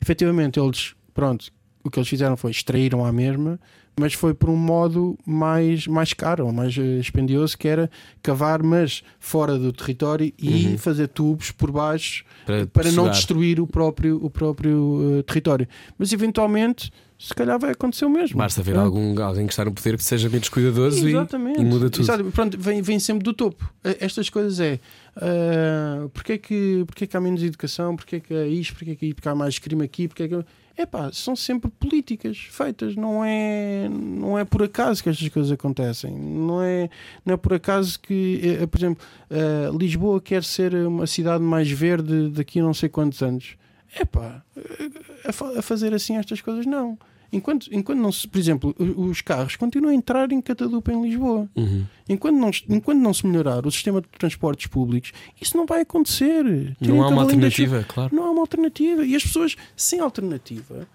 Efetivamente, 0.00 0.58
eles, 0.60 0.94
pronto, 1.14 1.46
o 1.84 1.90
que 1.90 1.98
eles 1.98 2.08
fizeram 2.08 2.36
foi 2.36 2.50
extraíram 2.50 3.04
a 3.04 3.12
mesma, 3.12 3.58
mas 3.98 4.14
foi 4.14 4.34
por 4.34 4.48
um 4.50 4.56
modo 4.56 5.18
mais, 5.26 5.86
mais 5.86 6.12
caro, 6.12 6.50
mais 6.52 6.76
eh, 6.76 6.98
dispendioso, 6.98 7.56
que 7.58 7.68
era 7.68 7.90
cavar, 8.22 8.62
mas 8.62 9.02
fora 9.20 9.58
do 9.58 9.72
território 9.72 10.32
e 10.38 10.66
Uhum. 10.72 10.78
fazer 10.78 11.08
tubos 11.08 11.50
por 11.50 11.70
baixo 11.70 12.24
Para, 12.46 12.66
para 12.66 12.90
não 12.92 13.04
destruir 13.10 13.60
o 13.60 13.66
próprio, 13.66 14.18
o 14.24 14.30
próprio 14.30 15.18
eh, 15.18 15.22
território. 15.22 15.68
Mas 15.98 16.12
eventualmente, 16.12 16.90
se 17.22 17.34
calhar 17.34 17.58
vai 17.58 17.70
acontecer 17.70 18.04
o 18.04 18.10
mesmo. 18.10 18.36
Basta 18.36 18.60
haver 18.60 18.76
Ah. 18.76 18.80
algum, 18.82 19.22
alguém 19.22 19.46
que 19.46 19.52
está 19.52 19.64
no 19.64 19.72
poder 19.72 19.96
que 19.96 20.02
seja 20.04 20.28
menos 20.28 20.48
cuidadoso 20.48 21.08
e, 21.08 21.12
e 21.12 21.64
muda 21.64 21.88
tudo. 21.88 22.32
Pronto, 22.32 22.58
vem, 22.58 22.82
vem 22.82 22.98
sempre 22.98 23.22
do 23.22 23.32
topo. 23.32 23.72
Eh, 23.84 23.96
Estas 24.00 24.28
coisas 24.28 24.58
é 24.58 24.80
ah, 25.16 26.08
porque, 26.12 26.32
é 26.32 26.38
que, 26.38 26.82
porque 26.86 27.04
é 27.04 27.06
que 27.06 27.16
há 27.16 27.20
menos 27.20 27.42
educação, 27.42 27.94
porque 27.94 28.16
é 28.16 28.20
que 28.20 28.34
há 28.34 28.46
isto, 28.46 28.74
porque 28.74 28.90
é 28.90 28.94
que 28.96 29.14
porque 29.14 29.28
há 29.28 29.34
mais 29.34 29.58
crime 29.58 29.84
aqui, 29.84 30.08
porque 30.08 30.24
é 30.24 30.28
que. 30.28 30.44
Epá, 30.76 31.10
são 31.12 31.36
sempre 31.36 31.70
políticas 31.70 32.38
feitas, 32.50 32.96
não 32.96 33.22
é, 33.22 33.90
não 33.90 34.38
é 34.38 34.44
por 34.44 34.62
acaso 34.62 35.02
que 35.02 35.10
estas 35.10 35.28
coisas 35.28 35.52
acontecem. 35.52 36.10
Não 36.10 36.62
é, 36.62 36.88
não 37.26 37.34
é 37.34 37.36
por 37.36 37.52
acaso 37.52 38.00
que, 38.00 38.40
eh, 38.42 38.66
por 38.66 38.78
exemplo, 38.78 39.04
eh, 39.30 39.70
Lisboa 39.78 40.18
quer 40.18 40.42
ser 40.42 40.74
uma 40.74 41.06
cidade 41.06 41.44
mais 41.44 41.70
verde 41.70 42.30
daqui 42.30 42.58
a 42.58 42.62
não 42.62 42.72
sei 42.72 42.88
quantos 42.88 43.22
anos. 43.22 43.54
Epá, 44.00 44.42
eh, 44.56 44.90
a, 45.26 45.58
a 45.58 45.62
fazer 45.62 45.92
assim 45.92 46.16
estas 46.16 46.40
coisas, 46.40 46.64
não. 46.64 46.98
Enquanto, 47.32 47.66
enquanto 47.72 47.98
não 47.98 48.12
se, 48.12 48.28
por 48.28 48.38
exemplo, 48.38 48.74
os 48.78 49.22
carros 49.22 49.56
continuam 49.56 49.90
a 49.90 49.94
entrar 49.94 50.30
em 50.32 50.40
catadupa 50.42 50.92
em 50.92 51.02
Lisboa. 51.02 51.48
Uhum. 51.56 51.84
Enquanto 52.08 52.36
não, 52.36 52.50
enquanto 52.68 52.98
não 52.98 53.14
se 53.14 53.26
melhorar 53.26 53.66
o 53.66 53.70
sistema 53.70 54.02
de 54.02 54.08
transportes 54.18 54.66
públicos, 54.66 55.12
isso 55.40 55.56
não 55.56 55.64
vai 55.64 55.80
acontecer. 55.80 56.44
Tirem 56.44 56.76
Não 56.94 57.02
há 57.02 57.08
uma 57.08 57.22
alternativa, 57.22 57.84
claro. 57.88 58.10
chuva. 58.10 58.22
Não 58.22 58.28
há 58.28 58.32
uma 58.32 58.40
alternativa. 58.42 59.04
E 59.06 59.16
as 59.16 59.22
pessoas 59.22 59.56
sem 59.74 59.98
alternativa. 60.00 60.86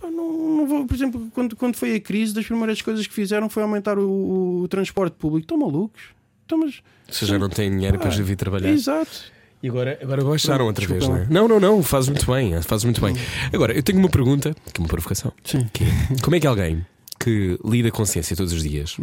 pá, 0.00 0.08
não, 0.08 0.32
não 0.56 0.66
vou, 0.68 0.86
por 0.86 0.94
exemplo, 0.94 1.28
quando, 1.34 1.56
quando 1.56 1.74
foi 1.74 1.96
a 1.96 2.00
crise, 2.00 2.32
das 2.32 2.46
primeiras 2.46 2.80
coisas 2.80 3.04
que 3.06 3.12
fizeram 3.12 3.48
foi 3.48 3.64
aumentar 3.64 3.98
o, 3.98 4.60
o 4.62 4.68
transporte 4.68 5.14
público. 5.14 5.44
Estão 5.46 5.58
malucos? 5.58 6.00
Estão, 6.42 6.58
mas, 6.58 6.80
já 7.10 7.38
não 7.40 7.48
tem 7.48 7.68
dinheiro 7.70 7.98
para 7.98 8.06
Ah, 8.08 8.22
vir 8.22 8.36
trabalhar. 8.36 8.68
exato. 8.70 9.32
E 9.66 9.68
agora, 9.68 9.98
agora 10.00 10.24
baixaram 10.24 10.64
outra 10.64 10.86
vez, 10.86 11.08
não 11.08 11.16
é? 11.16 11.26
Não, 11.28 11.48
não, 11.48 11.58
não, 11.58 11.82
fazes 11.82 12.08
muito 12.08 12.24
bem, 12.30 12.62
fazes 12.62 12.84
muito 12.84 13.00
bem. 13.00 13.16
Agora, 13.52 13.72
eu 13.72 13.82
tenho 13.82 13.98
uma 13.98 14.08
pergunta, 14.08 14.54
que 14.72 14.80
é 14.80 14.80
uma 14.80 14.86
provocação. 14.86 15.32
Sim. 15.42 15.68
Que 15.72 15.82
é, 15.82 15.88
como 16.22 16.36
é 16.36 16.40
que 16.40 16.46
alguém 16.46 16.86
que 17.18 17.58
lida 17.64 17.90
com 17.90 18.06
ciência 18.06 18.36
todos 18.36 18.52
os 18.52 18.62
dias, 18.62 18.96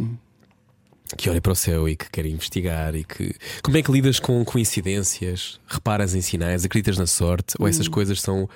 que 1.18 1.30
olha 1.30 1.42
para 1.42 1.52
o 1.52 1.56
céu 1.56 1.90
e 1.90 1.98
que 1.98 2.10
quer 2.10 2.26
investigar 2.26 2.96
e 2.96 3.04
que. 3.04 3.36
Como 3.62 3.76
é 3.76 3.82
que 3.82 3.92
lidas 3.92 4.22
com 4.22 4.46
coincidências, 4.46 5.60
reparas 5.68 6.16
em 6.16 6.22
sinais, 6.22 6.64
acreditas 6.64 6.98
na 6.98 7.08
sorte, 7.08 7.56
ou 7.60 7.68
essas 7.68 7.90
coisas 7.90 8.22
são 8.22 8.48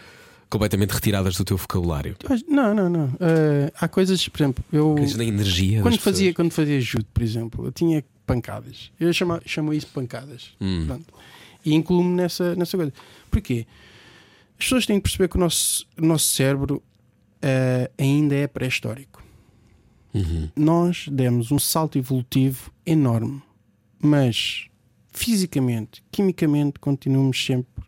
completamente 0.50 0.92
retiradas 0.92 1.36
do 1.36 1.44
teu 1.44 1.58
vocabulário? 1.58 2.16
Não, 2.48 2.74
não, 2.74 2.90
não. 2.90 3.12
Eh, 3.20 3.70
há 3.78 3.90
coisas, 3.90 4.26
por 4.30 4.42
exemplo, 4.42 4.64
eu. 4.72 4.94
Acreditas 4.94 5.18
na 5.18 5.26
energia 5.26 5.82
Quando 5.82 5.98
pessoas? 5.98 6.16
fazia, 6.16 6.34
quando 6.34 6.52
fazia 6.52 6.80
judo, 6.80 7.06
por 7.14 7.22
exemplo, 7.22 7.66
eu 7.66 7.72
tinha 7.74 8.02
pancadas. 8.26 8.92
Eu 8.98 9.12
chamo, 9.12 9.42
chamo 9.46 9.74
isso 9.74 9.88
pancadas. 9.88 10.52
Hum. 10.62 10.86
Pronto. 10.88 11.14
E 11.68 11.74
incluo-me 11.74 12.16
nessa, 12.16 12.56
nessa 12.56 12.78
coisa. 12.78 12.94
Porquê? 13.30 13.68
As 14.58 14.66
pessoas 14.66 14.86
têm 14.86 14.98
que 14.98 15.04
perceber 15.04 15.28
que 15.28 15.36
o 15.36 15.40
nosso, 15.40 15.86
o 15.98 16.06
nosso 16.06 16.26
cérebro 16.34 16.82
eh, 17.42 17.92
ainda 17.98 18.34
é 18.34 18.48
pré-histórico. 18.48 19.22
Uhum. 20.14 20.50
Nós 20.56 21.10
demos 21.12 21.52
um 21.52 21.60
salto 21.60 21.98
evolutivo 21.98 22.72
enorme, 22.86 23.42
mas 24.00 24.68
fisicamente, 25.12 26.02
quimicamente, 26.10 26.80
continuamos 26.80 27.46
sempre, 27.46 27.84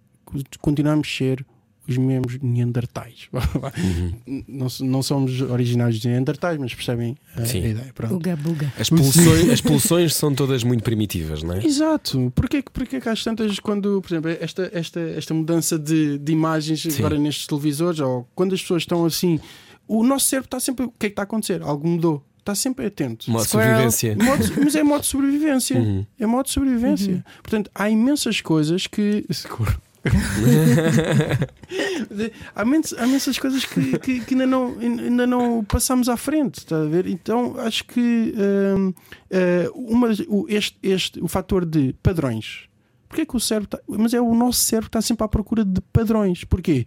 continuamos 0.59 1.07
a 1.07 1.17
ser 1.17 1.45
os 1.91 1.97
mesmos 1.97 2.37
neandertais. 2.41 3.27
Uhum. 3.79 4.43
não, 4.47 4.67
não 4.81 5.01
somos 5.03 5.41
originários 5.41 5.99
de 5.99 6.07
neandertais, 6.07 6.57
mas 6.57 6.73
percebem 6.73 7.15
a, 7.35 7.41
a 7.41 7.45
ideia. 7.57 7.91
Pronto. 7.93 8.15
Uga 8.15 8.35
buga. 8.35 8.73
As 8.77 8.89
pulsões, 8.89 9.49
as 9.49 9.61
pulsões 9.61 10.15
são 10.15 10.33
todas 10.33 10.63
muito 10.63 10.83
primitivas, 10.83 11.43
não 11.43 11.55
é? 11.55 11.65
Exato. 11.65 12.31
Porquê, 12.35 12.61
que- 12.61 12.71
porquê 12.71 12.99
que 12.99 13.09
às 13.09 13.23
tantas, 13.23 13.59
quando, 13.59 14.01
por 14.01 14.11
exemplo, 14.13 14.29
esta, 14.39 14.69
esta, 14.73 14.99
esta 14.99 15.33
mudança 15.33 15.77
de, 15.79 16.17
de 16.17 16.31
imagens 16.31 16.81
Sim. 16.81 16.99
agora 16.99 17.17
nestes 17.17 17.47
televisores, 17.47 17.99
ou 17.99 18.27
quando 18.35 18.53
as 18.53 18.61
pessoas 18.61 18.83
estão 18.83 19.05
assim, 19.05 19.39
o 19.87 20.03
nosso 20.03 20.25
cérebro 20.27 20.47
está 20.47 20.59
sempre. 20.59 20.85
O 20.85 20.89
que 20.91 21.05
é 21.05 21.09
que 21.09 21.13
está 21.13 21.21
a 21.21 21.23
acontecer? 21.23 21.61
Algo 21.61 21.87
mudou. 21.87 22.23
Está 22.39 22.55
sempre 22.55 22.85
atento. 22.85 23.29
Modo 23.29 23.43
de 23.43 23.49
Squirrel. 23.49 23.91
sobrevivência. 23.91 24.15
Modo- 24.15 24.63
mas 24.63 24.75
é 24.75 24.83
modo 24.83 25.01
de 25.01 25.07
sobrevivência. 25.07 25.77
Uhum. 25.79 26.05
É 26.19 26.25
modo 26.25 26.45
de 26.45 26.51
sobrevivência. 26.51 27.25
Portanto, 27.43 27.69
há 27.75 27.89
imensas 27.89 28.41
coisas 28.41 28.87
que. 28.87 29.25
há, 32.55 32.63
imensas 32.63 33.37
coisas 33.37 33.65
que, 33.65 33.97
que- 33.99 34.19
que 34.21 34.33
ainda, 34.33 34.45
não, 34.47 34.77
ainda 34.79 35.27
não 35.27 35.63
passamos 35.63 36.09
à 36.09 36.17
frente, 36.17 36.59
está 36.59 36.81
a 36.81 36.85
ver? 36.85 37.07
Então 37.07 37.55
acho 37.59 37.85
que 37.85 38.33
hum, 38.77 38.93
eh, 39.29 39.69
uma, 39.73 40.09
o, 40.27 40.45
este, 40.49 40.77
este, 40.81 41.19
o 41.21 41.27
fator 41.27 41.65
de 41.65 41.93
padrões. 42.01 42.67
Porquê 43.07 43.25
que 43.25 43.35
o 43.35 43.39
cérebro 43.39 43.65
está. 43.65 43.79
Mas 43.87 44.13
é 44.13 44.21
o 44.21 44.33
nosso 44.35 44.59
cérebro 44.59 44.89
que 44.89 44.97
está 44.97 45.01
sempre 45.01 45.23
à 45.23 45.27
procura 45.27 45.65
de 45.65 45.81
padrões. 45.81 46.43
Porquê? 46.43 46.85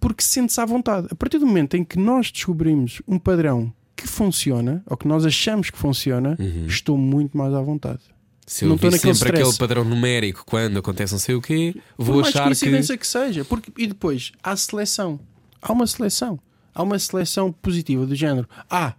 Porque 0.00 0.22
sente-se 0.22 0.60
à 0.60 0.64
vontade. 0.64 1.08
A 1.10 1.14
partir 1.14 1.38
do 1.38 1.46
momento 1.46 1.76
em 1.76 1.84
que 1.84 1.98
nós 1.98 2.30
descobrimos 2.32 3.02
um 3.06 3.18
padrão 3.18 3.72
que 3.94 4.08
funciona, 4.08 4.82
ou 4.86 4.96
que 4.96 5.06
nós 5.06 5.24
achamos 5.26 5.70
que 5.70 5.78
funciona, 5.78 6.34
Uhum. 6.40 6.66
estou 6.66 6.96
muito 6.98 7.36
mais 7.36 7.52
à 7.54 7.60
vontade. 7.60 8.00
Se 8.46 8.64
eu 8.64 8.68
Não 8.68 8.76
estou 8.76 8.90
naquele 8.90 9.14
sempre 9.14 9.28
stress. 9.28 9.42
aquele 9.48 9.58
padrão 9.58 9.84
numérico 9.84 10.42
quando 10.44 10.78
acontece 10.78 11.12
não 11.12 11.20
sei 11.20 11.34
o 11.34 11.40
quê, 11.40 11.74
Por 11.96 12.04
vou 12.04 12.16
mais 12.16 12.28
achar 12.28 12.40
que. 12.40 12.44
coincidência 12.46 12.98
que... 12.98 13.06
seja. 13.06 13.44
Porque, 13.44 13.72
e 13.78 13.86
depois, 13.86 14.32
há 14.42 14.56
seleção. 14.56 15.20
Há 15.60 15.72
uma 15.72 15.86
seleção. 15.86 16.38
Há 16.74 16.82
uma 16.82 16.98
seleção 16.98 17.52
positiva 17.52 18.04
do 18.04 18.14
género. 18.14 18.48
Ah, 18.68 18.94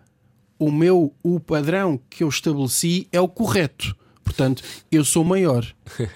o 0.58 0.72
meu, 0.72 1.14
o 1.22 1.40
padrão 1.40 2.00
que 2.10 2.24
eu 2.24 2.30
estabeleci 2.30 3.08
é 3.12 3.20
o 3.20 3.28
correto. 3.28 3.96
Portanto, 4.24 4.64
eu 4.90 5.04
sou 5.04 5.24
maior. 5.26 5.66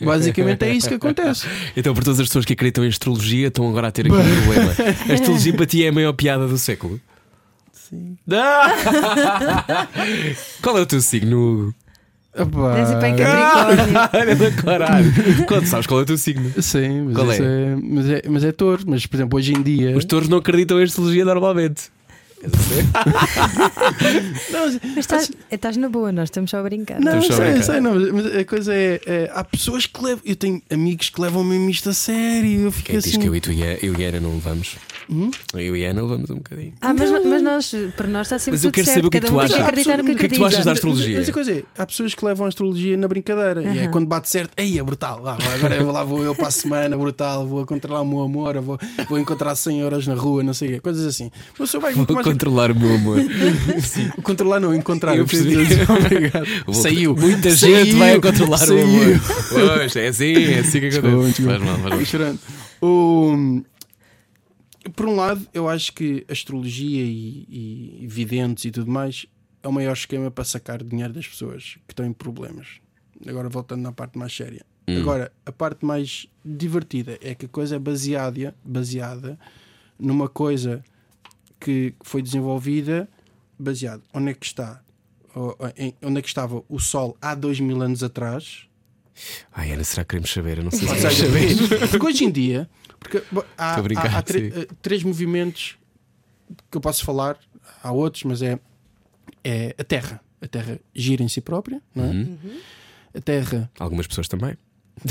Basicamente 0.01 0.63
é 0.63 0.73
isso 0.73 0.87
que 0.87 0.95
acontece. 0.95 1.45
Então, 1.75 1.93
por 1.93 2.03
todas 2.05 2.21
as 2.21 2.27
pessoas 2.27 2.45
que 2.45 2.53
acreditam 2.53 2.85
em 2.85 2.87
astrologia, 2.87 3.49
estão 3.49 3.67
agora 3.69 3.89
a 3.89 3.91
ter 3.91 4.07
aqui 4.07 4.15
um 4.15 4.41
problema. 4.43 4.73
A 5.09 5.13
astrologia 5.13 5.53
para 5.53 5.65
ti 5.65 5.83
é 5.83 5.89
a 5.89 5.91
maior 5.91 6.13
piada 6.13 6.47
do 6.47 6.57
século. 6.57 6.99
Sim. 7.73 8.17
Qual 10.61 10.77
é 10.77 10.81
o 10.81 10.85
teu 10.85 11.01
signo? 11.01 11.73
Em 12.37 12.43
Ah, 12.43 13.15
Capricórnio. 13.15 14.35
Da 14.37 14.51
caralho. 14.61 15.13
Quando 15.47 15.65
sabes 15.65 15.87
qual 15.87 15.99
é 16.01 16.03
o 16.03 16.05
teu 16.05 16.17
signo? 16.17 16.51
Sim, 16.61 17.01
mas, 17.07 17.15
Qual 17.15 17.31
isso 17.31 17.43
é? 17.43 17.75
mas 17.81 18.09
é? 18.09 18.21
Mas 18.29 18.43
é 18.43 18.51
touro. 18.51 18.83
Mas, 18.87 19.05
por 19.05 19.15
exemplo, 19.17 19.37
hoje 19.37 19.53
em 19.53 19.61
dia. 19.61 19.95
Os 19.97 20.05
touros 20.05 20.29
não 20.29 20.37
acreditam 20.37 20.79
em 20.79 20.83
astrologia 20.83 21.25
normalmente. 21.25 21.83
Não, 24.51 24.65
mas- 24.65 24.79
Mas 24.83 24.97
estás, 24.97 25.31
estás 25.51 25.77
na 25.77 25.89
boa, 25.89 26.11
nós 26.11 26.25
estamos 26.25 26.51
só 26.51 26.57
a 26.59 26.63
brincar. 26.63 26.99
Não, 26.99 27.21
sei, 27.21 27.35
brincar. 27.35 27.63
sei, 27.63 27.79
não, 27.81 27.95
mas- 28.13 28.35
a 28.35 28.45
coisa 28.45 28.73
é, 28.73 28.99
é, 29.05 29.31
Há 29.33 29.43
pessoas 29.43 29.85
que 29.85 30.03
levam. 30.03 30.21
Eu 30.25 30.35
tenho 30.35 30.61
amigos 30.71 31.09
que 31.09 31.19
levam 31.21 31.43
mesmo 31.43 31.69
isto 31.69 31.89
a 31.89 31.93
sério. 31.93 32.61
Eu 32.65 32.71
fico 32.71 32.87
Quem 32.89 32.97
assim. 32.97 33.09
diz 33.09 33.17
que 33.17 33.27
eu 33.27 33.35
e, 33.35 33.41
tu 33.41 33.51
e 33.51 33.63
a- 33.63 33.77
eu 33.81 33.95
e 33.97 34.05
a 34.05 34.09
Ana 34.09 34.19
não 34.19 34.33
levamos? 34.35 34.75
Hum? 35.09 35.31
Eu 35.53 35.75
e 35.77 35.85
a 35.85 35.91
Ana 35.91 36.01
levamos 36.01 36.29
um 36.29 36.35
bocadinho. 36.35 36.73
Ah, 36.81 36.93
mas, 36.93 37.09
mas 37.25 37.41
nós, 37.41 37.73
para 37.95 38.07
nós 38.07 38.27
está 38.27 38.37
sempre 38.37 38.57
Mas 38.57 38.65
eu 38.65 38.71
quero 38.71 38.85
certo. 38.85 38.95
saber 38.97 39.07
o 39.07 39.09
que 39.09 39.17
é 39.17 39.19
que 39.21 39.25
Cada 39.27 39.33
tu 39.33 39.37
um 39.37 39.39
achas. 39.39 39.59
acreditar 39.65 39.97
no 39.97 40.03
que 40.03 40.11
O 40.11 40.15
que 40.17 40.25
é 40.25 40.29
que 40.29 40.35
tu 40.35 40.45
achas 40.45 40.65
da 40.65 40.71
astrologia? 40.73 41.17
Mas 41.19 41.29
a 41.29 41.31
coisa 41.33 41.51
é, 41.53 41.63
há 41.77 41.85
pessoas 41.85 42.13
que 42.13 42.25
levam 42.25 42.45
a 42.45 42.49
astrologia 42.49 42.97
na 42.97 43.07
brincadeira. 43.07 43.63
E 43.63 43.79
é 43.79 43.87
quando 43.87 44.05
bate 44.07 44.29
certo, 44.29 44.51
aí 44.57 44.77
é 44.77 44.83
brutal. 44.83 45.21
Lá, 45.21 45.37
agora 45.55 45.75
eu, 45.77 45.91
lá 45.91 46.03
vou 46.03 46.21
eu 46.23 46.35
para 46.35 46.47
a 46.47 46.51
semana, 46.51 46.97
brutal. 46.97 47.47
Vou 47.47 47.61
encontrar 47.61 48.01
o 48.01 48.05
meu 48.05 48.21
amor, 48.21 48.59
vou, 48.59 48.77
vou 49.07 49.17
encontrar 49.17 49.55
100 49.55 49.79
euros 49.79 50.07
na 50.07 50.13
rua, 50.15 50.43
não 50.43 50.53
sei 50.53 50.67
o 50.67 50.71
quê, 50.73 50.79
coisas 50.81 51.05
assim. 51.05 51.31
Mas 51.57 51.73
eu 51.73 51.79
vai 51.79 51.93
muito 51.93 52.07
Vou 52.07 52.15
mais. 52.15 52.27
controlar 52.27 52.71
o 52.71 52.75
meu 52.75 52.93
amor. 52.95 53.19
Controlar, 54.23 54.59
não, 54.59 54.73
encontrar. 54.75 55.15
Eu 55.17 55.25
percebi. 55.25 55.55
Obrigado. 55.89 56.45
Saiu. 56.73 57.15
Muita 57.15 57.51
Saiu. 57.55 57.85
gente 57.85 57.95
vai 57.95 58.19
controlar 58.19 58.57
Saiu. 58.57 58.79
o 58.79 58.83
amor. 58.83 59.21
Pois, 59.77 59.95
é 59.95 60.07
assim, 60.09 60.33
é 60.33 60.59
assim 60.59 60.79
que 60.79 60.87
acontece. 60.87 61.41
Faz 61.43 61.61
mal, 61.61 61.77
faz 61.77 62.13
mal. 62.13 62.35
O- 62.81 63.61
Por 64.95 65.07
um 65.07 65.15
lado, 65.15 65.47
eu 65.53 65.67
acho 65.67 65.93
que 65.93 66.25
astrologia 66.29 67.03
e, 67.03 67.99
e 68.01 68.07
videntes 68.07 68.65
e 68.65 68.71
tudo 68.71 68.91
mais 68.91 69.25
é 69.63 69.67
o 69.67 69.71
maior 69.71 69.93
esquema 69.93 70.31
para 70.31 70.43
sacar 70.43 70.83
dinheiro 70.83 71.13
das 71.13 71.27
pessoas 71.27 71.77
que 71.87 71.93
estão 71.93 72.05
em 72.05 72.13
problemas. 72.13 72.79
Agora 73.25 73.49
voltando 73.49 73.81
na 73.81 73.91
parte 73.91 74.17
mais 74.17 74.35
séria. 74.35 74.65
Hum. 74.87 74.99
Agora, 74.99 75.31
a 75.45 75.51
parte 75.51 75.85
mais 75.85 76.27
divertida 76.43 77.17
é 77.21 77.35
que 77.35 77.45
a 77.45 77.49
coisa 77.49 77.75
é 77.75 77.79
baseada, 77.79 78.55
baseada 78.63 79.37
numa 79.99 80.29
coisa 80.29 80.83
que 81.59 81.93
foi 82.03 82.21
desenvolvida 82.21 83.09
baseado 83.57 84.03
onde 84.13 84.29
é 84.29 84.33
que 84.33 84.45
está 84.45 84.81
onde 86.01 86.19
é 86.19 86.21
que 86.21 86.27
estava 86.27 86.63
o 86.69 86.79
Sol 86.79 87.17
há 87.21 87.33
dois 87.33 87.59
mil 87.59 87.81
anos 87.81 88.03
atrás 88.03 88.67
Ai, 89.51 89.71
Ana, 89.71 89.83
será 89.83 90.03
que 90.03 90.09
queremos 90.09 90.31
saber? 90.31 90.59
Eu 90.59 90.65
não 90.65 90.71
sei 90.71 90.87
se 90.87 90.93
queremos 90.93 91.67
saber. 91.67 91.89
porque 91.89 92.05
hoje 92.05 92.23
em 92.23 92.31
dia 92.31 92.69
porque, 93.09 93.23
há, 93.57 93.81
brincar, 93.81 94.07
há- 94.07 94.19
há 94.19 94.23
eh, 94.37 94.67
três 94.81 95.03
movimentos 95.03 95.77
que 96.71 96.77
eu 96.77 96.81
posso 96.81 97.03
falar, 97.03 97.37
há 97.83 97.91
outros, 97.91 98.23
mas 98.23 98.41
é, 98.41 98.59
é 99.43 99.75
a 99.77 99.83
Terra. 99.83 100.21
A 100.41 100.47
Terra 100.47 100.79
gira 100.93 101.23
em 101.23 101.27
si 101.27 101.41
própria, 101.41 101.81
não 101.95 102.05
é? 102.05 102.07
Uhum. 102.09 102.37
A 103.15 103.21
Terra, 103.21 103.69
Algumas 103.79 104.05
pessoas 104.07 104.27
também. 104.27 104.55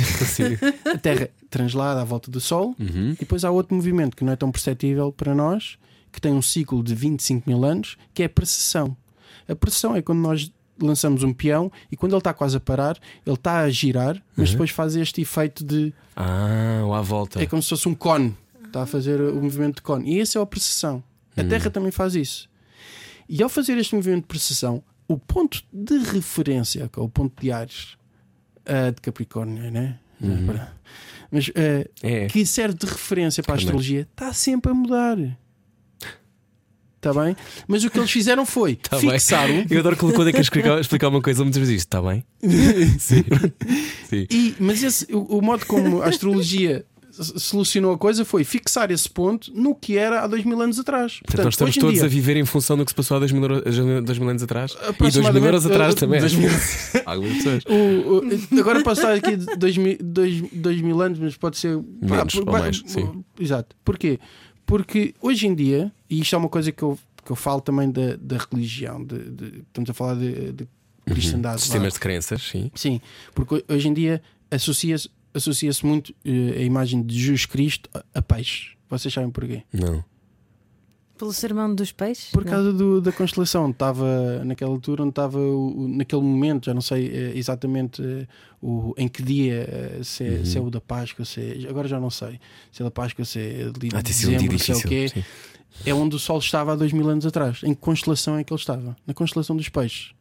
A 0.94 0.98
Terra 0.98 1.28
translada 1.50 2.00
à 2.00 2.04
volta 2.04 2.30
do 2.30 2.40
Sol, 2.40 2.74
Uhum. 2.78 3.12
e 3.12 3.16
depois 3.16 3.44
há 3.44 3.50
outro 3.50 3.74
movimento 3.74 4.16
que 4.16 4.24
não 4.24 4.32
é 4.32 4.36
tão 4.36 4.50
perceptível 4.50 5.12
para 5.12 5.34
nós, 5.34 5.78
que 6.12 6.20
tem 6.20 6.32
um 6.32 6.42
ciclo 6.42 6.82
de 6.82 6.94
25 6.94 7.48
mil 7.48 7.64
anos, 7.64 7.96
que 8.14 8.22
é 8.22 8.26
a 8.26 8.28
precessão. 8.28 8.96
A 9.48 9.54
precessão 9.54 9.94
é 9.94 10.02
quando 10.02 10.18
nós 10.20 10.50
lançamos 10.80 11.22
um 11.22 11.32
peão 11.32 11.70
e 11.90 11.96
quando 11.96 12.12
ele 12.12 12.18
está 12.18 12.32
quase 12.34 12.56
a 12.56 12.60
parar, 12.60 12.98
ele 13.24 13.34
está 13.34 13.60
a 13.60 13.70
girar, 13.70 14.22
mas 14.36 14.50
depois 14.50 14.70
faz 14.70 14.94
este 14.96 15.20
efeito 15.20 15.64
de. 15.64 15.92
Ah, 16.14 16.82
lá 16.86 16.98
à 16.98 17.02
volta. 17.02 17.42
É 17.42 17.46
como 17.46 17.62
se 17.62 17.68
fosse 17.68 17.88
um 17.88 17.94
cone. 17.94 18.36
Está 18.64 18.82
a 18.82 18.86
fazer 18.86 19.20
o 19.20 19.42
movimento 19.42 19.76
de 19.76 19.82
cone. 19.82 20.14
E 20.14 20.18
esse 20.18 20.36
é 20.36 20.40
a 20.40 20.46
precessão. 20.46 21.02
A 21.36 21.44
Terra 21.44 21.70
também 21.70 21.90
faz 21.90 22.14
isso. 22.14 22.48
E 23.28 23.42
ao 23.42 23.48
fazer 23.48 23.76
este 23.78 23.94
movimento 23.94 24.22
de 24.22 24.28
precessão, 24.28 24.82
o 25.08 25.18
ponto 25.18 25.62
de 25.72 25.98
referência, 25.98 26.88
que 26.92 26.98
é 26.98 27.02
o 27.02 27.08
ponto 27.08 27.40
de 27.40 27.50
Ares 27.50 27.96
ah, 28.64 28.90
de 28.90 29.00
Capricórnio, 29.00 29.70
né? 29.70 29.98
Mas 31.30 31.50
ah, 31.54 31.88
É. 32.02 32.26
que 32.26 32.44
serve 32.46 32.76
de 32.78 32.86
referência 32.86 33.42
para 33.42 33.54
a 33.54 33.58
astrologia, 33.58 34.02
está 34.02 34.32
sempre 34.32 34.70
a 34.70 34.74
mudar. 34.74 35.16
Está 36.96 37.12
bem? 37.12 37.36
Mas 37.68 37.84
o 37.84 37.90
que 37.90 37.98
eles 37.98 38.10
fizeram 38.10 38.44
foi 38.46 38.76
Tá 38.76 38.98
bem. 38.98 39.10
fixaram. 39.10 39.64
Eu 39.70 39.80
adoro 39.80 39.96
quando 39.96 40.28
é 40.28 40.32
que 40.32 40.40
explicar, 40.40 40.78
explicar 40.80 41.08
uma 41.08 41.20
coisa 41.20 41.42
muitas 41.44 41.60
vezes 41.60 41.76
está 41.82 42.00
bem? 42.02 42.24
Sim. 42.98 43.22
Sim. 44.08 44.26
E, 44.30 44.54
mas 44.58 44.82
esse, 44.82 45.06
o, 45.14 45.38
o 45.38 45.42
modo 45.42 45.66
como 45.66 46.02
a 46.02 46.06
astrologia 46.08 46.84
solucionou 47.12 47.92
a 47.94 47.98
coisa 47.98 48.24
foi 48.26 48.44
fixar 48.44 48.90
esse 48.90 49.08
ponto 49.08 49.50
no 49.54 49.74
que 49.74 49.96
era 49.96 50.22
há 50.22 50.26
dois 50.26 50.44
mil 50.44 50.60
anos 50.60 50.78
atrás. 50.78 51.20
Portanto, 51.24 51.44
nós 51.46 51.54
estamos 51.54 51.74
todos 51.76 51.94
dia, 51.94 52.04
a 52.04 52.08
viver 52.08 52.36
em 52.36 52.44
função 52.44 52.76
do 52.76 52.84
que 52.84 52.90
se 52.90 52.94
passou 52.94 53.16
há 53.16 53.20
dois 53.20 53.32
mil, 53.32 53.48
dois 54.02 54.18
mil 54.18 54.28
anos 54.28 54.42
atrás 54.42 54.72
e 54.72 54.74
dois 54.74 54.84
mil 54.84 54.90
Aproximadamente, 54.90 55.46
euros 55.46 55.66
atrás 55.66 55.94
uh, 55.94 55.96
também. 55.96 56.20
mil- 56.20 56.50
Algumas 57.06 57.36
pessoas. 57.36 57.62
O- 57.66 58.18
o- 58.56 58.60
agora 58.60 58.82
posso 58.82 59.00
estar 59.00 59.14
aqui 59.14 59.36
de 59.36 59.46
dois 59.56 59.76
mil, 59.78 59.96
dois, 60.02 60.42
dois 60.52 60.80
mil 60.82 61.00
anos, 61.00 61.18
mas 61.18 61.36
pode 61.36 61.56
ser 61.56 61.78
Menos 62.02 62.34
ou 62.34 62.44
vai- 62.44 62.62
mais, 62.62 62.82
sim. 62.86 63.24
Exato. 63.40 63.74
Porquê? 63.84 64.18
Porque 64.66 65.14
hoje 65.22 65.46
em 65.46 65.54
dia, 65.54 65.92
e 66.08 66.20
isto 66.20 66.34
é 66.34 66.38
uma 66.38 66.48
coisa 66.48 66.70
que 66.72 66.82
eu, 66.82 66.98
que 67.24 67.30
eu 67.32 67.36
falo 67.36 67.60
também 67.60 67.90
da, 67.90 68.16
da 68.20 68.36
religião, 68.38 69.04
de, 69.04 69.18
de- 69.30 69.58
estamos 69.66 69.90
a 69.90 69.94
falar 69.94 70.14
de, 70.16 70.52
de 70.52 70.68
cristandade. 71.04 71.56
vá. 71.56 71.58
Sistemas 71.62 71.92
de 71.94 72.00
crenças, 72.00 72.42
sim. 72.42 72.70
Sim, 72.74 73.00
porque 73.34 73.64
hoje 73.68 73.88
em 73.88 73.92
dia 73.94 74.22
associa-se 74.50 75.08
associa 75.34 75.70
muito 75.84 76.14
eh, 76.24 76.54
a 76.58 76.62
imagem 76.62 77.02
de 77.02 77.14
Jesus 77.18 77.44
Cristo 77.44 77.90
a, 77.92 78.02
a 78.14 78.22
peixe. 78.22 78.70
Vocês 78.88 79.12
sabem 79.12 79.28
porquê? 79.30 79.62
Não. 79.72 80.02
Pelo 81.18 81.32
sermão 81.32 81.74
dos 81.74 81.92
peixes? 81.92 82.30
Por 82.30 82.44
causa 82.44 82.72
do- 82.74 83.00
da 83.00 83.10
constelação, 83.10 83.64
onde 83.64 83.72
estava 83.72 84.42
naquela 84.44 84.70
altura, 84.70 85.02
onde 85.02 85.10
estava 85.10 85.38
o- 85.38 85.88
naquele 85.88 86.20
momento, 86.22 86.66
já 86.66 86.74
não 86.74 86.80
sei 86.82 87.06
eh, 87.08 87.32
exatamente 87.34 88.02
eh, 88.02 88.26
o, 88.62 88.94
em 88.98 89.08
que 89.08 89.22
dia, 89.22 89.66
eh, 89.98 90.00
se 90.04 90.24
é, 90.24 90.44
se 90.44 90.58
é 90.58 90.60
o 90.60 90.68
da 90.70 90.80
Páscoa, 90.80 91.24
se 91.24 91.40
é- 91.66 91.68
agora 91.70 91.88
já 91.88 91.98
não 91.98 92.10
sei, 92.10 92.38
se 92.72 92.82
é 92.82 92.84
da 92.84 92.90
Páscoa, 92.90 93.24
se 93.24 93.38
é 93.38 93.62
ali 93.62 93.88
de 93.88 93.96
Ah, 93.96 94.02
tem 94.02 94.12
sido 94.12 94.28
dia 94.28 94.38
dezembro, 94.48 94.58
se 94.58 94.70
é 94.70 94.74
o 94.74 94.78
difícil. 94.78 94.88
quê. 94.90 95.08
sim. 95.08 95.24
É 95.84 95.94
onde 95.94 96.16
o 96.16 96.18
Sol 96.18 96.38
estava 96.38 96.72
há 96.72 96.76
dois 96.76 96.92
mil 96.92 97.08
anos 97.08 97.26
atrás. 97.26 97.60
Em 97.62 97.74
que 97.74 97.80
constelação 97.80 98.36
é 98.36 98.44
que 98.44 98.52
ele 98.52 98.60
estava? 98.60 98.96
Na 99.06 99.14
constelação 99.14 99.56
dos 99.56 99.68
peixes. 99.68 100.12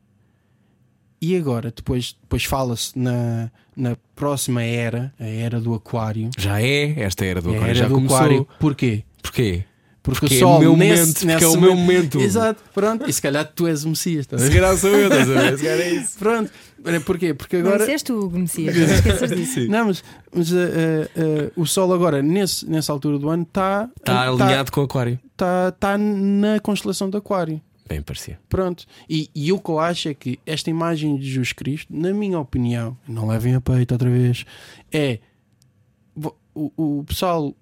E 1.21 1.35
agora, 1.35 1.71
depois, 1.75 2.15
depois 2.21 2.43
fala-se 2.43 2.97
na, 2.97 3.49
na 3.75 3.97
próxima 4.15 4.61
era, 4.61 5.13
a 5.19 5.25
era 5.25 5.59
do 5.59 5.73
Aquário. 5.73 6.29
Já 6.37 6.61
é, 6.61 6.99
esta 6.99 7.25
era 7.25 7.41
do 7.41 7.49
a 7.49 7.53
Aquário 7.53 7.69
era 7.71 7.79
já 7.79 7.87
do 7.87 7.95
começou. 7.95 8.17
Aquário. 8.17 8.47
Porquê? 8.59 9.03
Porquê? 9.23 9.63
Porque, 10.05 10.19
Porque 10.19 10.35
o 10.35 10.37
é 10.37 10.39
Sol 10.39 10.57
o 10.57 10.59
meu 10.59 10.77
nesse, 10.77 11.01
momento, 11.01 11.13
porque 11.13 11.25
nesse 11.25 11.43
é 11.43 11.47
o 11.47 11.59
meu 11.59 11.75
momento. 11.75 12.21
Exato, 12.21 12.63
pronto. 12.75 13.09
E 13.09 13.11
se 13.11 13.19
calhar 13.19 13.51
tu 13.55 13.65
és 13.65 13.83
o 13.83 13.89
Messias, 13.89 14.19
estás 14.21 14.43
a 14.43 14.45
Se 14.45 14.53
calhar 14.53 14.77
sou 14.77 14.91
eu, 14.91 15.07
estás 15.09 15.29
a 15.31 15.33
ver? 15.33 15.57
Se 15.57 15.63
calhar 15.63 15.79
é 15.79 15.89
isso. 15.89 16.19
Pronto. 16.19 16.51
Porquê? 17.03 17.33
Porque 17.33 17.57
Não 17.57 17.69
agora. 17.69 17.79
disseste 17.79 18.13
tu, 18.13 18.29
Messias, 18.29 18.75
não 18.77 18.95
esqueças 18.95 19.31
disso. 19.31 19.67
Não, 19.67 19.87
mas, 19.87 20.03
mas 20.31 20.51
uh, 20.51 20.55
uh, 20.55 20.59
uh, 21.57 21.61
o 21.61 21.65
Sol 21.65 21.91
agora, 21.91 22.21
nesse, 22.21 22.69
nessa 22.69 22.93
altura 22.93 23.17
do 23.17 23.27
ano, 23.29 23.41
está 23.41 23.89
Está 23.97 24.27
alinhado 24.27 24.71
com 24.71 24.81
o 24.81 24.83
Aquário. 24.83 25.19
tá, 25.35 25.71
tá 25.71 25.97
na 25.97 26.59
constelação 26.59 27.09
do 27.09 27.17
Aquário. 27.17 27.59
Bem 27.89 28.03
parecia. 28.03 28.39
Pronto. 28.47 28.85
E, 29.09 29.29
e 29.33 29.51
o 29.51 29.59
que 29.59 29.69
eu 29.69 29.79
acho 29.79 30.09
é 30.09 30.13
que 30.13 30.39
esta 30.45 30.69
imagem 30.69 31.17
de 31.17 31.25
Jesus 31.25 31.53
Cristo, 31.53 31.87
na 31.91 32.13
minha 32.13 32.39
opinião, 32.39 32.95
não 33.07 33.27
levem 33.27 33.55
a 33.55 33.61
peito 33.61 33.91
outra 33.93 34.09
vez, 34.09 34.45
é 34.91 35.17
o, 36.53 36.71
o 36.99 37.03
pessoal 37.03 37.55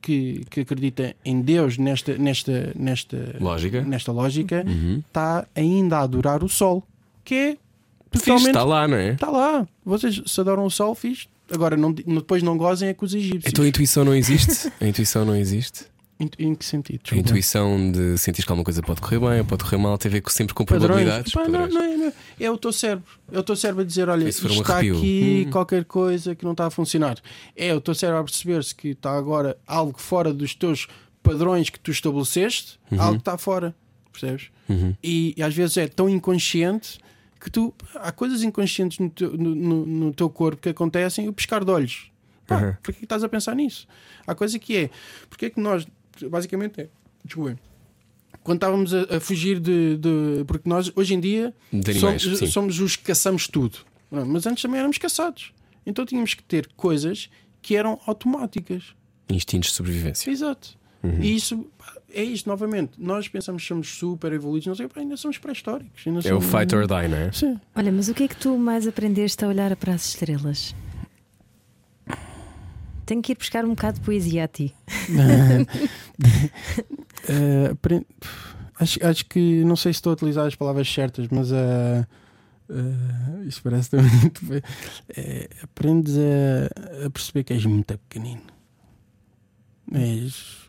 que, 0.00 0.44
que 0.50 0.60
acredita 0.60 1.14
em 1.24 1.40
Deus 1.40 1.78
nesta, 1.78 2.16
nesta, 2.18 2.72
nesta 2.74 3.36
Lógica. 3.40 3.80
nesta 3.82 4.12
lógica 4.12 4.64
Uhum. 4.66 5.02
está 5.06 5.46
ainda 5.54 5.98
a 5.98 6.02
adorar 6.02 6.42
o 6.44 6.48
Sol, 6.48 6.82
que 7.24 7.34
é 7.34 7.56
Fixe, 8.12 8.26
totalmente. 8.26 8.46
está 8.48 8.64
lá, 8.64 8.86
não 8.88 8.96
é? 8.96 9.12
Está 9.12 9.30
lá. 9.30 9.66
Vocês 9.84 10.22
se 10.24 10.40
adoram 10.40 10.64
o 10.64 10.70
Sol, 10.70 10.94
fixe. 10.94 11.26
Agora, 11.50 11.76
não, 11.76 11.92
depois 11.92 12.42
não 12.42 12.56
gozem 12.56 12.88
é 12.88 12.94
com 12.94 13.04
os 13.04 13.12
egípcios. 13.14 13.44
Então 13.46 13.64
a 13.64 13.68
intuição 13.68 14.04
não 14.04 14.14
existe? 14.14 14.72
A 14.80 14.86
intuição 14.86 15.24
não 15.24 15.34
existe? 15.36 15.84
Em, 16.20 16.54
que 16.54 16.64
sentido? 16.64 17.00
A 17.00 17.02
Desculpa. 17.02 17.28
intuição 17.28 17.90
de 17.90 18.16
sentir 18.18 18.44
que 18.44 18.50
alguma 18.50 18.64
coisa 18.64 18.80
pode 18.82 19.00
correr 19.00 19.18
bem 19.18 19.40
ou 19.40 19.44
pode 19.44 19.64
correr 19.64 19.76
mal 19.78 19.98
tem 19.98 20.08
a 20.08 20.12
ver 20.12 20.22
sempre 20.28 20.54
com 20.54 20.64
probabilidades. 20.64 21.32
Pá, 21.32 21.48
não, 21.48 21.66
não 21.66 21.82
é, 21.82 21.96
não 21.96 22.06
é. 22.06 22.12
É 22.38 22.50
o 22.50 22.56
teu 22.56 22.72
cérebro. 22.72 23.04
É 23.32 23.38
o 23.38 23.42
teu 23.42 23.56
cérebro 23.56 23.82
a 23.82 23.84
dizer: 23.84 24.08
olha, 24.08 24.24
um 24.24 24.28
está 24.28 24.74
arrepio? 24.76 24.96
aqui 24.98 25.44
Hum. 25.46 25.50
qualquer 25.50 25.84
coisa 25.84 26.34
que 26.34 26.44
não 26.44 26.52
está 26.52 26.66
a 26.66 26.70
funcionar. 26.70 27.18
É 27.56 27.74
o 27.74 27.80
teu 27.80 27.94
cérebro 27.94 28.20
a 28.20 28.24
perceber-se 28.24 28.74
que 28.74 28.88
está 28.88 29.12
agora 29.16 29.58
algo 29.66 29.98
fora 30.00 30.32
dos 30.32 30.54
teus 30.54 30.86
padrões 31.22 31.68
que 31.68 31.80
tu 31.80 31.90
estabeleceste, 31.90 32.78
algo 32.96 33.14
que 33.14 33.20
está 33.22 33.36
fora. 33.36 33.74
Percebes? 34.12 34.50
Uhum. 34.68 34.94
E, 35.02 35.34
e 35.36 35.42
às 35.42 35.52
vezes 35.54 35.76
é 35.76 35.88
tão 35.88 36.08
inconsciente 36.08 36.98
que 37.40 37.50
tu. 37.50 37.74
Há 37.96 38.12
coisas 38.12 38.42
inconscientes 38.44 38.98
no 39.00 39.10
teu, 39.10 39.36
no, 39.36 39.52
no- 39.54 39.86
no 39.86 40.12
teu 40.14 40.30
corpo 40.30 40.62
que 40.62 40.68
acontecem, 40.68 41.28
o 41.28 41.32
piscar 41.32 41.64
de 41.64 41.70
olhos. 41.72 42.10
Pá, 42.46 42.60
Uhum. 42.60 42.72
Porquê 42.82 42.98
que 43.00 43.04
estás 43.04 43.24
a 43.24 43.28
pensar 43.28 43.56
nisso? 43.56 43.88
Há 44.26 44.34
coisa 44.34 44.58
que 44.58 44.76
é. 44.76 44.90
Porque 45.28 45.46
é 45.46 45.50
que 45.50 45.58
nós. 45.60 45.86
Basicamente 46.28 46.80
é. 46.82 46.88
Desculpa. 47.24 47.58
Quando 48.42 48.56
estávamos 48.58 48.92
a, 48.92 49.16
a 49.16 49.20
fugir 49.20 49.58
de, 49.58 49.96
de- 49.96 50.44
Porque 50.46 50.68
nós, 50.68 50.92
hoje 50.94 51.14
em 51.14 51.20
dia, 51.20 51.54
animais, 51.72 52.22
somos, 52.22 52.52
somos 52.52 52.80
os 52.80 52.96
que 52.96 53.04
caçamos 53.04 53.48
tudo. 53.48 53.78
Não, 54.10 54.24
Mas 54.26 54.46
antes 54.46 54.62
também 54.62 54.78
éramos 54.78 54.98
caçados. 54.98 55.52
Então 55.86 56.04
tínhamos 56.04 56.34
que 56.34 56.42
ter 56.42 56.68
coisas 56.76 57.30
que 57.62 57.74
eram 57.76 57.98
automáticas. 58.06 58.94
Instintos 59.30 59.70
de 59.70 59.76
sobrevivência. 59.76 60.30
Exato. 60.30 60.76
Uhum. 61.02 61.22
E 61.22 61.34
isso 61.36 61.66
é 62.12 62.22
isto 62.22 62.48
novamente. 62.48 62.92
Nós 62.98 63.28
pensamos 63.28 63.62
que 63.62 63.68
somos 63.68 63.88
super 63.94 64.32
evoluídos, 64.32 64.66
não 64.66 64.74
sei, 64.74 64.88
pá, 64.88 65.00
ainda 65.00 65.16
somos 65.16 65.36
pré-históricos. 65.38 66.02
ainda 66.06 66.20
É 66.20 66.34
o 66.34 66.40
somos- 66.40 66.44
fight 66.46 66.74
or 66.74 66.86
die, 66.86 67.08
não 67.08 67.16
é? 67.18 67.32
Sim. 67.32 67.58
Olha, 67.74 67.90
mas 67.92 68.08
o 68.08 68.14
que 68.14 68.24
é 68.24 68.28
que 68.28 68.36
tu 68.36 68.56
mais 68.58 68.86
aprendeste 68.86 69.44
a 69.44 69.48
olhar 69.48 69.74
para 69.76 69.94
as 69.94 70.06
estrelas? 70.08 70.74
Tenho 73.06 73.22
que 73.22 73.32
ir 73.32 73.38
buscar 73.38 73.64
um 73.64 73.70
bocado 73.70 73.98
de 73.98 74.04
poesia 74.04 74.44
a 74.44 74.48
ti. 74.48 74.74
Apren- 77.70 78.04
acho, 78.78 79.04
acho 79.06 79.26
que 79.26 79.64
não 79.64 79.76
sei 79.76 79.92
se 79.92 79.98
estou 79.98 80.10
a 80.10 80.14
utilizar 80.14 80.46
as 80.46 80.54
palavras 80.54 80.92
certas, 80.92 81.28
mas 81.28 81.50
uh, 81.50 82.06
uh, 82.70 83.44
isto 83.46 83.62
parece 83.62 83.90
também 83.90 84.10
muito 84.20 84.44
bem. 84.46 84.62
Eh, 85.16 85.48
aprendes 85.62 86.14
a, 86.16 87.06
a 87.06 87.10
perceber 87.10 87.44
que 87.44 87.52
és 87.52 87.64
muito 87.64 87.98
pequenino. 88.08 88.42
És, 89.92 90.68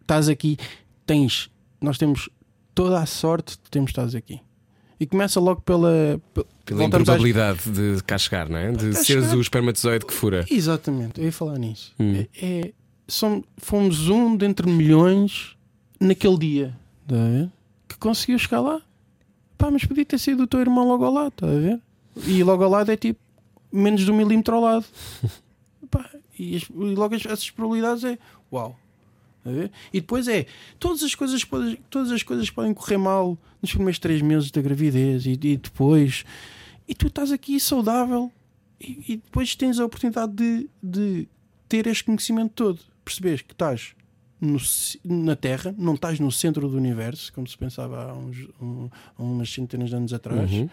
estás 0.00 0.28
aqui, 0.28 0.56
tens, 1.04 1.50
nós 1.80 1.98
temos 1.98 2.28
toda 2.74 3.00
a 3.00 3.06
sorte 3.06 3.56
de 3.62 3.70
termos 3.70 3.90
estado 3.90 4.16
aqui. 4.16 4.40
E 4.98 5.06
começa 5.06 5.38
logo 5.40 5.60
pela. 5.60 6.20
pe- 6.32 6.46
Pela 6.66 6.80
voltamos 6.80 7.08
às- 7.08 7.14
improbabilidade 7.16 7.70
de 7.96 8.02
cá 8.04 8.18
chegar, 8.18 8.48
não 8.48 8.58
é? 8.58 8.70
De 8.72 8.92
seres 8.94 9.24
chegar. 9.24 9.36
o 9.36 9.40
espermatozoide 9.40 10.04
que 10.04 10.12
fura. 10.12 10.44
Exatamente, 10.50 11.18
eu 11.20 11.24
ia 11.26 11.32
falar 11.32 11.58
nisso. 11.58 11.94
Hum. 11.98 12.14
É, 12.16 12.28
é- 12.44 12.72
som- 13.08 13.42
fomos 13.56 14.08
um 14.08 14.36
dentre 14.36 14.68
milhões 14.68 15.56
naquele 16.00 16.36
dia, 16.38 16.76
ver? 17.08 17.48
Que 17.88 17.96
conseguiu 17.98 18.38
chegar 18.38 18.60
lá. 18.60 18.82
Pá, 19.56 19.70
mas 19.70 19.84
podia 19.84 20.04
ter 20.04 20.18
sido 20.18 20.42
o 20.42 20.46
teu 20.46 20.60
irmão 20.60 20.86
logo 20.86 21.04
ao 21.04 21.12
lado, 21.12 21.28
está 21.28 21.46
a 21.46 21.50
ver? 21.58 21.80
E 22.26 22.42
logo 22.42 22.62
ao 22.64 22.70
lado 22.70 22.90
é 22.90 22.96
tipo 22.96 23.18
menos 23.72 24.02
de 24.02 24.10
um 24.10 24.16
milímetro 24.16 24.54
ao 24.56 24.60
lado. 24.60 24.84
Pá, 25.90 26.10
e, 26.38 26.56
as- 26.56 26.64
e 26.64 26.94
logo 26.94 27.14
as- 27.14 27.24
essas 27.26 27.50
probabilidades 27.50 28.04
é 28.04 28.18
uau. 28.52 28.78
Ver? 29.44 29.70
E 29.92 30.00
depois 30.00 30.26
é 30.26 30.44
todas 30.76 31.04
as 31.04 31.14
coisas 31.14 31.44
podem, 31.44 31.78
todas 31.88 32.10
as 32.10 32.20
coisas 32.24 32.50
podem 32.50 32.74
correr 32.74 32.96
mal 32.96 33.38
nos 33.62 33.70
primeiros 33.70 34.00
três 34.00 34.20
meses 34.20 34.50
da 34.50 34.60
gravidez 34.60 35.24
e, 35.24 35.34
e 35.40 35.56
depois 35.56 36.24
e 36.88 36.94
tu 36.94 37.06
estás 37.08 37.30
aqui 37.32 37.58
saudável 37.60 38.30
e, 38.80 39.04
e 39.08 39.16
depois 39.16 39.54
tens 39.54 39.78
a 39.78 39.84
oportunidade 39.84 40.32
de, 40.32 40.68
de 40.82 41.28
ter 41.68 41.86
este 41.86 42.04
conhecimento 42.04 42.52
todo, 42.54 42.80
percebes 43.04 43.42
que 43.42 43.52
estás 43.52 43.94
no 44.40 44.58
na 45.24 45.34
Terra, 45.34 45.74
não 45.78 45.94
estás 45.94 46.20
no 46.20 46.30
centro 46.30 46.68
do 46.68 46.76
universo, 46.76 47.32
como 47.32 47.46
se 47.46 47.56
pensava 47.56 48.10
há, 48.10 48.14
uns, 48.14 48.46
um- 48.60 48.88
há 49.18 49.22
umas 49.22 49.50
centenas 49.52 49.88
de 49.90 49.96
anos 49.96 50.12
atrás, 50.12 50.50
Uhum. 50.52 50.68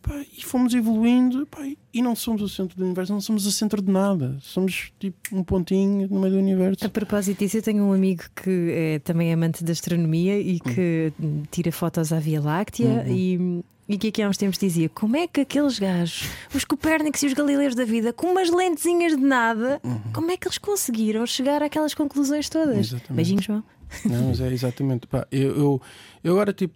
Pá, 0.00 0.20
e 0.36 0.42
fomos 0.44 0.74
evoluindo 0.74 1.46
pá, 1.46 1.60
e 1.94 2.02
não 2.02 2.16
somos 2.16 2.42
o 2.42 2.48
centro 2.48 2.76
do 2.76 2.84
universo, 2.84 3.12
não 3.12 3.20
somos 3.20 3.46
o 3.46 3.52
centro 3.52 3.80
de 3.80 3.88
nada, 3.88 4.36
somos 4.40 4.92
tipo 4.98 5.16
um 5.30 5.44
pontinho 5.44 6.08
no 6.10 6.18
meio 6.20 6.32
do 6.34 6.38
universo. 6.40 6.84
A 6.84 6.88
propósito 6.88 7.38
disso, 7.38 7.58
eu 7.58 7.62
tenho 7.62 7.84
um 7.84 7.92
amigo 7.92 8.24
que 8.34 8.70
é 8.72 8.98
também 8.98 9.32
amante 9.32 9.62
da 9.62 9.70
astronomia 9.70 10.40
e 10.40 10.58
que 10.58 11.12
tira 11.52 11.70
fotos 11.70 12.12
à 12.12 12.18
Via 12.18 12.40
Láctea 12.40 13.04
e, 13.08 13.62
e 13.92 13.98
que 13.98 14.08
aqui 14.08 14.22
há 14.22 14.28
uns 14.28 14.36
tempos 14.36 14.58
dizia 14.58 14.88
como 14.88 15.16
é 15.16 15.26
que 15.26 15.40
aqueles 15.42 15.78
gajos, 15.78 16.28
os 16.54 16.64
Copérnicos 16.64 17.22
e 17.22 17.26
os 17.26 17.32
Galileus 17.34 17.74
da 17.74 17.84
vida, 17.84 18.12
com 18.12 18.28
umas 18.28 18.50
lentezinhas 18.50 19.16
de 19.16 19.22
nada, 19.22 19.80
como 20.14 20.30
é 20.30 20.36
que 20.36 20.46
eles 20.48 20.58
conseguiram 20.58 21.26
chegar 21.26 21.62
àquelas 21.62 21.94
conclusões 21.94 22.48
todas? 22.48 22.78
Exatamente. 22.78 23.12
Beijinhos, 23.12 23.44
João. 23.44 23.62
Não, 24.06 24.28
mas 24.28 24.40
é 24.40 24.50
exatamente. 24.52 25.06
Pá, 25.06 25.26
eu, 25.30 25.56
eu, 25.56 25.82
eu 26.24 26.32
agora, 26.32 26.52
tipo, 26.52 26.74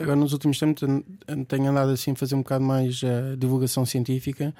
agora 0.00 0.16
nos 0.16 0.32
últimos 0.32 0.58
tempos 0.58 0.80
tenho- 1.26 1.44
tenho 1.46 1.70
andado 1.70 1.90
assim 1.90 2.10
a 2.10 2.14
fazer 2.16 2.34
um 2.34 2.38
bocado 2.42 2.64
mais 2.64 3.00
eh, 3.02 3.36
divulgação 3.38 3.86
científica 3.86 4.54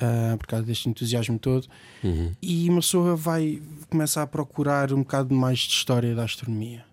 ah, 0.00 0.36
por 0.38 0.46
causa 0.46 0.64
deste 0.64 0.88
entusiasmo 0.88 1.38
todo 1.38 1.66
Uhum. 2.02 2.32
e 2.40 2.68
uma 2.70 2.80
pessoa 2.80 3.14
vai 3.14 3.60
começar 3.90 4.22
a 4.22 4.26
procurar 4.26 4.92
um 4.92 4.98
bocado 5.00 5.34
mais 5.34 5.58
de 5.58 5.74
história 5.74 6.14
da 6.14 6.24
astronomia. 6.24 6.84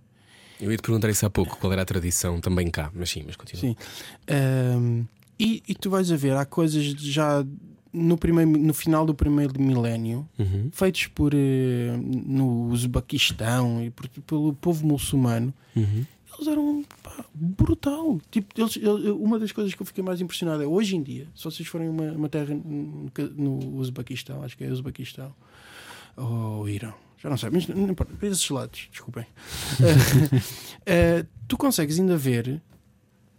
Eu 0.59 0.71
ia 0.71 0.77
te 0.77 0.81
perguntar 0.81 1.09
isso 1.09 1.25
há 1.25 1.29
pouco, 1.29 1.57
qual 1.57 1.71
era 1.71 1.81
a 1.81 1.85
tradição 1.85 2.39
também 2.41 2.69
cá, 2.69 2.91
mas 2.93 3.09
sim, 3.09 3.23
mas 3.25 3.35
continua. 3.35 3.61
Sim. 3.61 3.75
Ahm, 4.27 5.03
e, 5.39 5.63
e 5.67 5.73
tu 5.75 5.89
vais 5.89 6.11
a 6.11 6.15
ver, 6.17 6.35
há 6.35 6.45
coisas 6.45 6.83
já 6.83 7.45
no, 7.93 8.17
primeiro, 8.17 8.51
no 8.51 8.73
final 8.73 9.05
do 9.05 9.13
primeiro 9.15 9.59
milénio 9.61 10.27
Uhum. 10.37 10.69
feitos 10.71 11.07
por 11.07 11.33
eh, 11.33 11.97
no 12.03 12.67
Uzbequistão 12.69 13.83
e 13.83 13.89
por- 13.89 14.07
pelo 14.09 14.53
povo 14.53 14.85
muçulmano. 14.85 15.53
Uhum. 15.75 16.05
Eles 16.35 16.47
eram 16.47 16.85
pá, 17.03 17.25
brutal. 17.33 18.19
Tipo, 18.31 18.61
eles, 18.61 18.75
uma 19.19 19.39
das 19.39 19.51
coisas 19.51 19.73
que 19.73 19.81
eu 19.81 19.85
fiquei 19.85 20.03
mais 20.03 20.21
impressionado 20.21 20.61
é 20.63 20.67
hoje 20.67 20.95
em 20.95 21.01
dia, 21.01 21.27
se 21.35 21.43
vocês 21.43 21.67
forem 21.67 21.89
uma, 21.89 22.11
uma 22.11 22.29
terra 22.29 22.53
no, 22.53 23.09
no 23.35 23.75
Uzbequistão, 23.77 24.43
acho 24.43 24.55
que 24.57 24.63
é 24.63 24.71
Uzbequistão 24.71 25.33
ou 26.15 26.67
Irão, 26.69 26.93
já 27.21 27.29
não 27.29 27.37
sei, 27.37 27.49
mas 27.49 27.67
não 27.67 27.89
importa, 27.89 28.13
para 28.15 28.27
esses 28.27 28.49
lados, 28.49 28.87
desculpem. 28.91 29.25
Eh, 30.85 31.23
tu 31.47 31.55
consegues 31.55 31.99
ainda 31.99 32.17
ver 32.17 32.61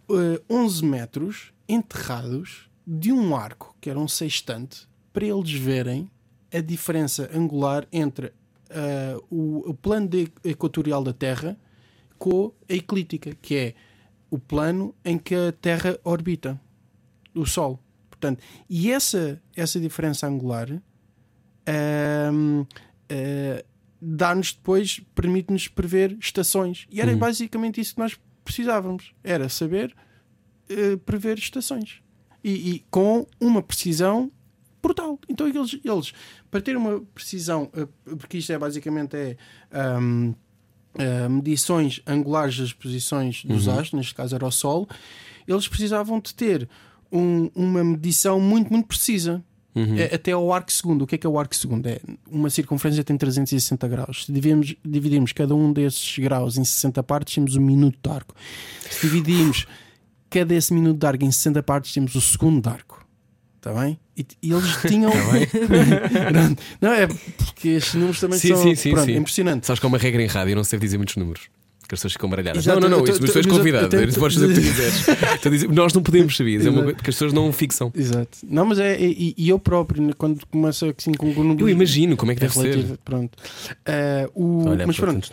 eh, 0.09 0.41
11 0.49 0.85
metros 0.85 1.51
enterrados 1.67 2.69
de 2.87 3.11
um 3.11 3.35
arco, 3.35 3.75
que 3.81 3.89
era 3.89 3.99
um 3.99 4.07
sextante, 4.07 4.87
para 5.11 5.25
eles 5.25 5.51
verem 5.51 6.09
a 6.53 6.61
diferença 6.61 7.29
angular 7.33 7.85
entre 7.91 8.31
o, 9.29 9.69
o 9.69 9.73
plano 9.73 10.09
equatorial 10.45 11.03
da 11.03 11.11
Terra 11.11 11.57
com 12.17 12.53
a 12.69 12.73
eclíptica, 12.73 13.35
que 13.41 13.55
é 13.57 13.73
o 14.29 14.39
plano 14.39 14.95
em 15.03 15.17
que 15.17 15.35
a 15.35 15.51
Terra 15.51 15.99
orbita 16.05 16.57
o 17.35 17.45
Sol. 17.45 17.77
Portanto, 18.09 18.41
e 18.69 18.91
essa, 18.91 19.41
essa 19.53 19.77
diferença 19.77 20.25
angular 20.25 20.69
ah, 21.65 22.31
dá-nos 24.01 24.53
depois, 24.53 24.99
permite-nos 25.13 25.67
prever 25.67 26.17
estações. 26.19 26.87
E 26.89 26.99
era 26.99 27.11
basicamente 27.19 27.79
isso 27.79 27.93
que 27.95 27.99
nós 28.01 28.17
precisávamos: 28.43 29.13
era 29.23 29.47
saber 29.49 29.95
eh, 30.69 30.95
prever 31.05 31.37
estações. 31.37 32.01
E, 32.43 32.71
e 32.71 32.85
com 32.89 33.27
uma 33.39 33.61
precisão 33.61 34.31
brutal. 34.81 35.19
Então 35.29 35.47
eles, 35.47 35.77
eles 35.85 36.11
para 36.49 36.59
ter 36.61 36.75
uma 36.75 36.99
precisão, 37.13 37.69
eh, 37.75 37.87
porque 38.17 38.39
isto 38.39 38.51
é 38.51 38.57
basicamente 38.57 39.15
é 39.15 39.37
ahm, 39.71 40.33
ah, 40.97 41.29
medições 41.29 42.01
angulares 42.05 42.57
das 42.57 42.73
posições 42.73 43.45
dos 43.45 43.67
astros, 43.67 43.93
neste 43.93 44.15
caso 44.15 44.35
era 44.35 44.45
o 44.45 44.51
Sol, 44.51 44.89
eles 45.47 45.67
precisavam 45.67 46.19
de 46.19 46.33
ter 46.33 46.67
um- 47.11 47.49
uma 47.55 47.83
medição 47.83 48.39
muito, 48.41 48.71
muito 48.73 48.87
precisa. 48.87 49.41
É, 49.75 50.15
até 50.15 50.31
ao 50.31 50.51
arco 50.51 50.71
segundo. 50.71 51.03
O 51.03 51.07
que 51.07 51.15
é 51.15 51.17
que 51.17 51.25
é 51.25 51.29
o 51.29 51.39
arco 51.39 51.55
segundo? 51.55 51.87
É 51.87 51.99
uma 52.29 52.49
circunferência 52.49 53.03
tem 53.03 53.17
360 53.17 53.87
graus. 53.87 54.25
Se 54.25 54.31
dividimos, 54.31 54.75
dividimos 54.83 55.31
cada 55.31 55.55
um 55.55 55.71
desses 55.71 56.17
graus 56.19 56.57
em 56.57 56.63
60 56.65 57.01
partes, 57.03 57.35
temos 57.35 57.55
um 57.55 57.61
minuto 57.61 57.97
de 58.03 58.09
arco. 58.09 58.35
Se 58.89 59.07
dividimos 59.07 59.65
cada 60.29 60.53
esse 60.53 60.73
minuto 60.73 60.99
de 60.99 61.05
arco 61.05 61.23
em 61.23 61.31
60 61.31 61.63
partes, 61.63 61.93
temos 61.93 62.15
o 62.15 62.21
segundo 62.21 62.61
de 62.61 62.69
arco. 62.69 63.05
Está 63.57 63.73
bem? 63.73 63.99
E, 64.17 64.25
e 64.41 64.51
eles 64.51 64.75
tinham. 64.87 65.11
Pronto. 66.31 66.63
não, 66.81 66.91
é 66.93 67.07
porque 67.07 67.69
estes 67.69 67.93
números 67.93 68.19
também 68.19 68.39
Sim, 68.39 68.49
são. 68.49 68.63
sim, 68.63 68.75
sim, 68.75 68.91
pronto, 68.91 69.05
sim. 69.05 69.15
impressionante. 69.15 69.67
Sabes 69.67 69.79
que 69.79 69.85
há 69.85 69.89
uma 69.89 69.97
regra 69.97 70.21
em 70.21 70.27
rádio, 70.27 70.55
não 70.55 70.63
sei 70.63 70.79
dizer 70.79 70.97
muitos 70.97 71.15
números. 71.15 71.47
Que 71.91 71.95
as 71.95 71.99
pessoas 71.99 72.13
ficam 72.13 72.29
baralhadas. 72.29 72.63
Exato, 72.63 72.79
não, 72.79 72.87
não, 72.89 72.99
não, 72.99 73.03
isso, 73.05 73.21
mas 73.21 73.33
tu 73.33 73.37
és 73.39 73.45
convidado. 73.45 73.89
Tu 73.89 74.17
podes 74.17 74.37
fazer 74.37 74.45
o 74.45 74.55
que 74.55 74.61
tu 74.61 74.61
quiseres. 75.43 75.63
Nós 75.75 75.93
não 75.93 76.01
podemos 76.01 76.37
saber, 76.37 76.65
é 76.65 76.69
uma 76.69 76.83
coisa 76.83 76.95
as 76.99 77.03
pessoas 77.03 77.33
não 77.33 77.51
fixam. 77.51 77.91
Exato. 77.93 78.37
Não, 78.47 78.63
mas 78.65 78.79
é. 78.79 78.97
E, 78.97 79.35
eu 79.49 79.59
próprio, 79.59 80.01
né, 80.01 80.13
quando 80.17 80.45
começo 80.47 80.85
assim 80.97 81.11
com 81.11 81.29
o 81.29 81.33
número. 81.43 81.59
Eu 81.59 81.69
imagino 81.69 82.15
como 82.15 82.31
é 82.31 82.35
que 82.35 82.45
é 82.45 82.47
deve 82.47 82.53
ser. 82.53 82.97
Pronto. 83.03 83.37
Olha, 84.33 84.87
mas 84.87 84.95
pronto, 84.97 85.29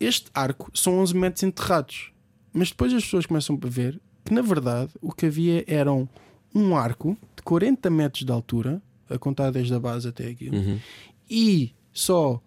este, 0.00 0.26
arco 0.32 0.70
são 0.72 0.96
11 1.00 1.16
metros 1.16 1.42
enterrados. 1.42 2.12
Mas 2.52 2.68
depois 2.68 2.92
as 2.94 3.02
pessoas 3.02 3.26
começam 3.26 3.58
a 3.60 3.66
ver 3.68 4.00
que, 4.24 4.32
na 4.32 4.42
verdade, 4.42 4.90
o 5.02 5.12
que 5.12 5.26
havia 5.26 5.64
eram 5.66 6.08
um 6.54 6.76
arco 6.76 7.16
de 7.36 7.42
40 7.42 7.90
metros 7.90 8.24
de 8.24 8.30
altura, 8.30 8.80
a 9.10 9.18
contar 9.18 9.50
desde 9.50 9.74
a 9.74 9.80
base 9.80 10.06
até 10.08 10.28
aquilo, 10.28 10.56
Uhum. 10.56 10.78
e 11.28 11.72
só 11.92 12.40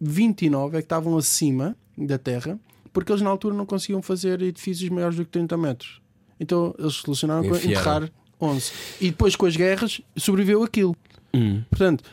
29 0.00 0.76
é 0.76 0.80
que 0.80 0.84
estavam 0.84 1.16
acima 1.16 1.74
da 1.96 2.16
Terra, 2.18 2.58
porque 3.00 3.12
eles 3.12 3.22
na 3.22 3.30
altura 3.30 3.54
não 3.54 3.64
conseguiam 3.66 4.02
fazer 4.02 4.40
edifícios 4.42 4.88
maiores 4.90 5.16
do 5.16 5.24
que 5.24 5.30
30 5.30 5.56
metros. 5.56 6.00
Então 6.40 6.74
eles 6.78 6.94
solucionaram 6.94 7.42
com 7.48 7.54
Enfiaram. 7.56 7.70
enterrar 8.04 8.12
11. 8.40 8.72
E 9.00 9.10
depois 9.10 9.34
com 9.36 9.46
as 9.46 9.56
guerras 9.56 10.00
sobreviveu 10.16 10.62
aquilo. 10.62 10.96
Hum. 11.34 11.62
Portanto, 11.68 12.04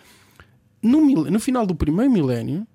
no, 0.81 1.01
no 1.29 1.39
final 1.39 1.65
do 1.65 1.75
primeiro 1.75 2.11
milénio, 2.11 2.65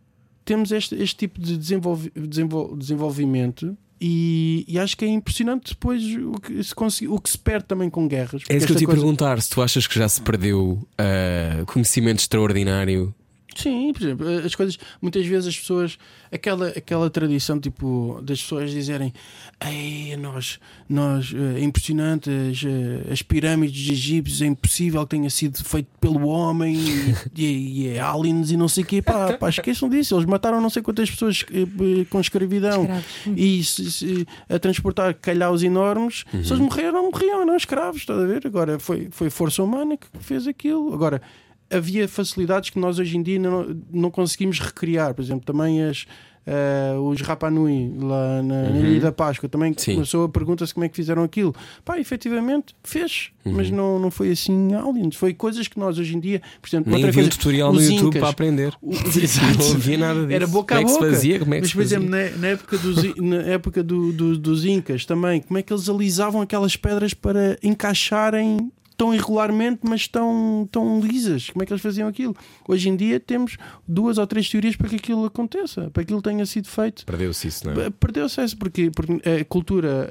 temos 0.44 0.72
este, 0.72 0.94
este 0.96 1.16
tipo 1.16 1.40
de 1.40 1.56
desenvol- 1.56 2.76
desenvolvimento. 2.76 3.76
E, 4.02 4.64
e 4.66 4.78
acho 4.78 4.96
que 4.96 5.04
é 5.04 5.08
impressionante 5.08 5.74
depois 5.74 6.02
o 6.16 6.32
que 6.40 6.64
se, 6.64 6.74
consegui- 6.74 7.08
o 7.08 7.20
que 7.20 7.28
se 7.28 7.36
perde 7.36 7.66
também 7.66 7.90
com 7.90 8.08
guerras. 8.08 8.42
É 8.48 8.56
isso 8.56 8.66
que 8.66 8.72
eu 8.72 8.76
te 8.76 8.86
coisa- 8.86 8.98
perguntar: 9.00 9.40
se 9.42 9.50
tu 9.50 9.60
achas 9.60 9.86
que 9.86 9.94
já 9.98 10.08
se 10.08 10.22
perdeu 10.22 10.82
ah, 10.96 11.64
conhecimento 11.66 12.20
extraordinário. 12.20 13.14
Sim, 13.54 13.92
por 13.92 14.02
exemplo, 14.02 14.26
as 14.44 14.54
coisas, 14.54 14.78
muitas 15.02 15.26
vezes 15.26 15.48
as 15.48 15.58
pessoas, 15.58 15.98
aquela, 16.32 16.68
aquela 16.68 17.10
tradição 17.10 17.58
tipo 17.60 18.20
das 18.22 18.40
pessoas 18.40 18.70
dizerem 18.70 19.12
Ei, 19.62 20.16
nós, 20.16 20.58
nós 20.88 21.32
eh, 21.34 21.60
é 21.60 21.64
impressionante, 21.64 22.30
as, 22.30 22.62
eh, 22.64 23.12
as 23.12 23.20
pirâmides 23.22 23.90
egípcias 23.90 24.40
é 24.40 24.46
impossível 24.46 25.02
que 25.02 25.10
tenha 25.16 25.28
sido 25.28 25.62
feito 25.64 25.88
pelo 26.00 26.28
homem 26.28 26.74
e, 26.76 27.14
e, 27.36 27.82
e 27.82 27.88
é 27.88 28.00
aliens 28.00 28.50
e 28.50 28.56
não 28.56 28.68
sei 28.68 28.84
o 28.84 28.86
quê. 28.86 29.02
Pá, 29.02 29.34
pá, 29.36 29.48
esqueçam 29.50 29.88
disso, 29.88 30.14
eles 30.14 30.24
mataram 30.24 30.60
não 30.60 30.70
sei 30.70 30.82
quantas 30.82 31.10
pessoas 31.10 31.44
eh, 31.52 31.62
eh, 31.62 32.04
com 32.08 32.20
escravidão 32.20 32.82
Escravos. 32.82 33.04
e 33.36 33.64
se- 33.64 33.90
se- 33.90 34.26
a 34.48 34.58
transportar 34.58 35.12
calhaus 35.14 35.62
enormes. 35.62 36.24
Se 36.30 36.36
eles 36.36 36.58
morreram, 36.58 37.10
morriam, 37.10 37.44
não 37.44 37.56
escravos, 37.56 38.00
estás 38.00 38.18
a 38.18 38.24
ver? 38.26 38.46
Agora 38.46 38.78
foi, 38.78 39.08
foi 39.10 39.28
força 39.28 39.62
humana 39.62 39.96
que 39.96 40.06
fez 40.20 40.46
aquilo. 40.46 40.94
Agora 40.94 41.20
havia 41.70 42.08
facilidades 42.08 42.70
que 42.70 42.78
nós 42.78 42.98
hoje 42.98 43.16
em 43.16 43.22
dia 43.22 43.38
não, 43.38 43.76
não 43.92 44.10
conseguimos 44.10 44.58
recriar. 44.58 45.14
Por 45.14 45.22
exemplo, 45.22 45.44
também 45.44 45.82
as. 45.84 46.06
eh, 46.46 46.94
os 46.98 47.20
Rapanui 47.20 47.92
lá 48.00 48.42
na, 48.42 48.70
na 48.70 48.78
Ilha 48.80 49.00
da 49.00 49.12
Páscoa 49.12 49.48
também 49.48 49.74
Sim. 49.76 49.94
começou 49.94 50.24
a 50.24 50.28
pergunta-se 50.28 50.72
como 50.74 50.84
é 50.84 50.88
que 50.88 50.96
fizeram 50.96 51.22
aquilo. 51.22 51.54
Pá, 51.84 51.98
efetivamente 52.00 52.74
fez, 52.82 53.30
mas 53.44 53.70
não, 53.70 53.98
não 53.98 54.10
foi 54.10 54.30
assim 54.30 54.74
aliens. 54.74 55.14
Foi 55.16 55.32
coisas 55.34 55.68
que 55.68 55.78
nós 55.78 55.98
hoje 55.98 56.16
em 56.16 56.20
dia, 56.20 56.40
por 56.60 56.68
exemplo, 56.68 56.90
Nem 56.92 57.04
outra 57.04 57.20
havia 57.20 57.26
um 57.26 57.28
tutorial 57.30 57.72
no 57.72 57.78
os 57.78 57.88
YouTube 57.88 58.06
Incas, 58.08 58.20
para 58.20 58.30
aprender. 58.30 58.72
o- 58.82 58.90
Não 59.60 59.74
havia 59.74 59.98
nada 59.98 60.20
disso. 60.22 60.32
era 60.32 60.46
boca 60.46 60.74
como 60.74 60.78
a 60.78 60.82
é 60.82 60.84
que 60.86 60.98
boca. 60.98 61.06
se 61.10 61.14
fazia? 61.14 61.38
Como 61.38 61.54
é 61.54 61.56
que 61.58 61.62
Mas, 61.62 61.72
por 61.74 61.82
exemplo, 61.82 62.08
na, 62.10 62.30
na 62.30 62.46
época, 62.48 62.78
dos, 62.78 63.16
na 63.16 63.36
época 63.42 63.82
do- 63.82 64.12
do- 64.12 64.38
dos 64.38 64.64
Incas 64.64 65.04
também, 65.04 65.40
como 65.42 65.58
é 65.58 65.62
que 65.62 65.72
eles 65.72 65.88
alisavam 65.88 66.40
aquelas 66.40 66.74
pedras 66.74 67.12
para 67.14 67.58
encaixarem 67.62 68.72
tão 69.00 69.14
irregularmente, 69.14 69.80
mas 69.82 70.06
tão, 70.06 70.68
tão 70.70 71.00
lisas? 71.00 71.48
Como 71.48 71.62
é 71.62 71.66
que 71.66 71.72
eles 71.72 71.80
faziam 71.82 72.06
aquilo? 72.06 72.36
Hoje 72.68 72.90
em 72.90 72.94
dia 72.96 73.18
temos 73.18 73.56
duas 73.88 74.18
ou 74.18 74.26
três 74.26 74.46
teorias 74.50 74.76
para 74.76 74.90
que 74.90 74.96
aquilo 74.96 75.24
aconteça, 75.24 75.82
para 75.90 76.02
que 76.04 76.12
aquilo 76.12 76.20
tenha 76.20 76.44
sido 76.44 76.68
feito. 76.68 77.06
Perdeu-se 77.06 77.48
isso, 77.48 77.66
não 77.66 77.80
é? 77.80 77.88
Perdeu-se 77.88 78.38
essa 78.42 78.54
porque, 78.54 78.90
porque 78.90 79.14
a 79.26 79.42
cultura 79.46 80.06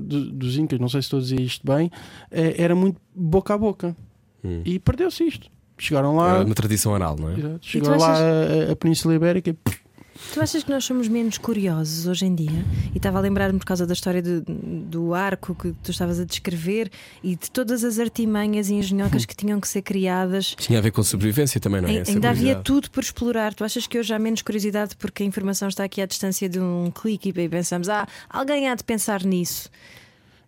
do- 0.00 0.30
dos 0.32 0.56
Incas, 0.56 0.78
não 0.80 0.88
sei 0.88 1.02
se 1.02 1.06
estou 1.06 1.18
a 1.18 1.22
dizer 1.22 1.40
isto 1.40 1.66
bem, 1.66 1.90
eh, 2.30 2.54
era 2.56 2.74
muito 2.74 2.98
boca 3.14 3.52
a 3.52 3.58
boca. 3.58 3.94
Hum. 4.42 4.62
E 4.64 4.78
perdeu-se 4.78 5.24
isto. 5.24 5.48
Chegaram 5.76 6.16
lá, 6.16 6.36
Era 6.36 6.44
uma 6.46 6.54
tradição 6.54 6.92
oral, 6.92 7.16
não 7.20 7.28
é? 7.30 7.34
chegaram 7.60 7.98
lá 7.98 8.12
achas- 8.12 8.68
a, 8.68 8.72
a 8.72 8.76
Península 8.76 9.14
Ibérica 9.14 9.50
e 9.50 9.52
pff, 9.52 9.78
Tu 10.32 10.40
achas 10.40 10.62
que 10.64 10.70
nós 10.70 10.84
somos 10.84 11.08
menos 11.08 11.36
curiosos 11.36 12.06
hoje 12.06 12.24
em 12.24 12.34
dia? 12.34 12.64
E 12.94 12.96
estava 12.96 13.18
a 13.18 13.20
lembrar-me 13.20 13.58
por 13.58 13.66
causa 13.66 13.86
da 13.86 13.92
história 13.92 14.22
de- 14.22 14.40
do 14.40 15.12
arco 15.14 15.54
que 15.54 15.72
tu 15.82 15.90
estavas 15.90 16.18
a 16.18 16.24
descrever 16.24 16.90
e 17.22 17.36
de 17.36 17.50
todas 17.50 17.84
as 17.84 17.98
artimanhas 17.98 18.70
e 18.70 18.74
engenhocas 18.74 19.26
que 19.26 19.36
tinham 19.36 19.60
que 19.60 19.68
ser 19.68 19.82
criadas. 19.82 20.54
Tinha 20.58 20.78
a 20.78 20.82
ver 20.82 20.90
com 20.90 21.02
sobrevivência 21.02 21.60
também, 21.60 21.82
não 21.82 21.88
é? 21.88 21.96
Essa 21.96 22.12
Ainda 22.12 22.30
havia 22.30 22.56
tudo 22.56 22.90
por 22.90 23.02
explorar. 23.02 23.52
Tu 23.52 23.62
achas 23.64 23.86
que 23.86 23.98
hoje 23.98 24.12
há 24.14 24.18
menos 24.18 24.40
curiosidade 24.42 24.96
porque 24.96 25.22
a 25.22 25.26
informação 25.26 25.68
está 25.68 25.84
aqui 25.84 26.00
à 26.00 26.06
distância 26.06 26.48
de 26.48 26.58
um 26.58 26.90
clique 26.90 27.28
e 27.28 27.48
pensamos, 27.48 27.88
ah, 27.90 28.06
alguém 28.30 28.68
há 28.68 28.74
de 28.74 28.84
pensar 28.84 29.24
nisso. 29.24 29.68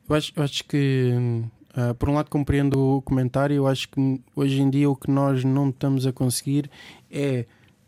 Eu 0.08 0.16
acho, 0.16 0.32
eu 0.34 0.42
acho 0.42 0.64
que, 0.64 1.12
ah, 1.74 1.92
por 1.94 2.08
um 2.08 2.14
lado, 2.14 2.30
compreendo 2.30 2.78
o 2.78 3.02
comentário. 3.02 3.54
Eu 3.54 3.66
acho 3.66 3.88
que 3.90 4.20
hoje 4.34 4.60
em 4.62 4.70
dia 4.70 4.88
o 4.88 4.96
que 4.96 5.10
nós 5.10 5.44
não 5.44 5.68
estamos 5.68 6.06
a 6.06 6.12
conseguir 6.12 6.70
é 7.10 7.44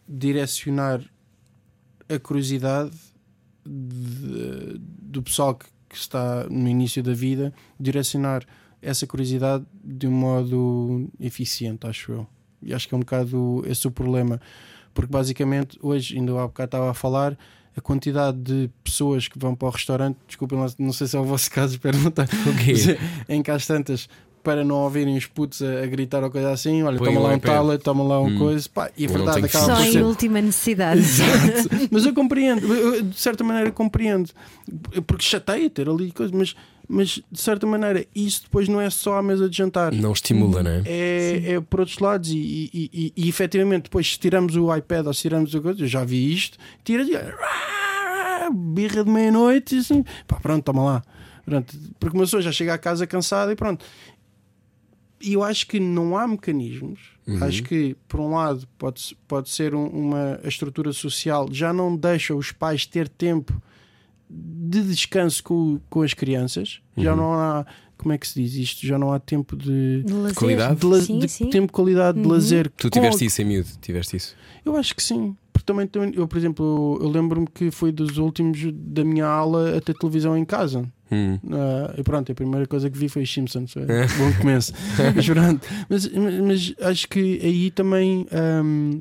direcionar 0.08 1.00
a 2.08 2.18
curiosidade 2.18 2.90
de- 3.64 4.78
do 4.78 5.22
pessoal 5.22 5.54
que, 5.54 5.66
que 5.88 5.96
está 5.96 6.44
no 6.48 6.68
início 6.68 7.02
da 7.02 7.12
vida, 7.12 7.52
direcionar 7.78 8.44
essa 8.80 9.06
curiosidade 9.06 9.64
de 9.82 10.06
um 10.06 10.12
modo 10.12 11.08
eficiente, 11.18 11.86
acho 11.86 12.12
eu. 12.12 12.26
E 12.62 12.72
acho 12.74 12.88
que 12.88 12.94
é 12.94 12.96
um 12.96 13.00
bocado 13.00 13.62
esse 13.66 13.86
o 13.86 13.90
problema. 13.90 14.40
Porque 14.94 15.10
basicamente, 15.12 15.78
hoje, 15.82 16.16
ainda 16.16 16.32
há 16.40 16.46
bocado 16.46 16.68
estava 16.68 16.90
a 16.90 16.94
falar, 16.94 17.36
a 17.76 17.80
quantidade 17.80 18.38
de 18.38 18.70
pessoas 18.82 19.28
que 19.28 19.38
vão 19.38 19.54
para 19.54 19.68
o 19.68 19.70
restaurante, 19.70 20.16
desculpem 20.26 20.58
não 20.78 20.92
sei 20.92 21.06
se 21.06 21.16
é 21.16 21.20
o 21.20 21.24
vosso 21.24 21.50
caso, 21.50 21.74
espero 21.76 21.98
não 21.98 22.08
estar. 22.08 22.24
O 22.24 22.64
quê? 22.64 22.72
Mas, 22.72 22.88
é, 23.28 23.34
em 23.34 23.42
casa 23.42 23.66
tantas 23.66 24.08
para 24.46 24.62
não 24.64 24.76
ouvirem 24.76 25.16
os 25.16 25.26
putos 25.26 25.60
a, 25.60 25.82
a 25.82 25.86
gritar 25.86 26.22
ou 26.22 26.30
coisa 26.30 26.52
assim, 26.52 26.80
olha, 26.84 26.98
Põe 26.98 27.08
toma 27.08 27.18
o 27.18 27.22
lá 27.24 27.30
um 27.30 27.36
iPad. 27.36 27.52
tablet, 27.56 27.82
toma 27.82 28.04
lá 28.04 28.20
um 28.20 28.26
Hum. 28.28 28.38
coisa, 28.38 28.68
pá, 28.72 28.88
e 28.96 29.04
a 29.04 29.08
Eu 29.08 29.12
não 29.12 29.16
verdade 29.24 29.34
tenho 29.38 29.46
acaba 29.46 29.64
Só 29.66 29.74
por 29.82 29.86
em 29.88 29.92
ser. 29.92 30.02
última 30.04 30.40
necessidade. 30.40 31.00
Exato. 31.02 31.88
Mas 31.90 32.06
eu 32.06 32.14
compreendo, 32.14 32.72
eu, 32.72 33.02
de 33.02 33.18
certa 33.20 33.42
maneira 33.42 33.72
compreendo, 33.72 34.30
porque 35.04 35.24
chateia 35.24 35.68
ter 35.68 35.88
ali 35.88 36.12
coisas, 36.12 36.30
mas, 36.32 36.54
mas 36.88 37.20
de 37.32 37.40
certa 37.40 37.66
maneira 37.66 38.06
isso 38.14 38.42
depois 38.44 38.68
não 38.68 38.80
é 38.80 38.88
só 38.88 39.18
à 39.18 39.22
mesa 39.22 39.48
de 39.50 39.56
jantar. 39.56 39.92
Não 39.92 40.12
estimula, 40.12 40.62
não 40.62 40.70
é? 40.70 40.82
É, 40.86 41.52
é 41.54 41.60
por 41.60 41.80
outros 41.80 41.98
lados 41.98 42.30
e, 42.30 42.36
e, 42.38 42.70
e, 42.72 43.12
e, 43.16 43.24
e 43.24 43.28
efetivamente 43.28 43.84
depois 43.84 44.12
se 44.12 44.18
tiramos 44.20 44.54
o 44.54 44.72
iPad 44.72 45.06
ou 45.08 45.12
se 45.12 45.22
tiramos 45.22 45.52
o 45.54 45.60
coisa, 45.60 45.82
eu 45.82 45.88
já 45.88 46.04
vi 46.04 46.32
isto, 46.32 46.56
tira 46.84 47.04
de 47.04 47.10
birra 48.54 49.04
de 49.04 49.10
meia-noite 49.10 49.74
e 49.74 49.78
assim, 49.78 50.04
pá, 50.26 50.36
pronto, 50.40 50.62
toma 50.64 50.84
lá. 50.84 51.02
Pronto, 51.44 51.76
porque 52.00 52.16
uma 52.16 52.24
pessoa 52.24 52.42
já 52.42 52.50
chega 52.50 52.74
a 52.74 52.78
casa 52.78 53.06
cansada 53.06 53.52
e 53.52 53.56
pronto. 53.56 53.84
E 55.20 55.32
eu 55.32 55.42
acho 55.42 55.66
que 55.66 55.80
não 55.80 56.16
há 56.16 56.26
mecanismos. 56.28 57.00
Acho 57.40 57.62
que, 57.62 57.96
por 58.06 58.20
um 58.20 58.34
lado, 58.34 58.68
pode, 58.78 59.16
pode 59.26 59.48
ser 59.48 59.74
um- 59.74 59.86
uma 59.88 60.38
a 60.44 60.48
estrutura 60.48 60.92
social 60.92 61.48
já 61.50 61.72
não 61.72 61.96
deixa 61.96 62.34
os 62.34 62.52
pais 62.52 62.86
ter 62.86 63.08
tempo 63.08 63.52
de 64.28 64.82
descanso 64.82 65.42
com, 65.42 65.80
com 65.88 66.02
as 66.02 66.12
crianças. 66.14 66.80
Já 66.96 67.14
não 67.16 67.32
há, 67.34 67.64
como 67.96 68.12
é 68.12 68.18
que 68.18 68.26
se 68.28 68.40
diz 68.42 68.54
isto? 68.54 68.86
Já 68.86 68.98
não 68.98 69.12
há 69.12 69.18
tempo 69.18 69.56
de, 69.56 70.02
De 70.04 70.12
lazer. 70.12 70.34
Qualidade? 70.36 70.80
de, 70.80 70.86
la- 70.86 71.00
Sim, 71.00 71.18
de 71.18 71.28
sim. 71.28 71.50
tempo 71.50 71.66
de 71.68 71.72
qualidade 71.72 72.20
de 72.20 72.26
lazer. 72.28 72.70
Tu 72.76 72.88
com- 72.90 73.00
tiveste 73.00 73.24
isso 73.24 73.42
em 73.42 73.44
miúdo, 73.44 73.68
tiveste 73.80 74.16
isso. 74.16 74.36
Eu 74.64 74.76
acho 74.76 74.94
que 74.94 75.02
sim. 75.02 75.36
Porque 75.52 75.64
também, 75.64 75.86
também 75.86 76.12
eu, 76.14 76.28
por 76.28 76.36
exemplo, 76.36 76.98
eu 77.00 77.08
lembro-me 77.08 77.46
que 77.46 77.70
foi 77.70 77.90
dos 77.90 78.18
últimos 78.18 78.58
da 78.72 79.02
minha 79.04 79.26
aula 79.26 79.76
a 79.76 79.80
ter 79.80 79.94
televisão 79.96 80.36
em 80.36 80.44
casa. 80.44 80.86
Hum. 81.10 81.38
Ah, 81.52 81.94
e 81.96 82.02
pronto, 82.02 82.32
a 82.32 82.34
primeira 82.34 82.66
coisa 82.66 82.90
que 82.90 82.98
vi 82.98 83.08
foi 83.08 83.22
os 83.22 83.32
Simpsons. 83.32 83.76
É, 83.76 84.06
bom 84.18 84.32
começo. 84.40 84.72
mas, 85.14 85.26
pronto, 85.28 85.66
mas, 85.88 86.08
mas 86.42 86.74
acho 86.80 87.08
que 87.08 87.40
aí 87.42 87.70
também. 87.70 88.26
ahm, 88.32 89.00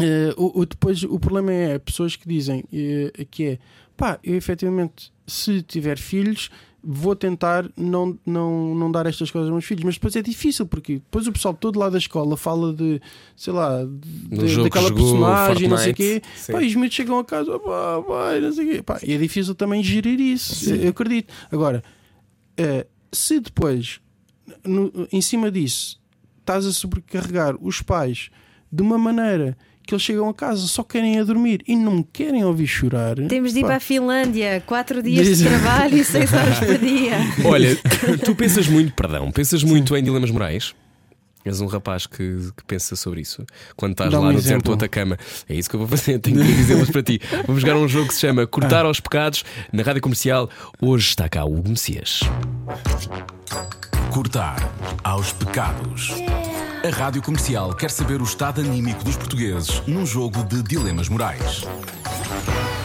eh, 0.00 0.34
o, 0.36 0.60
o- 0.60 0.66
depois 0.66 1.02
o 1.02 1.18
problema 1.18 1.52
é 1.52 1.78
pessoas 1.78 2.16
que 2.16 2.28
dizem 2.28 2.64
eh, 2.72 3.26
que 3.30 3.44
é 3.46 3.58
pá, 3.96 4.18
eu 4.22 4.34
efetivamente, 4.34 5.10
se 5.26 5.62
tiver 5.62 5.98
filhos, 5.98 6.50
vou 6.88 7.16
tentar 7.16 7.68
não, 7.76 8.16
não, 8.24 8.72
não 8.74 8.92
dar 8.92 9.06
estas 9.06 9.28
coisas 9.30 9.48
aos 9.48 9.52
meus 9.54 9.64
filhos, 9.64 9.82
mas 9.82 9.94
depois 9.94 10.14
é 10.14 10.22
difícil 10.22 10.64
porque 10.66 10.94
depois 10.94 11.26
o 11.26 11.32
pessoal 11.32 11.52
todo 11.52 11.78
lá 11.80 11.90
da 11.90 11.98
escola 11.98 12.36
fala 12.36 12.72
de 12.72 13.00
sei 13.34 13.52
lá, 13.52 13.82
de- 13.84 14.28
daquela 14.62 14.88
personagem, 14.94 15.68
não 15.68 15.76
sei 15.78 15.92
o 15.92 15.94
quê. 15.96 16.22
Sim. 16.36 16.52
Pá, 16.52 16.62
e 16.62 16.66
os 16.68 16.74
miúdos 16.76 16.94
chegam 16.94 17.18
a 17.18 17.24
casa, 17.24 17.58
pá, 17.58 18.02
pá, 18.06 18.38
não 18.40 18.52
sei 18.52 18.64
o 18.64 18.70
quê. 18.76 18.82
Pá, 18.82 19.00
e 19.02 19.12
é 19.12 19.18
difícil 19.18 19.54
também 19.56 19.82
gerir 19.82 20.20
isso, 20.20 20.70
eu 20.72 20.90
acredito. 20.90 21.32
Agora, 21.50 21.82
eh, 22.56 22.86
se 23.12 23.40
depois, 23.40 24.00
no- 24.64 24.92
em 25.12 25.20
cima 25.20 25.50
disso, 25.50 26.00
estás 26.38 26.64
a 26.66 26.72
sobrecarregar 26.72 27.56
os 27.60 27.82
pais 27.82 28.30
de 28.70 28.82
uma 28.82 28.96
maneira 28.96 29.56
que 29.86 29.94
eles 29.94 30.02
chegam 30.02 30.28
a 30.28 30.34
casa 30.34 30.66
só 30.66 30.82
querem 30.82 31.18
a 31.20 31.24
dormir 31.24 31.62
e 31.66 31.76
não 31.76 32.02
querem 32.02 32.44
ouvir 32.44 32.66
chorar. 32.66 33.16
Temos 33.28 33.52
de 33.52 33.60
ir 33.60 33.62
pá, 33.62 33.68
para 33.68 33.76
a 33.76 33.80
Finlândia, 33.80 34.62
quatro 34.66 35.02
dias 35.02 35.38
de 35.38 35.44
trabalho 35.44 35.96
e 35.96 36.04
seis 36.04 36.32
horas 36.32 36.58
por 36.58 36.76
dia. 36.78 37.12
Olha, 37.48 37.76
tu 38.24 38.34
pensas 38.34 38.66
muito, 38.66 38.92
perdão, 38.94 39.30
pensas 39.30 39.62
muito 39.62 39.96
em 39.96 40.02
dilemas 40.02 40.30
morais? 40.30 40.74
És 41.44 41.60
um 41.60 41.66
rapaz 41.66 42.08
que, 42.08 42.16
que 42.56 42.64
pensa 42.66 42.96
sobre 42.96 43.20
isso. 43.20 43.46
Quando 43.76 43.92
estás 43.92 44.12
um 44.12 44.18
lá 44.20 44.32
no 44.32 44.34
deserto 44.34 44.64
do 44.64 44.70
exemplo. 44.70 44.74
Atacama, 44.74 45.16
é 45.48 45.54
isso 45.54 45.70
que 45.70 45.76
eu 45.76 45.78
vou 45.78 45.86
fazer. 45.88 46.18
Tenho 46.20 46.38
que 46.44 46.52
dizê-los 46.52 46.90
para 46.90 47.04
ti. 47.04 47.20
Vamos 47.46 47.62
jogar 47.62 47.76
um 47.76 47.86
jogo 47.86 48.08
que 48.08 48.14
se 48.14 48.20
chama 48.20 48.44
Cortar 48.48 48.84
Ah. 48.84 48.88
aos 48.88 48.98
Pecados 48.98 49.44
na 49.72 49.84
rádio 49.84 50.02
comercial. 50.02 50.50
Hoje 50.82 51.10
está 51.10 51.28
cá 51.28 51.44
o 51.44 51.62
Messias. 51.68 52.18
Cortar 54.12 54.56
aos 55.04 55.32
pecados. 55.34 56.10
A 56.84 56.88
Rádio 56.90 57.22
Comercial 57.22 57.74
quer 57.74 57.90
saber 57.90 58.20
o 58.20 58.24
estado 58.24 58.60
anímico 58.60 59.02
dos 59.04 59.16
portugueses 59.16 59.80
num 59.86 60.04
jogo 60.06 60.42
de 60.44 60.62
dilemas 60.62 61.08
morais. 61.08 61.62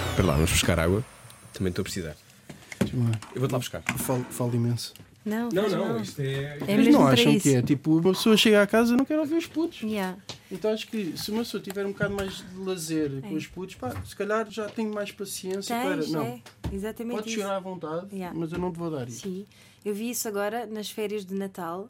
Espera 0.09 0.27
lá, 0.27 0.33
vamos 0.35 0.51
buscar 0.51 0.79
água. 0.79 1.03
Também 1.53 1.69
estou 1.69 1.81
a 1.81 1.83
precisar. 1.83 2.15
Eu 3.33 3.39
vou-te 3.39 3.51
lá 3.51 3.59
buscar. 3.59 3.81
Falo, 3.97 4.25
falo 4.29 4.55
imenso. 4.55 4.93
Não, 5.23 5.51
faz 5.51 5.73
mal. 5.73 5.99
isto 5.99 6.19
é. 6.21 6.25
É 6.43 6.57
Mas 6.59 6.67
mesmo 6.77 6.91
não 6.93 7.01
para 7.03 7.13
acham 7.13 7.31
isso. 7.33 7.43
que 7.43 7.55
é? 7.55 7.61
Tipo, 7.61 7.91
uma 7.99 8.11
pessoa 8.13 8.35
chega 8.35 8.61
a 8.63 8.67
casa 8.67 8.93
e 8.93 8.97
não 8.97 9.05
quer 9.05 9.19
ouvir 9.19 9.35
os 9.35 9.45
putos. 9.45 9.81
Yeah. 9.83 10.17
Então 10.51 10.71
acho 10.73 10.87
que 10.87 11.13
se 11.15 11.29
uma 11.31 11.43
pessoa 11.43 11.61
tiver 11.61 11.85
um 11.85 11.91
bocado 11.91 12.15
mais 12.15 12.37
de 12.37 12.57
lazer 12.57 13.11
É. 13.17 13.21
com 13.29 13.35
os 13.35 13.45
putos, 13.47 13.75
pá, 13.75 13.93
se 14.03 14.15
calhar 14.15 14.49
já 14.49 14.67
tenho 14.67 14.91
mais 14.93 15.11
paciência 15.11 15.75
para. 15.75 15.97
Tens, 15.97 16.11
Não, 16.11 16.21
é, 16.23 16.41
exatamente 16.71 17.15
pode 17.17 17.29
isso. 17.29 17.39
chorar 17.39 17.55
à 17.57 17.59
vontade, 17.59 18.07
Yeah. 18.11 18.37
mas 18.37 18.51
eu 18.51 18.57
não 18.59 18.71
te 18.71 18.79
vou 18.79 18.89
dar 18.89 19.07
isso. 19.07 19.21
Sim, 19.21 19.45
eu 19.85 19.93
vi 19.93 20.09
isso 20.09 20.27
agora 20.27 20.65
nas 20.65 20.89
férias 20.89 21.23
de 21.23 21.35
Natal. 21.35 21.87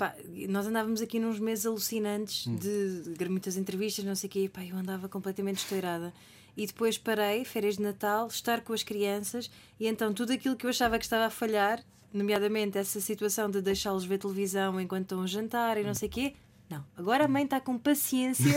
Pá, 0.00 0.14
nós 0.48 0.66
andávamos 0.66 1.02
aqui 1.02 1.18
nos 1.18 1.38
meses 1.38 1.66
alucinantes 1.66 2.46
Hum. 2.46 2.56
de, 2.56 3.12
de 3.18 3.28
muitas 3.28 3.58
entrevistas, 3.58 4.02
não 4.02 4.14
sei 4.14 4.28
o 4.28 4.32
quê. 4.32 4.50
Pá, 4.50 4.64
eu 4.64 4.74
andava 4.74 5.10
completamente 5.10 5.58
estourada. 5.58 6.10
E 6.56 6.66
depois 6.66 6.96
parei, 6.96 7.44
férias 7.44 7.76
de 7.76 7.82
Natal, 7.82 8.26
estar 8.28 8.62
com 8.62 8.72
as 8.72 8.82
crianças 8.82 9.50
e 9.78 9.86
então 9.86 10.14
tudo 10.14 10.32
aquilo 10.32 10.56
que 10.56 10.64
eu 10.64 10.70
achava 10.70 10.98
que 10.98 11.04
estava 11.04 11.26
a 11.26 11.30
falhar, 11.30 11.84
nomeadamente 12.14 12.78
essa 12.78 12.98
situação 12.98 13.50
de 13.50 13.60
deixá-los 13.60 14.06
ver 14.06 14.16
televisão 14.16 14.80
enquanto 14.80 15.02
estão 15.02 15.22
a 15.22 15.26
jantar 15.26 15.76
e 15.76 15.84
não 15.84 15.92
sei 15.92 16.08
o 16.08 16.12
quê. 16.12 16.34
Não, 16.70 16.82
agora 16.96 17.26
a 17.26 17.28
mãe 17.28 17.44
está 17.44 17.60
com 17.60 17.76
paciência. 17.76 18.54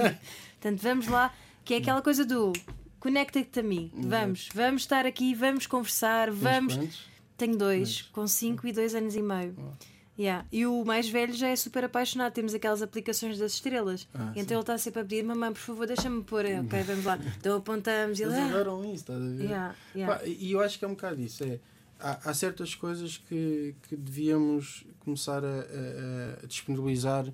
Portanto, 0.60 0.80
vamos 0.80 1.08
lá, 1.08 1.30
que 1.62 1.74
é 1.74 1.76
aquela 1.76 2.00
coisa 2.00 2.24
do 2.24 2.54
conecta-te 2.98 3.60
a 3.60 3.62
mim. 3.62 3.90
Vamos, 3.94 4.48
vamos 4.54 4.80
estar 4.82 5.04
aqui, 5.04 5.34
vamos 5.34 5.66
conversar, 5.66 6.30
vamos. 6.30 6.78
Tenho 7.36 7.54
dois, 7.58 8.00
com 8.00 8.26
5 8.26 8.66
e 8.66 8.72
2 8.72 8.94
anos 8.94 9.14
e 9.14 9.20
meio. 9.20 9.54
Yeah. 10.18 10.46
E 10.50 10.64
o 10.66 10.82
mais 10.84 11.08
velho 11.08 11.34
já 11.34 11.48
é 11.48 11.56
super 11.56 11.84
apaixonado. 11.84 12.32
Temos 12.32 12.54
aquelas 12.54 12.80
aplicações 12.80 13.38
das 13.38 13.52
estrelas. 13.52 14.08
Ah, 14.14 14.32
então 14.34 14.56
ele 14.56 14.60
está 14.62 14.78
sempre 14.78 15.00
a 15.00 15.04
pedir: 15.04 15.22
Mamãe, 15.22 15.52
por 15.52 15.58
favor, 15.60 15.86
deixa-me 15.86 16.22
pôr. 16.24 16.44
Ok, 16.64 16.82
vamos 16.84 17.04
lá. 17.04 17.18
Então 17.38 17.56
apontamos 17.58 18.18
e 18.18 18.22
ele. 18.22 18.32
Eles 18.32 18.44
"Ah." 18.44 18.48
adoram 18.48 18.82
isso, 18.84 18.94
estás 18.94 19.20
a 19.20 19.24
ver? 19.28 19.44
Yeah, 19.44 19.74
yeah. 19.94 20.18
Pá, 20.18 20.24
e 20.26 20.52
eu 20.52 20.60
acho 20.60 20.78
que 20.78 20.84
é 20.84 20.88
um 20.88 20.92
bocado 20.92 21.20
isso. 21.20 21.44
É, 21.44 21.58
há, 22.00 22.30
há 22.30 22.34
certas 22.34 22.74
coisas 22.74 23.18
que, 23.18 23.74
que 23.88 23.94
devíamos 23.96 24.86
começar 25.00 25.44
a, 25.44 25.48
a- 25.48 26.44
a 26.44 26.46
disponibilizar, 26.46 27.26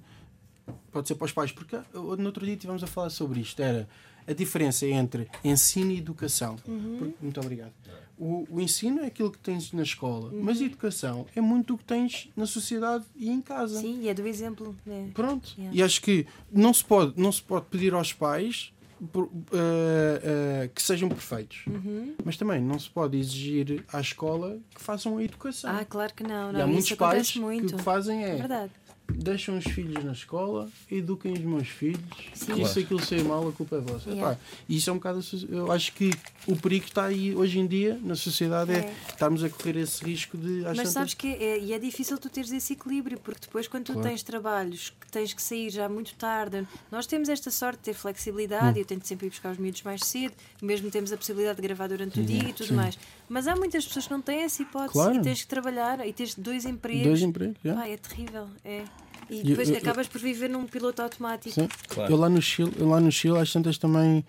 pode 0.90 1.06
ser 1.08 1.14
para 1.14 1.24
os 1.26 1.32
pais, 1.32 1.52
porque 1.52 1.78
no 1.94 2.26
outro 2.26 2.44
dia 2.44 2.54
estivemos 2.54 2.82
a 2.82 2.86
falar 2.88 3.10
sobre 3.10 3.40
isto. 3.40 3.60
Era 3.62 3.88
a 4.26 4.32
diferença 4.32 4.86
entre 4.86 5.28
ensino 5.44 5.90
e 5.92 5.98
educação. 5.98 6.56
Uhum. 6.66 6.96
Porque- 6.98 7.14
muito 7.20 7.40
obrigado. 7.40 7.72
O, 8.18 8.46
o 8.50 8.60
ensino 8.60 9.00
é 9.00 9.06
aquilo 9.06 9.30
que 9.32 9.38
tens 9.38 9.72
na 9.72 9.82
escola, 9.82 10.30
Uhum. 10.30 10.42
mas 10.42 10.60
a 10.60 10.64
educação 10.64 11.26
é 11.34 11.40
muito 11.40 11.74
o 11.74 11.78
que 11.78 11.84
tens 11.84 12.28
na 12.36 12.46
sociedade 12.46 13.04
e 13.16 13.28
em 13.30 13.40
casa. 13.40 13.80
Sim, 13.80 14.00
e 14.02 14.08
é 14.08 14.14
do 14.14 14.26
exemplo. 14.26 14.76
né? 14.86 15.10
Pronto. 15.12 15.52
Yeah. 15.58 15.76
E 15.76 15.82
acho 15.82 16.00
que 16.02 16.26
não 16.52 16.72
se 16.72 16.84
pode, 16.84 17.14
não 17.20 17.32
se 17.32 17.42
pode 17.42 17.66
pedir 17.66 17.94
aos 17.94 18.12
pais 18.12 18.72
por- 19.12 19.28
eh, 19.52 20.20
eh, 20.22 20.70
que 20.72 20.80
sejam 20.80 21.08
perfeitos. 21.08 21.64
Uhum. 21.66 22.14
Mas 22.24 22.36
também 22.36 22.60
não 22.60 22.78
se 22.78 22.88
pode 22.88 23.18
exigir 23.18 23.84
à 23.92 24.00
escola 24.00 24.60
que 24.72 24.80
façam 24.80 25.16
a 25.18 25.24
educação. 25.24 25.70
Ah, 25.74 25.84
claro 25.84 26.14
que 26.14 26.22
não. 26.22 26.50
e 26.50 26.52
não 26.52 26.62
há 26.62 26.66
muitos 26.68 26.92
pais 26.92 27.10
acontece 27.10 27.32
que 27.32 27.40
muito. 27.40 27.74
o 27.74 27.76
que 27.78 27.82
fazem 27.82 28.22
É 28.24 28.28
é. 28.38 28.70
Deixam 29.12 29.56
os 29.58 29.64
filhos 29.64 30.02
na 30.04 30.12
escola, 30.12 30.68
eduquem 30.90 31.32
os 31.32 31.40
meus 31.40 31.68
filhos 31.68 32.00
Sim. 32.34 32.60
e 32.62 32.66
se 32.66 32.80
aquilo 32.80 33.00
sair 33.04 33.24
mal, 33.24 33.46
a 33.48 33.52
culpa 33.52 33.76
é 33.76 33.80
vossa. 33.80 34.10
Yeah. 34.10 34.32
Epá, 34.32 34.40
isso 34.68 34.90
é 34.90 34.92
um 34.92 34.96
bocado. 34.96 35.20
Eu 35.48 35.70
acho 35.70 35.92
que 35.92 36.10
o 36.46 36.56
perigo 36.56 36.86
está 36.86 37.04
aí 37.04 37.34
hoje 37.34 37.58
em 37.58 37.66
dia 37.66 37.98
na 38.02 38.14
sociedade 38.16 38.72
é, 38.72 38.76
É. 38.78 38.94
estarmos 39.08 39.42
a 39.44 39.48
correr 39.50 39.76
esse 39.76 40.04
risco 40.04 40.36
de. 40.36 40.62
Mas 40.62 40.76
tantas- 40.78 40.92
sabes 40.92 41.14
que 41.14 41.28
é, 41.28 41.58
e 41.60 41.72
é 41.72 41.78
difícil 41.78 42.18
tu 42.18 42.28
teres 42.28 42.50
esse 42.52 42.72
equilíbrio, 42.72 43.18
porque 43.20 43.40
depois, 43.42 43.68
quando 43.68 43.84
tu 43.84 43.92
Claro. 43.92 44.08
tens 44.08 44.22
trabalhos 44.22 44.92
que 45.00 45.10
tens 45.10 45.32
que 45.32 45.42
sair 45.42 45.70
já 45.70 45.88
muito 45.88 46.14
tarde, 46.14 46.66
nós 46.90 47.06
temos 47.06 47.28
esta 47.28 47.50
sorte 47.50 47.78
de 47.78 47.84
ter 47.84 47.94
flexibilidade. 47.94 48.78
Hum. 48.78 48.82
Eu 48.82 48.86
tento 48.86 49.06
sempre 49.06 49.26
ir 49.26 49.30
buscar 49.30 49.52
os 49.52 49.58
miúdos 49.58 49.82
mais 49.82 50.02
cedo, 50.04 50.34
mesmo 50.60 50.90
temos 50.90 51.12
a 51.12 51.16
possibilidade 51.16 51.56
de 51.56 51.62
gravar 51.62 51.88
durante 51.88 52.20
o 52.20 52.24
dia 52.24 52.48
e 52.48 52.52
tudo 52.52 52.68
Sim. 52.68 52.74
mais. 52.74 52.98
Mas 53.32 53.48
há 53.48 53.56
muitas 53.56 53.86
pessoas 53.86 54.06
que 54.06 54.12
não 54.12 54.20
têm 54.20 54.42
essa 54.42 54.60
hipótese 54.60 54.92
Claro. 54.92 55.14
e 55.16 55.22
tens 55.22 55.40
que 55.40 55.46
trabalhar 55.48 56.06
e 56.06 56.12
tens 56.12 56.34
dois 56.34 56.66
empregos. 56.66 57.04
Dois 57.06 57.22
empregos, 57.22 57.56
já. 57.64 57.74
Pá, 57.74 57.88
é 57.88 57.96
terrível. 57.96 58.46
É. 58.62 58.84
E 59.30 59.42
depois 59.42 59.68
eu- 59.70 59.74
eu- 59.76 59.80
acabas 59.80 60.06
por 60.06 60.20
viver 60.20 60.50
num 60.50 60.66
piloto 60.66 61.00
automático. 61.00 61.54
Sim. 61.54 61.66
Claro. 61.88 62.12
Eu 62.12 62.16
lá 62.18 62.28
no 62.28 62.42
Chile, 62.42 62.70
eu 62.78 62.86
lá 62.90 63.00
no 63.00 63.10
Chile 63.10 63.38
às 63.38 63.50
tantas 63.50 63.78
também, 63.78 64.22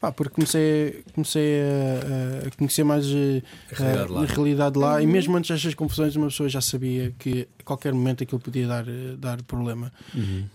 pá, 0.00 0.10
porque 0.10 0.34
comecei, 0.34 1.04
comecei 1.14 1.60
a, 1.60 2.48
a 2.48 2.50
conhecer 2.56 2.82
mais 2.84 3.06
eh, 3.06 3.42
A 3.70 3.74
realidade 3.76 4.10
a, 4.10 4.14
lá. 4.14 4.22
a 4.22 4.26
realidade 4.26 4.78
lá 4.78 4.94
Uhum. 4.94 5.00
e 5.02 5.06
mesmo 5.06 5.36
antes 5.36 5.50
destas 5.50 5.74
confusões 5.74 6.16
uma 6.16 6.28
pessoa 6.28 6.48
já 6.48 6.60
sabia 6.60 7.12
que 7.18 7.46
a 7.58 7.62
qualquer 7.62 7.92
momento 7.92 8.22
aquilo 8.24 8.40
podia 8.40 8.66
dar, 8.66 8.88
eh, 8.88 9.14
dar 9.18 9.42
problema. 9.42 9.92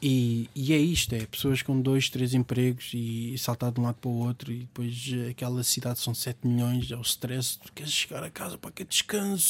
E, 0.02 0.50
e 0.56 0.74
é 0.74 0.78
isto, 0.78 1.14
é 1.14 1.20
pessoas 1.28 1.62
com 1.62 1.80
dois, 1.80 2.10
três 2.10 2.34
empregos 2.34 2.90
e, 2.94 3.36
saltar 3.38 3.72
de 3.72 3.80
um 3.80 3.84
lado 3.84 3.98
para 4.02 4.10
o 4.10 4.18
outro 4.26 4.52
e 4.52 4.60
depois 4.62 5.12
eh, 5.14 5.30
aquela 5.30 5.64
cidade 5.64 6.00
são 6.00 6.14
7 6.16 6.40
milhões, 6.48 6.90
é 6.90 6.96
o 6.96 7.02
stress, 7.02 7.60
tu 7.64 7.72
queres 7.72 7.94
chegar 7.94 8.24
a 8.24 8.32
casa, 8.32 8.58
para 8.58 8.72
que 8.72 8.84
descanso, 8.84 9.46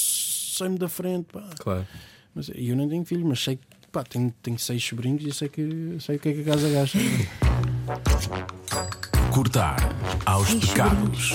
sai-me 0.58 0.78
da 0.78 0.90
frente, 0.90 1.28
pá. 1.32 1.50
Claro. 1.58 1.88
Mas 2.36 2.50
e 2.54 2.68
eu 2.68 2.76
não 2.76 2.90
tenho 2.90 3.06
filhos, 3.06 3.24
mas 3.26 3.42
sei 3.42 3.56
que 3.56 3.64
pá, 3.94 4.04
tenho, 4.04 4.34
tenho 4.44 4.60
seis 4.60 4.84
sobrinhos 4.84 5.24
e 5.24 5.32
sei, 5.34 5.48
que, 5.48 5.96
sei 6.02 6.18
o 6.18 6.20
que 6.20 6.28
é 6.30 6.34
que 6.34 6.42
a 6.42 6.44
casa 6.44 6.70
gasta. 6.70 6.98
Cortar 9.36 9.76
aos 10.26 10.54
pecados. 10.54 11.34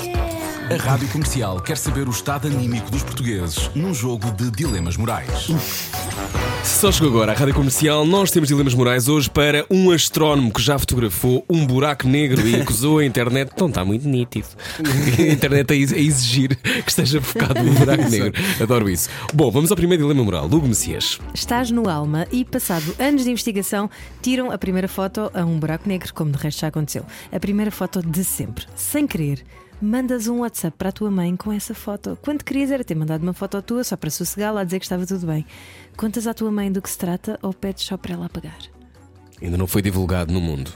A 0.71 0.83
Rádio 0.83 1.07
Comercial 1.11 1.61
quer 1.61 1.77
saber 1.77 2.09
o 2.09 2.11
estado 2.11 2.49
anímico 2.49 2.91
dos 2.91 3.03
portugueses 3.03 3.71
num 3.75 3.93
jogo 3.93 4.31
de 4.31 4.51
dilemas 4.51 4.97
morais. 4.97 5.51
Se 6.63 6.81
só 6.81 6.93
chegou 6.93 7.09
agora 7.11 7.33
à 7.33 7.35
Rádio 7.35 7.55
Comercial, 7.55 8.05
nós 8.07 8.31
temos 8.31 8.49
dilemas 8.49 8.75
morais 8.75 9.09
hoje 9.09 9.29
para 9.29 9.67
um 9.71 9.91
astrónomo 9.91 10.51
que 10.53 10.63
já 10.63 10.79
fotografou 10.79 11.45
um 11.49 11.67
buraco 11.67 12.07
negro 12.09 12.47
e 12.47 12.55
acusou 12.61 12.99
a 12.99 13.05
internet. 13.05 13.51
Então 13.55 13.69
está 13.69 13.85
muito 13.85 14.09
nítido. 14.09 14.47
A 15.19 15.23
internet 15.33 15.73
a 15.73 15.77
ex- 15.77 15.93
a 15.93 15.99
exigir 15.99 16.57
que 16.57 16.89
esteja 16.89 17.21
focado 17.21 17.63
no 17.63 17.73
buraco 17.73 18.09
negro. 18.09 18.33
Adoro 18.61 18.89
isso. 18.89 19.09
Bom, 19.35 19.51
vamos 19.51 19.71
ao 19.71 19.77
primeiro 19.77 20.03
dilema 20.05 20.25
moral. 20.25 20.47
Lugo 20.47 20.67
Messias. 20.67 21.19
Estás 21.35 21.71
no 21.71 21.89
Alma 21.89 22.27
e, 22.33 22.45
passado 22.45 22.95
anos 22.99 23.25
de 23.25 23.31
investigação, 23.31 23.91
tiram 24.23 24.51
a 24.51 24.57
primeira 24.59 24.89
foto 24.89 25.31
a 25.35 25.45
um 25.45 25.59
buraco 25.59 25.89
negro, 25.89 26.13
como 26.15 26.31
de 26.33 26.39
resto 26.39 26.61
já 26.61 26.69
aconteceu. 26.69 27.05
A 27.33 27.39
primeira 27.41 27.71
foto 27.71 28.01
de 28.03 28.25
sempre, 28.25 28.65
sem 28.75 29.07
querer. 29.07 29.45
Mandas 29.81 30.27
um 30.29 30.41
WhatsApp 30.41 30.77
para 30.77 30.91
a 30.91 30.93
tua 30.93 31.11
mãe 31.11 31.35
com 31.37 31.51
essa 31.51 31.75
foto. 31.75 32.19
Quando 32.21 32.45
querias 32.45 32.71
era 32.71 32.85
ter 32.85 32.95
mandado 32.95 33.23
uma 33.23 33.33
foto 33.33 33.61
tua 33.63 33.83
só 33.83 33.97
para 33.97 34.11
sossegá-la 34.11 34.61
a 34.61 34.65
dizer 34.65 34.79
que 34.79 34.85
estava 34.85 35.07
tudo 35.07 35.27
bem. 35.27 35.47
Contas 35.97 36.27
à 36.27 36.35
tua 36.35 36.51
mãe 36.51 36.71
do 36.71 36.83
que 36.83 36.91
se 36.91 36.99
trata 36.99 37.39
ou 37.43 37.53
pedes 37.55 37.85
só 37.85 37.97
para 37.97 38.13
ela 38.15 38.27
apagar? 38.27 38.59
Ainda 39.41 39.57
não 39.57 39.67
foi 39.67 39.81
divulgado 39.81 40.33
no 40.33 40.41
mundo. 40.41 40.71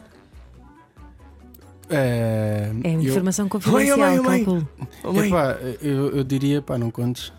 É, 1.90 2.70
É 2.82 2.94
eu- 2.94 3.00
informação 3.02 3.44
Mãe, 3.44 3.50
confidencial, 3.50 3.98
mãe, 3.98 4.20
mãe. 4.44 4.68
Oh, 5.02 5.12
mãe, 5.12 5.28
Epá, 5.28 5.58
eu, 5.82 6.16
eu 6.16 6.24
diria, 6.24 6.62
pá, 6.62 6.78
não 6.78 6.90
contes. 6.90 7.30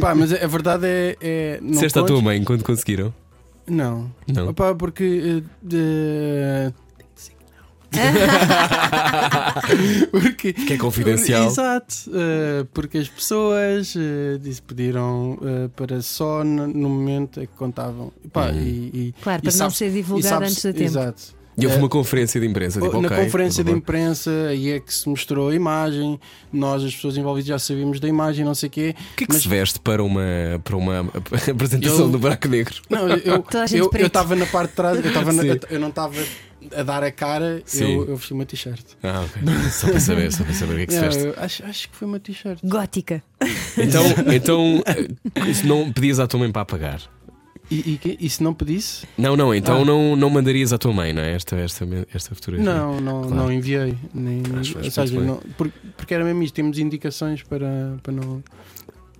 Pá, 0.00 0.12
mas 0.14 0.32
a 0.32 0.46
verdade 0.46 0.86
é. 0.86 1.16
é 1.20 1.58
não 1.62 1.70
disseste 1.70 1.98
à 1.98 2.02
tua 2.02 2.20
mãe 2.20 2.42
quando 2.42 2.64
conseguiram? 2.64 3.14
Não. 3.66 4.10
Não. 4.26 4.48
Opá, 4.48 4.74
porque. 4.74 5.42
eh, 5.44 5.50
de- 5.62 6.72
porque. 10.10 10.52
Que 10.52 10.74
é 10.74 10.78
confidencial. 10.78 11.46
Exato, 11.46 11.94
eh, 12.12 12.66
porque 12.72 12.98
as 12.98 13.08
pessoas 13.08 13.94
disse, 14.40 14.62
pediram 14.62 15.38
eh, 15.42 15.68
para 15.74 16.00
só 16.02 16.44
no, 16.44 16.66
no 16.66 16.88
momento 16.88 17.40
é 17.40 17.46
que 17.46 17.52
contavam. 17.54 18.12
Pá, 18.32 18.50
Uhum. 18.50 18.60
e, 18.60 19.08
e- 19.08 19.14
Claro, 19.22 19.42
e 19.44 19.48
para 19.50 19.58
não 19.58 19.70
ser 19.70 19.88
e 19.88 19.92
divulgado 19.92 20.28
sabes- 20.28 20.50
antes 20.50 20.62
do 20.64 20.72
tempo. 20.72 20.84
Exato. 20.84 21.39
E 21.60 21.66
houve 21.66 21.76
Eh, 21.76 21.80
uma 21.80 21.88
conferência 21.88 22.40
de 22.40 22.46
imprensa. 22.46 22.80
Tipo, 22.80 23.00
na 23.00 23.08
ok, 23.08 23.24
conferência 23.24 23.62
de 23.64 23.70
imprensa 23.70 24.30
aí 24.48 24.70
é 24.70 24.80
que 24.80 24.92
se 24.92 25.08
mostrou 25.08 25.48
a 25.50 25.54
imagem, 25.54 26.18
nós, 26.52 26.82
as 26.82 26.94
pessoas 26.94 27.16
envolvidas, 27.16 27.48
já 27.48 27.58
sabíamos 27.58 28.00
da 28.00 28.08
imagem, 28.08 28.44
não 28.44 28.54
sei 28.54 28.68
o 28.68 28.70
quê. 28.70 28.94
O 29.12 29.16
que 29.16 29.24
é 29.24 29.26
que 29.26 29.32
Mas- 29.34 29.42
se 29.42 29.48
veste 29.48 29.78
para 29.80 30.02
uma, 30.02 30.22
para 30.64 30.76
uma 30.76 31.00
apresentação 31.50 32.00
Eu- 32.06 32.08
do 32.10 32.18
buraco 32.18 32.48
negro? 32.48 32.74
Não, 32.88 33.08
eu 33.08 33.44
estava 34.06 34.34
na 34.36 34.46
parte 34.46 34.70
de 34.70 34.76
trás, 34.76 35.04
eu, 35.04 35.12
tava 35.12 35.32
na- 35.32 35.44
eu, 35.44 35.60
eu 35.70 35.80
não 35.80 35.88
estava 35.88 36.14
a 36.76 36.82
dar 36.82 37.02
a 37.02 37.10
cara, 37.10 37.62
Sim. 37.64 37.94
eu, 37.94 38.08
eu 38.10 38.16
vesti 38.16 38.32
uma 38.34 38.44
t-shirt. 38.44 38.84
Ah, 39.02 39.24
ok. 39.24 39.42
Só 39.70 39.88
para 39.88 40.00
saber, 40.00 40.30
só 40.32 40.44
para 40.44 40.52
saber 40.54 40.72
o 40.74 40.76
que 40.76 40.82
é 40.82 40.86
que 40.86 40.92
se 40.92 41.00
veste. 41.00 41.32
acho, 41.38 41.64
acho 41.64 41.88
que 41.90 41.96
foi 41.96 42.06
uma 42.08 42.20
t-shirt. 42.20 42.58
Gótica. 42.62 43.22
Então, 43.78 44.04
então 44.34 44.82
eh, 44.86 45.54
se 45.54 45.66
não 45.66 45.90
pedias 45.92 46.20
à 46.20 46.26
tua 46.26 46.40
mãe 46.40 46.52
para 46.52 46.62
apagar? 46.62 47.00
E, 47.70 47.92
e, 47.92 47.98
que- 47.98 48.16
e 48.20 48.28
se 48.28 48.42
não 48.42 48.52
pedisse? 48.52 49.06
Não, 49.16 49.36
não, 49.36 49.54
então 49.54 49.82
Ah. 49.82 49.84
não, 49.84 50.16
não 50.16 50.28
mandarias 50.28 50.72
à 50.72 50.78
tua 50.78 50.92
mãe, 50.92 51.12
não 51.12 51.22
é? 51.22 51.34
Esta, 51.34 51.54
esta, 51.56 51.86
esta 52.12 52.34
fotografia. 52.34 52.68
Não, 52.74 53.00
não, 53.00 53.20
Claro. 53.22 53.34
não 53.36 53.52
enviei. 53.52 53.96
Nem, 54.12 54.42
Acho- 54.58 54.78
acho 54.78 54.90
seja, 54.90 55.20
não, 55.20 55.36
porque, 55.56 55.78
porque 55.96 56.12
era 56.14 56.24
mesmo 56.24 56.42
isto, 56.42 56.54
temos 56.54 56.78
indicações 56.78 57.42
para, 57.44 57.96
para 58.02 58.12
não. 58.12 58.42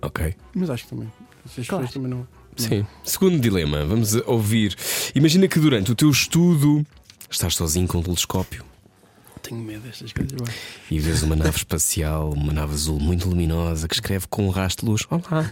Ok. 0.01 0.35
Mas 0.53 0.69
acho 0.69 0.83
que 0.83 0.89
também. 0.89 1.11
Se 1.47 1.61
as 1.61 1.67
Claro. 1.67 1.85
pessoas 1.85 1.93
também 2.03 2.09
não. 2.19 2.27
Sim. 2.57 2.85
Segundo 3.03 3.39
dilema, 3.39 3.85
vamos 3.85 4.13
ouvir. 4.25 4.75
Imagina 5.15 5.47
que 5.47 5.57
durante 5.57 5.91
o 5.91 5.95
teu 5.95 6.09
estudo 6.09 6.85
estás 7.29 7.55
sozinho 7.55 7.87
com 7.87 7.99
um 7.99 8.03
telescópio 8.03 8.65
Tenho 9.51 9.63
medo 9.63 9.81
destas 9.81 10.13
coisas. 10.13 10.31
vá. 10.39 10.49
e 10.89 10.97
vês 10.97 11.23
uma 11.23 11.35
nave 11.35 11.57
espacial, 11.57 12.31
uma 12.31 12.53
nave 12.53 12.73
azul 12.73 12.97
muito 13.01 13.27
luminosa 13.27 13.85
que 13.85 13.93
escreve 13.93 14.25
com 14.29 14.47
um 14.47 14.49
rastro 14.49 14.85
de 14.85 14.91
luz: 14.91 15.05
Olá. 15.09 15.51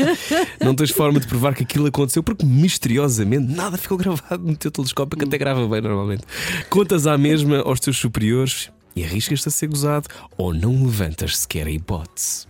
Não 0.64 0.74
tens 0.74 0.90
forma 0.90 1.20
de 1.20 1.26
provar 1.26 1.54
que 1.54 1.62
aquilo 1.62 1.86
aconteceu 1.86 2.22
porque 2.22 2.46
misteriosamente 2.46 3.52
nada 3.52 3.76
ficou 3.76 3.98
gravado 3.98 4.42
no 4.42 4.56
teu 4.56 4.70
telescópio, 4.70 5.18
que 5.18 5.26
até 5.26 5.36
grava 5.36 5.68
bem 5.68 5.82
normalmente. 5.82 6.22
Contas 6.70 7.06
à 7.06 7.18
mesma 7.18 7.58
aos 7.58 7.80
teus 7.80 7.98
superiores 7.98 8.70
e 8.96 9.04
arriscas-te 9.04 9.48
a 9.48 9.50
ser 9.50 9.66
gozado 9.66 10.08
ou 10.38 10.54
não 10.54 10.82
levantas 10.82 11.36
sequer 11.36 11.66
a 11.66 11.70
hipótese. 11.70 12.46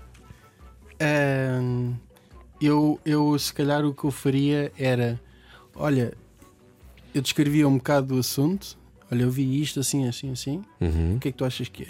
Ahm, 1.01 1.95
eu, 2.61 3.01
eu, 3.05 3.37
se 3.37 3.53
calhar, 3.53 3.85
o 3.85 3.93
que 3.93 4.05
eu 4.05 4.13
faria 4.13 4.71
era: 4.79 5.21
olha, 5.75 6.15
eu 7.13 7.21
descrevia 7.21 7.67
um 7.67 7.79
bocado 7.79 8.15
do 8.15 8.21
assunto, 8.21 8.79
olha, 9.15 9.23
eu 9.23 9.31
vi 9.31 9.61
isto 9.63 9.81
assim, 9.81 10.07
assim, 10.09 10.31
assim, 10.33 10.63
Uhum. 10.81 11.17
o 11.17 11.21
que 11.21 11.29
é 11.29 11.33
que 11.33 11.39
tu 11.39 11.45
achas 11.45 11.69
que 11.69 11.85
é? 11.85 11.89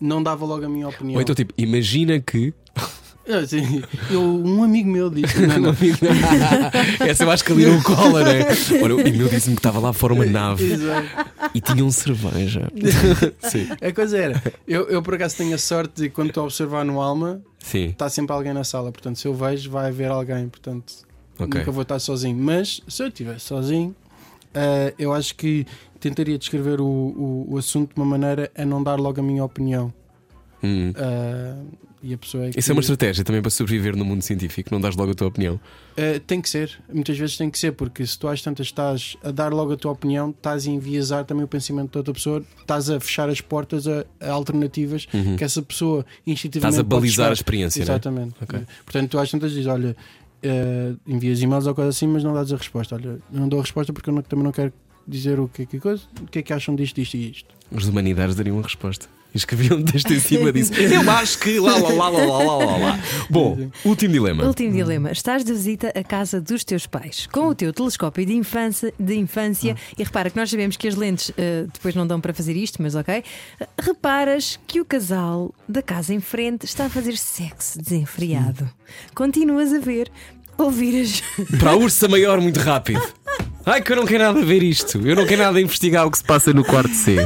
Não 0.00 0.22
dava 0.22 0.44
logo 0.44 0.64
a 0.64 0.68
minha 0.68 0.88
opinião. 0.88 1.16
Ou 1.16 1.22
então, 1.22 1.34
tipo, 1.34 1.52
imagina 1.56 2.18
que. 2.20 2.52
Assim, 3.26 3.82
eu- 4.10 4.20
um 4.20 4.62
amigo 4.62 4.86
meu 4.90 5.08
disse: 5.08 5.40
não, 5.46 5.58
não. 5.72 5.74
Essa 7.08 7.24
eu 7.24 7.30
acho 7.30 7.42
que 7.42 7.52
ali 7.52 7.64
não 7.64 7.80
cola, 7.82 8.22
né? 8.22 8.40
Olha, 8.82 8.96
o 8.96 8.98
meu 8.98 9.28
disse-me 9.30 9.54
que 9.56 9.60
estava 9.60 9.78
lá 9.78 9.94
fora 9.94 10.12
uma 10.12 10.26
nave 10.26 10.70
Exato. 10.72 11.08
e 11.54 11.58
tinham 11.60 11.90
cerveja. 11.90 12.70
Sim. 13.40 13.66
A 13.80 13.90
coisa 13.94 14.18
era: 14.18 14.42
eu, 14.68 14.90
eu 14.90 15.02
por 15.02 15.14
acaso 15.14 15.36
tenho 15.38 15.54
a 15.54 15.58
sorte 15.58 16.02
de 16.02 16.10
quando 16.10 16.28
estou 16.28 16.42
a 16.42 16.44
observar 16.44 16.84
no 16.84 17.00
Alma, 17.00 17.40
Sim, 17.60 17.86
está 17.86 18.10
sempre 18.10 18.34
alguém 18.34 18.52
na 18.52 18.62
sala. 18.62 18.92
Portanto, 18.92 19.18
se 19.18 19.26
eu 19.26 19.32
vejo, 19.34 19.70
vai 19.70 19.88
haver 19.88 20.10
alguém. 20.10 20.46
Portanto, 20.50 20.92
ok. 21.38 21.60
nunca 21.60 21.72
vou 21.72 21.80
estar 21.80 21.98
sozinho. 22.00 22.36
Mas 22.36 22.82
se 22.86 23.02
eu 23.02 23.08
estivesse 23.08 23.46
sozinho, 23.46 23.96
eh, 24.52 24.92
eu 24.98 25.14
acho 25.14 25.34
que 25.34 25.66
tentaria 26.08 26.38
descrever 26.38 26.80
o, 26.80 26.84
o, 26.86 27.46
o 27.54 27.58
assunto 27.58 27.94
de 27.94 28.00
uma 28.00 28.06
maneira 28.06 28.50
a 28.56 28.64
não 28.64 28.82
dar 28.82 28.98
logo 29.00 29.20
a 29.20 29.22
minha 29.22 29.44
opinião. 29.44 29.92
Hum. 30.62 30.92
Eh, 30.96 31.54
e 32.02 32.12
a 32.14 32.18
pessoa 32.18 32.44
é 32.46 32.50
que. 32.50 32.58
Isso 32.60 32.70
é 32.70 32.74
uma 32.74 32.80
estratégia 32.80 33.24
também 33.24 33.40
para 33.42 33.50
sobreviver 33.50 33.96
no 33.96 34.04
mundo 34.04 34.22
científico, 34.22 34.68
não 34.72 34.80
dás 34.80 34.94
logo 34.96 35.12
a 35.12 35.14
tua 35.14 35.28
opinião. 35.28 35.58
Eh, 35.96 36.18
tem 36.26 36.40
que 36.40 36.48
ser, 36.48 36.78
muitas 36.92 37.16
vezes 37.18 37.36
tem 37.36 37.48
que 37.50 37.58
ser, 37.58 37.72
porque 37.72 38.06
se 38.06 38.18
tu 38.18 38.28
às 38.28 38.40
tantas 38.42 38.66
estás 38.66 39.16
a 39.22 39.30
dar 39.30 39.52
logo 39.52 39.72
a 39.72 39.76
tua 39.76 39.92
opinião, 39.92 40.30
estás 40.30 40.66
a 40.66 40.70
enviesar 40.70 41.24
também 41.24 41.44
o 41.44 41.48
pensamento 41.48 41.92
da 41.92 42.00
outra 42.00 42.12
pessoa, 42.14 42.42
estás 42.60 42.88
a 42.90 43.00
fechar 43.00 43.28
as 43.30 43.40
portas 43.40 43.86
a, 43.88 44.04
a 44.20 44.30
alternativas 44.30 45.06
Uhum. 45.14 45.36
que 45.36 45.44
essa 45.44 45.60
pessoa 45.62 46.04
instintivamente. 46.26 46.74
Estás 46.78 46.78
a 46.78 46.96
balizar 46.98 47.30
a 47.30 47.32
experiência, 47.32 47.80
não 47.84 47.92
é? 47.92 47.94
Exatamente. 47.96 48.34
Ok. 48.42 48.60
Portanto, 48.84 49.10
tu 49.10 49.18
às 49.18 49.30
tantas 49.30 49.50
dizes: 49.52 49.66
olha, 49.66 49.96
eh, 50.42 50.92
envias 51.06 51.40
e-mails 51.40 51.66
ou 51.66 51.74
coisa 51.74 51.88
assim, 51.90 52.06
mas 52.06 52.22
não 52.24 52.34
dás 52.34 52.52
a 52.52 52.56
resposta. 52.56 52.94
Olha, 52.96 53.18
não 53.30 53.48
dou 53.48 53.58
a 53.60 53.62
resposta 53.62 53.92
porque 53.94 54.10
eu 54.10 54.14
não- 54.14 54.22
também 54.22 54.44
não 54.44 54.52
quero 54.52 54.72
dizer 55.06 55.38
o 55.40 55.48
que 55.48 55.62
é 55.62 55.66
que, 55.66 55.78
coisa, 55.78 56.02
o 56.20 56.26
que 56.26 56.38
é 56.38 56.42
que 56.42 56.52
acham 56.52 56.74
disto, 56.74 56.96
disto 56.96 57.14
e 57.14 57.30
isto. 57.30 57.54
Os 57.70 57.86
humanidades 57.88 58.34
dariam 58.34 58.58
a 58.58 58.62
resposta. 58.62 59.08
E 59.34 59.36
escreviam 59.36 59.78
um 59.78 59.82
texto 59.82 60.12
em 60.12 60.20
cima 60.20 60.52
disso. 60.52 60.72
Eu 60.78 61.10
acho 61.10 61.40
que 61.40 61.58
lá, 61.58 61.76
lá, 61.76 61.88
lá, 61.88 62.08
lá, 62.08 62.24
lá, 62.24 62.44
lá, 62.44 62.64
lá, 62.64 62.76
lá. 62.76 63.00
Bom, 63.28 63.68
último 63.84 64.12
dilema. 64.12 64.44
Último 64.44 64.72
dilema. 64.72 65.10
Estás 65.10 65.42
de 65.44 65.52
visita 65.52 65.88
à 65.88 66.04
casa 66.04 66.40
dos 66.40 66.62
teus 66.62 66.86
pais 66.86 67.26
com 67.26 67.48
o 67.48 67.54
teu 67.54 67.72
telescópio 67.72 68.24
de 68.24 68.32
infância, 68.32 68.94
de 68.96 69.16
infância 69.16 69.76
e 69.98 70.04
repara 70.04 70.30
que 70.30 70.36
nós 70.36 70.48
sabemos 70.48 70.76
que 70.76 70.86
as 70.86 70.94
lentes 70.94 71.32
eh, 71.36 71.66
depois 71.72 71.96
não 71.96 72.06
dão 72.06 72.20
para 72.20 72.32
fazer 72.32 72.54
isto, 72.54 72.80
mas 72.80 72.94
ok. 72.94 73.24
Reparas 73.76 74.60
que 74.68 74.80
o 74.80 74.84
casal 74.84 75.52
da 75.68 75.82
casa 75.82 76.14
em 76.14 76.20
frente 76.20 76.64
está 76.64 76.86
a 76.86 76.88
fazer 76.88 77.16
sexo 77.16 77.80
desenfreado. 77.82 78.70
Continuas 79.16 79.72
a 79.72 79.80
ver, 79.80 80.12
ouviras. 80.58 81.22
Para 81.58 81.70
a 81.70 81.76
ursa 81.76 82.08
maior, 82.08 82.40
muito 82.40 82.60
rápido. 82.60 83.02
Ai, 83.66 83.80
que 83.82 83.92
eu 83.92 83.96
não 83.96 84.06
quero 84.06 84.24
nada 84.24 84.40
a 84.40 84.44
ver 84.44 84.62
isto. 84.62 85.06
Eu 85.06 85.16
não 85.16 85.26
quero 85.26 85.42
nada 85.42 85.58
a 85.58 85.60
investigar 85.60 86.06
o 86.06 86.10
que 86.10 86.18
se 86.18 86.24
passa 86.24 86.52
no 86.52 86.64
quarto 86.64 86.94
C. 86.94 87.16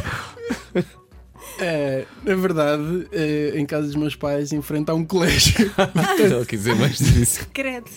É, 1.61 2.05
na 2.25 2.37
verdade, 2.37 3.09
eh, 3.11 3.55
em 3.57 3.67
casa 3.67 3.87
dos 3.87 3.97
meus 3.97 4.15
pais, 4.15 4.53
em 4.53 4.63
frente 4.63 4.91
a 4.91 4.95
um 4.95 5.05
colégio. 5.05 5.73
Não 6.31 6.45
quis 6.45 6.61
dizer 6.61 6.77
mais 6.77 6.99
disso. 6.99 7.49
Credo. 7.53 7.91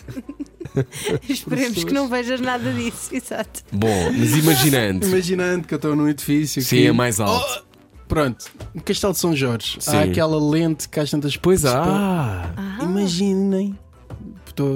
Esperemos 1.30 1.84
que 1.84 1.94
não 1.94 2.08
vejas 2.08 2.42
nada 2.42 2.72
disso. 2.72 3.14
Exato. 3.14 3.62
Bom, 3.72 4.12
mas 4.18 4.36
imaginando. 4.36 5.06
Imaginando 5.06 5.68
que 5.68 5.74
eu 5.74 5.76
estou 5.76 5.96
num 5.96 6.08
edifício. 6.08 6.62
Sim, 6.62 6.78
que... 6.78 6.88
é 6.88 6.92
mais 6.92 7.20
alto. 7.20 7.66
Pronto, 8.08 8.46
no 8.74 8.82
Castelo 8.82 9.14
de 9.14 9.20
São 9.20 9.34
Jorge 9.34 9.78
Sim. 9.80 9.96
há 9.96 10.02
aquela 10.02 10.38
lente 10.38 10.90
que 10.90 11.00
às 11.00 11.10
tantas 11.10 11.38
Pois 11.38 11.64
há. 11.64 12.52
Imaginem. 12.82 13.78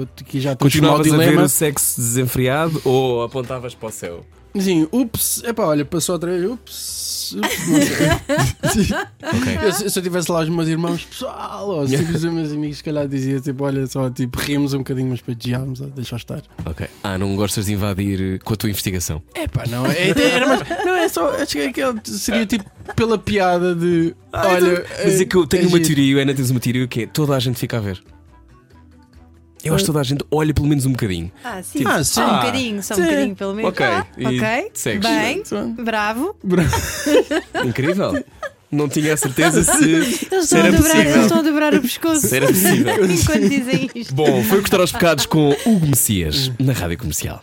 Estou 0.02 0.26
aqui 0.26 0.40
já 0.40 0.52
estou 0.52 0.68
a 0.68 1.16
ver 1.16 1.38
o 1.38 1.48
sexo 1.48 2.00
desenfreado 2.00 2.80
ou 2.84 3.22
apontavas 3.22 3.74
para 3.74 3.88
o 3.88 3.92
céu? 3.92 4.24
Sim, 4.58 4.88
ups, 4.90 5.42
epá, 5.44 5.64
olha, 5.64 5.84
passou 5.84 6.14
outra 6.14 6.30
vez, 6.30 6.50
ups, 6.50 7.36
ups, 7.36 7.68
não 7.68 7.82
sei. 7.82 8.96
Ok. 9.26 9.58
Eu, 9.62 9.72
se 9.90 9.98
eu 9.98 10.02
tivesse 10.02 10.30
lá 10.30 10.40
os 10.40 10.48
meus 10.48 10.68
irmãos, 10.68 11.04
pessoal, 11.04 11.68
ou 11.68 11.86
se 11.86 11.96
tivesse 11.96 12.26
os 12.26 12.32
meus 12.32 12.52
amigos, 12.52 12.76
se 12.78 12.84
calhar 12.84 13.08
dizia 13.08 13.40
tipo, 13.40 13.64
olha 13.64 13.86
só, 13.86 14.08
tipo, 14.08 14.38
rimos 14.38 14.72
um 14.72 14.78
bocadinho, 14.78 15.08
mas 15.08 15.80
ó, 15.80 15.84
deixa 15.86 16.16
estar. 16.16 16.42
Ok. 16.64 16.86
Ah, 17.02 17.18
não 17.18 17.34
gostas 17.36 17.66
de 17.66 17.72
invadir 17.72 18.38
com 18.40 18.54
a 18.54 18.56
tua 18.56 18.70
investigação? 18.70 19.20
Epá, 19.34 19.64
não, 19.68 19.84
é, 19.86 20.10
era 20.10 20.46
mais, 20.46 20.60
não 20.84 20.94
é 20.94 21.08
só, 21.08 21.30
acho 21.30 21.52
que 21.52 21.62
aquele 21.62 22.00
seria 22.04 22.46
tipo 22.46 22.64
pela 22.94 23.18
piada 23.18 23.74
de, 23.74 24.14
olha. 24.32 24.84
Mas 25.04 25.20
é 25.20 25.24
que 25.24 25.36
eu 25.36 25.46
tenho 25.46 25.68
uma 25.68 25.78
giro. 25.78 25.86
teoria, 25.94 26.16
o 26.16 26.20
Ana 26.20 26.34
tens 26.34 26.50
uma 26.50 26.60
teoria 26.60 26.86
que 26.86 27.02
é 27.02 27.06
toda 27.06 27.34
a 27.34 27.38
gente 27.40 27.58
fica 27.58 27.76
a 27.78 27.80
ver. 27.80 28.02
Eu 29.68 29.74
acho 29.74 29.84
que 29.84 29.86
toda 29.86 30.00
a 30.00 30.02
gente 30.04 30.24
olha 30.30 30.52
pelo 30.54 30.66
menos 30.66 30.86
um 30.86 30.92
bocadinho. 30.92 31.30
Ah, 31.44 31.62
sim. 31.62 31.78
Tipo, 31.78 31.90
Ah, 31.90 32.04
só 32.04 32.24
um 32.26 32.34
bocadinho, 32.36 32.82
só 32.82 32.94
um 32.94 32.96
sim. 32.96 33.02
bocadinho, 33.04 33.36
pelo 33.36 33.54
menos. 33.54 33.70
Ok, 33.70 33.86
Ah, 33.86 34.06
ok. 34.18 34.70
segues. 34.74 35.08
Bem, 35.10 35.42
Sim. 35.44 35.74
bravo. 35.82 36.36
Incrível. 37.64 38.24
Não 38.70 38.88
tinha 38.88 39.14
a 39.14 39.16
certeza 39.16 39.62
se, 39.62 39.84
Eles 39.84 40.22
estão, 40.32 40.60
a 40.60 40.66
era 40.66 40.72
dobrar, 40.76 40.94
eles 40.94 41.04
possível. 41.06 41.22
estão 41.22 41.38
a 41.38 41.42
dobrar 41.42 41.74
o 41.74 41.80
pescoço 41.80 42.26
Se 42.26 42.36
era 42.36 42.46
possível. 42.48 43.04
enquanto 43.06 43.48
dizem 43.48 43.90
isto. 43.94 44.12
Bom, 44.14 44.42
foi 44.42 44.58
cortar 44.60 44.80
aos 44.80 44.90
pecados 44.92 45.24
com 45.24 45.50
Hugo 45.64 45.86
Messias 45.86 46.50
na 46.58 46.72
rádio 46.72 46.98
comercial. 46.98 47.42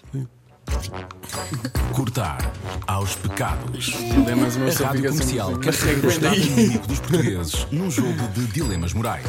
Cortar 1.93 2.51
aos 2.87 3.15
pecados. 3.15 3.85
Dilemas, 4.13 4.55
uma 4.55 4.65
A 4.67 4.69
Rádio 4.69 4.83
sempre 4.83 5.09
Comercial 5.09 5.49
assim, 5.51 5.59
quer 5.61 5.73
saber 5.73 5.93
o 5.99 6.03
"Mas 6.05 6.13
estado 6.13 6.35
daí?" 6.35 6.53
anímico 6.53 6.87
dos 6.87 6.99
portugueses 6.99 7.67
num 7.71 7.91
jogo 7.91 8.27
de 8.29 8.45
dilemas 8.47 8.93
morais. 8.93 9.25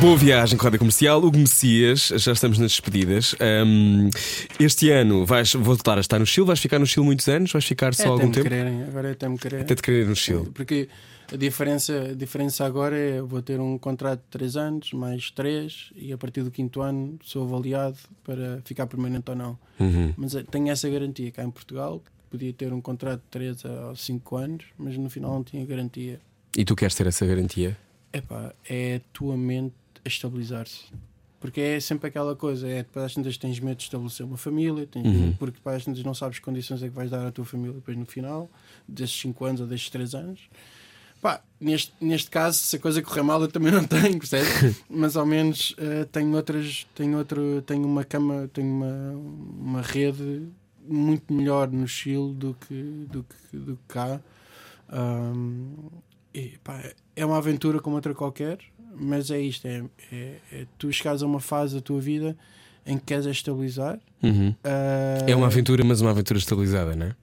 Boa 0.00 0.16
viagem 0.16 0.56
com 0.56 0.64
a 0.64 0.66
rádio 0.66 0.78
comercial. 0.78 1.22
Hugo 1.22 1.38
Messias, 1.38 2.08
já 2.16 2.32
estamos 2.32 2.58
nas 2.58 2.72
despedidas. 2.72 3.34
Hum, 3.66 4.08
este 4.58 4.90
ano 4.90 5.24
vais 5.26 5.52
voltar 5.54 5.98
a 5.98 6.00
estar 6.00 6.18
no 6.18 6.26
Chile. 6.26 6.46
Vais 6.46 6.58
ficar 6.60 6.78
no 6.78 6.86
Chile 6.86 7.04
muitos 7.04 7.28
anos? 7.28 7.52
Vais 7.52 7.64
ficar 7.64 7.94
só 7.94 8.02
É, 8.04 8.06
algum 8.06 8.16
até 8.18 8.26
me 8.26 8.32
tempo? 8.32 8.48
quererem, 8.48 8.82
agora 8.84 9.08
é 9.08 9.12
até 9.12 9.28
me 9.28 9.38
querer. 9.38 9.60
Até 9.60 9.74
te 9.74 9.82
querer 9.82 10.06
no 10.06 10.16
Chile. 10.16 10.48
Porque 10.54 10.88
a 11.32 11.36
diferença, 11.36 12.10
a 12.10 12.14
diferença 12.14 12.64
agora 12.64 12.96
é 12.96 13.20
vou 13.22 13.42
ter 13.42 13.58
um 13.60 13.76
contrato 13.78 14.20
de 14.20 14.26
3 14.30 14.56
anos, 14.56 14.92
mais 14.92 15.30
3, 15.30 15.92
e 15.96 16.12
a 16.12 16.18
partir 16.18 16.42
do 16.42 16.50
quinto 16.50 16.80
ano 16.80 17.18
sou 17.24 17.44
avaliado 17.44 17.96
para 18.24 18.60
ficar 18.64 18.86
permanente 18.86 19.30
ou 19.30 19.36
não. 19.36 19.58
Uhum. 19.80 20.14
Mas 20.16 20.34
eh, 20.34 20.42
tenho 20.50 20.68
essa 20.70 20.88
garantia 20.88 21.30
cá 21.32 21.42
em 21.44 21.50
Portugal. 21.50 22.02
Podia 22.30 22.52
ter 22.52 22.72
um 22.72 22.80
contrato 22.80 23.20
de 23.20 23.28
3 23.30 23.64
a 23.66 23.94
5 23.94 24.36
anos, 24.36 24.64
mas 24.76 24.96
no 24.96 25.08
final 25.08 25.32
não 25.32 25.44
tinha 25.44 25.64
garantia. 25.64 26.20
E 26.56 26.64
tu 26.64 26.74
queres 26.74 26.94
ter 26.94 27.06
essa 27.06 27.24
garantia? 27.26 27.76
Epá, 28.12 28.52
é 28.68 28.96
a 28.96 29.00
tua 29.12 29.36
mente 29.36 29.74
a 30.04 30.08
estabilizar-se. 30.08 30.84
Porque 31.38 31.60
é 31.60 31.78
sempre 31.80 32.08
aquela 32.08 32.34
coisa, 32.34 32.66
é 32.66 32.82
para 32.82 33.04
as 33.04 33.14
tantas 33.14 33.36
tens 33.36 33.60
medo 33.60 33.76
de 33.76 33.84
estabelecer 33.84 34.24
uma 34.24 34.36
família, 34.38 34.86
tens, 34.86 35.06
Uhum. 35.06 35.32
porque 35.38 35.58
para 35.62 35.76
as 35.76 35.84
tantas 35.84 36.02
não 36.02 36.14
sabes 36.14 36.38
que 36.38 36.44
condições 36.44 36.82
é 36.82 36.88
que 36.88 36.94
vais 36.94 37.10
dar 37.10 37.26
à 37.26 37.30
tua 37.30 37.44
família 37.44 37.74
depois 37.74 37.96
no 37.96 38.06
final, 38.06 38.50
desses 38.88 39.14
5 39.20 39.44
anos 39.44 39.60
ou 39.60 39.66
desses 39.66 39.88
3 39.90 40.14
anos. 40.14 40.40
Pá, 41.20 41.40
neste, 41.60 41.92
neste 42.00 42.30
caso, 42.30 42.58
se 42.58 42.76
a 42.76 42.78
coisa 42.78 43.02
correr 43.02 43.22
mal, 43.22 43.40
eu 43.40 43.48
também 43.48 43.72
não 43.72 43.84
tenho, 43.84 44.18
percebes? 44.18 44.82
Mas 44.88 45.16
ao 45.16 45.26
menos 45.26 45.74
eh, 45.78 46.06
tenho 46.12 46.34
outras, 46.36 46.86
tenho 46.94 47.16
outro, 47.18 47.62
tenho 47.62 47.84
uma 47.84 48.04
cama, 48.04 48.48
tenho 48.52 48.68
uma, 48.68 49.12
uma 49.58 49.82
rede 49.82 50.46
muito 50.86 51.32
melhor 51.32 51.70
no 51.70 51.86
Chile 51.88 52.32
do 52.34 52.54
que, 52.54 53.06
do 53.10 53.24
que, 53.24 53.56
do 53.56 53.76
que 53.76 53.82
cá. 53.88 54.20
Ahm, 54.88 55.72
e, 56.32 56.58
pá, 56.62 56.80
é 57.14 57.24
uma 57.24 57.38
aventura 57.38 57.80
como 57.80 57.96
outra 57.96 58.14
qualquer, 58.14 58.58
mas 58.94 59.30
é 59.30 59.40
isto: 59.40 59.66
é, 59.66 59.82
é, 60.12 60.36
é 60.52 60.66
tu 60.78 60.92
chegares 60.92 61.22
a 61.22 61.26
uma 61.26 61.40
fase 61.40 61.74
da 61.74 61.80
tua 61.80 62.00
vida 62.00 62.36
em 62.86 62.98
que 62.98 63.06
queres 63.06 63.26
estabilizar. 63.26 63.98
Uhum. 64.22 64.54
ah, 64.62 65.24
É 65.26 65.34
uma 65.34 65.46
aventura, 65.46 65.82
mas 65.84 66.00
uma 66.00 66.10
aventura 66.10 66.38
estabilizada, 66.38 66.94
não 66.94 67.06
é? 67.06 67.16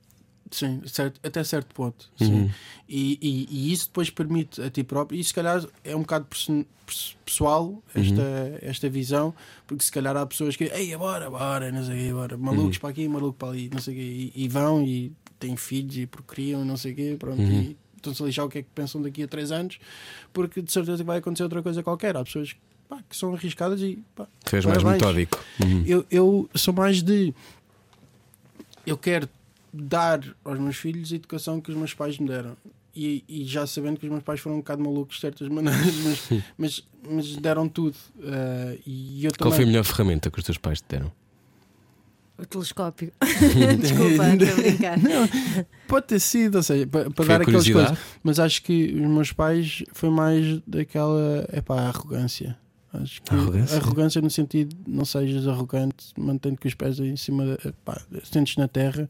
Sim, 0.54 0.82
certo, 0.86 1.20
até 1.24 1.44
certo 1.44 1.74
ponto. 1.74 2.10
Uhum. 2.22 2.50
E, 2.88 3.18
e, 3.20 3.48
e 3.50 3.74
isso 3.74 3.88
depois 3.88 4.12
permite 4.12 4.62
a 4.62 4.70
ti 4.70 4.84
próprio, 4.84 5.20
e 5.20 5.24
se 5.24 5.34
calhar 5.34 5.66
é 5.84 5.96
um 5.96 6.02
bocado 6.02 6.28
pessoal 7.26 7.82
esta, 7.96 8.60
esta 8.62 8.88
visão, 8.88 9.34
porque 9.66 9.84
se 9.84 9.92
calhar 9.92 10.16
há 10.16 10.24
pessoas 10.26 10.56
que, 10.56 10.66
ei, 10.66 10.96
bora, 10.96 11.28
bora, 11.30 11.72
não 11.72 11.84
sei 11.84 11.96
o 11.96 11.98
quê, 11.98 12.14
bora, 12.14 12.38
malucos 12.38 12.78
para 12.78 12.90
aqui, 12.90 13.08
maluco 13.08 13.34
para 13.34 13.48
ali, 13.50 13.70
não 13.74 13.82
sei 13.82 13.94
o 13.96 13.98
quê, 13.98 14.32
e, 14.36 14.44
e 14.44 14.48
vão 14.48 14.84
e 14.84 15.12
têm 15.40 15.58
filhos 15.58 15.98
e 15.98 16.06
procriam, 16.06 16.64
não 16.64 16.78
sei 16.78 16.92
o 16.92 16.96
quê, 16.96 17.16
pronto, 17.18 17.42
e 17.42 17.76
estão-se 17.96 18.22
a 18.22 18.26
lixar 18.28 18.46
o 18.46 18.50
que 18.50 18.60
é 18.60 18.62
que 18.62 18.70
pensam 18.76 19.02
daqui 19.02 19.24
a 19.24 19.28
três 19.28 19.52
anos, 19.52 19.80
porque 20.32 20.62
de 20.62 20.72
certeza 20.72 21.00
que 21.00 21.08
vai 21.08 21.18
acontecer 21.18 21.44
outra 21.44 21.64
coisa 21.64 21.82
qualquer. 21.82 22.16
Há 22.16 22.24
pessoas 22.24 22.56
pá, 22.88 23.00
que 23.10 23.18
são 23.18 23.34
arriscadas 23.34 23.82
e 23.82 24.04
pá, 24.16 24.28
Tu 24.46 24.56
és 24.56 24.66
mais 24.66 24.84
metódico. 24.84 25.44
Uhum. 25.64 25.84
eu, 25.88 26.06
eu 26.12 26.50
sou 26.54 26.74
mais 26.74 27.02
de. 27.02 27.34
Eu 28.86 28.98
quero 28.98 29.28
dar 29.74 30.22
aos 30.46 30.60
meus 30.60 30.76
filhos 30.78 31.12
a 31.12 31.16
educação 31.16 31.60
que 31.60 31.72
os 31.72 31.78
meus 31.78 31.94
pais 31.94 32.20
me 32.20 32.28
deram. 32.28 32.56
E, 32.96 33.24
e 33.28 33.44
já 33.44 33.66
sabendo 33.66 34.00
que 34.00 34.06
os 34.06 34.12
meus 34.12 34.24
pais 34.24 34.40
foram 34.40 34.58
um 34.58 34.60
bocado 34.60 34.84
malucos 34.84 35.16
de 35.16 35.22
certas 35.22 35.48
maneiras, 35.50 35.96
mas, 36.04 36.44
mas, 36.58 36.84
mas 37.10 37.36
deram 37.38 37.68
tudo. 37.68 37.98
Ah, 38.24 38.76
e 38.86 39.26
eu 39.26 39.32
Qual 39.32 39.50
também. 39.50 39.56
foi 39.56 39.64
a 39.64 39.68
melhor 39.68 39.84
ferramenta 39.84 40.30
que 40.30 40.38
os 40.38 40.46
teus 40.46 40.58
pais 40.60 40.80
te 40.80 40.86
deram? 40.90 41.12
O 42.38 42.46
telescópio. 42.46 43.12
Desculpa, 43.80 44.28
estou 44.34 44.50
a 44.50 44.56
brincar. 44.56 45.00
Pode 45.88 46.08
ter 46.08 46.20
sido, 46.20 46.56
ou 46.56 46.64
seja, 46.64 46.86
para, 46.88 47.10
para 47.10 47.26
dar 47.26 47.42
aquelas 47.42 47.68
coisas. 47.68 47.98
Mas 48.24 48.40
acho 48.40 48.62
que 48.64 48.94
os 48.94 49.08
meus 49.08 49.32
pais 49.32 49.84
foi 49.94 50.10
mais 50.10 50.60
daquela. 50.68 51.46
É 51.52 51.62
pá, 51.62 51.82
arrogância. 51.82 52.58
Acho 52.94 53.22
que 53.24 53.34
Arrogância? 53.34 53.78
arrogância 53.78 54.22
no 54.22 54.30
sentido 54.30 54.76
não 54.86 55.04
sejas 55.04 55.48
arrogante, 55.48 56.14
mantendo 56.16 56.58
que 56.58 56.68
os 56.68 56.76
pés 56.76 57.00
em 57.00 57.16
cima, 57.16 57.58
sentes 58.24 58.56
na 58.56 58.68
terra, 58.68 59.10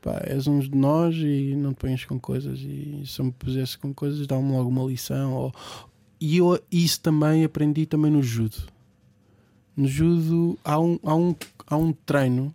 pá, 0.00 0.20
és 0.24 0.46
uns 0.46 0.68
de 0.68 0.76
nós 0.76 1.14
e 1.16 1.54
não 1.56 1.72
te 1.72 1.78
ponhas 1.78 2.04
com 2.04 2.18
coisas. 2.18 2.58
E 2.60 3.02
se 3.06 3.20
eu 3.20 3.26
me 3.26 3.32
pusesse 3.32 3.78
com 3.78 3.92
coisas, 3.92 4.26
dá-me 4.26 4.52
logo 4.52 4.68
uma 4.68 4.84
lição. 4.84 5.34
Ou... 5.34 5.54
E 6.20 6.38
eu 6.38 6.60
isso 6.70 7.00
também 7.00 7.44
aprendi 7.44 7.86
também 7.86 8.10
no 8.10 8.22
judo. 8.22 8.56
No 9.76 9.86
judo 9.86 10.58
há 10.64 10.78
um, 10.78 10.98
há 11.02 11.14
um, 11.14 11.34
há 11.66 11.76
um 11.76 11.92
treino 11.92 12.54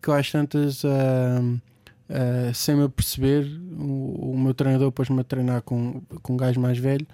que 0.00 0.08
eu 0.08 0.14
às 0.14 0.30
tantas. 0.30 0.84
ah, 0.84 1.40
ah, 2.08 2.52
sem 2.52 2.76
me 2.76 2.84
aperceber, 2.84 3.46
o, 3.78 4.32
o 4.32 4.38
meu 4.38 4.54
treinador 4.54 4.92
pôs-me 4.92 5.20
a 5.20 5.24
treinar 5.24 5.62
com, 5.62 6.02
com 6.22 6.34
um 6.34 6.36
gajo 6.36 6.60
mais 6.60 6.78
velho, 6.78 7.06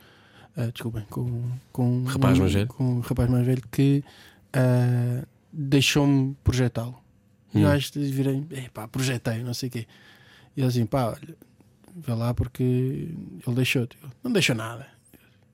ah, 0.56 0.66
desculpem, 0.66 1.04
com, 1.08 1.42
com 1.72 2.04
Rapaz 2.04 2.36
um, 2.36 2.40
mais 2.40 2.52
velho? 2.52 2.68
com 2.68 2.84
um 2.84 3.00
rapaz 3.00 3.30
mais 3.30 3.46
velho 3.46 3.62
que 3.70 4.02
ah, 4.52 5.24
deixou-me 5.52 6.36
projetá-lo. 6.42 6.98
E 7.54 7.58
Hum. 7.58 7.62
eu 7.62 7.68
acho 7.68 7.92
que 7.92 7.98
virei, 8.00 8.42
pá, 8.72 8.86
projetei, 8.88 9.42
não 9.42 9.54
sei 9.54 9.68
o 9.68 9.72
quê. 9.72 9.86
E 10.56 10.60
ele 10.60 10.68
assim, 10.68 10.86
pá, 10.86 11.06
olha, 11.08 11.36
vê 11.96 12.12
lá 12.14 12.32
porque 12.34 12.62
ele 12.62 13.56
deixou-te. 13.56 13.96
Eu, 14.02 14.08
Não 14.24 14.32
deixou 14.32 14.54
nada. 14.56 14.86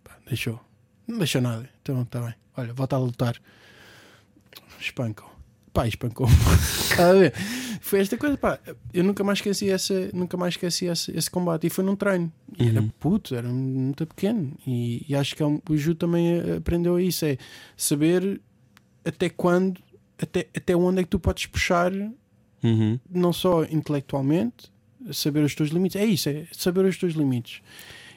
Pá, 0.04 0.16
deixou. 0.28 0.60
Não 1.06 1.18
deixou 1.18 1.40
nada. 1.40 1.68
Então 1.82 2.02
está 2.02 2.20
bem. 2.20 2.34
Olha, 2.56 2.72
volta 2.72 2.96
a 2.96 2.98
lutar. 2.98 3.36
Espancam. 4.80 5.26
Pá, 5.72 5.86
espancou-me. 5.86 6.32
Está 6.32 7.08
a 7.10 7.12
ver? 7.12 7.34
Foi 7.80 8.00
esta 8.00 8.16
coisa, 8.16 8.36
pá. 8.36 8.58
Eu 8.92 9.04
nunca 9.04 9.22
mais 9.22 9.38
esqueci, 9.38 9.68
essa, 9.70 10.10
nunca 10.12 10.36
mais 10.36 10.54
esqueci 10.54 10.86
esse, 10.86 11.10
esse 11.16 11.30
combate. 11.30 11.66
E 11.66 11.70
foi 11.70 11.84
num 11.84 11.94
treino. 11.96 12.32
E 12.58 12.68
era 12.68 12.80
Uhum. 12.80 12.88
puto, 12.98 13.34
era 13.34 13.48
muito 13.48 14.06
pequeno. 14.06 14.52
E, 14.66 15.04
e 15.08 15.14
acho 15.14 15.36
que 15.36 15.42
é 15.42 15.46
um- 15.46 15.60
o 15.68 15.76
Ju 15.76 15.94
também 15.94 16.38
eh, 16.38 16.56
aprendeu 16.56 16.98
isso: 16.98 17.24
é 17.26 17.36
saber 17.76 18.40
até 19.04 19.28
quando, 19.28 19.80
até, 20.20 20.48
até 20.56 20.76
onde 20.76 21.00
é 21.00 21.02
que 21.02 21.10
tu 21.10 21.18
podes 21.18 21.46
puxar 21.46 21.92
Uhum. 22.62 22.98
não 23.08 23.32
só 23.32 23.64
intelectualmente, 23.64 24.72
saber 25.12 25.44
os 25.44 25.54
teus 25.54 25.70
limites, 25.70 26.00
é 26.00 26.04
isso, 26.04 26.28
é 26.28 26.46
saber 26.52 26.84
os 26.84 26.96
teus 26.96 27.14
limites. 27.14 27.60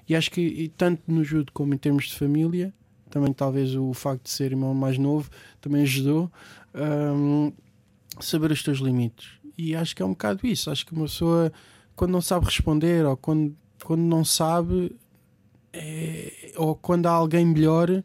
E 0.08 0.16
acho 0.16 0.32
que 0.32 0.42
e 0.42 0.70
tanto 0.70 1.04
no 1.08 1.24
judo 1.24 1.52
como 1.52 1.74
em 1.74 1.78
termos 1.78 2.06
de 2.06 2.16
família, 2.16 2.74
também 3.10 3.32
talvez 3.34 3.76
o 3.76 3.94
facto 3.94 4.24
de 4.24 4.30
ser 4.32 4.46
irmão 4.52 4.74
mais 4.74 4.98
novo 4.98 5.30
também 5.62 5.84
ajudou 5.84 6.32
hum, 6.74 7.52
saber 8.20 8.52
os 8.52 8.64
teus 8.64 8.80
limites. 8.80 9.30
E 9.58 9.76
acho 9.76 9.96
que 9.96 10.02
é 10.02 10.06
um 10.06 10.10
bocado 10.12 10.48
isso. 10.48 10.72
Acho 10.72 10.86
que 10.86 10.94
uma 10.94 11.04
pessoa, 11.06 11.52
quando 11.96 12.12
não 12.12 12.22
sabe 12.22 12.46
responder 12.46 13.06
ou 13.06 13.18
quando, 13.18 13.56
quando 13.84 14.02
não 14.02 14.24
sabe, 14.24 14.96
é- 15.74 16.54
ou 16.56 16.76
quando 16.76 17.06
há 17.08 17.12
alguém 17.12 17.46
melhor, 17.46 18.04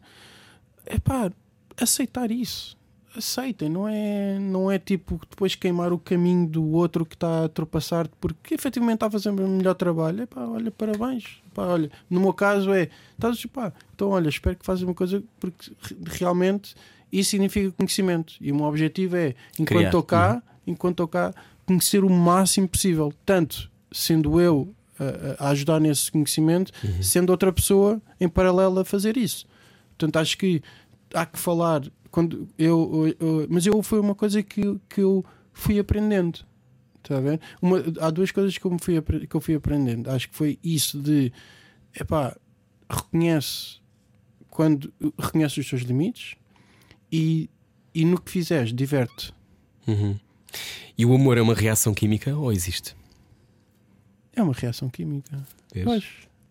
é 0.85 0.99
pá, 0.99 1.31
aceitar 1.77 2.29
isso 2.29 2.77
aceitem, 3.17 3.69
não 3.69 3.87
é, 3.87 4.37
não 4.39 4.69
é 4.71 4.77
tipo 4.79 5.19
depois 5.29 5.55
queimar 5.55 5.91
o 5.93 5.97
caminho 5.99 6.47
do 6.47 6.71
outro 6.71 7.05
que 7.05 7.15
está 7.15 7.39
a 7.39 7.41
ultrapassar 7.43 8.07
porque 8.19 8.53
efetivamente 8.55 8.95
está 8.95 9.07
a 9.07 9.11
fazer 9.11 9.29
o 9.29 9.33
melhor 9.47 9.73
trabalho. 9.75 10.23
Epá, 10.23 10.45
olha, 10.45 10.71
parabéns. 10.71 11.41
Epá, 11.51 11.65
olha, 11.67 11.89
no 12.09 12.19
meu 12.21 12.33
caso 12.33 12.71
é, 12.73 12.89
estás 13.13 13.45
pá, 13.47 13.71
então 13.93 14.09
olha, 14.09 14.29
espero 14.29 14.55
que 14.55 14.65
faças 14.65 14.81
uma 14.83 14.93
coisa 14.93 15.23
porque 15.39 15.71
re- 15.81 15.97
realmente 16.19 16.75
isso 17.11 17.29
significa 17.31 17.71
conhecimento 17.71 18.33
e 18.41 18.51
o 18.51 18.55
meu 18.55 18.65
objetivo 18.65 19.15
é, 19.15 19.35
enquanto 19.53 19.67
Criar. 19.67 19.85
estou 19.85 20.03
cá, 20.03 20.43
enquanto 20.67 20.93
estou 20.93 21.07
cá, 21.07 21.33
conhecer 21.65 22.03
o 22.03 22.09
máximo 22.09 22.67
possível, 22.67 23.13
tanto 23.25 23.71
sendo 23.91 24.39
eu 24.41 24.67
a, 25.39 25.45
a 25.45 25.49
ajudar 25.51 25.79
nesse 25.79 26.11
conhecimento, 26.11 26.71
sendo 27.01 27.29
outra 27.29 27.51
pessoa 27.53 28.01
em 28.19 28.27
paralelo 28.27 28.79
a 28.79 28.85
fazer 28.85 29.15
isso. 29.17 29.45
Portanto, 29.97 30.17
acho 30.17 30.37
que 30.37 30.61
há 31.15 31.25
que 31.25 31.39
falar 31.39 31.81
quando 32.11 32.47
eu, 32.57 33.15
eu- 33.19 33.27
eu- 33.27 33.47
mas 33.49 33.65
eu 33.65 33.81
foi 33.83 33.99
uma 33.99 34.15
coisa 34.15 34.41
que, 34.43 34.61
que 34.89 35.01
eu 35.01 35.23
fui 35.53 35.79
aprendendo 35.79 36.45
está 36.97 37.17
a 37.17 37.21
ver? 37.21 37.39
Uma, 37.61 37.83
há 38.01 38.09
duas 38.09 38.31
coisas 38.31 38.57
que 38.57 38.65
eu, 38.65 38.71
me 38.71 38.79
fui, 38.79 38.99
que 39.27 39.35
eu 39.35 39.41
fui 39.41 39.53
aprendendo 39.55 40.09
acho 40.09 40.29
que 40.29 40.35
foi 40.35 40.57
isso 40.63 40.99
de 40.99 41.31
epá, 41.99 42.35
reconhece 42.89 43.77
quando 44.49 44.91
reconhece 45.19 45.59
os 45.59 45.69
teus 45.69 45.81
limites 45.83 46.35
e, 47.11 47.49
e 47.93 48.03
no 48.05 48.19
que 48.19 48.31
fizeres 48.31 48.73
diverte 48.73 49.33
Uhum. 49.87 50.17
E 50.97 51.05
o 51.05 51.13
amor 51.13 51.37
é 51.37 51.41
uma 51.41 51.53
reação 51.53 51.93
química 51.93 52.35
ou 52.35 52.51
existe? 52.51 52.95
é 54.35 54.41
uma 54.41 54.53
reação 54.53 54.89
química? 54.89 55.45
Pois. 55.83 56.03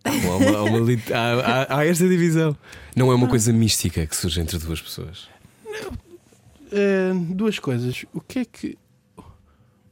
Há, 0.05 0.11
uma- 0.37 0.59
há 0.59 0.63
uma 0.65 0.79
há- 1.15 1.63
há- 1.75 1.79
há 1.79 1.87
esta 1.87 2.07
divisão. 2.09 2.57
Não 2.95 3.11
é 3.11 3.15
uma 3.15 3.27
coisa 3.29 3.53
mística 3.53 4.07
que 4.07 4.15
surge 4.15 4.41
entre 4.41 4.59
duas 4.59 4.81
pessoas. 4.83 5.29
eh, 6.73 7.13
duas 7.31 7.59
coisas. 7.59 8.05
O 8.13 8.21
que 8.21 8.41
é 8.41 8.45
que 8.45 8.79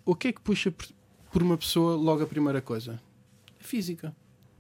o 0.05 0.15
que 0.15 0.29
é 0.29 0.33
que 0.33 0.41
puxa 0.41 0.71
por, 0.71 0.87
por 1.33 1.43
uma 1.43 1.57
pessoa 1.57 1.95
logo 1.97 2.23
a 2.23 2.27
primeira 2.27 2.61
coisa? 2.61 3.01
É 3.61 3.65
física. 3.65 4.15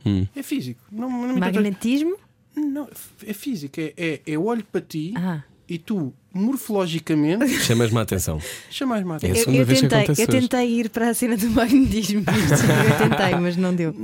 Hum. 0.07 0.27
É 0.35 0.43
físico. 0.43 0.81
Não, 0.91 1.11
não, 1.11 1.35
me 1.35 1.41
Magnetismo? 1.41 2.17
não 2.57 2.89
é 3.27 3.33
física. 3.33 3.81
É, 3.81 3.93
é, 3.97 4.21
eu 4.27 4.45
olho 4.47 4.65
para 4.65 4.81
ti 4.81 5.13
Ah. 5.17 5.43
E 5.75 5.79
tu, 5.79 6.13
morfologicamente, 6.35 7.49
Chamas-me 7.65 7.99
a 7.99 8.03
atenção. 8.03 8.39
chamas 8.71 9.03
mais 9.05 9.23
É 9.23 9.27
a 9.27 9.31
Eu, 9.31 9.37
segunda 9.37 9.59
eu 9.59 9.65
vez 9.67 9.81
que 9.81 9.87
tentei, 9.89 9.99
acontece 10.05 10.23
eu 10.23 10.27
tentei 10.29 10.69
ir 10.81 10.89
para 10.91 11.09
a 11.09 11.15
cena 11.15 11.37
do 11.37 11.49
magnetismo. 11.51 12.21
eu 12.21 13.09
tentei, 13.09 13.35
mas 13.41 13.57
não 13.57 13.75
deu. 13.75 13.95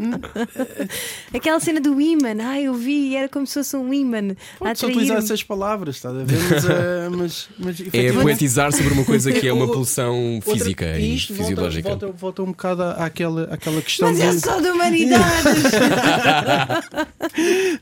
Aquela 1.35 1.61
cena 1.61 1.81
do 1.81 2.01
imã, 2.01 2.28
ah, 2.43 2.59
eu 2.61 2.73
vi, 2.74 3.15
era 3.16 3.28
como 3.28 3.47
se 3.47 3.55
fosse 3.55 3.77
um 3.77 3.93
imã 3.93 4.19
a 4.19 4.59
Pode-se 4.59 4.86
utilizar 4.86 5.19
essas 5.19 5.43
palavras, 5.43 5.97
estás 5.97 6.16
a 6.16 6.24
ver? 6.24 6.39
Mas, 6.51 6.65
eh, 6.65 7.09
mas, 7.11 7.49
mas 7.59 7.81
É 7.93 8.12
poetizar 8.12 8.73
sobre 8.73 8.95
uma 8.95 9.05
coisa 9.05 9.31
que 9.32 9.47
é 9.47 9.53
uma 9.53 9.66
pulsão 9.70 10.36
outra- 10.36 10.53
física 10.55 10.99
e 10.99 11.16
isto 11.16 11.35
volta- 11.35 11.49
fisiológica. 11.51 11.89
Volta, 11.90 12.07
volta, 12.12 12.43
um 12.43 12.47
bocado 12.47 12.82
à- 12.82 12.93
àquela, 13.05 13.45
àquela 13.53 13.82
questão 13.82 14.09
Mas 14.09 14.19
de. 14.19 14.24
eu 14.24 14.40
sou 14.40 14.61
de 14.62 14.69
humanidades! 14.70 15.62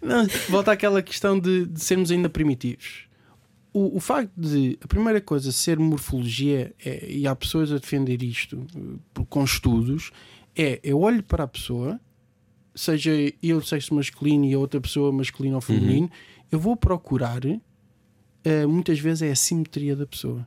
Não, 0.02 0.26
volta 0.48 0.72
àquela 0.72 1.02
questão 1.02 1.38
de, 1.38 1.66
de 1.66 1.80
sermos 1.82 2.10
ainda 2.10 2.28
primitivos. 2.28 3.06
O, 3.78 3.96
o 3.98 4.00
facto 4.00 4.30
de 4.34 4.78
a 4.82 4.86
primeira 4.86 5.20
coisa 5.20 5.52
ser 5.52 5.78
morfologia 5.78 6.72
é- 6.82 7.06
e 7.10 7.26
há 7.26 7.34
pessoas 7.36 7.70
a 7.70 7.76
defender 7.78 8.22
isto 8.22 8.66
eh, 8.74 9.22
com 9.28 9.44
estudos 9.44 10.12
é 10.56 10.80
eu 10.82 10.98
olho 11.00 11.22
para 11.22 11.44
a 11.44 11.46
pessoa, 11.46 12.00
seja 12.74 13.10
eu 13.42 13.60
sexo 13.60 13.94
masculino 13.94 14.46
e 14.46 14.54
a 14.54 14.58
outra 14.58 14.80
pessoa 14.80 15.12
masculino 15.12 15.56
ou 15.56 15.60
feminino, 15.60 16.10
eu 16.50 16.58
vou 16.58 16.74
procurar 16.74 17.40
eh, 18.44 18.64
muitas 18.66 18.98
vezes 18.98 19.22
é 19.22 19.30
a 19.30 19.36
simetria 19.36 19.94
da 19.94 20.06
pessoa. 20.06 20.46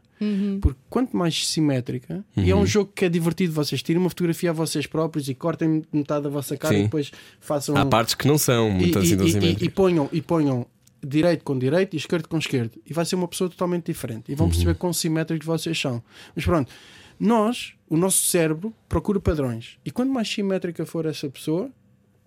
Porque 0.59 0.79
quanto 0.89 1.15
mais 1.15 1.47
simétrica, 1.47 2.25
e 2.35 2.49
é 2.51 2.55
um 2.55 2.65
jogo 2.65 2.91
que 2.93 3.05
é 3.05 3.09
divertido, 3.09 3.53
vocês 3.53 3.81
tirem 3.81 4.01
uma 4.01 4.09
fotografia 4.09 4.49
a 4.49 4.53
vocês 4.53 4.85
próprios 4.85 5.29
e 5.29 5.33
cortem 5.35 5.81
metade 5.93 6.23
da 6.23 6.29
vossa 6.29 6.57
cara 6.57 6.73
Sim. 6.73 6.79
e 6.81 6.83
depois 6.85 7.11
façam 7.39 7.77
Há 7.77 7.85
partes 7.85 8.15
que 8.15 8.27
não 8.27 8.37
são 8.37 8.69
muito 8.69 8.97
e, 8.99 9.01
assim 9.13 9.39
e- 9.39 9.51
e- 9.53 9.65
e 9.65 9.69
ponham, 9.69 10.09
e 10.11 10.21
ponham 10.21 10.65
direito 11.05 11.43
com 11.43 11.57
direito 11.57 11.93
e 11.93 11.97
esquerdo 11.97 12.27
com 12.27 12.37
esquerdo. 12.37 12.79
E 12.85 12.93
vai 12.93 13.05
ser 13.05 13.15
uma 13.15 13.27
pessoa 13.27 13.49
totalmente 13.49 13.85
diferente. 13.85 14.31
E 14.31 14.35
vão 14.35 14.45
Uhum. 14.47 14.51
perceber 14.51 14.75
quão 14.75 14.91
simétricos 14.93 15.45
vocês 15.45 15.79
são. 15.79 16.01
Mas 16.35 16.45
pronto, 16.45 16.71
nós, 17.19 17.73
o 17.89 17.97
nosso 17.97 18.23
cérebro, 18.25 18.73
procura 18.87 19.19
padrões. 19.19 19.77
E 19.85 19.91
quanto 19.91 20.11
mais 20.11 20.27
simétrica 20.29 20.85
for 20.85 21.05
essa 21.05 21.29
pessoa, 21.29 21.69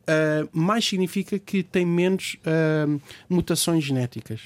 ah, 0.07 0.47
mais 0.53 0.85
significa 0.87 1.39
que 1.39 1.63
tem 1.63 1.85
menos 1.87 2.37
ah, 2.45 2.87
mutações 3.29 3.85
genéticas. 3.85 4.41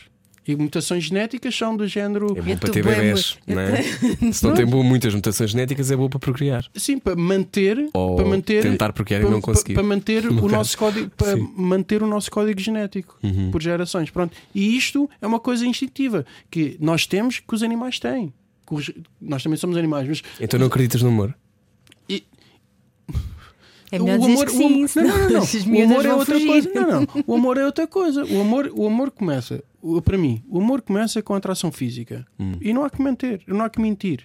E 0.49 0.55
mutações 0.55 1.05
genéticas 1.05 1.57
são 1.57 1.77
do 1.77 1.87
género. 1.89 2.27
É 2.37 2.41
bom 2.41 2.57
para 2.57 2.71
ter 2.71 2.85
bem, 2.85 2.95
bebés, 2.95 3.37
não 3.47 3.59
é? 3.61 3.83
Se 4.33 4.45
não 4.45 4.55
tem 4.55 4.65
boa- 4.65 4.85
muitas 4.85 5.13
mutações 5.15 5.51
genéticas, 5.51 5.91
é 5.91 5.97
boa 5.97 6.09
para 6.09 6.21
procriar. 6.21 6.65
Sim, 6.75 6.99
para 6.99 7.17
manter, 7.17 7.89
Ou 7.93 8.15
para 8.17 8.25
manter 8.25 8.63
tentar 8.63 8.93
procriar 8.93 9.23
e 9.23 9.25
para, 9.25 9.33
não 9.35 9.41
conseguir. 9.41 9.75
para 9.75 9.83
manter 9.83 10.27
o 10.31 10.49
nosso 10.49 10.79
código, 10.79 11.11
para 11.17 11.35
Sim. 11.37 11.53
manter 11.57 12.03
o 12.03 12.07
nosso 12.07 12.31
código 12.31 12.61
genético 12.61 13.19
Uhum. 13.25 13.51
por 13.51 13.61
gerações. 13.61 14.09
Pronto. 14.11 14.37
E 14.55 14.77
isto 14.77 15.11
é 15.21 15.27
uma 15.27 15.41
coisa 15.41 15.67
instintiva 15.67 16.25
que 16.51 16.77
nós 16.81 17.07
temos 17.07 17.41
que 17.41 17.55
os 17.55 17.63
animais 17.65 17.99
têm. 17.99 18.33
Os- 18.71 18.91
Nós 19.21 19.43
também 19.43 19.57
somos 19.57 19.77
animais, 19.77 20.07
mas 20.09 20.23
Então 20.41 20.61
não 20.61 20.67
acreditas 20.69 21.03
no 21.03 21.09
amor? 21.09 21.35
É 23.93 24.01
melhor 24.01 24.17
o 24.17 24.21
dizer 24.21 24.33
amor, 24.33 24.47
que 24.47 24.53
o 24.53 24.57
sim, 24.57 24.65
amor- 24.67 24.91
não, 24.97 25.05
não, 25.05 25.31
não. 25.31 25.41
O 25.79 25.83
amor 25.85 26.07
é 26.07 26.15
outra 26.15 26.35
fugir. 26.35 26.47
coisa. 26.49 26.71
Não, 26.75 26.87
não. 27.01 27.07
O 27.25 27.35
amor 27.37 27.57
é 27.57 27.65
outra 27.65 27.87
coisa. 27.87 28.25
O 28.25 28.41
amor, 28.41 28.71
o 28.75 28.85
amor 28.87 29.11
começa, 29.13 29.63
para 30.05 30.19
mim, 30.19 30.43
o 30.49 30.59
amor 30.61 30.83
começa 30.83 31.23
com 31.23 31.35
a 31.35 31.37
atração 31.39 31.71
física. 31.73 32.27
Hum. 32.39 32.53
E 32.61 32.73
não 32.73 32.85
há 32.85 32.91
que 32.91 33.03
mentir, 33.03 33.41
não 33.47 33.65
há 33.65 33.71
que 33.71 33.81
mentir. 33.81 34.25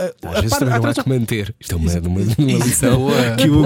A, 0.00 0.04
Às 0.04 0.36
a 0.36 0.40
vezes 0.40 0.50
par- 0.50 0.58
também 0.60 0.68
não 0.68 0.74
há 0.74 0.78
atração- 0.90 1.04
que 1.04 1.10
manter. 1.10 1.54
Isto 1.58 1.72
é 1.72 1.76
uma, 1.76 1.92
uma, 1.92 2.08
uma 2.20 2.20
Isso. 2.52 2.64
lição 2.68 2.98
Boa. 2.98 3.36
que 3.36 3.50
o. 3.50 3.62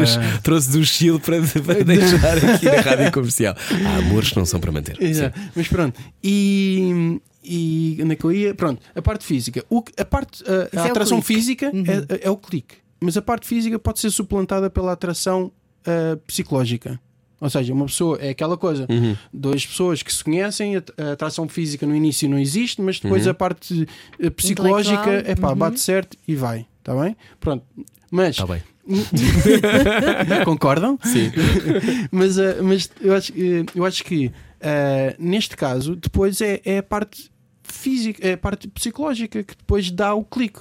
Messias 0.00 0.18
trouxe 0.42 0.70
do 0.72 0.84
Chile 0.84 1.20
para, 1.20 1.36
para 1.62 1.84
deixar 1.84 2.38
aqui 2.38 2.64
na 2.64 2.80
rádio 2.80 3.12
comercial. 3.12 3.54
Há 3.86 3.96
amores 3.98 4.30
que 4.30 4.36
não 4.38 4.46
são 4.46 4.58
para 4.58 4.72
manter. 4.72 4.96
Exato. 5.02 5.38
Mas 5.54 5.68
pronto. 5.68 6.00
E, 6.24 7.20
e 7.44 7.98
onde 8.02 8.12
é 8.12 8.16
que 8.16 8.24
eu 8.24 8.32
ia? 8.32 8.54
Pronto, 8.54 8.80
a 8.94 9.02
parte 9.02 9.24
física. 9.26 9.64
O, 9.68 9.82
a 9.98 10.04
parte, 10.04 10.42
a, 10.48 10.80
a 10.80 10.82
é 10.84 10.88
o 10.88 10.90
atração 10.90 11.20
clique. 11.20 11.34
física 11.40 11.66
é, 11.66 12.26
é 12.26 12.30
o 12.30 12.36
clique. 12.38 12.76
Mas 12.98 13.16
a 13.18 13.22
parte 13.22 13.46
física 13.46 13.78
pode 13.78 14.00
ser 14.00 14.10
suplantada 14.10 14.70
pela 14.70 14.92
atração 14.92 15.52
ah, 15.86 16.16
psicológica. 16.26 16.98
Ou 17.40 17.50
seja, 17.50 17.72
uma 17.74 17.84
pessoa 17.86 18.18
é 18.20 18.30
aquela 18.30 18.56
coisa, 18.56 18.86
Uhum. 18.88 19.14
duas 19.32 19.64
pessoas 19.66 20.02
que 20.02 20.12
se 20.12 20.24
conhecem, 20.24 20.76
a, 20.76 20.82
a 20.98 21.12
atração 21.12 21.46
física 21.48 21.86
no 21.86 21.94
início 21.94 22.28
não 22.28 22.38
existe, 22.38 22.80
mas 22.80 22.98
depois 22.98 23.24
Uhum. 23.26 23.32
a 23.32 23.34
parte 23.34 23.86
eh, 24.18 24.30
psicológica 24.30 25.10
é 25.24 25.34
pá, 25.34 25.50
Uhum. 25.50 25.56
bate 25.56 25.80
certo 25.80 26.16
e 26.26 26.34
vai, 26.34 26.66
está 26.78 26.94
bem? 26.94 27.14
Pronto, 27.38 27.64
mas 28.10 28.30
Está 28.38 28.46
bem. 28.46 28.62
concordam? 30.44 30.98
Sim. 31.02 31.30
mas, 32.10 32.38
ah, 32.38 32.56
mas 32.62 32.90
eu 33.00 33.14
acho, 33.14 33.32
eh, 33.32 33.64
eu 33.74 33.84
acho 33.84 34.04
que 34.04 34.30
ah, 34.60 35.14
neste 35.18 35.56
caso, 35.56 35.96
depois 35.96 36.40
é, 36.40 36.60
é 36.64 36.78
a 36.78 36.82
parte 36.82 37.30
física, 37.62 38.26
é 38.26 38.32
a 38.34 38.38
parte 38.38 38.68
psicológica 38.68 39.42
que 39.42 39.56
depois 39.56 39.90
dá 39.90 40.14
o 40.14 40.24
clique. 40.24 40.60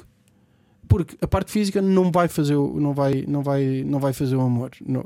Porque 0.87 1.15
a 1.21 1.27
parte 1.27 1.51
física 1.51 1.81
não 1.81 2.11
vai 2.11 2.27
fazer 2.27 2.55
o, 2.55 2.79
não 2.79 2.93
vai, 2.93 3.23
não 3.27 3.41
vai, 3.41 3.83
não 3.85 3.99
vai 3.99 4.13
fazer 4.13 4.35
o 4.35 4.41
amor. 4.41 4.71
Não- 4.85 5.03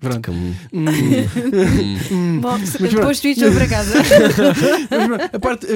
Pronto. 0.00 0.30
Hum. 0.32 0.54
Hum. 2.10 2.40
Bom, 2.40 2.58
depois 2.58 3.20
tu 3.20 3.28
isto 3.28 3.52
para 3.52 3.68
casa. 3.68 3.94
Mas, 5.08 5.30
a, 5.34 5.38
parte, 5.38 5.66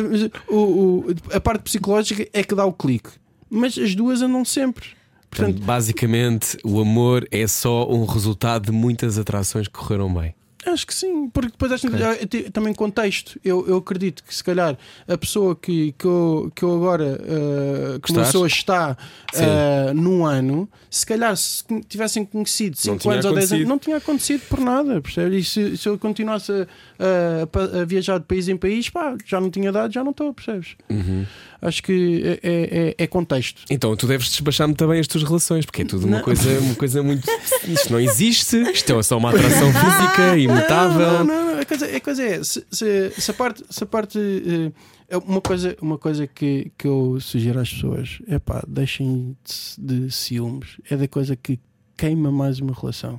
o, 0.48 0.56
o- 0.56 1.04
a 1.32 1.40
parte 1.40 1.62
psicológica 1.62 2.26
é 2.32 2.42
que 2.42 2.54
dá 2.54 2.64
o 2.64 2.72
clique. 2.72 3.10
Mas 3.50 3.76
as 3.78 3.94
duas 3.94 4.22
andam 4.22 4.44
sempre. 4.44 4.86
Portanto, 5.30 5.54
Portanto, 5.54 5.66
basicamente, 5.66 6.56
o 6.64 6.80
amor 6.80 7.26
é 7.30 7.46
só 7.46 7.88
um 7.90 8.04
resultado 8.04 8.66
de 8.66 8.72
muitas 8.72 9.18
atrações 9.18 9.66
que 9.68 9.74
correram 9.74 10.12
bem. 10.12 10.34
Acho 10.66 10.86
que 10.86 10.94
sim, 10.94 11.28
porque 11.28 11.50
depois 11.50 11.72
acho 11.72 11.86
que 11.88 12.50
também 12.50 12.72
contexto. 12.72 13.38
Eu, 13.44 13.66
eu 13.66 13.76
acredito 13.78 14.24
que 14.24 14.34
se 14.34 14.42
calhar 14.42 14.76
a 15.06 15.18
pessoa 15.18 15.54
que, 15.54 15.92
que, 15.92 16.04
eu, 16.04 16.52
que 16.54 16.62
eu 16.62 16.74
agora 16.74 17.20
uh, 17.20 18.00
que 18.00 18.12
pessoa 18.12 18.46
está 18.46 18.96
Sim. 19.32 19.44
uh, 19.44 19.94
num 19.94 20.24
ano, 20.24 20.68
se 20.90 21.04
calhar 21.04 21.36
se 21.36 21.64
tivessem 21.88 22.24
conhecido 22.24 22.76
Não 22.76 22.94
5 22.94 22.98
tinha 22.98 23.14
anos 23.14 23.24
ou 23.24 23.34
10 23.34 23.52
anos, 23.52 23.68
não 23.68 23.78
tinha 23.78 23.96
acontecido 23.96 24.42
por 24.48 24.60
nada. 24.60 25.00
Percebe? 25.00 25.38
E 25.38 25.44
se, 25.44 25.76
se 25.76 25.88
eu 25.88 25.98
continuasse 25.98 26.52
a, 26.52 26.66
a 27.42 27.80
a 27.80 27.84
viajar 27.84 28.18
de 28.18 28.24
país 28.24 28.48
em 28.48 28.56
país, 28.56 28.88
pá, 28.88 29.16
já 29.24 29.40
não 29.40 29.50
tinha 29.50 29.70
dado, 29.72 29.92
já 29.92 30.02
não 30.02 30.10
estou, 30.10 30.32
percebes? 30.32 30.76
Acho 31.64 31.82
que 31.82 32.22
é, 32.24 32.40
é, 32.42 32.88
é- 32.90 32.94
é 32.98 33.06
contexto. 33.06 33.62
Então 33.70 33.96
tu 33.96 34.06
deves 34.06 34.28
despachar 34.28 34.68
muito 34.68 34.86
bem 34.86 35.00
as 35.00 35.06
tuas 35.06 35.24
relações, 35.24 35.64
porque 35.64 35.82
é 35.82 35.84
tudo 35.84 36.06
uma 36.06 36.18
Não. 36.18 36.24
coisa, 36.24 36.60
uma 36.60 36.74
coisa 36.74 37.02
muito. 37.02 37.26
Isto 37.66 37.92
não 37.92 37.98
existe, 38.00 38.56
isto 38.70 38.92
é 38.92 39.02
só 39.02 39.16
uma 39.16 39.30
atração 39.30 39.72
física, 39.72 40.36
imutável. 40.38 41.00
Não, 41.00 41.24
não, 41.24 41.52
não, 41.54 41.60
A 41.60 41.64
coisa, 41.64 41.86
a 41.96 42.00
coisa 42.00 42.22
é, 42.22 42.44
se, 42.44 42.64
se, 42.70 43.10
se 43.16 43.30
a 43.30 43.34
parte, 43.34 43.64
se 43.70 43.82
a 43.82 43.86
parte 43.86 44.18
eh, 44.18 44.72
é 45.08 45.16
uma 45.16 45.40
coisa, 45.40 45.74
uma 45.80 45.96
coisa 45.96 46.26
que, 46.26 46.70
que 46.76 46.86
eu 46.86 47.18
sugiro 47.20 47.58
às 47.58 47.72
pessoas 47.72 48.18
é 48.28 48.38
pá, 48.38 48.62
deixem 48.68 49.34
de, 49.78 50.04
de 50.06 50.10
ciúmes. 50.14 50.76
É 50.90 50.96
da 50.96 51.08
coisa 51.08 51.34
que 51.34 51.58
queima 51.96 52.30
mais 52.30 52.58
uma 52.60 52.74
relação. 52.78 53.18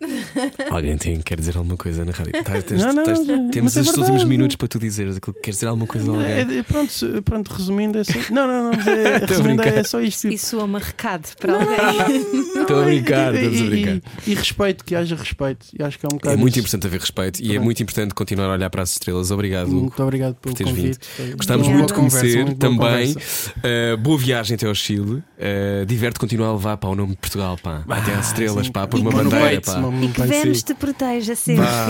Alguém 0.70 0.96
tem, 0.96 1.20
quer 1.20 1.38
dizer 1.38 1.56
alguma 1.56 1.76
coisa 1.76 2.04
na 2.04 2.12
rádio? 2.12 2.32
Tá, 2.42 2.60
tens- 2.62 2.80
Não, 2.82 2.92
não, 2.92 3.04
tens- 3.04 3.26
não, 3.26 3.50
temos 3.50 3.76
é 3.76 3.80
estes 3.80 3.88
últimos 3.96 4.08
verdade. 4.22 4.28
minutos 4.28 4.56
para 4.56 4.68
tu 4.68 4.78
dizeres 4.78 5.16
aquilo 5.16 5.34
que 5.34 5.40
queres 5.40 5.56
dizer 5.56 5.66
alguma 5.66 5.86
coisa 5.86 6.10
a 6.10 6.14
alguém. 6.14 6.30
É, 6.30 6.58
é, 6.58 6.62
pronto, 6.62 7.22
pronto, 7.24 7.48
resumindo 7.52 7.98
é 7.98 8.04
só. 8.04 8.12
Não, 8.30 8.46
não, 8.46 8.70
não, 8.70 8.72
mas 8.76 8.86
é, 8.86 9.18
resumindo 9.26 9.62
é 9.62 9.82
só 9.84 10.00
isto. 10.00 10.28
Isso 10.28 10.58
é 10.60 10.64
um 10.64 10.72
recado 10.76 11.28
para 11.38 11.54
alguém. 11.54 12.16
Estou 12.60 12.80
a 12.80 12.84
brincar, 12.84 13.34
E- 13.34 13.38
estamos 13.38 13.60
a 13.60 13.64
e- 13.64 13.68
brincar. 13.68 13.94
E, 14.26 14.30
e 14.30 14.34
respeito, 14.34 14.84
que 14.84 14.94
haja 14.94 15.16
respeito. 15.16 15.66
E 15.78 15.82
acho 15.82 15.98
que 15.98 16.06
é 16.06 16.08
um 16.10 16.16
É 16.16 16.18
bocado. 16.18 16.38
muito 16.38 16.52
isso. 16.54 16.60
importante 16.60 16.86
haver 16.86 17.00
respeito 17.00 17.42
e 17.42 17.54
é 17.56 17.58
muito 17.58 17.82
importante 17.82 18.14
continuar 18.14 18.46
a 18.46 18.52
olhar 18.52 18.70
para 18.70 18.82
as 18.82 18.92
estrelas. 18.92 19.30
Obrigado. 19.30 19.68
Muito 19.68 20.02
obrigado 20.02 20.34
pelo 20.36 20.54
teres 20.54 20.72
convite. 20.72 20.98
Gostámos 21.36 21.66
Obrigada. 21.66 21.72
muito 21.78 21.88
de 21.88 21.94
conhecer 21.94 22.44
muito 22.44 22.70
boa 22.76 22.90
também. 22.90 23.12
Uh, 23.14 23.96
boa 23.98 24.18
viagem 24.18 24.54
até 24.54 24.66
ao 24.66 24.74
Chile. 24.74 25.22
Uh, 25.38 25.84
Diverte 25.86 26.18
continuar 26.18 26.48
a 26.48 26.52
levar 26.52 26.76
para 26.76 26.90
o 26.90 26.94
nome 26.94 27.12
de 27.12 27.18
Portugal, 27.18 27.58
pá. 27.62 27.82
até 27.88 28.14
às 28.14 28.28
estrelas, 28.28 28.66
sim. 28.66 28.72
pá, 28.72 28.86
por 28.86 28.98
E 28.98 29.02
uma 29.02 29.10
bandeira, 29.10 29.60
pá. 29.60 29.89
E 30.02 30.08
que. 30.08 30.22
Vênus 30.22 30.62
te 30.62 30.74
proteja 30.74 31.34
sempre. 31.34 31.64
Pá. 31.66 31.86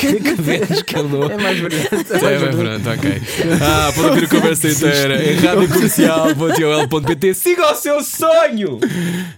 que 0.00 0.34
Vênus 0.40 0.82
que 0.82 0.96
andou. 0.98 1.30
É 1.30 1.36
mais 1.36 1.58
verdade. 1.58 1.88
É, 2.10 2.38
bem, 2.38 2.50
pronto, 2.50 2.90
ok. 2.90 3.22
Ah, 3.60 3.92
para 3.94 4.06
ouvir 4.08 4.24
a 4.24 4.28
conversa 4.28 4.68
inteira 4.70 5.22
em 5.24 5.36
radiocomercial.ol.pt 5.36 7.34
Siga 7.34 7.72
o 7.72 7.74
seu 7.74 8.02
sonho! 8.02 8.78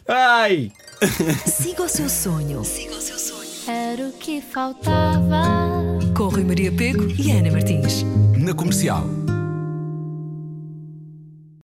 Ai! 0.08 0.70
Siga 1.46 1.82
o 1.82 1.88
seu 1.88 2.08
sonho. 2.08 2.64
Siga 2.64 2.94
o 2.94 3.00
seu 3.00 3.18
sonho. 3.18 3.44
Era 3.66 4.08
o 4.08 4.12
que 4.12 4.40
faltava. 4.42 5.42
Com 6.16 6.28
Rui 6.28 6.44
Maria 6.44 6.70
Pego 6.72 7.06
e 7.18 7.30
Ana 7.32 7.50
Martins. 7.50 8.04
Na 8.38 8.54
comercial. 8.54 9.04